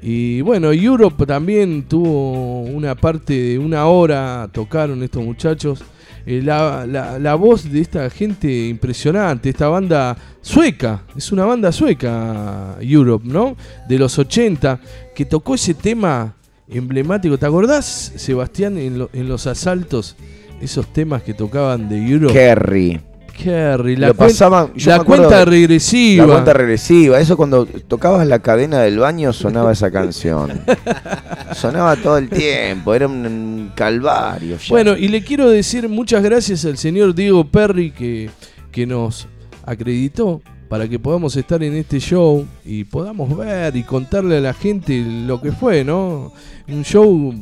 Y 0.03 0.41
bueno, 0.43 0.71
Europe 0.73 1.25
también 1.27 1.85
tuvo 1.89 2.61
una 2.63 2.95
parte 2.95 3.33
de 3.33 3.59
una 3.59 3.87
hora, 3.87 4.49
tocaron 4.53 5.03
estos 5.03 5.25
muchachos. 5.25 5.83
Eh, 6.27 6.41
la, 6.43 6.87
la- 6.87 7.19
la 7.19 7.35
voz 7.35 7.71
de 7.71 7.81
esta 7.81 8.09
gente 8.11 8.69
impresionante, 8.69 9.51
esta 9.51 9.69
banda 9.69 10.17
sueca, 10.41 11.03
es 11.17 11.33
una 11.33 11.45
banda 11.45 11.71
sueca, 11.73 12.77
Europe, 12.81 13.27
¿no? 13.27 13.57
De 13.89 13.99
los 13.99 14.19
80, 14.19 14.81
que 15.15 15.25
tocó 15.27 15.55
ese 15.55 15.75
tema 15.75 16.35
emblemático. 16.69 17.39
¿Te 17.39 17.47
acordás, 17.47 18.13
Sebastián, 18.17 18.79
en, 18.79 18.99
lo- 18.99 19.11
en 19.13 19.29
los 19.29 19.47
asaltos, 19.47 20.17
esos 20.61 20.93
temas 20.93 21.23
que 21.23 21.35
tocaban 21.35 21.89
de 21.89 21.99
Europe? 22.07 22.33
Kerry. 22.33 23.01
Kerry, 23.37 23.97
la, 23.97 24.11
cuen- 24.13 24.17
pasaban- 24.29 24.73
la 24.87 25.03
cuenta 25.03 25.45
regresiva. 25.45 26.25
La 26.25 26.33
cuenta 26.35 26.53
regresiva. 26.53 27.19
Eso 27.19 27.37
cuando 27.37 27.67
tocabas 27.67 28.25
la 28.29 28.39
cadena 28.39 28.81
del 28.83 28.99
baño 28.99 29.33
sonaba 29.33 29.73
esa 29.73 29.91
canción. 29.91 30.61
sonaba 31.55 31.97
todo 31.97 32.17
el 32.19 32.29
tiempo. 32.29 32.95
Era 32.95 33.09
un, 33.09 33.27
un 33.27 33.73
calvario. 33.75 34.57
ya. 34.57 34.67
Bueno, 34.69 34.97
y 34.97 35.09
le 35.09 35.23
quiero 35.25 35.49
decir 35.51 35.89
muchas 35.89 36.23
gracias 36.23 36.65
al 36.65 36.79
señor 36.79 37.13
Diego 37.15 37.45
Perry 37.51 37.91
que, 37.91 38.31
que 38.71 38.87
nos 38.87 39.27
acreditó 39.67 40.41
para 40.69 40.89
que 40.89 40.99
podamos 40.99 41.37
estar 41.37 41.63
en 41.63 41.75
este 41.77 42.01
show 42.01 42.47
y 42.65 42.85
podamos 42.85 43.37
ver 43.37 43.77
y 43.77 43.83
contarle 43.83 44.39
a 44.39 44.41
la 44.41 44.55
gente 44.55 45.05
lo 45.27 45.41
que 45.41 45.53
fue, 45.53 45.85
¿no? 45.85 46.33
Un 46.69 46.85
show 46.85 47.35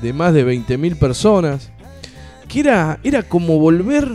de 0.00 0.12
más 0.12 0.32
de 0.34 0.46
20.000 0.46 0.98
personas, 0.98 1.70
que 2.48 2.60
era, 2.60 2.98
era 3.02 3.22
como 3.22 3.58
volver 3.58 4.08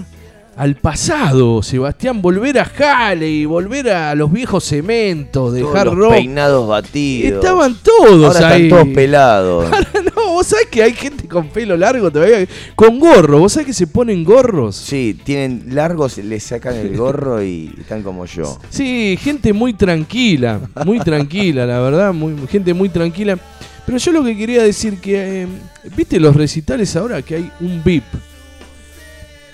al 0.56 0.76
pasado, 0.76 1.62
Sebastián, 1.62 2.20
volver 2.22 2.58
a 2.60 2.64
Halley, 2.78 3.46
volver 3.46 3.90
a 3.92 4.16
los 4.16 4.32
viejos 4.32 4.64
cementos 4.64 5.54
de 5.54 5.62
Todos 5.62 5.76
hard 5.76 5.94
los 5.94 6.14
peinados 6.14 6.68
batidos. 6.68 7.34
Estaban 7.36 7.78
todos 7.84 8.36
Ahora 8.36 8.50
ahí. 8.50 8.64
están 8.64 8.82
todos 8.84 8.94
pelados. 8.96 9.66
No, 10.17 10.17
vos 10.38 10.46
sabés 10.48 10.68
que 10.68 10.84
hay 10.84 10.94
gente 10.94 11.28
con 11.28 11.50
pelo 11.50 11.76
largo 11.76 12.12
todavía, 12.12 12.48
con 12.76 13.00
gorro, 13.00 13.40
vos 13.40 13.54
sabés 13.54 13.66
que 13.68 13.74
se 13.74 13.88
ponen 13.88 14.24
gorros. 14.24 14.76
Sí, 14.76 15.20
tienen 15.24 15.64
largos, 15.74 16.18
le 16.20 16.40
sacan 16.40 16.76
el 16.76 16.96
gorro 16.98 17.42
y 17.44 17.74
están 17.80 18.04
como 18.04 18.26
yo. 18.26 18.60
Sí, 18.70 19.18
gente 19.20 19.52
muy 19.54 19.74
tranquila, 19.74 20.62
muy 20.86 21.00
tranquila, 21.00 21.66
la 21.66 21.80
verdad, 21.80 22.14
muy, 22.14 22.36
gente 22.48 22.74
muy 22.76 22.90
tranquila. 22.90 23.38
Pero 23.86 23.98
yo 23.98 24.12
lo 24.12 24.24
que 24.24 24.38
quería 24.38 24.62
decir 24.62 25.00
que, 25.00 25.44
eh, 25.44 25.48
viste 25.96 26.20
los 26.20 26.36
recitales 26.36 26.96
ahora 26.96 27.22
que 27.24 27.36
hay 27.36 27.52
un 27.62 27.82
VIP. 27.84 28.04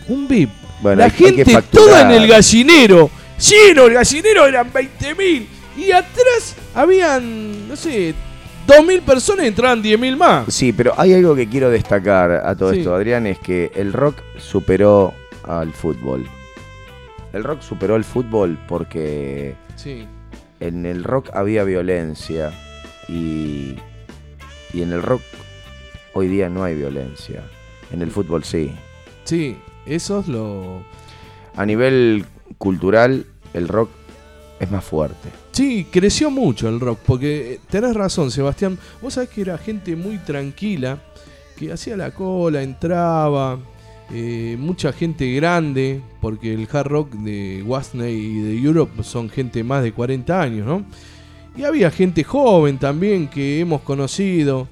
Un 0.09 0.27
VIP. 0.27 0.49
Bueno, 0.81 0.97
la 0.99 1.05
hay- 1.05 1.11
gente 1.11 1.61
toda 1.71 2.01
en 2.01 2.11
el 2.11 2.27
gallinero. 2.27 3.09
Lleno, 3.39 3.85
el 3.85 3.93
gallinero 3.93 4.45
eran 4.47 4.71
20.000. 4.73 5.47
Y 5.77 5.91
atrás 5.91 6.55
habían, 6.75 7.67
no 7.67 7.75
sé, 7.75 8.13
2.000 8.67 9.01
personas 9.01 9.45
entraban 9.45 9.81
10.000 9.83 10.15
más. 10.17 10.53
Sí, 10.53 10.71
pero 10.73 10.93
hay 10.97 11.13
algo 11.13 11.35
que 11.35 11.47
quiero 11.49 11.69
destacar 11.69 12.31
a 12.31 12.55
todo 12.55 12.71
Sí. 12.73 12.79
esto, 12.79 12.95
Adrián, 12.95 13.27
es 13.27 13.39
que 13.39 13.71
el 13.75 13.91
rock 13.93 14.17
superó 14.37 15.13
al 15.43 15.73
fútbol. 15.73 16.25
El 17.33 17.43
rock 17.43 17.61
superó 17.61 17.95
al 17.95 18.03
fútbol 18.03 18.57
porque 18.67 19.55
Sí. 19.75 20.07
en 20.59 20.85
el 20.85 21.03
rock 21.03 21.29
había 21.33 21.63
violencia 21.63 22.51
y, 23.09 23.75
y 24.73 24.81
en 24.81 24.93
el 24.93 25.01
rock 25.01 25.21
hoy 26.13 26.27
día 26.27 26.47
no 26.49 26.63
hay 26.63 26.75
violencia. 26.75 27.43
En 27.91 28.01
el 28.01 28.11
fútbol 28.11 28.43
sí. 28.43 28.71
Sí, 29.25 29.57
eso 29.85 30.19
es 30.21 30.27
lo... 30.27 30.83
A 31.55 31.65
nivel 31.65 32.25
cultural, 32.57 33.25
el 33.53 33.67
rock 33.67 33.89
es 34.59 34.71
más 34.71 34.83
fuerte. 34.83 35.29
Sí, 35.53 35.85
creció 35.91 36.31
mucho 36.31 36.67
el 36.67 36.79
rock, 36.79 36.99
porque 37.05 37.53
eh, 37.53 37.59
tenés 37.69 37.93
razón, 37.93 38.31
Sebastián. 38.31 38.77
Vos 39.01 39.13
sabés 39.13 39.29
que 39.29 39.41
era 39.41 39.55
gente 39.59 39.95
muy 39.95 40.17
tranquila, 40.17 40.97
que 41.55 41.71
hacía 41.71 41.95
la 41.95 42.09
cola, 42.09 42.63
entraba, 42.63 43.59
eh, 44.11 44.57
mucha 44.59 44.91
gente 44.91 45.31
grande, 45.35 46.01
porque 46.21 46.55
el 46.55 46.67
hard 46.71 46.87
rock 46.87 47.11
de 47.13 47.63
Wasney 47.67 48.15
y 48.15 48.41
de 48.41 48.57
Europe 48.57 49.03
son 49.03 49.29
gente 49.29 49.63
más 49.63 49.83
de 49.83 49.93
40 49.93 50.41
años, 50.41 50.65
¿no? 50.65 50.85
Y 51.55 51.63
había 51.65 51.91
gente 51.91 52.23
joven 52.23 52.79
también 52.79 53.27
que 53.27 53.59
hemos 53.59 53.81
conocido. 53.81 54.67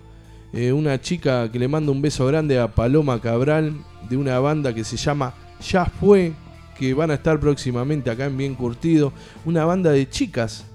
eh, 0.53 0.73
una 0.73 0.99
chica 0.99 1.49
que 1.51 1.59
le 1.59 1.67
manda 1.67 1.91
un 1.93 2.01
beso 2.01 2.25
grande 2.25 2.59
a 2.59 2.67
Paloma 2.73 3.21
Cabral, 3.21 3.73
de 4.09 4.17
una 4.17 4.39
banda 4.39 4.73
que 4.73 4.83
se 4.83 4.97
llama 4.97 5.33
Ya 5.61 5.85
Fue, 5.85 6.33
que 6.77 6.93
van 6.93 7.11
a 7.11 7.13
estar 7.13 7.39
próximamente 7.39 8.09
acá 8.09 8.25
en 8.25 8.35
Bien 8.35 8.55
Curtido. 8.55 9.13
Una 9.45 9.63
banda 9.63 9.91
de 9.91 10.09
chicas, 10.09 10.65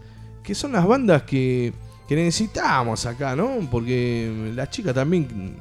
que 0.46 0.54
son 0.54 0.72
las 0.72 0.86
bandas 0.86 1.22
que, 1.24 1.72
que 2.08 2.14
necesitamos 2.16 3.04
acá, 3.04 3.34
¿no? 3.36 3.50
Porque 3.70 4.52
las 4.54 4.70
chicas 4.70 4.94
también... 4.94 5.56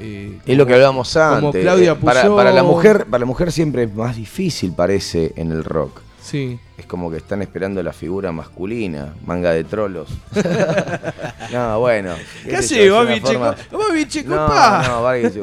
eh, 0.00 0.38
Es 0.44 0.56
lo 0.58 0.64
que 0.66 0.72
como- 0.72 0.74
hablábamos 0.74 1.16
antes. 1.16 1.40
Como 1.40 1.52
Claudia 1.52 1.94
para, 1.98 2.34
para 2.34 2.52
la 2.52 2.62
mujer, 2.64 3.06
para 3.06 3.20
la 3.20 3.26
mujer 3.26 3.52
siempre 3.52 3.84
es 3.84 3.94
más 3.94 4.16
difícil, 4.16 4.72
parece, 4.72 5.32
en 5.36 5.52
el 5.52 5.62
rock. 5.64 6.00
Sí. 6.22 6.58
Es 6.78 6.86
como 6.86 7.10
que 7.10 7.16
están 7.16 7.42
esperando 7.42 7.82
la 7.82 7.92
figura 7.92 8.30
masculina, 8.32 9.12
manga 9.26 9.50
de 9.52 9.64
trolos. 9.64 10.08
no, 11.52 11.80
bueno. 11.80 12.14
¿Qué 12.44 12.56
hace, 12.56 12.88
Babi 12.90 13.20
forma- 13.20 13.56
Checo? 13.56 13.78
Checo, 14.08 14.34
No, 14.36 14.46
pa. 14.46 14.82
no, 14.86 15.02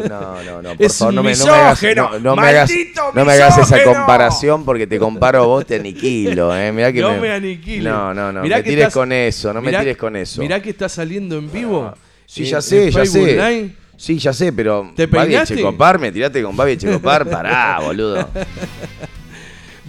no, 0.10 0.44
no, 0.44 0.62
no. 0.62 0.76
Por 0.76 0.86
Es 0.86 0.98
favor, 0.98 1.14
no 1.14 1.24
me, 1.24 1.34
no 1.36 1.46
me 1.46 1.52
hagas, 1.52 1.84
no, 1.96 2.20
no 2.20 2.36
me 2.36 2.48
hagas, 2.48 2.72
no 3.14 3.26
me 3.26 3.34
hagas 3.34 3.58
esa 3.58 3.84
comparación 3.84 4.64
porque 4.66 4.88
te 4.88 4.98
comparo 4.98 5.48
vos, 5.48 5.66
te 5.66 5.76
aniquilo, 5.76 6.56
eh. 6.56 6.72
Mirá 6.72 6.92
que 6.94 7.02
No 7.02 7.12
me, 7.14 7.20
me 7.22 7.32
aniquiles. 7.34 7.84
No, 7.84 8.14
no, 8.14 8.32
no. 8.32 8.42
Mirá 8.42 8.58
me 8.58 8.64
que 8.64 8.70
tires 8.70 8.84
estás- 8.88 8.94
con 8.94 9.12
eso, 9.12 9.54
no 9.54 9.62
mirá- 9.62 9.80
me 9.80 9.84
tires 9.86 9.98
con 9.98 10.16
eso. 10.16 10.42
Mirá 10.42 10.62
que 10.62 10.70
está 10.70 10.88
saliendo 10.90 11.38
en 11.38 11.52
vivo. 11.52 11.94
Sí, 12.26 12.44
eh, 12.44 12.46
ya 12.46 12.62
sé, 12.62 12.92
ya 12.92 13.06
sé. 13.06 13.72
Sí, 13.98 14.18
ya 14.18 14.32
sé, 14.32 14.54
pero 14.54 14.94
¿Te 14.96 15.08
Babi? 15.08 15.36
Checopar, 15.44 16.00
me 16.00 16.10
tiraste 16.12 16.42
con 16.42 16.56
Babi 16.56 16.78
Checopar, 16.78 17.30
pará, 17.30 17.80
boludo. 17.82 18.30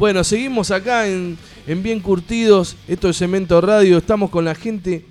Bueno, 0.01 0.25
seguimos 0.25 0.71
acá 0.71 1.07
en, 1.07 1.37
en 1.67 1.83
Bien 1.83 2.01
Curtidos. 2.01 2.75
Esto 2.89 3.11
es 3.11 3.19
Cemento 3.19 3.61
Radio. 3.61 3.99
Estamos 3.99 4.31
con 4.31 4.47
la 4.47 4.55
gente 4.55 5.05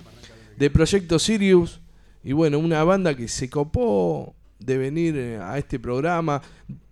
de 0.58 0.68
Proyecto 0.68 1.20
Sirius. 1.20 1.80
Y 2.24 2.32
bueno, 2.32 2.58
una 2.58 2.82
banda 2.82 3.14
que 3.14 3.28
se 3.28 3.48
copó 3.48 4.34
de 4.58 4.78
venir 4.78 5.16
eh, 5.16 5.38
a 5.40 5.58
este 5.58 5.78
programa. 5.78 6.42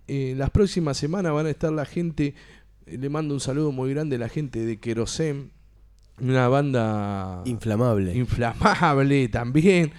Eh, 0.07 0.33
las 0.37 0.49
próximas 0.49 0.95
semanas 0.95 1.33
van 1.33 1.47
a 1.47 1.49
estar 1.49 1.73
la 1.73 1.83
gente, 1.83 2.35
eh, 2.85 2.97
le 2.97 3.09
mando 3.09 3.33
un 3.33 3.41
saludo 3.41 3.73
muy 3.73 3.93
grande 3.93 4.15
a 4.15 4.19
la 4.19 4.29
gente 4.29 4.65
de 4.65 4.79
Kerosem, 4.79 5.49
una 6.21 6.47
banda 6.47 7.41
Inflamable. 7.43 8.15
inflamable 8.15 9.27
también, 9.29 9.91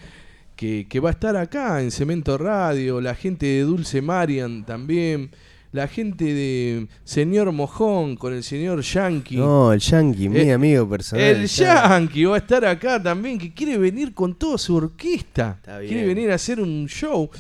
que, 0.57 0.87
que 0.89 1.01
va 1.01 1.11
a 1.11 1.13
estar 1.13 1.37
acá 1.37 1.83
en 1.83 1.91
Cemento 1.91 2.39
Radio, 2.39 3.03
la 3.03 3.15
gente 3.15 3.45
de 3.45 3.61
Dulce 3.61 4.01
Marian 4.01 4.65
también, 4.65 5.33
la 5.73 5.87
gente 5.87 6.25
de 6.25 6.89
Señor 7.05 7.53
Mojón 7.53 8.17
con 8.17 8.33
el 8.33 8.43
señor 8.43 8.81
Yankee. 8.83 9.37
No, 9.37 9.73
el 9.73 9.79
Yankee, 9.81 10.29
mi 10.29 10.41
Eh, 10.41 10.53
amigo 10.53 10.89
personal. 10.89 11.25
El 11.25 11.47
ya. 11.47 11.89
Yankee 11.89 12.25
va 12.25 12.35
a 12.35 12.39
estar 12.39 12.65
acá 12.65 13.03
también, 13.03 13.39
que 13.39 13.55
quiere 13.55 13.79
venir 13.79 14.13
con 14.13 14.35
toda 14.35 14.59
su 14.59 14.75
orquesta. 14.75 15.61
bien. 15.65 15.87
Quiere 15.89 16.07
venir 16.07 16.31
a 16.31 16.35
hacer 16.35 16.61
un 16.61 16.87
show. 16.89 17.31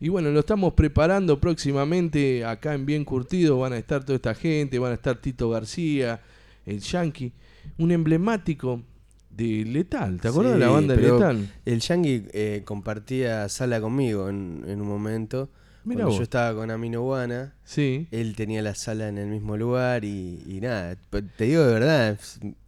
Y 0.00 0.08
bueno, 0.08 0.30
lo 0.30 0.40
estamos 0.40 0.72
preparando 0.74 1.38
próximamente 1.40 2.44
acá 2.44 2.74
en 2.74 2.84
Bien 2.86 3.04
Curtido. 3.04 3.58
Van 3.58 3.72
a 3.74 3.78
estar 3.78 4.04
toda 4.04 4.16
esta 4.16 4.34
gente, 4.34 4.78
van 4.78 4.92
a 4.92 4.94
estar 4.94 5.16
Tito 5.16 5.48
García, 5.50 6.20
el 6.66 6.80
Yankee, 6.80 7.32
un 7.78 7.90
emblemático 7.90 8.82
de 9.30 9.64
Letal. 9.64 10.20
¿Te 10.20 10.28
acuerdas 10.28 10.54
de 10.54 10.58
la 10.60 10.68
banda 10.68 10.94
de 10.96 11.02
Letal? 11.02 11.52
El 11.64 11.80
Yankee 11.80 12.24
eh, 12.32 12.62
compartía 12.64 13.48
sala 13.48 13.80
conmigo 13.80 14.28
en, 14.28 14.64
en 14.66 14.80
un 14.80 14.88
momento. 14.88 15.50
Mirá 15.84 15.98
Cuando 15.98 16.06
vos. 16.10 16.16
yo 16.16 16.22
estaba 16.22 16.54
con 16.58 16.70
Amino 16.70 17.02
Guana, 17.02 17.54
Sí. 17.64 18.08
él 18.10 18.34
tenía 18.36 18.62
la 18.62 18.74
sala 18.74 19.08
en 19.08 19.18
el 19.18 19.26
mismo 19.28 19.56
lugar 19.56 20.04
y, 20.04 20.42
y 20.46 20.60
nada, 20.60 20.96
te 21.36 21.44
digo 21.44 21.62
de 21.64 21.74
verdad, 21.74 22.18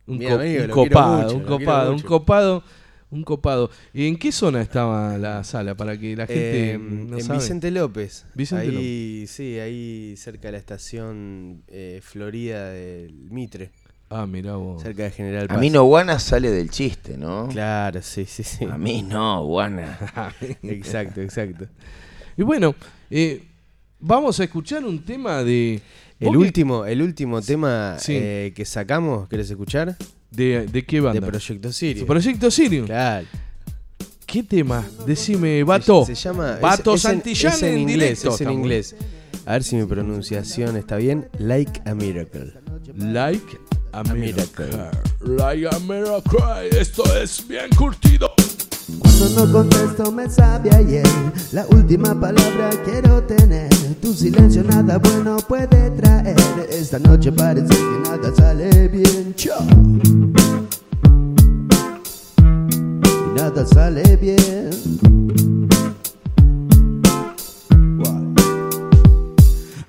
Un, 0.07 0.19
mi 0.19 0.27
co- 0.27 0.35
amigo, 0.35 0.65
un 0.65 0.71
copado, 0.71 1.23
mucho, 1.23 1.37
un 1.37 1.43
copado, 1.45 1.93
un 1.95 1.99
copado, 2.01 2.65
un 3.11 3.23
copado. 3.25 3.71
¿Y 3.95 4.07
en 4.09 4.19
qué 4.19 4.33
zona 4.33 4.61
estaba 4.61 5.17
la 5.17 5.43
sala 5.45 5.75
para 5.75 5.99
que 5.99 6.15
la 6.15 6.27
gente 6.27 6.73
Eh, 6.75 6.79
no 6.79 7.17
en 7.19 7.25
sabe? 7.25 7.39
Vicente 7.39 7.71
López. 7.71 8.27
Vicente 8.35 8.69
ahí, 8.77 9.25
sí, 9.27 9.59
ahí 9.59 10.15
cerca 10.19 10.49
de 10.49 10.53
la 10.53 10.59
estación 10.59 11.63
eh, 11.69 12.01
Florida 12.03 12.69
del 12.71 13.31
Mitre. 13.31 13.71
Ah, 14.11 14.27
mirá 14.27 14.57
vos. 14.57 14.83
Cerca 14.83 15.05
de 15.05 15.11
General 15.11 15.45
A 15.45 15.49
Paz. 15.49 15.59
mí 15.59 15.71
no 15.71 15.85
Guana 15.85 16.19
sale 16.19 16.51
del 16.51 16.71
chiste, 16.71 17.17
¿no? 17.17 17.49
Claro, 17.49 18.03
sí, 18.03 18.25
sí, 18.27 18.43
sí. 18.45 18.65
A 18.67 18.77
mí 18.79 19.03
no, 19.03 19.45
Guana. 19.47 19.99
exacto, 20.63 21.21
exacto. 21.23 21.67
Y 22.37 22.43
bueno, 22.43 22.75
eh, 23.11 23.43
vamos 24.01 24.39
a 24.41 24.45
escuchar 24.45 24.85
un 24.85 25.05
tema 25.05 25.43
de... 25.45 25.81
El 26.19 26.29
¿Vos 26.29 26.33
qué- 26.33 26.39
último, 26.39 26.87
el 26.87 27.03
último 27.03 27.43
tema 27.43 27.97
Sí. 27.99 28.15
eh, 28.17 28.53
que 28.57 28.65
sacamos, 28.65 29.29
¿querés 29.29 29.51
escuchar? 29.51 29.97
¿De, 30.31 30.67
de 30.67 30.85
qué 30.85 31.01
banda? 31.01 31.21
De 31.21 31.27
Proyecto 31.27 31.71
Sirio. 31.73 32.07
Proyecto 32.07 32.51
Sirio. 32.51 32.87
Claro. 32.87 33.27
¿Qué 34.27 34.43
tema? 34.43 34.85
Decime, 35.07 35.63
Vato. 35.63 36.05
Se, 36.07 36.17
se 36.17 36.23
llama. 36.29 36.59
Vato 36.61 36.95
es, 36.95 37.03
Santillán 37.03 37.53
es 37.53 37.63
en, 37.63 37.79
inglés. 37.79 37.97
directo, 38.23 38.35
Es 38.35 38.41
en 38.41 38.51
inglés. 38.51 38.97
A 39.45 39.53
ver 39.53 39.63
si 39.63 39.77
mi 39.77 39.85
pronunciación 39.87 40.77
está 40.77 40.97
bien. 40.97 41.29
Like 41.39 41.81
a 41.85 41.95
Miracle. 41.95 42.53
Like 42.97 43.59
a, 43.93 44.03
miracle. 44.03 44.67
Like 45.21 45.69
a 45.71 45.79
miracle. 45.81 46.69
Esto 46.81 47.05
es 47.17 47.47
bien 47.47 47.69
curtido. 47.77 48.35
Cuando 48.99 49.29
no 49.31 49.53
contesto 49.53 50.13
me 50.13 50.31
sabe 50.31 50.71
ayer 50.73 51.07
La 51.53 51.67
última 51.71 52.19
palabra 52.19 52.71
quiero 52.85 53.23
tener. 53.25 53.69
Tu 54.01 54.15
silencio 54.15 54.63
nada 54.63 54.99
bueno 54.99 55.39
puede 55.49 55.91
traer. 55.91 56.37
Esta 56.71 56.99
noche 56.99 57.33
parece 57.33 57.69
que 57.69 58.09
nada 58.09 58.33
sale 58.37 58.89
bien. 58.89 59.35
Chao. 59.35 59.67
Nada 63.35 63.67
sale 63.67 64.17
bien 64.17 65.56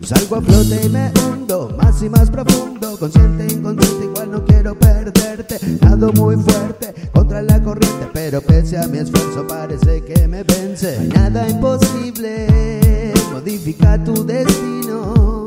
Salgo 0.07 0.37
a 0.37 0.41
flote 0.41 0.85
y 0.85 0.87
me 0.87 1.11
hundo 1.19 1.75
más 1.77 2.01
y 2.01 2.09
más 2.09 2.31
profundo. 2.31 2.97
Consciente, 2.97 3.53
inconsciente, 3.53 4.05
igual 4.05 4.31
no 4.31 4.45
quiero 4.45 4.73
perderte. 4.79 5.59
Nado 5.81 6.13
muy 6.13 6.37
fuerte 6.37 6.93
contra 7.11 7.41
la 7.41 7.61
corriente 7.61 8.07
Pero 8.13 8.39
pese 8.41 8.77
a 8.77 8.87
mi 8.87 8.99
esfuerzo 8.99 9.45
parece 9.45 10.01
que 10.05 10.25
me 10.29 10.43
vence. 10.43 10.95
No 10.95 11.01
hay 11.01 11.07
nada 11.09 11.49
imposible 11.49 13.13
Modifica 13.33 14.01
tu 14.01 14.25
destino. 14.25 15.45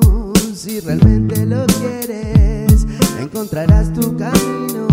Si 0.54 0.80
realmente 0.80 1.46
lo 1.46 1.64
quieres 1.66 2.86
Encontrarás 3.18 3.90
tu 3.94 4.14
camino. 4.14 4.88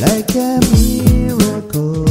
Like 0.00 0.36
a 0.40 0.58
miracle 0.72 2.07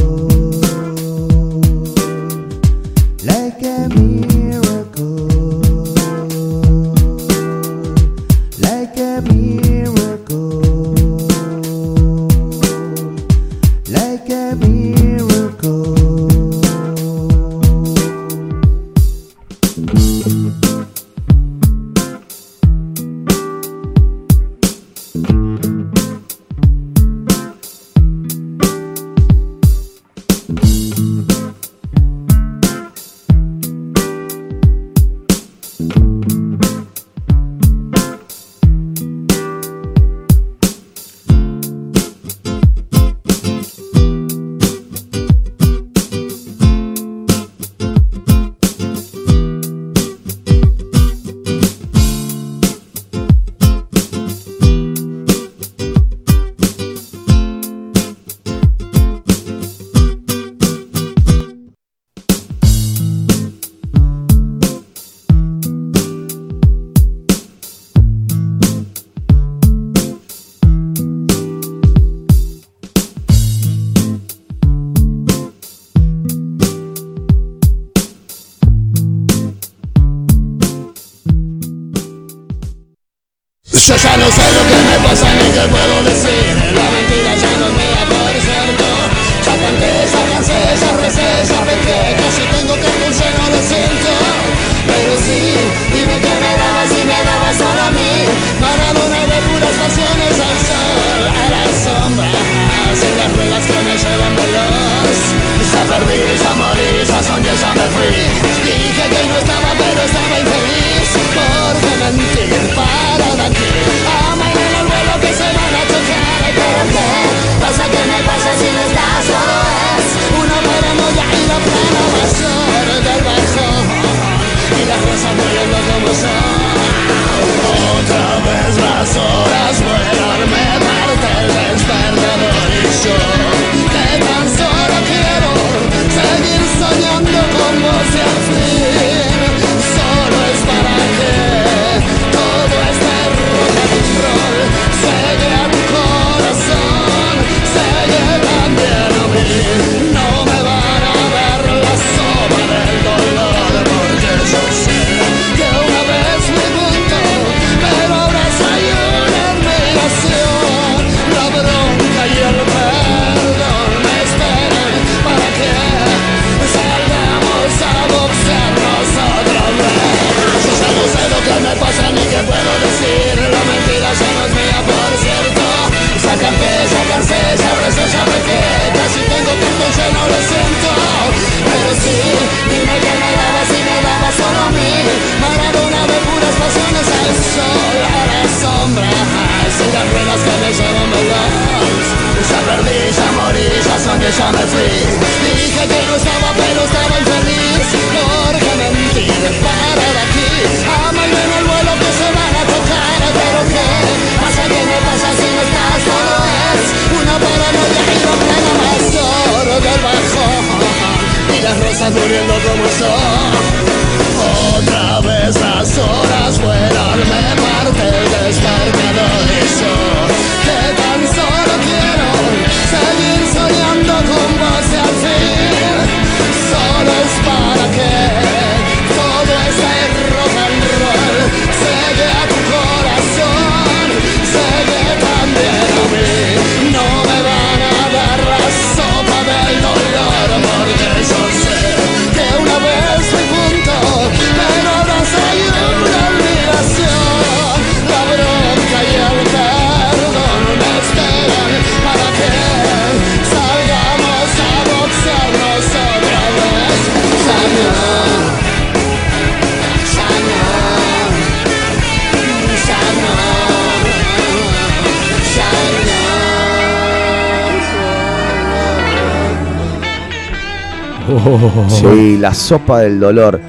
Sí, 271.88 272.36
la 272.38 272.52
sopa 272.54 273.00
del 273.00 273.20
dolor. 273.20 273.60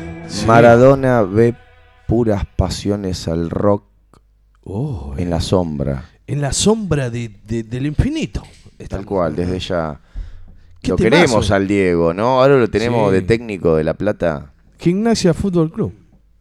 Maradona 0.45 1.21
ve 1.23 1.55
puras 2.07 2.45
pasiones 2.55 3.27
al 3.27 3.49
rock 3.49 3.83
Oh, 4.63 5.13
en 5.17 5.29
la 5.29 5.39
sombra. 5.41 6.05
En 6.27 6.41
la 6.41 6.53
sombra 6.53 7.09
de- 7.09 7.31
de- 7.47 7.63
del 7.63 7.87
infinito. 7.87 8.43
Tal 8.87 9.05
cual, 9.05 9.35
desde 9.35 9.59
ya. 9.59 9.99
¿Qué 10.81 10.89
Lo 10.91 10.95
queremos 10.95 11.49
al 11.51 11.67
Diego, 11.67 12.13
¿no? 12.13 12.41
Ahora 12.41 12.57
lo 12.57 12.67
tenemos 12.69 13.09
Sí. 13.09 13.15
de 13.15 13.21
técnico 13.23 13.75
de 13.75 13.83
La 13.83 13.95
Plata. 13.95 14.53
Gimnasia 14.77 15.33
Fútbol 15.33 15.71
Club. 15.71 15.93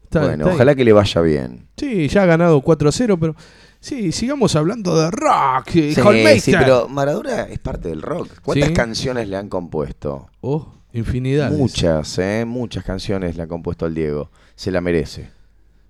Está- 0.05 0.21
bueno, 0.21 0.35
está 0.35 0.49
ahí. 0.51 0.55
ojalá 0.55 0.75
que 0.75 0.85
le 0.85 0.93
vaya 0.93 1.21
bien. 1.23 1.69
Sí, 1.77 2.09
ya 2.09 2.23
ha 2.23 2.27
ganado 2.27 2.61
4-0, 2.63 3.19
pero 3.19 3.35
sí, 3.81 4.13
sigamos 4.13 4.55
hablando 4.57 4.97
de 4.97 5.11
rock. 5.11 5.69
eh, 5.75 5.95
Sí, 5.95 6.41
sí, 6.41 6.53
pero 6.59 6.89
Maradona 6.89 7.43
es 7.45 7.59
parte 7.59 7.89
del 7.89 8.03
rock. 8.03 8.29
¿Cuántas 8.43 8.69
Sí. 8.69 8.75
canciones 8.75 9.29
le 9.29 9.37
han 9.37 9.49
compuesto? 9.49 10.29
Oh, 10.41 10.75
infinidad. 10.93 11.51
Muchas, 11.53 12.19
¿eh? 12.19 12.45
Muchas 12.47 12.85
canciones 12.85 13.37
le 13.37 13.43
han 13.43 13.49
compuesto 13.49 13.85
al 13.87 13.95
Diego. 13.95 14.31
Se 14.55 14.71
la 14.71 14.81
merece. 14.81 15.31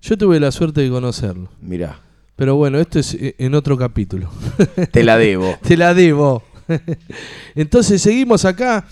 Yo 0.03 0.17
tuve 0.17 0.39
la 0.41 0.51
suerte 0.53 0.81
de 0.83 0.91
conocerlo. 0.91 1.49
Mirá. 1.61 2.01
Pero 2.37 2.55
bueno, 2.57 2.79
esto 2.79 2.99
es 2.99 3.15
eh, 3.15 3.35
en 3.39 3.55
otro 3.55 3.77
capítulo. 3.77 4.31
Te 4.93 5.03
la 5.03 5.19
debo. 5.19 5.57
Te 5.63 5.77
la 5.77 5.93
debo. 5.95 6.43
Entonces 7.55 8.01
seguimos 8.03 8.45
acá 8.45 8.85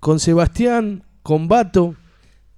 con 0.00 0.18
Sebastián, 0.20 1.02
con 1.22 1.48
Bato. 1.48 1.94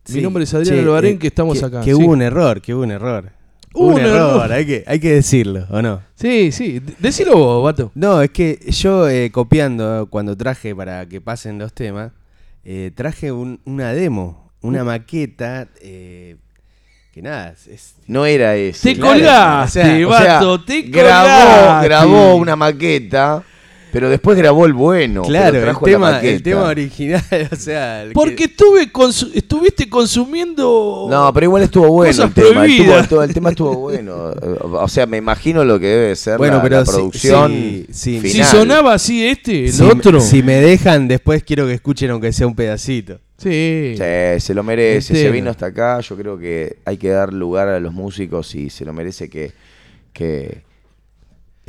Mi 0.08 0.14
Sí. 0.14 0.22
nombre 0.22 0.44
es 0.44 0.54
Adrián 0.54 0.76
Che, 0.76 0.80
Albarén, 0.82 1.14
eh, 1.16 1.18
que 1.18 1.26
estamos 1.26 1.58
que- 1.58 1.64
acá. 1.66 1.80
Que 1.82 1.94
sí. 1.94 1.94
hubo 1.94 2.12
un 2.12 2.22
error, 2.22 2.60
que 2.60 2.74
hubo 2.74 2.82
un 2.82 2.90
error. 2.90 3.30
Un 3.74 3.98
error. 4.00 4.50
hay 4.50 4.66
que, 4.66 4.84
hay 4.86 4.98
que 4.98 5.12
decirlo, 5.14 5.64
¿o 5.70 5.80
no? 5.80 6.00
Sí, 6.16 6.50
sí, 6.50 6.80
decilo 6.98 7.36
vos, 7.36 7.62
Bato. 7.62 7.92
No, 7.94 8.20
es 8.20 8.30
que 8.30 8.58
yo 8.70 9.08
eh, 9.08 9.30
copiando 9.30 10.08
cuando 10.10 10.36
traje 10.36 10.74
para 10.74 11.06
que 11.06 11.20
pasen 11.20 11.58
los 11.58 11.72
temas, 11.72 12.10
eh, 12.64 12.90
traje 12.94 13.32
un- 13.32 13.60
una 13.64 13.92
demo, 13.92 14.50
una 14.60 14.84
maqueta, 14.84 15.68
eh, 15.80 16.36
que 17.12 17.22
nada, 17.22 17.54
es... 17.68 17.94
No 18.06 18.24
era 18.26 18.54
ese. 18.56 18.94
Te 18.94 19.00
colgaste, 19.00 20.04
vato, 20.04 20.62
te 20.62 20.82
grabó, 20.82 21.28
colgaste. 21.28 21.88
grabó 21.88 22.34
una 22.36 22.56
maqueta, 22.56 23.42
pero 23.92 24.08
después 24.10 24.36
grabó 24.38 24.66
el 24.66 24.72
bueno. 24.72 25.22
Claro, 25.22 25.52
pero 25.52 25.66
el 25.70 25.72
la 25.74 25.80
tema, 25.80 26.08
el 26.08 26.14
maqueta. 26.16 26.42
tema 26.44 26.62
original, 26.64 27.22
o 27.52 27.56
sea... 27.56 28.02
el 28.02 28.12
Porque 28.12 28.34
que- 28.36 28.44
estuve 28.44 28.92
consu- 28.92 29.30
estuviste 29.34 29.88
consumiendo. 29.88 31.06
No, 31.10 31.32
pero 31.32 31.44
igual 31.46 31.62
estuvo 31.62 31.88
bueno 31.88 32.10
Cosas 32.12 32.26
el 32.26 32.34
tema. 32.34 32.64
Tuvo- 33.08 33.22
el 33.24 33.34
tema 33.34 33.50
estuvo 33.50 33.74
bueno. 33.76 34.14
O 34.72 34.88
sea, 34.88 35.06
me 35.06 35.16
imagino 35.16 35.64
lo 35.64 35.78
que 35.78 35.86
debe 35.86 36.16
ser 36.16 36.38
Bueno, 36.38 36.56
la, 36.58 36.62
pero 36.62 36.76
la 36.78 36.84
producción 36.84 37.52
si- 37.52 37.86
si- 37.92 38.20
final. 38.20 38.46
Si 38.46 38.56
sonaba 38.56 38.94
así 38.94 39.26
este, 39.26 39.66
el 39.66 39.72
si, 39.72 39.82
otro. 39.82 40.20
si 40.20 40.42
me 40.42 40.54
dejan, 40.56 41.08
después 41.08 41.42
quiero 41.42 41.66
que 41.66 41.74
escuchen 41.74 42.10
aunque 42.10 42.32
sea 42.32 42.46
un 42.46 42.54
pedacito. 42.54 43.18
Sí. 43.38 43.94
Sí, 43.96 44.40
se 44.40 44.52
lo 44.54 44.62
merece, 44.62 45.08
se 45.08 45.12
Entero. 45.14 45.32
vino 45.32 45.50
hasta 45.50 45.66
acá. 45.66 45.98
Yo 46.00 46.14
creo 46.16 46.38
que 46.38 46.76
hay 46.84 46.98
que 46.98 47.08
dar 47.08 47.32
lugar 47.32 47.68
a 47.68 47.80
los 47.80 47.92
músicos 47.94 48.54
y 48.54 48.68
se 48.70 48.84
lo 48.84 48.92
merece 48.92 49.30
que. 49.30 49.52
que 50.12 50.62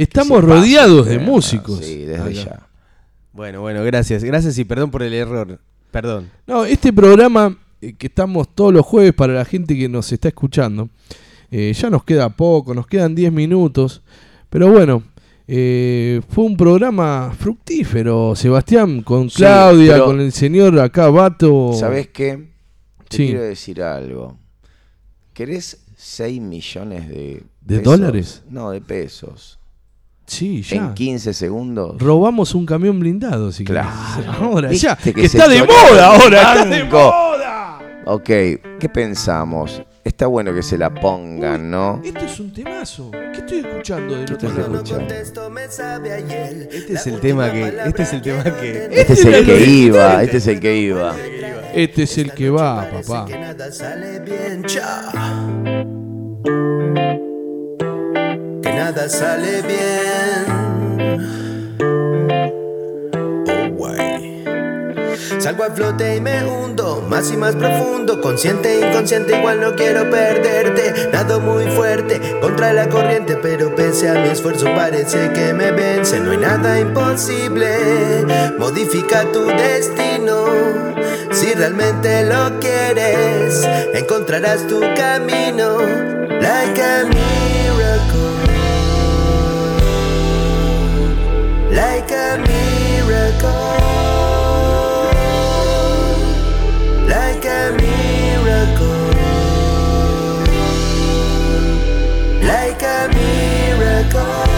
Estamos 0.04 0.44
rodeados 0.44 1.06
de 1.08 1.20
músicos. 1.20 1.80
Sí, 1.86 2.00
desde 2.06 2.22
Acá. 2.22 2.32
ya. 2.32 2.68
Bueno, 3.34 3.62
bueno, 3.62 3.84
gracias. 3.84 4.24
Gracias 4.24 4.58
y 4.58 4.66
perdón 4.66 4.92
por 4.92 5.04
el 5.04 5.14
error. 5.14 5.60
Perdón. 5.92 6.30
No, 6.48 6.66
este 6.66 6.92
programa 6.94 7.58
eh, 7.82 7.94
que 7.94 8.08
estamos 8.08 8.54
todos 8.54 8.74
los 8.74 8.86
jueves 8.86 9.14
para 9.14 9.34
la 9.34 9.46
gente 9.46 9.76
que 9.78 9.88
nos 9.90 10.12
está 10.12 10.28
escuchando, 10.30 10.90
eh, 11.50 11.74
ya 11.74 11.90
nos 11.90 12.04
queda 12.04 12.30
poco, 12.30 12.74
nos 12.74 12.88
quedan 12.88 13.14
10 13.16 13.32
minutos, 13.32 14.02
pero 14.50 14.72
bueno, 14.72 15.04
eh, 15.48 16.22
fue 16.30 16.46
un 16.46 16.56
programa 16.56 17.34
fructífero, 17.38 18.36
Sebastián, 18.36 19.02
con 19.02 19.30
Sí, 19.30 19.38
Claudia, 19.38 20.04
con 20.04 20.20
el 20.22 20.32
señor 20.32 20.80
acá, 20.80 21.10
Bato. 21.10 21.74
¿Sabes 21.74 22.08
qué? 22.10 22.52
Te 23.10 23.18
Sí. 23.18 23.26
quiero 23.28 23.42
decir 23.44 23.82
algo. 23.82 24.38
¿Querés 25.34 25.84
6 25.98 26.42
millones 26.42 27.10
de. 27.10 27.44
¿De 27.62 27.78
pesos? 27.80 27.84
dólares? 27.84 28.44
No, 28.50 28.72
de 28.72 28.82
pesos. 28.82 29.60
Sí, 30.32 30.62
ya. 30.62 30.78
En 30.78 30.94
15 30.94 31.34
segundos. 31.34 31.96
Robamos 32.00 32.56
un 32.56 32.66
camión 32.66 32.98
blindado, 33.02 33.52
si 33.52 33.66
Claro. 33.66 33.90
querés. 34.16 34.30
Ahora, 34.40 34.72
ya, 34.72 34.96
que 34.96 35.14
que 35.14 35.28
se 35.28 35.38
está 35.38 35.50
de 35.50 35.62
moda 35.62 36.06
ahora, 36.08 36.42
está 36.42 36.66
de 36.66 36.84
moda. 36.86 37.80
Ok, 38.06 38.24
¿qué 38.80 38.90
pensamos? 38.94 39.82
Está 40.06 40.28
bueno 40.28 40.54
que 40.54 40.64
se 40.64 40.78
la 40.78 40.90
pongan, 40.94 41.70
¿no? 41.70 42.02
Esto 42.04 42.22
es 42.26 42.40
un 42.40 42.54
temazo. 42.54 43.12
¿Qué 43.12 43.40
estoy 43.40 43.60
escuchando 43.60 44.16
del 44.16 44.26
¿Qué 44.26 44.34
otro 44.36 44.48
estás 44.48 44.64
lado? 44.64 44.76
escuchando? 44.76 45.14
Este 45.14 46.94
es 46.94 47.08
el 47.08 47.20
tema 47.20 47.52
que. 47.52 47.74
Este 47.86 48.02
es 48.04 48.14
el 48.14 48.22
tema 48.22 48.44
que. 48.44 48.90
Este 48.92 49.14
es 49.14 49.26
el 49.26 49.46
que 49.46 49.66
iba, 49.66 50.24
este 50.24 50.38
es 50.38 50.48
el 50.48 50.60
que 50.62 50.78
iba. 50.78 51.16
Este 51.74 52.04
es 52.04 52.18
el 52.18 52.32
que 52.32 52.50
va, 52.50 52.90
papá. 52.90 53.28
Nada 58.76 59.10
sale 59.10 59.62
bien. 59.62 60.62
Oh, 63.48 63.70
guay. 63.76 64.44
Salgo 65.40 65.64
a 65.64 65.72
flote 65.72 66.16
y 66.16 66.22
me 66.22 66.44
hundo, 66.46 67.04
más 67.08 67.32
y 67.32 67.38
más 67.38 67.56
profundo, 67.56 68.22
consciente 68.22 68.74
e 68.74 68.90
inconsciente, 68.90 69.38
igual 69.38 69.60
no 69.60 69.76
quiero 69.76 70.10
perderte. 70.10 71.10
Nado 71.12 71.40
muy 71.40 71.66
fuerte 71.68 72.20
contra 72.42 72.74
la 72.74 72.90
corriente, 72.90 73.38
pero 73.42 73.74
pese 73.76 74.10
a 74.10 74.14
mi 74.14 74.30
esfuerzo 74.30 74.66
parece 74.76 75.32
que 75.32 75.54
me 75.54 75.72
vence. 75.72 76.20
No 76.20 76.32
hay 76.32 76.38
nada 76.38 76.80
imposible, 76.80 78.26
modifica 78.58 79.24
tu 79.32 79.46
destino. 79.46 80.46
Si 81.32 81.54
realmente 81.54 82.24
lo 82.26 82.60
quieres, 82.60 83.68
encontrarás 83.94 84.68
tu 84.68 84.80
camino. 84.96 85.78
Like 86.42 86.82
a 86.82 87.06
Like 91.74 92.12
a 92.12 92.38
miracle. 92.38 93.50
Like 97.08 97.46
a 97.46 97.72
miracle. 97.80 99.12
Like 102.46 102.84
a 102.84 103.10
miracle. 103.16 104.52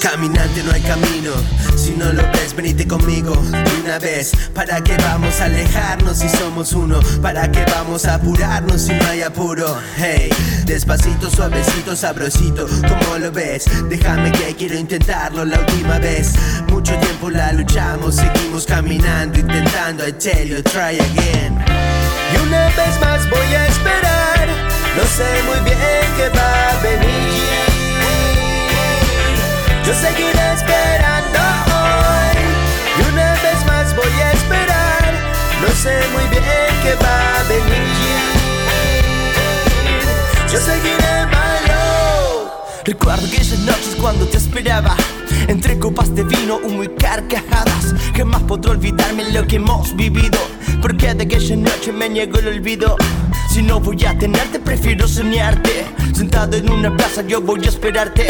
Caminante 0.00 0.62
no 0.62 0.70
hay 0.70 0.82
camino, 0.82 1.32
si 1.84 1.90
no 1.90 2.10
lo 2.14 2.22
ves, 2.32 2.56
venite 2.56 2.88
conmigo 2.88 3.36
de 3.36 3.82
una 3.84 3.98
vez. 3.98 4.32
¿Para 4.54 4.82
qué 4.82 4.96
vamos 4.96 5.38
a 5.42 5.44
alejarnos 5.44 6.16
si 6.16 6.30
somos 6.30 6.72
uno? 6.72 6.98
¿Para 7.20 7.52
qué 7.52 7.62
vamos 7.76 8.06
a 8.06 8.14
apurarnos 8.14 8.80
si 8.80 8.94
no 8.94 9.06
hay 9.06 9.20
apuro? 9.20 9.76
Hey, 9.98 10.30
despacito, 10.64 11.28
suavecito, 11.28 11.94
sabrosito, 11.94 12.66
¿cómo 12.88 13.18
lo 13.18 13.30
ves? 13.30 13.66
Déjame 13.90 14.32
que 14.32 14.54
quiero 14.56 14.78
intentarlo 14.78 15.44
la 15.44 15.60
última 15.60 15.98
vez. 15.98 16.32
Mucho 16.68 16.96
tiempo 17.00 17.28
la 17.28 17.52
luchamos, 17.52 18.16
seguimos 18.16 18.64
caminando, 18.64 19.40
intentando. 19.40 20.08
I 20.08 20.12
tell 20.12 20.48
you, 20.48 20.62
try 20.62 20.98
again. 20.98 21.62
Y 22.32 22.46
una 22.46 22.64
vez 22.68 22.98
más 22.98 23.28
voy 23.28 23.54
a 23.54 23.66
esperar. 23.68 24.48
No 24.96 25.04
sé 25.04 25.42
muy 25.44 25.60
bien 25.66 25.76
qué 26.16 26.30
va 26.30 26.70
a 26.70 26.82
venir. 26.82 27.44
Yo 29.84 29.92
seguiré 29.92 30.54
esperando. 30.54 31.13
sé 35.74 36.00
muy 36.12 36.24
bien 36.28 36.42
que 36.82 36.94
va 37.04 37.40
a 37.40 37.42
venir. 37.44 37.84
Yo 40.50 40.58
seguiré 40.60 41.26
más. 41.26 41.53
Recuerdo 42.84 43.26
aquellas 43.26 43.58
noches 43.60 43.96
cuando 43.98 44.26
te 44.26 44.36
esperaba. 44.36 44.94
Entre 45.48 45.78
copas 45.78 46.14
de 46.14 46.22
vino, 46.22 46.58
humo 46.62 46.84
y 46.84 46.88
carcajadas. 46.88 47.94
Jamás 48.14 48.42
podré 48.42 48.72
olvidarme 48.72 49.30
lo 49.30 49.46
que 49.46 49.56
hemos 49.56 49.96
vivido. 49.96 50.38
Porque 50.82 51.14
de 51.14 51.24
aquella 51.24 51.56
noche 51.56 51.92
me 51.92 52.10
niego 52.10 52.38
el 52.38 52.48
olvido. 52.48 52.96
Si 53.50 53.62
no 53.62 53.80
voy 53.80 54.04
a 54.04 54.18
tenerte, 54.18 54.60
prefiero 54.60 55.08
soñarte. 55.08 55.86
Sentado 56.14 56.58
en 56.58 56.70
una 56.70 56.94
plaza, 56.94 57.22
yo 57.22 57.40
voy 57.40 57.64
a 57.64 57.68
esperarte. 57.68 58.26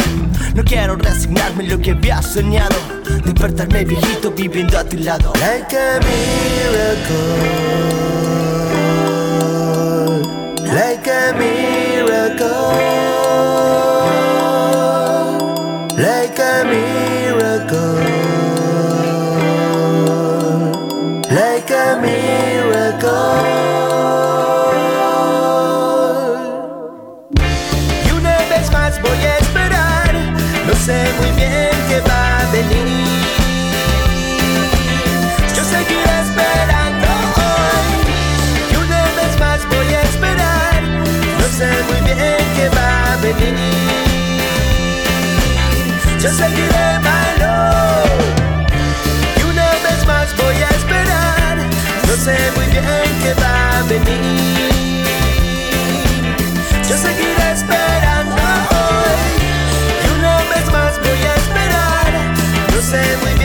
No 0.53 0.63
quiero 0.63 0.95
resignarme 0.95 1.67
lo 1.67 1.77
que 1.79 1.91
había 1.91 2.21
soñado. 2.21 2.77
Despertarme 3.25 3.83
viejito 3.83 4.31
viviendo 4.31 4.77
a 4.77 4.85
tu 4.85 4.95
lado. 4.97 5.33
Like 5.41 5.75
a 5.75 5.99
miracle. 5.99 7.25
Like 10.73 11.11
a 11.11 11.33
miracle. 11.33 13.14
Like 16.37 16.43
a 16.43 16.65
miracle. 16.65 17.95
Like 21.33 21.71
a 21.71 22.01
miracle. 22.01 23.64
Seguiré 46.35 46.99
malo. 46.99 47.53
Y 49.39 49.43
una 49.43 49.69
vez 49.85 50.05
más 50.05 50.35
voy 50.35 50.57
a 50.67 50.69
esperar. 50.79 51.57
No 52.07 52.15
sé 52.25 52.35
muy 52.55 52.67
bien 52.67 53.09
qué 53.23 53.33
va 53.41 53.79
a 53.79 53.83
venir. 53.83 55.05
Yo 56.89 56.97
seguiré 56.97 57.51
esperando 57.53 58.35
hoy. 58.75 59.31
Y 60.03 60.07
una 60.19 60.35
vez 60.53 60.65
más 60.71 60.93
voy 60.99 61.21
a 61.31 61.35
esperar. 61.43 62.11
No 62.73 62.81
sé 62.81 63.01
muy 63.23 63.33
bien 63.39 63.44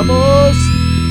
Vamos. 0.00 0.56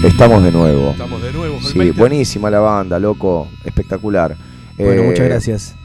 Estamos 0.03 0.43
de 0.43 0.51
nuevo. 0.51 0.89
Estamos 0.89 1.21
de 1.21 1.31
nuevo, 1.31 1.59
Sí, 1.61 1.73
Holmeiter. 1.73 1.93
buenísima 1.95 2.49
la 2.49 2.59
banda, 2.59 2.97
loco. 2.97 3.47
Espectacular. 3.63 4.35
Bueno, 4.79 5.03
Eh, 5.03 5.05
muchas 5.05 5.25
gracias. 5.27 5.75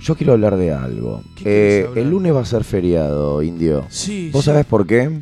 Yo 0.00 0.16
quiero 0.16 0.32
hablar 0.32 0.56
de 0.56 0.72
algo. 0.72 1.22
¿Qué 1.36 1.44
Eh, 1.44 1.84
hablar? 1.86 1.98
el 1.98 2.10
lunes 2.10 2.34
va 2.34 2.40
a 2.40 2.44
ser 2.44 2.64
feriado, 2.64 3.40
indio. 3.44 3.86
Sí, 3.88 4.30
¿Vos 4.32 4.42
sí. 4.44 4.50
sabés 4.50 4.66
por 4.66 4.84
qué? 4.84 5.20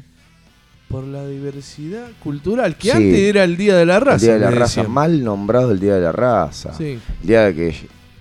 Por 0.89 1.05
la 1.05 1.27
diversidad 1.27 2.07
cultural, 2.25 2.77
que 2.77 2.85
Sí. 2.93 2.97
antes 2.97 3.19
era 3.19 3.45
el 3.45 3.59
Día 3.59 3.77
de 3.77 3.85
la 3.85 4.01
Raza. 4.01 4.15
el 4.15 4.20
Día 4.23 4.35
de 4.35 4.41
la 4.41 4.51
Raza, 4.51 4.81
decían. 4.81 4.91
mal 4.91 5.23
nombrado 5.23 5.70
el 5.73 5.81
Día 5.81 5.97
de 5.97 6.01
la 6.01 6.12
Raza. 6.12 6.73
Sí. 6.79 6.99
El 7.20 7.29
día 7.29 7.43
de 7.43 7.55
que 7.55 7.75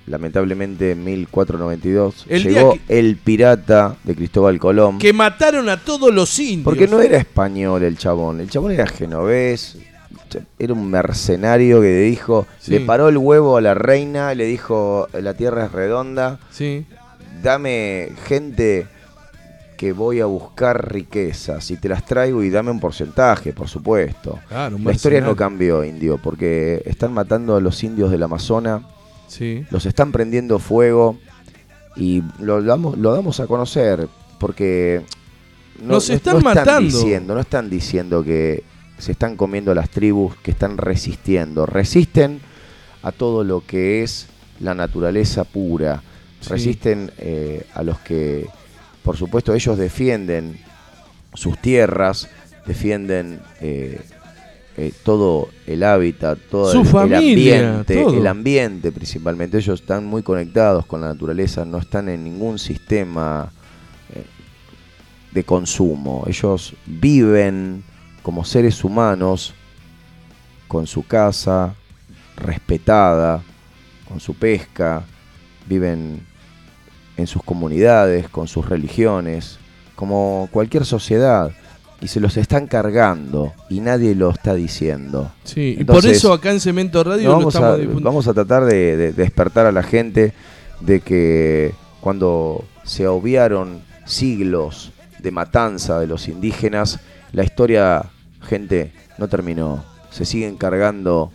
lamentablemente 0.07 0.91
en 0.91 1.03
1492 1.03 2.25
El 2.29 2.43
llegó 2.43 2.77
el 2.87 3.17
pirata 3.17 3.95
de 4.03 4.15
Cristóbal 4.15 4.57
Colón. 4.59 4.97
Que 4.99 5.13
mataron 5.13 5.69
a 5.69 5.77
todos 5.77 6.13
los 6.13 6.37
indios. 6.39 6.63
Porque 6.63 6.87
no 6.87 7.01
era 7.01 7.17
español 7.17 7.83
el 7.83 7.97
chabón, 7.97 8.39
el 8.39 8.49
chabón 8.49 8.71
era 8.71 8.87
genovés, 8.87 9.77
era 10.59 10.73
un 10.73 10.89
mercenario 10.89 11.81
que 11.81 11.93
dijo, 11.99 12.47
Sí. 12.59 12.71
le 12.71 12.79
paró 12.81 13.09
el 13.09 13.17
huevo 13.17 13.57
a 13.57 13.61
la 13.61 13.73
reina, 13.73 14.33
le 14.33 14.45
dijo, 14.45 15.07
la 15.13 15.33
tierra 15.35 15.65
es 15.65 15.71
redonda, 15.71 16.39
Sí. 16.51 16.85
dame 17.43 18.09
gente 18.25 18.87
que 19.77 19.91
voy 19.91 20.21
a 20.21 20.25
buscar 20.25 20.91
riquezas 20.91 21.69
y 21.69 21.77
te 21.77 21.87
las 21.87 22.03
traigo 22.03 22.41
y 22.43 22.49
dame 22.49 22.71
un 22.71 22.79
porcentaje, 22.79 23.53
por 23.53 23.67
supuesto. 23.67 24.39
Claro, 24.47 24.75
un 24.77 24.83
la 24.83 24.91
historia 24.91 25.21
no 25.21 25.35
cambió, 25.35 25.83
indio, 25.83 26.17
porque 26.17 26.81
están 26.85 27.13
matando 27.13 27.55
a 27.55 27.61
los 27.61 27.83
indios 27.83 28.09
del 28.09 28.23
Amazonas, 28.23 28.81
Sí. 29.27 29.65
los 29.71 29.85
están 29.85 30.11
prendiendo 30.11 30.59
fuego 30.59 31.17
y 31.95 32.23
lo 32.39 32.61
damos, 32.63 32.97
lo 32.97 33.13
damos 33.13 33.39
a 33.39 33.47
conocer 33.47 34.07
porque 34.39 35.01
Nos 35.81 36.09
están 36.09 36.43
matando. 36.43 36.81
diciendo, 36.81 37.33
no 37.35 37.41
están 37.41 37.69
diciendo 37.69 38.23
que 38.23 38.63
se 38.97 39.11
están 39.11 39.35
comiendo 39.35 39.73
las 39.75 39.89
tribus 39.89 40.35
que 40.37 40.51
están 40.51 40.77
resistiendo, 40.77 41.65
resisten 41.65 42.39
a 43.03 43.11
todo 43.11 43.43
lo 43.43 43.63
que 43.65 44.03
es 44.03 44.27
la 44.59 44.73
naturaleza 44.73 45.43
pura, 45.43 46.01
Sí. 46.39 46.49
resisten 46.49 47.11
eh, 47.17 47.65
a 47.73 47.81
los 47.83 47.99
que, 47.99 48.47
por 49.03 49.17
supuesto, 49.17 49.53
ellos 49.55 49.77
defienden 49.77 50.59
sus 51.33 51.57
tierras, 51.59 52.29
defienden 52.65 53.39
eh, 53.61 53.99
eh, 54.79 54.93
todo 55.03 55.49
el 55.65 55.83
hábitat, 55.83 56.37
todo 56.51 56.71
Su 56.71 56.99
el, 56.99 57.15
ambiente, 57.15 57.95
todo. 57.95 58.15
el 58.15 58.27
ambiente 58.27 58.91
principalmente. 58.91 59.57
Ellos 59.57 59.81
están 59.81 60.05
muy 60.05 60.21
conectados 60.21 60.85
con 60.85 61.01
la 61.01 61.07
naturaleza, 61.07 61.65
no 61.65 61.79
están 61.79 62.09
en 62.09 62.23
ningún 62.23 62.59
sistema 62.59 63.51
eh, 64.13 64.23
de 65.31 65.43
consumo. 65.43 66.25
Ellos 66.27 66.75
viven 66.85 67.83
como 68.21 68.45
seres 68.45 68.83
humanos 68.83 69.55
con 70.67 70.85
su 70.85 71.01
casa 71.07 71.73
respetada, 72.35 73.41
con 74.07 74.19
su 74.19 74.35
pesca, 74.35 75.03
viven 75.65 76.21
en 77.17 77.25
sus 77.25 77.41
comunidades, 77.41 78.29
con 78.29 78.47
sus 78.47 78.69
religiones, 78.69 79.57
como 79.95 80.47
cualquier 80.51 80.85
sociedad. 80.85 81.51
Y 81.99 82.07
se 82.07 82.19
los 82.19 82.37
están 82.37 82.67
cargando 82.67 83.53
y 83.69 83.79
nadie 83.79 84.13
lo 84.13 84.29
está 84.29 84.53
diciendo. 84.53 85.31
Sí, 85.43 85.77
y 85.79 85.83
por 85.83 86.05
eso 86.05 86.31
acá 86.31 86.51
en 86.51 86.59
Cemento 86.59 87.03
Radio 87.03 87.23
no, 87.23 87.31
lo 87.31 87.37
vamos, 87.37 87.55
estamos 87.55 87.79
a, 87.79 87.99
vamos 88.03 88.27
a 88.27 88.33
tratar 88.33 88.65
de, 88.65 88.97
de 88.97 89.13
despertar 89.13 89.65
a 89.65 89.71
la 89.71 89.81
gente 89.81 90.33
de 90.79 90.99
que 91.01 91.73
cuando 91.99 92.65
se 92.83 93.07
obviaron 93.07 93.81
siglos 94.05 94.91
de 95.19 95.31
matanza 95.31 95.99
de 95.99 96.07
los 96.07 96.27
indígenas, 96.27 96.99
la 97.31 97.43
historia, 97.43 98.05
gente, 98.41 98.93
no 99.17 99.27
terminó. 99.27 99.83
Se 100.09 100.25
siguen 100.25 100.57
cargando 100.57 101.31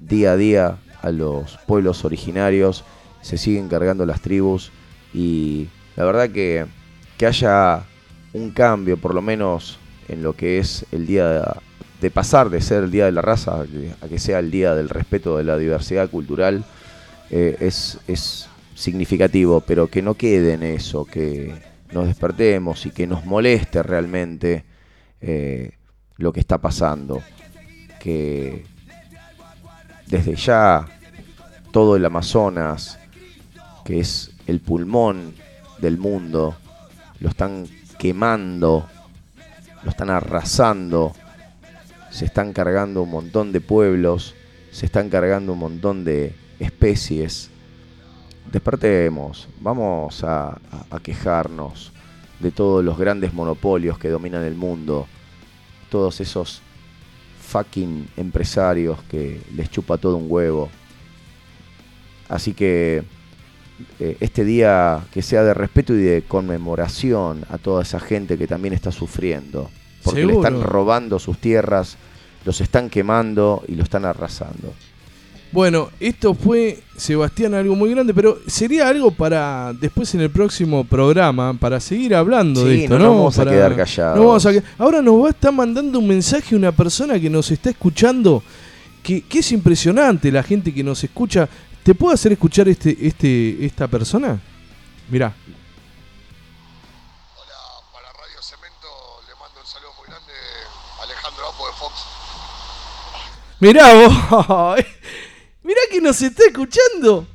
día 0.00 0.32
a 0.32 0.36
día 0.36 0.78
a 1.00 1.10
los 1.10 1.58
pueblos 1.66 2.04
originarios, 2.04 2.84
se 3.22 3.38
siguen 3.38 3.68
cargando 3.68 4.04
las 4.04 4.20
tribus 4.20 4.72
y 5.12 5.68
la 5.96 6.04
verdad 6.04 6.30
que, 6.30 6.66
que 7.16 7.26
haya 7.26 7.84
un 8.32 8.50
cambio, 8.50 8.96
por 8.96 9.14
lo 9.14 9.22
menos 9.22 9.78
en 10.08 10.22
lo 10.22 10.34
que 10.34 10.58
es 10.58 10.86
el 10.92 11.06
día 11.06 11.56
de, 12.00 12.10
pasar 12.10 12.50
de 12.50 12.60
ser 12.60 12.84
el 12.84 12.90
día 12.90 13.06
de 13.06 13.12
la 13.12 13.22
raza 13.22 13.62
a 13.62 14.08
que, 14.08 14.18
sea 14.18 14.38
el 14.38 14.50
día 14.50 14.74
del 14.74 14.88
respeto 14.88 15.38
de 15.38 15.44
la 15.44 15.56
diversidad 15.56 16.10
cultural, 16.10 16.64
eh, 17.30 17.56
es, 17.60 17.98
es 18.06 18.48
significativo, 18.74 19.62
pero 19.62 19.88
que 19.88 20.02
no 20.02 20.14
quede 20.14 20.54
en 20.54 20.62
eso, 20.62 21.04
que 21.04 21.54
nos 21.92 22.06
despertemos 22.06 22.84
y 22.86 22.90
que 22.90 23.06
nos 23.06 23.24
moleste 23.24 23.82
realmente 23.82 24.64
eh, 25.20 25.72
lo 26.16 26.32
que 26.32 26.40
está 26.40 26.58
pasando. 26.58 27.22
Que 28.00 28.66
desde 30.06 30.34
ya 30.34 30.86
todo 31.72 31.96
el 31.96 32.04
Amazonas, 32.04 32.98
que 33.84 34.00
es 34.00 34.32
el 34.46 34.60
pulmón 34.60 35.34
del 35.78 35.98
mundo, 35.98 36.56
lo 37.20 37.28
están 37.28 37.66
quemando, 37.98 38.86
lo 39.84 39.90
están 39.90 40.10
arrasando, 40.10 41.12
se 42.10 42.24
están 42.24 42.52
cargando 42.52 43.02
un 43.02 43.10
montón 43.10 43.52
de 43.52 43.60
pueblos, 43.60 44.34
se 44.72 44.86
están 44.86 45.08
cargando 45.10 45.52
un 45.52 45.58
montón 45.58 46.04
de 46.04 46.34
especies. 46.58 47.50
Despertemos, 48.50 49.48
vamos 49.60 50.22
a, 50.24 50.48
a- 50.50 50.58
a 50.90 51.00
quejarnos 51.00 51.92
de 52.40 52.50
todos 52.50 52.84
los 52.84 52.98
grandes 52.98 53.32
monopolios 53.32 53.98
que 53.98 54.08
dominan 54.08 54.42
el 54.44 54.54
mundo, 54.54 55.06
todos 55.90 56.20
esos 56.20 56.60
fucking 57.40 58.08
empresarios 58.16 58.98
que 59.10 59.40
les 59.54 59.70
chupa 59.70 59.96
todo 59.98 60.16
un 60.16 60.26
huevo. 60.28 60.68
Así 62.28 62.52
que 62.54 63.04
eh, 64.00 64.16
este 64.20 64.44
día 64.44 65.00
que 65.12 65.22
sea 65.22 65.42
de 65.42 65.54
respeto 65.54 65.94
y 65.94 65.98
de 66.02 66.22
conmemoración 66.22 67.44
a 67.50 67.58
toda 67.58 67.82
esa 67.82 68.00
gente 68.00 68.38
que 68.38 68.46
también 68.46 68.74
está 68.74 68.92
sufriendo, 68.92 69.70
porque 70.02 70.24
le 70.26 70.34
están 70.34 70.62
robando 70.62 71.18
sus 71.18 71.38
tierras, 71.38 71.96
los 72.44 72.60
están 72.60 72.90
quemando 72.90 73.62
y 73.68 73.74
lo 73.74 73.82
están 73.82 74.04
arrasando. 74.04 74.72
Bueno, 75.52 75.90
esto 76.00 76.34
fue, 76.34 76.80
Sebastián, 76.96 77.54
algo 77.54 77.76
muy 77.76 77.88
grande, 77.90 78.12
pero 78.12 78.38
sería 78.48 78.88
algo 78.88 79.12
para 79.12 79.72
después 79.72 80.12
en 80.16 80.20
el 80.22 80.30
próximo 80.30 80.82
programa, 80.82 81.54
para 81.54 81.78
seguir 81.78 82.12
hablando 82.16 82.64
de 82.64 82.82
esto, 82.84 82.98
no 82.98 83.04
¿no? 83.04 83.10
vamos 83.14 83.38
a 83.38 83.44
quedar 83.44 83.76
callados. 83.76 84.16
no 84.18 84.26
vamos 84.26 84.44
a 84.46 84.52
que- 84.52 84.64
Ahora 84.78 85.00
nos 85.00 85.22
va 85.22 85.28
a 85.28 85.30
estar 85.30 85.52
mandando 85.52 86.00
un 86.00 86.08
mensaje 86.08 86.56
una 86.56 86.72
persona 86.72 87.20
que 87.20 87.30
nos 87.30 87.52
está 87.52 87.70
escuchando, 87.70 88.42
que, 89.04 89.20
que 89.22 89.38
es 89.40 89.52
impresionante 89.52 90.32
la 90.32 90.42
gente 90.42 90.74
que 90.74 90.82
nos 90.82 91.04
escucha. 91.04 91.48
¿Te 91.84 91.94
puedo 91.94 92.14
hacer 92.14 92.32
escuchar 92.32 92.66
este, 92.68 92.96
este, 93.06 93.64
esta 93.64 93.86
persona? 93.86 94.40
Mirá. 95.10 95.32
Alejandro 101.02 101.48
Apo 101.48 101.66
de 101.66 101.72
Fox. 101.74 101.94
Mirá 103.60 103.94
vos. 103.94 104.76
Mirá 105.62 105.80
que 105.90 106.00
nos 106.00 106.20
está 106.22 106.44
escuchando. 106.46 107.26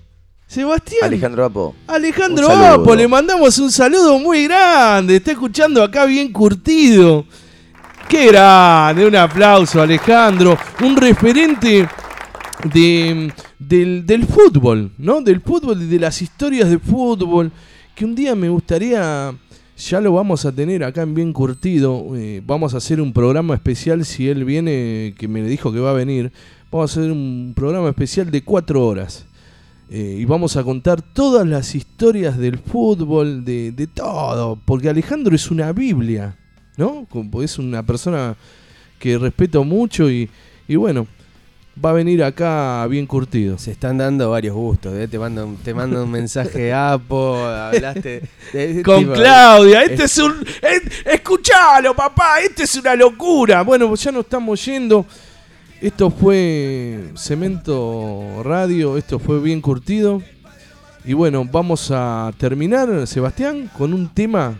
Sebastián. 0.48 1.04
Alejandro 1.04 1.46
Apo. 1.46 1.76
Alejandro 1.86 2.48
Un 2.48 2.54
saludo. 2.54 2.82
Apo, 2.82 2.96
le 2.96 3.08
mandamos 3.08 3.60
un 3.60 3.72
saludo 3.72 4.18
muy 4.18 4.46
grande. 4.46 5.18
Está 5.18 5.32
escuchando 5.32 5.84
acá 5.84 6.06
bien 6.06 6.34
curtido. 6.34 7.26
Qué 8.10 8.26
grande, 8.26 9.06
un 9.06 9.16
aplauso 9.16 9.80
Alejandro. 9.80 10.58
Un 10.84 10.98
referente 10.98 11.88
de, 12.74 13.32
del, 13.60 14.26
fútbol, 14.26 14.92
¿no? 14.98 15.22
Del 15.22 15.42
fútbol 15.42 15.84
y 15.84 15.86
de 15.86 16.00
las 16.00 16.20
historias 16.20 16.72
de 16.72 16.80
fútbol. 16.80 17.52
Que 17.94 18.06
un 18.06 18.16
día 18.16 18.34
me 18.34 18.50
gustaría, 18.50 19.32
ya 19.78 20.02
lo 20.02 20.14
vamos 20.14 20.44
a 20.44 20.52
tener 20.52 20.84
acá 20.84 21.04
en 21.04 21.14
Bien 21.14 21.32
Curtido. 21.32 22.16
eh, 22.16 22.42
vamos 22.44 22.74
a 22.74 22.78
hacer 22.78 23.00
un 23.00 23.14
programa 23.14 23.54
especial 23.54 24.04
si 24.04 24.28
él 24.28 24.44
viene, 24.44 25.14
que 25.16 25.28
me 25.28 25.44
dijo 25.44 25.72
que 25.72 25.80
va 25.80 25.92
a 25.92 25.94
venir. 25.94 26.32
Vamos 26.72 26.90
a 26.90 27.00
hacer 27.00 27.12
un 27.12 27.54
programa 27.56 27.90
especial 27.90 28.32
de 28.32 28.44
cuatro 28.44 28.88
horas. 28.88 29.28
Eh, 29.92 30.18
y 30.20 30.26
vamos 30.26 30.58
a 30.58 30.64
contar 30.64 31.04
todas 31.04 31.48
las 31.48 31.76
historias 31.76 32.40
del 32.40 32.58
fútbol, 32.58 33.46
de 33.46 33.88
todo, 33.94 34.58
porque 34.66 34.90
Alejandro 34.90 35.36
es 35.36 35.52
una 35.52 35.72
Biblia, 35.74 36.36
¿no? 36.80 37.06
Como 37.10 37.44
es 37.44 37.60
una 37.60 37.84
persona 37.84 38.36
que 38.98 39.18
respeto 39.20 39.64
mucho 39.64 40.10
y, 40.10 40.30
y 40.68 40.76
bueno, 40.78 41.06
va 41.84 41.92
a 41.92 41.94
venir 41.94 42.24
acá 42.24 42.86
bien 42.88 43.06
curtido. 43.06 43.58
Se 43.58 43.72
están 43.72 43.98
dando 43.98 44.32
varios 44.32 44.56
gustos, 44.56 44.94
¿eh? 44.96 45.08
te 45.08 45.20
mando 45.20 45.46
un, 45.46 45.58
te 45.58 45.74
mando 45.74 46.04
un 46.04 46.10
mensaje 46.12 46.74
Apo, 46.74 47.38
hablaste 47.46 48.24
de- 48.54 48.82
Con 48.84 49.00
tipo, 49.02 49.14
Claudia, 49.14 49.84
este 49.84 50.04
es 50.06 50.18
un... 50.18 50.34
es- 50.62 51.06
escuchalo, 51.06 51.96
papá, 51.96 52.40
este 52.42 52.64
es 52.64 52.76
una 52.76 52.96
locura. 52.96 53.62
Bueno, 53.62 53.88
pues 53.88 54.02
ya 54.04 54.12
nos 54.12 54.24
estamos 54.24 54.66
yendo. 54.66 55.06
Esto 55.82 56.10
fue 56.12 57.12
Cemento 57.16 58.42
Radio, 58.44 58.98
esto 58.98 59.20
fue 59.20 59.40
bien 59.40 59.62
curtido. 59.62 60.22
Y 61.06 61.14
bueno, 61.14 61.46
vamos 61.50 61.90
a 61.94 62.32
terminar, 62.38 63.08
Sebastián, 63.08 63.70
con 63.78 63.94
un 63.94 64.10
tema, 64.14 64.58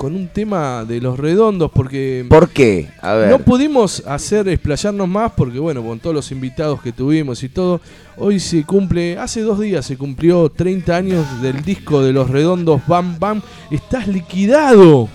con 0.00 0.16
un 0.16 0.28
tema 0.28 0.86
de 0.86 0.98
los 0.98 1.18
redondos, 1.18 1.70
porque 1.70 2.24
¿Por 2.26 2.48
qué? 2.48 2.88
A 3.02 3.12
ver. 3.12 3.28
no 3.28 3.38
pudimos 3.38 4.02
hacer 4.06 4.48
explayarnos 4.48 5.06
más, 5.06 5.32
porque 5.32 5.58
bueno, 5.58 5.82
con 5.82 6.00
todos 6.00 6.16
los 6.16 6.32
invitados 6.32 6.80
que 6.80 6.90
tuvimos 6.90 7.42
y 7.42 7.50
todo, 7.50 7.82
hoy 8.16 8.40
se 8.40 8.64
cumple, 8.64 9.18
hace 9.18 9.42
dos 9.42 9.60
días 9.60 9.84
se 9.84 9.98
cumplió 9.98 10.48
30 10.48 10.96
años 10.96 11.42
del 11.42 11.60
disco 11.62 12.02
de 12.02 12.14
los 12.14 12.30
redondos 12.30 12.80
Bam 12.86 13.18
Bam. 13.18 13.42
Estás 13.70 14.08
liquidado, 14.08 15.06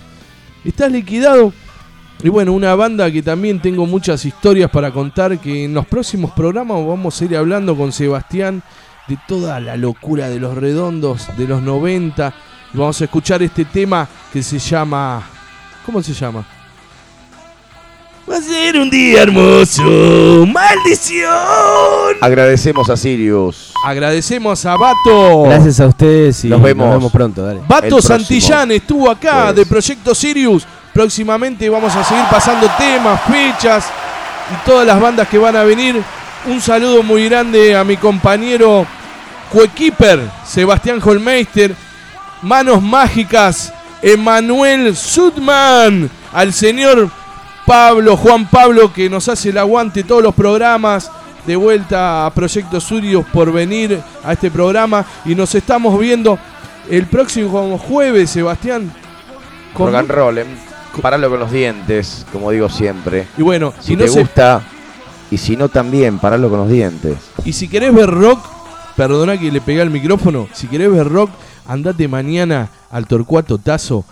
estás 0.64 0.92
liquidado. 0.92 1.52
Y 2.22 2.28
bueno, 2.28 2.52
una 2.52 2.76
banda 2.76 3.10
que 3.10 3.22
también 3.22 3.60
tengo 3.60 3.86
muchas 3.86 4.24
historias 4.24 4.70
para 4.70 4.92
contar, 4.92 5.40
que 5.40 5.64
en 5.64 5.74
los 5.74 5.86
próximos 5.86 6.30
programas 6.30 6.86
vamos 6.86 7.20
a 7.20 7.24
ir 7.24 7.36
hablando 7.36 7.76
con 7.76 7.90
Sebastián 7.90 8.62
de 9.08 9.18
toda 9.26 9.58
la 9.58 9.76
locura 9.76 10.28
de 10.28 10.38
los 10.38 10.56
redondos 10.56 11.26
de 11.36 11.48
los 11.48 11.60
90. 11.60 12.32
Y 12.76 12.78
vamos 12.78 13.00
a 13.00 13.04
escuchar 13.04 13.42
este 13.42 13.64
tema 13.64 14.06
que 14.30 14.42
se 14.42 14.58
llama... 14.58 15.22
¿Cómo 15.86 16.02
se 16.02 16.12
llama? 16.12 16.44
Va 18.30 18.36
a 18.36 18.40
ser 18.42 18.76
un 18.76 18.90
día 18.90 19.22
hermoso, 19.22 19.82
maldición. 20.46 21.32
Agradecemos 22.20 22.90
a 22.90 22.96
Sirius. 22.98 23.72
Agradecemos 23.82 24.66
a 24.66 24.76
Bato. 24.76 25.44
Gracias 25.44 25.80
a 25.80 25.86
ustedes 25.86 26.44
y 26.44 26.48
Nos 26.48 26.60
vemos. 26.60 27.10
pronto, 27.10 27.46
dale. 27.46 27.60
Bato. 27.66 28.02
Santillán 28.02 28.70
estuvo 28.72 29.10
acá 29.10 29.54
de 29.54 29.64
Proyecto 29.64 30.14
Sirius. 30.14 30.66
Próximamente 30.92 31.70
vamos 31.70 31.96
a 31.96 32.04
seguir 32.04 32.24
pasando 32.30 32.68
temas, 32.76 33.22
fechas 33.22 33.86
y 34.52 34.66
todas 34.68 34.86
las 34.86 35.00
bandas 35.00 35.26
que 35.28 35.38
van 35.38 35.56
a 35.56 35.62
venir. 35.62 36.02
Un 36.46 36.60
saludo 36.60 37.02
muy 37.02 37.26
grande 37.26 37.74
a 37.74 37.84
mi 37.84 37.96
compañero 37.96 38.86
coequiper 39.50 40.20
Sebastián 40.44 41.00
Holmeister. 41.02 41.85
Manos 42.46 42.80
mágicas, 42.80 43.72
Emanuel 44.00 44.94
Sudman. 44.96 46.08
Al 46.32 46.52
señor 46.52 47.10
Pablo, 47.66 48.16
Juan 48.16 48.48
Pablo, 48.48 48.92
que 48.92 49.10
nos 49.10 49.28
hace 49.28 49.48
el 49.48 49.58
aguante 49.58 50.04
todos 50.04 50.22
los 50.22 50.32
programas. 50.32 51.10
De 51.44 51.56
vuelta 51.56 52.24
a 52.26 52.30
Proyecto 52.30 52.80
Sirius 52.80 53.24
por 53.32 53.52
venir 53.52 54.00
a 54.22 54.32
este 54.32 54.48
programa. 54.50 55.04
Y 55.24 55.34
nos 55.34 55.52
estamos 55.56 55.98
viendo 55.98 56.38
el 56.88 57.06
próximo 57.06 57.78
jueves, 57.78 58.30
Sebastián. 58.30 58.92
con- 59.74 59.86
Rock 59.88 59.96
and 59.96 60.10
roll, 60.10 60.38
em. 60.38 60.46
paralo 61.02 61.28
con 61.28 61.40
los 61.40 61.50
dientes, 61.50 62.24
como 62.32 62.50
digo 62.52 62.68
siempre. 62.68 63.26
Y 63.36 63.42
bueno, 63.42 63.74
si 63.80 63.94
no 63.96 64.04
te 64.04 64.08
se- 64.08 64.20
gusta, 64.20 64.62
y 65.32 65.36
si 65.36 65.56
no 65.56 65.68
también, 65.68 66.18
paralo 66.20 66.48
con 66.48 66.60
los 66.60 66.68
dientes. 66.70 67.16
Y 67.44 67.52
si 67.52 67.68
querés 67.68 67.92
ver 67.92 68.08
rock, 68.08 68.40
perdona 68.96 69.36
que 69.38 69.50
le 69.52 69.60
pegué 69.60 69.82
al 69.82 69.90
micrófono. 69.90 70.48
Si 70.54 70.66
querés 70.68 70.90
ver 70.90 71.08
rock, 71.08 71.30
andate 71.68 72.08
mañana 72.08 72.68
al 72.90 73.06
Torcuato 73.06 73.58
Tazo. 73.58 74.04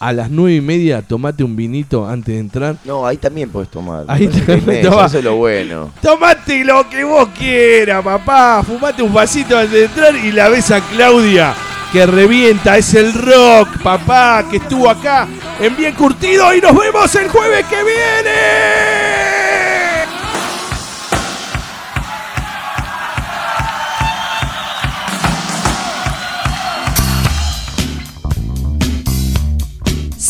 A 0.00 0.12
las 0.12 0.30
nueve 0.30 0.54
y 0.54 0.60
media, 0.60 1.02
tomate 1.02 1.42
un 1.42 1.56
vinito 1.56 2.06
antes 2.06 2.32
de 2.32 2.38
entrar. 2.38 2.76
No, 2.84 3.04
ahí 3.04 3.16
también 3.16 3.50
puedes 3.50 3.68
tomar. 3.68 4.04
Ahí 4.06 4.28
también. 4.28 4.86
Eso 4.86 5.04
es 5.06 5.24
lo 5.24 5.34
bueno. 5.34 5.90
Tomate 6.00 6.64
lo 6.64 6.88
que 6.88 7.02
vos 7.02 7.28
quieras, 7.36 8.04
papá. 8.04 8.62
Fumate 8.62 9.02
un 9.02 9.12
vasito 9.12 9.58
antes 9.58 9.72
de 9.72 9.84
entrar 9.86 10.14
y 10.14 10.30
la 10.30 10.50
ves 10.50 10.70
a 10.70 10.80
Claudia 10.80 11.52
que 11.92 12.06
revienta. 12.06 12.76
Es 12.76 12.94
el 12.94 13.12
rock, 13.12 13.82
papá, 13.82 14.44
que 14.48 14.58
estuvo 14.58 14.88
acá 14.88 15.26
en 15.58 15.76
Bien 15.76 15.94
Curtido. 15.96 16.54
Y 16.54 16.60
nos 16.60 16.78
vemos 16.78 17.12
el 17.16 17.28
jueves 17.28 17.66
que 17.66 17.82
viene. 17.82 19.47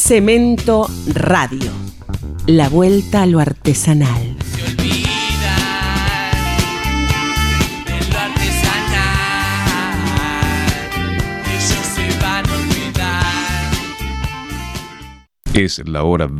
Cemento 0.08 0.88
Radio. 1.12 1.70
La 2.46 2.70
vuelta 2.70 3.24
a 3.24 3.26
lo 3.26 3.40
artesanal. 3.40 4.38
Es 15.52 15.86
la 15.86 16.04
hora 16.04 16.26
20. 16.26 16.38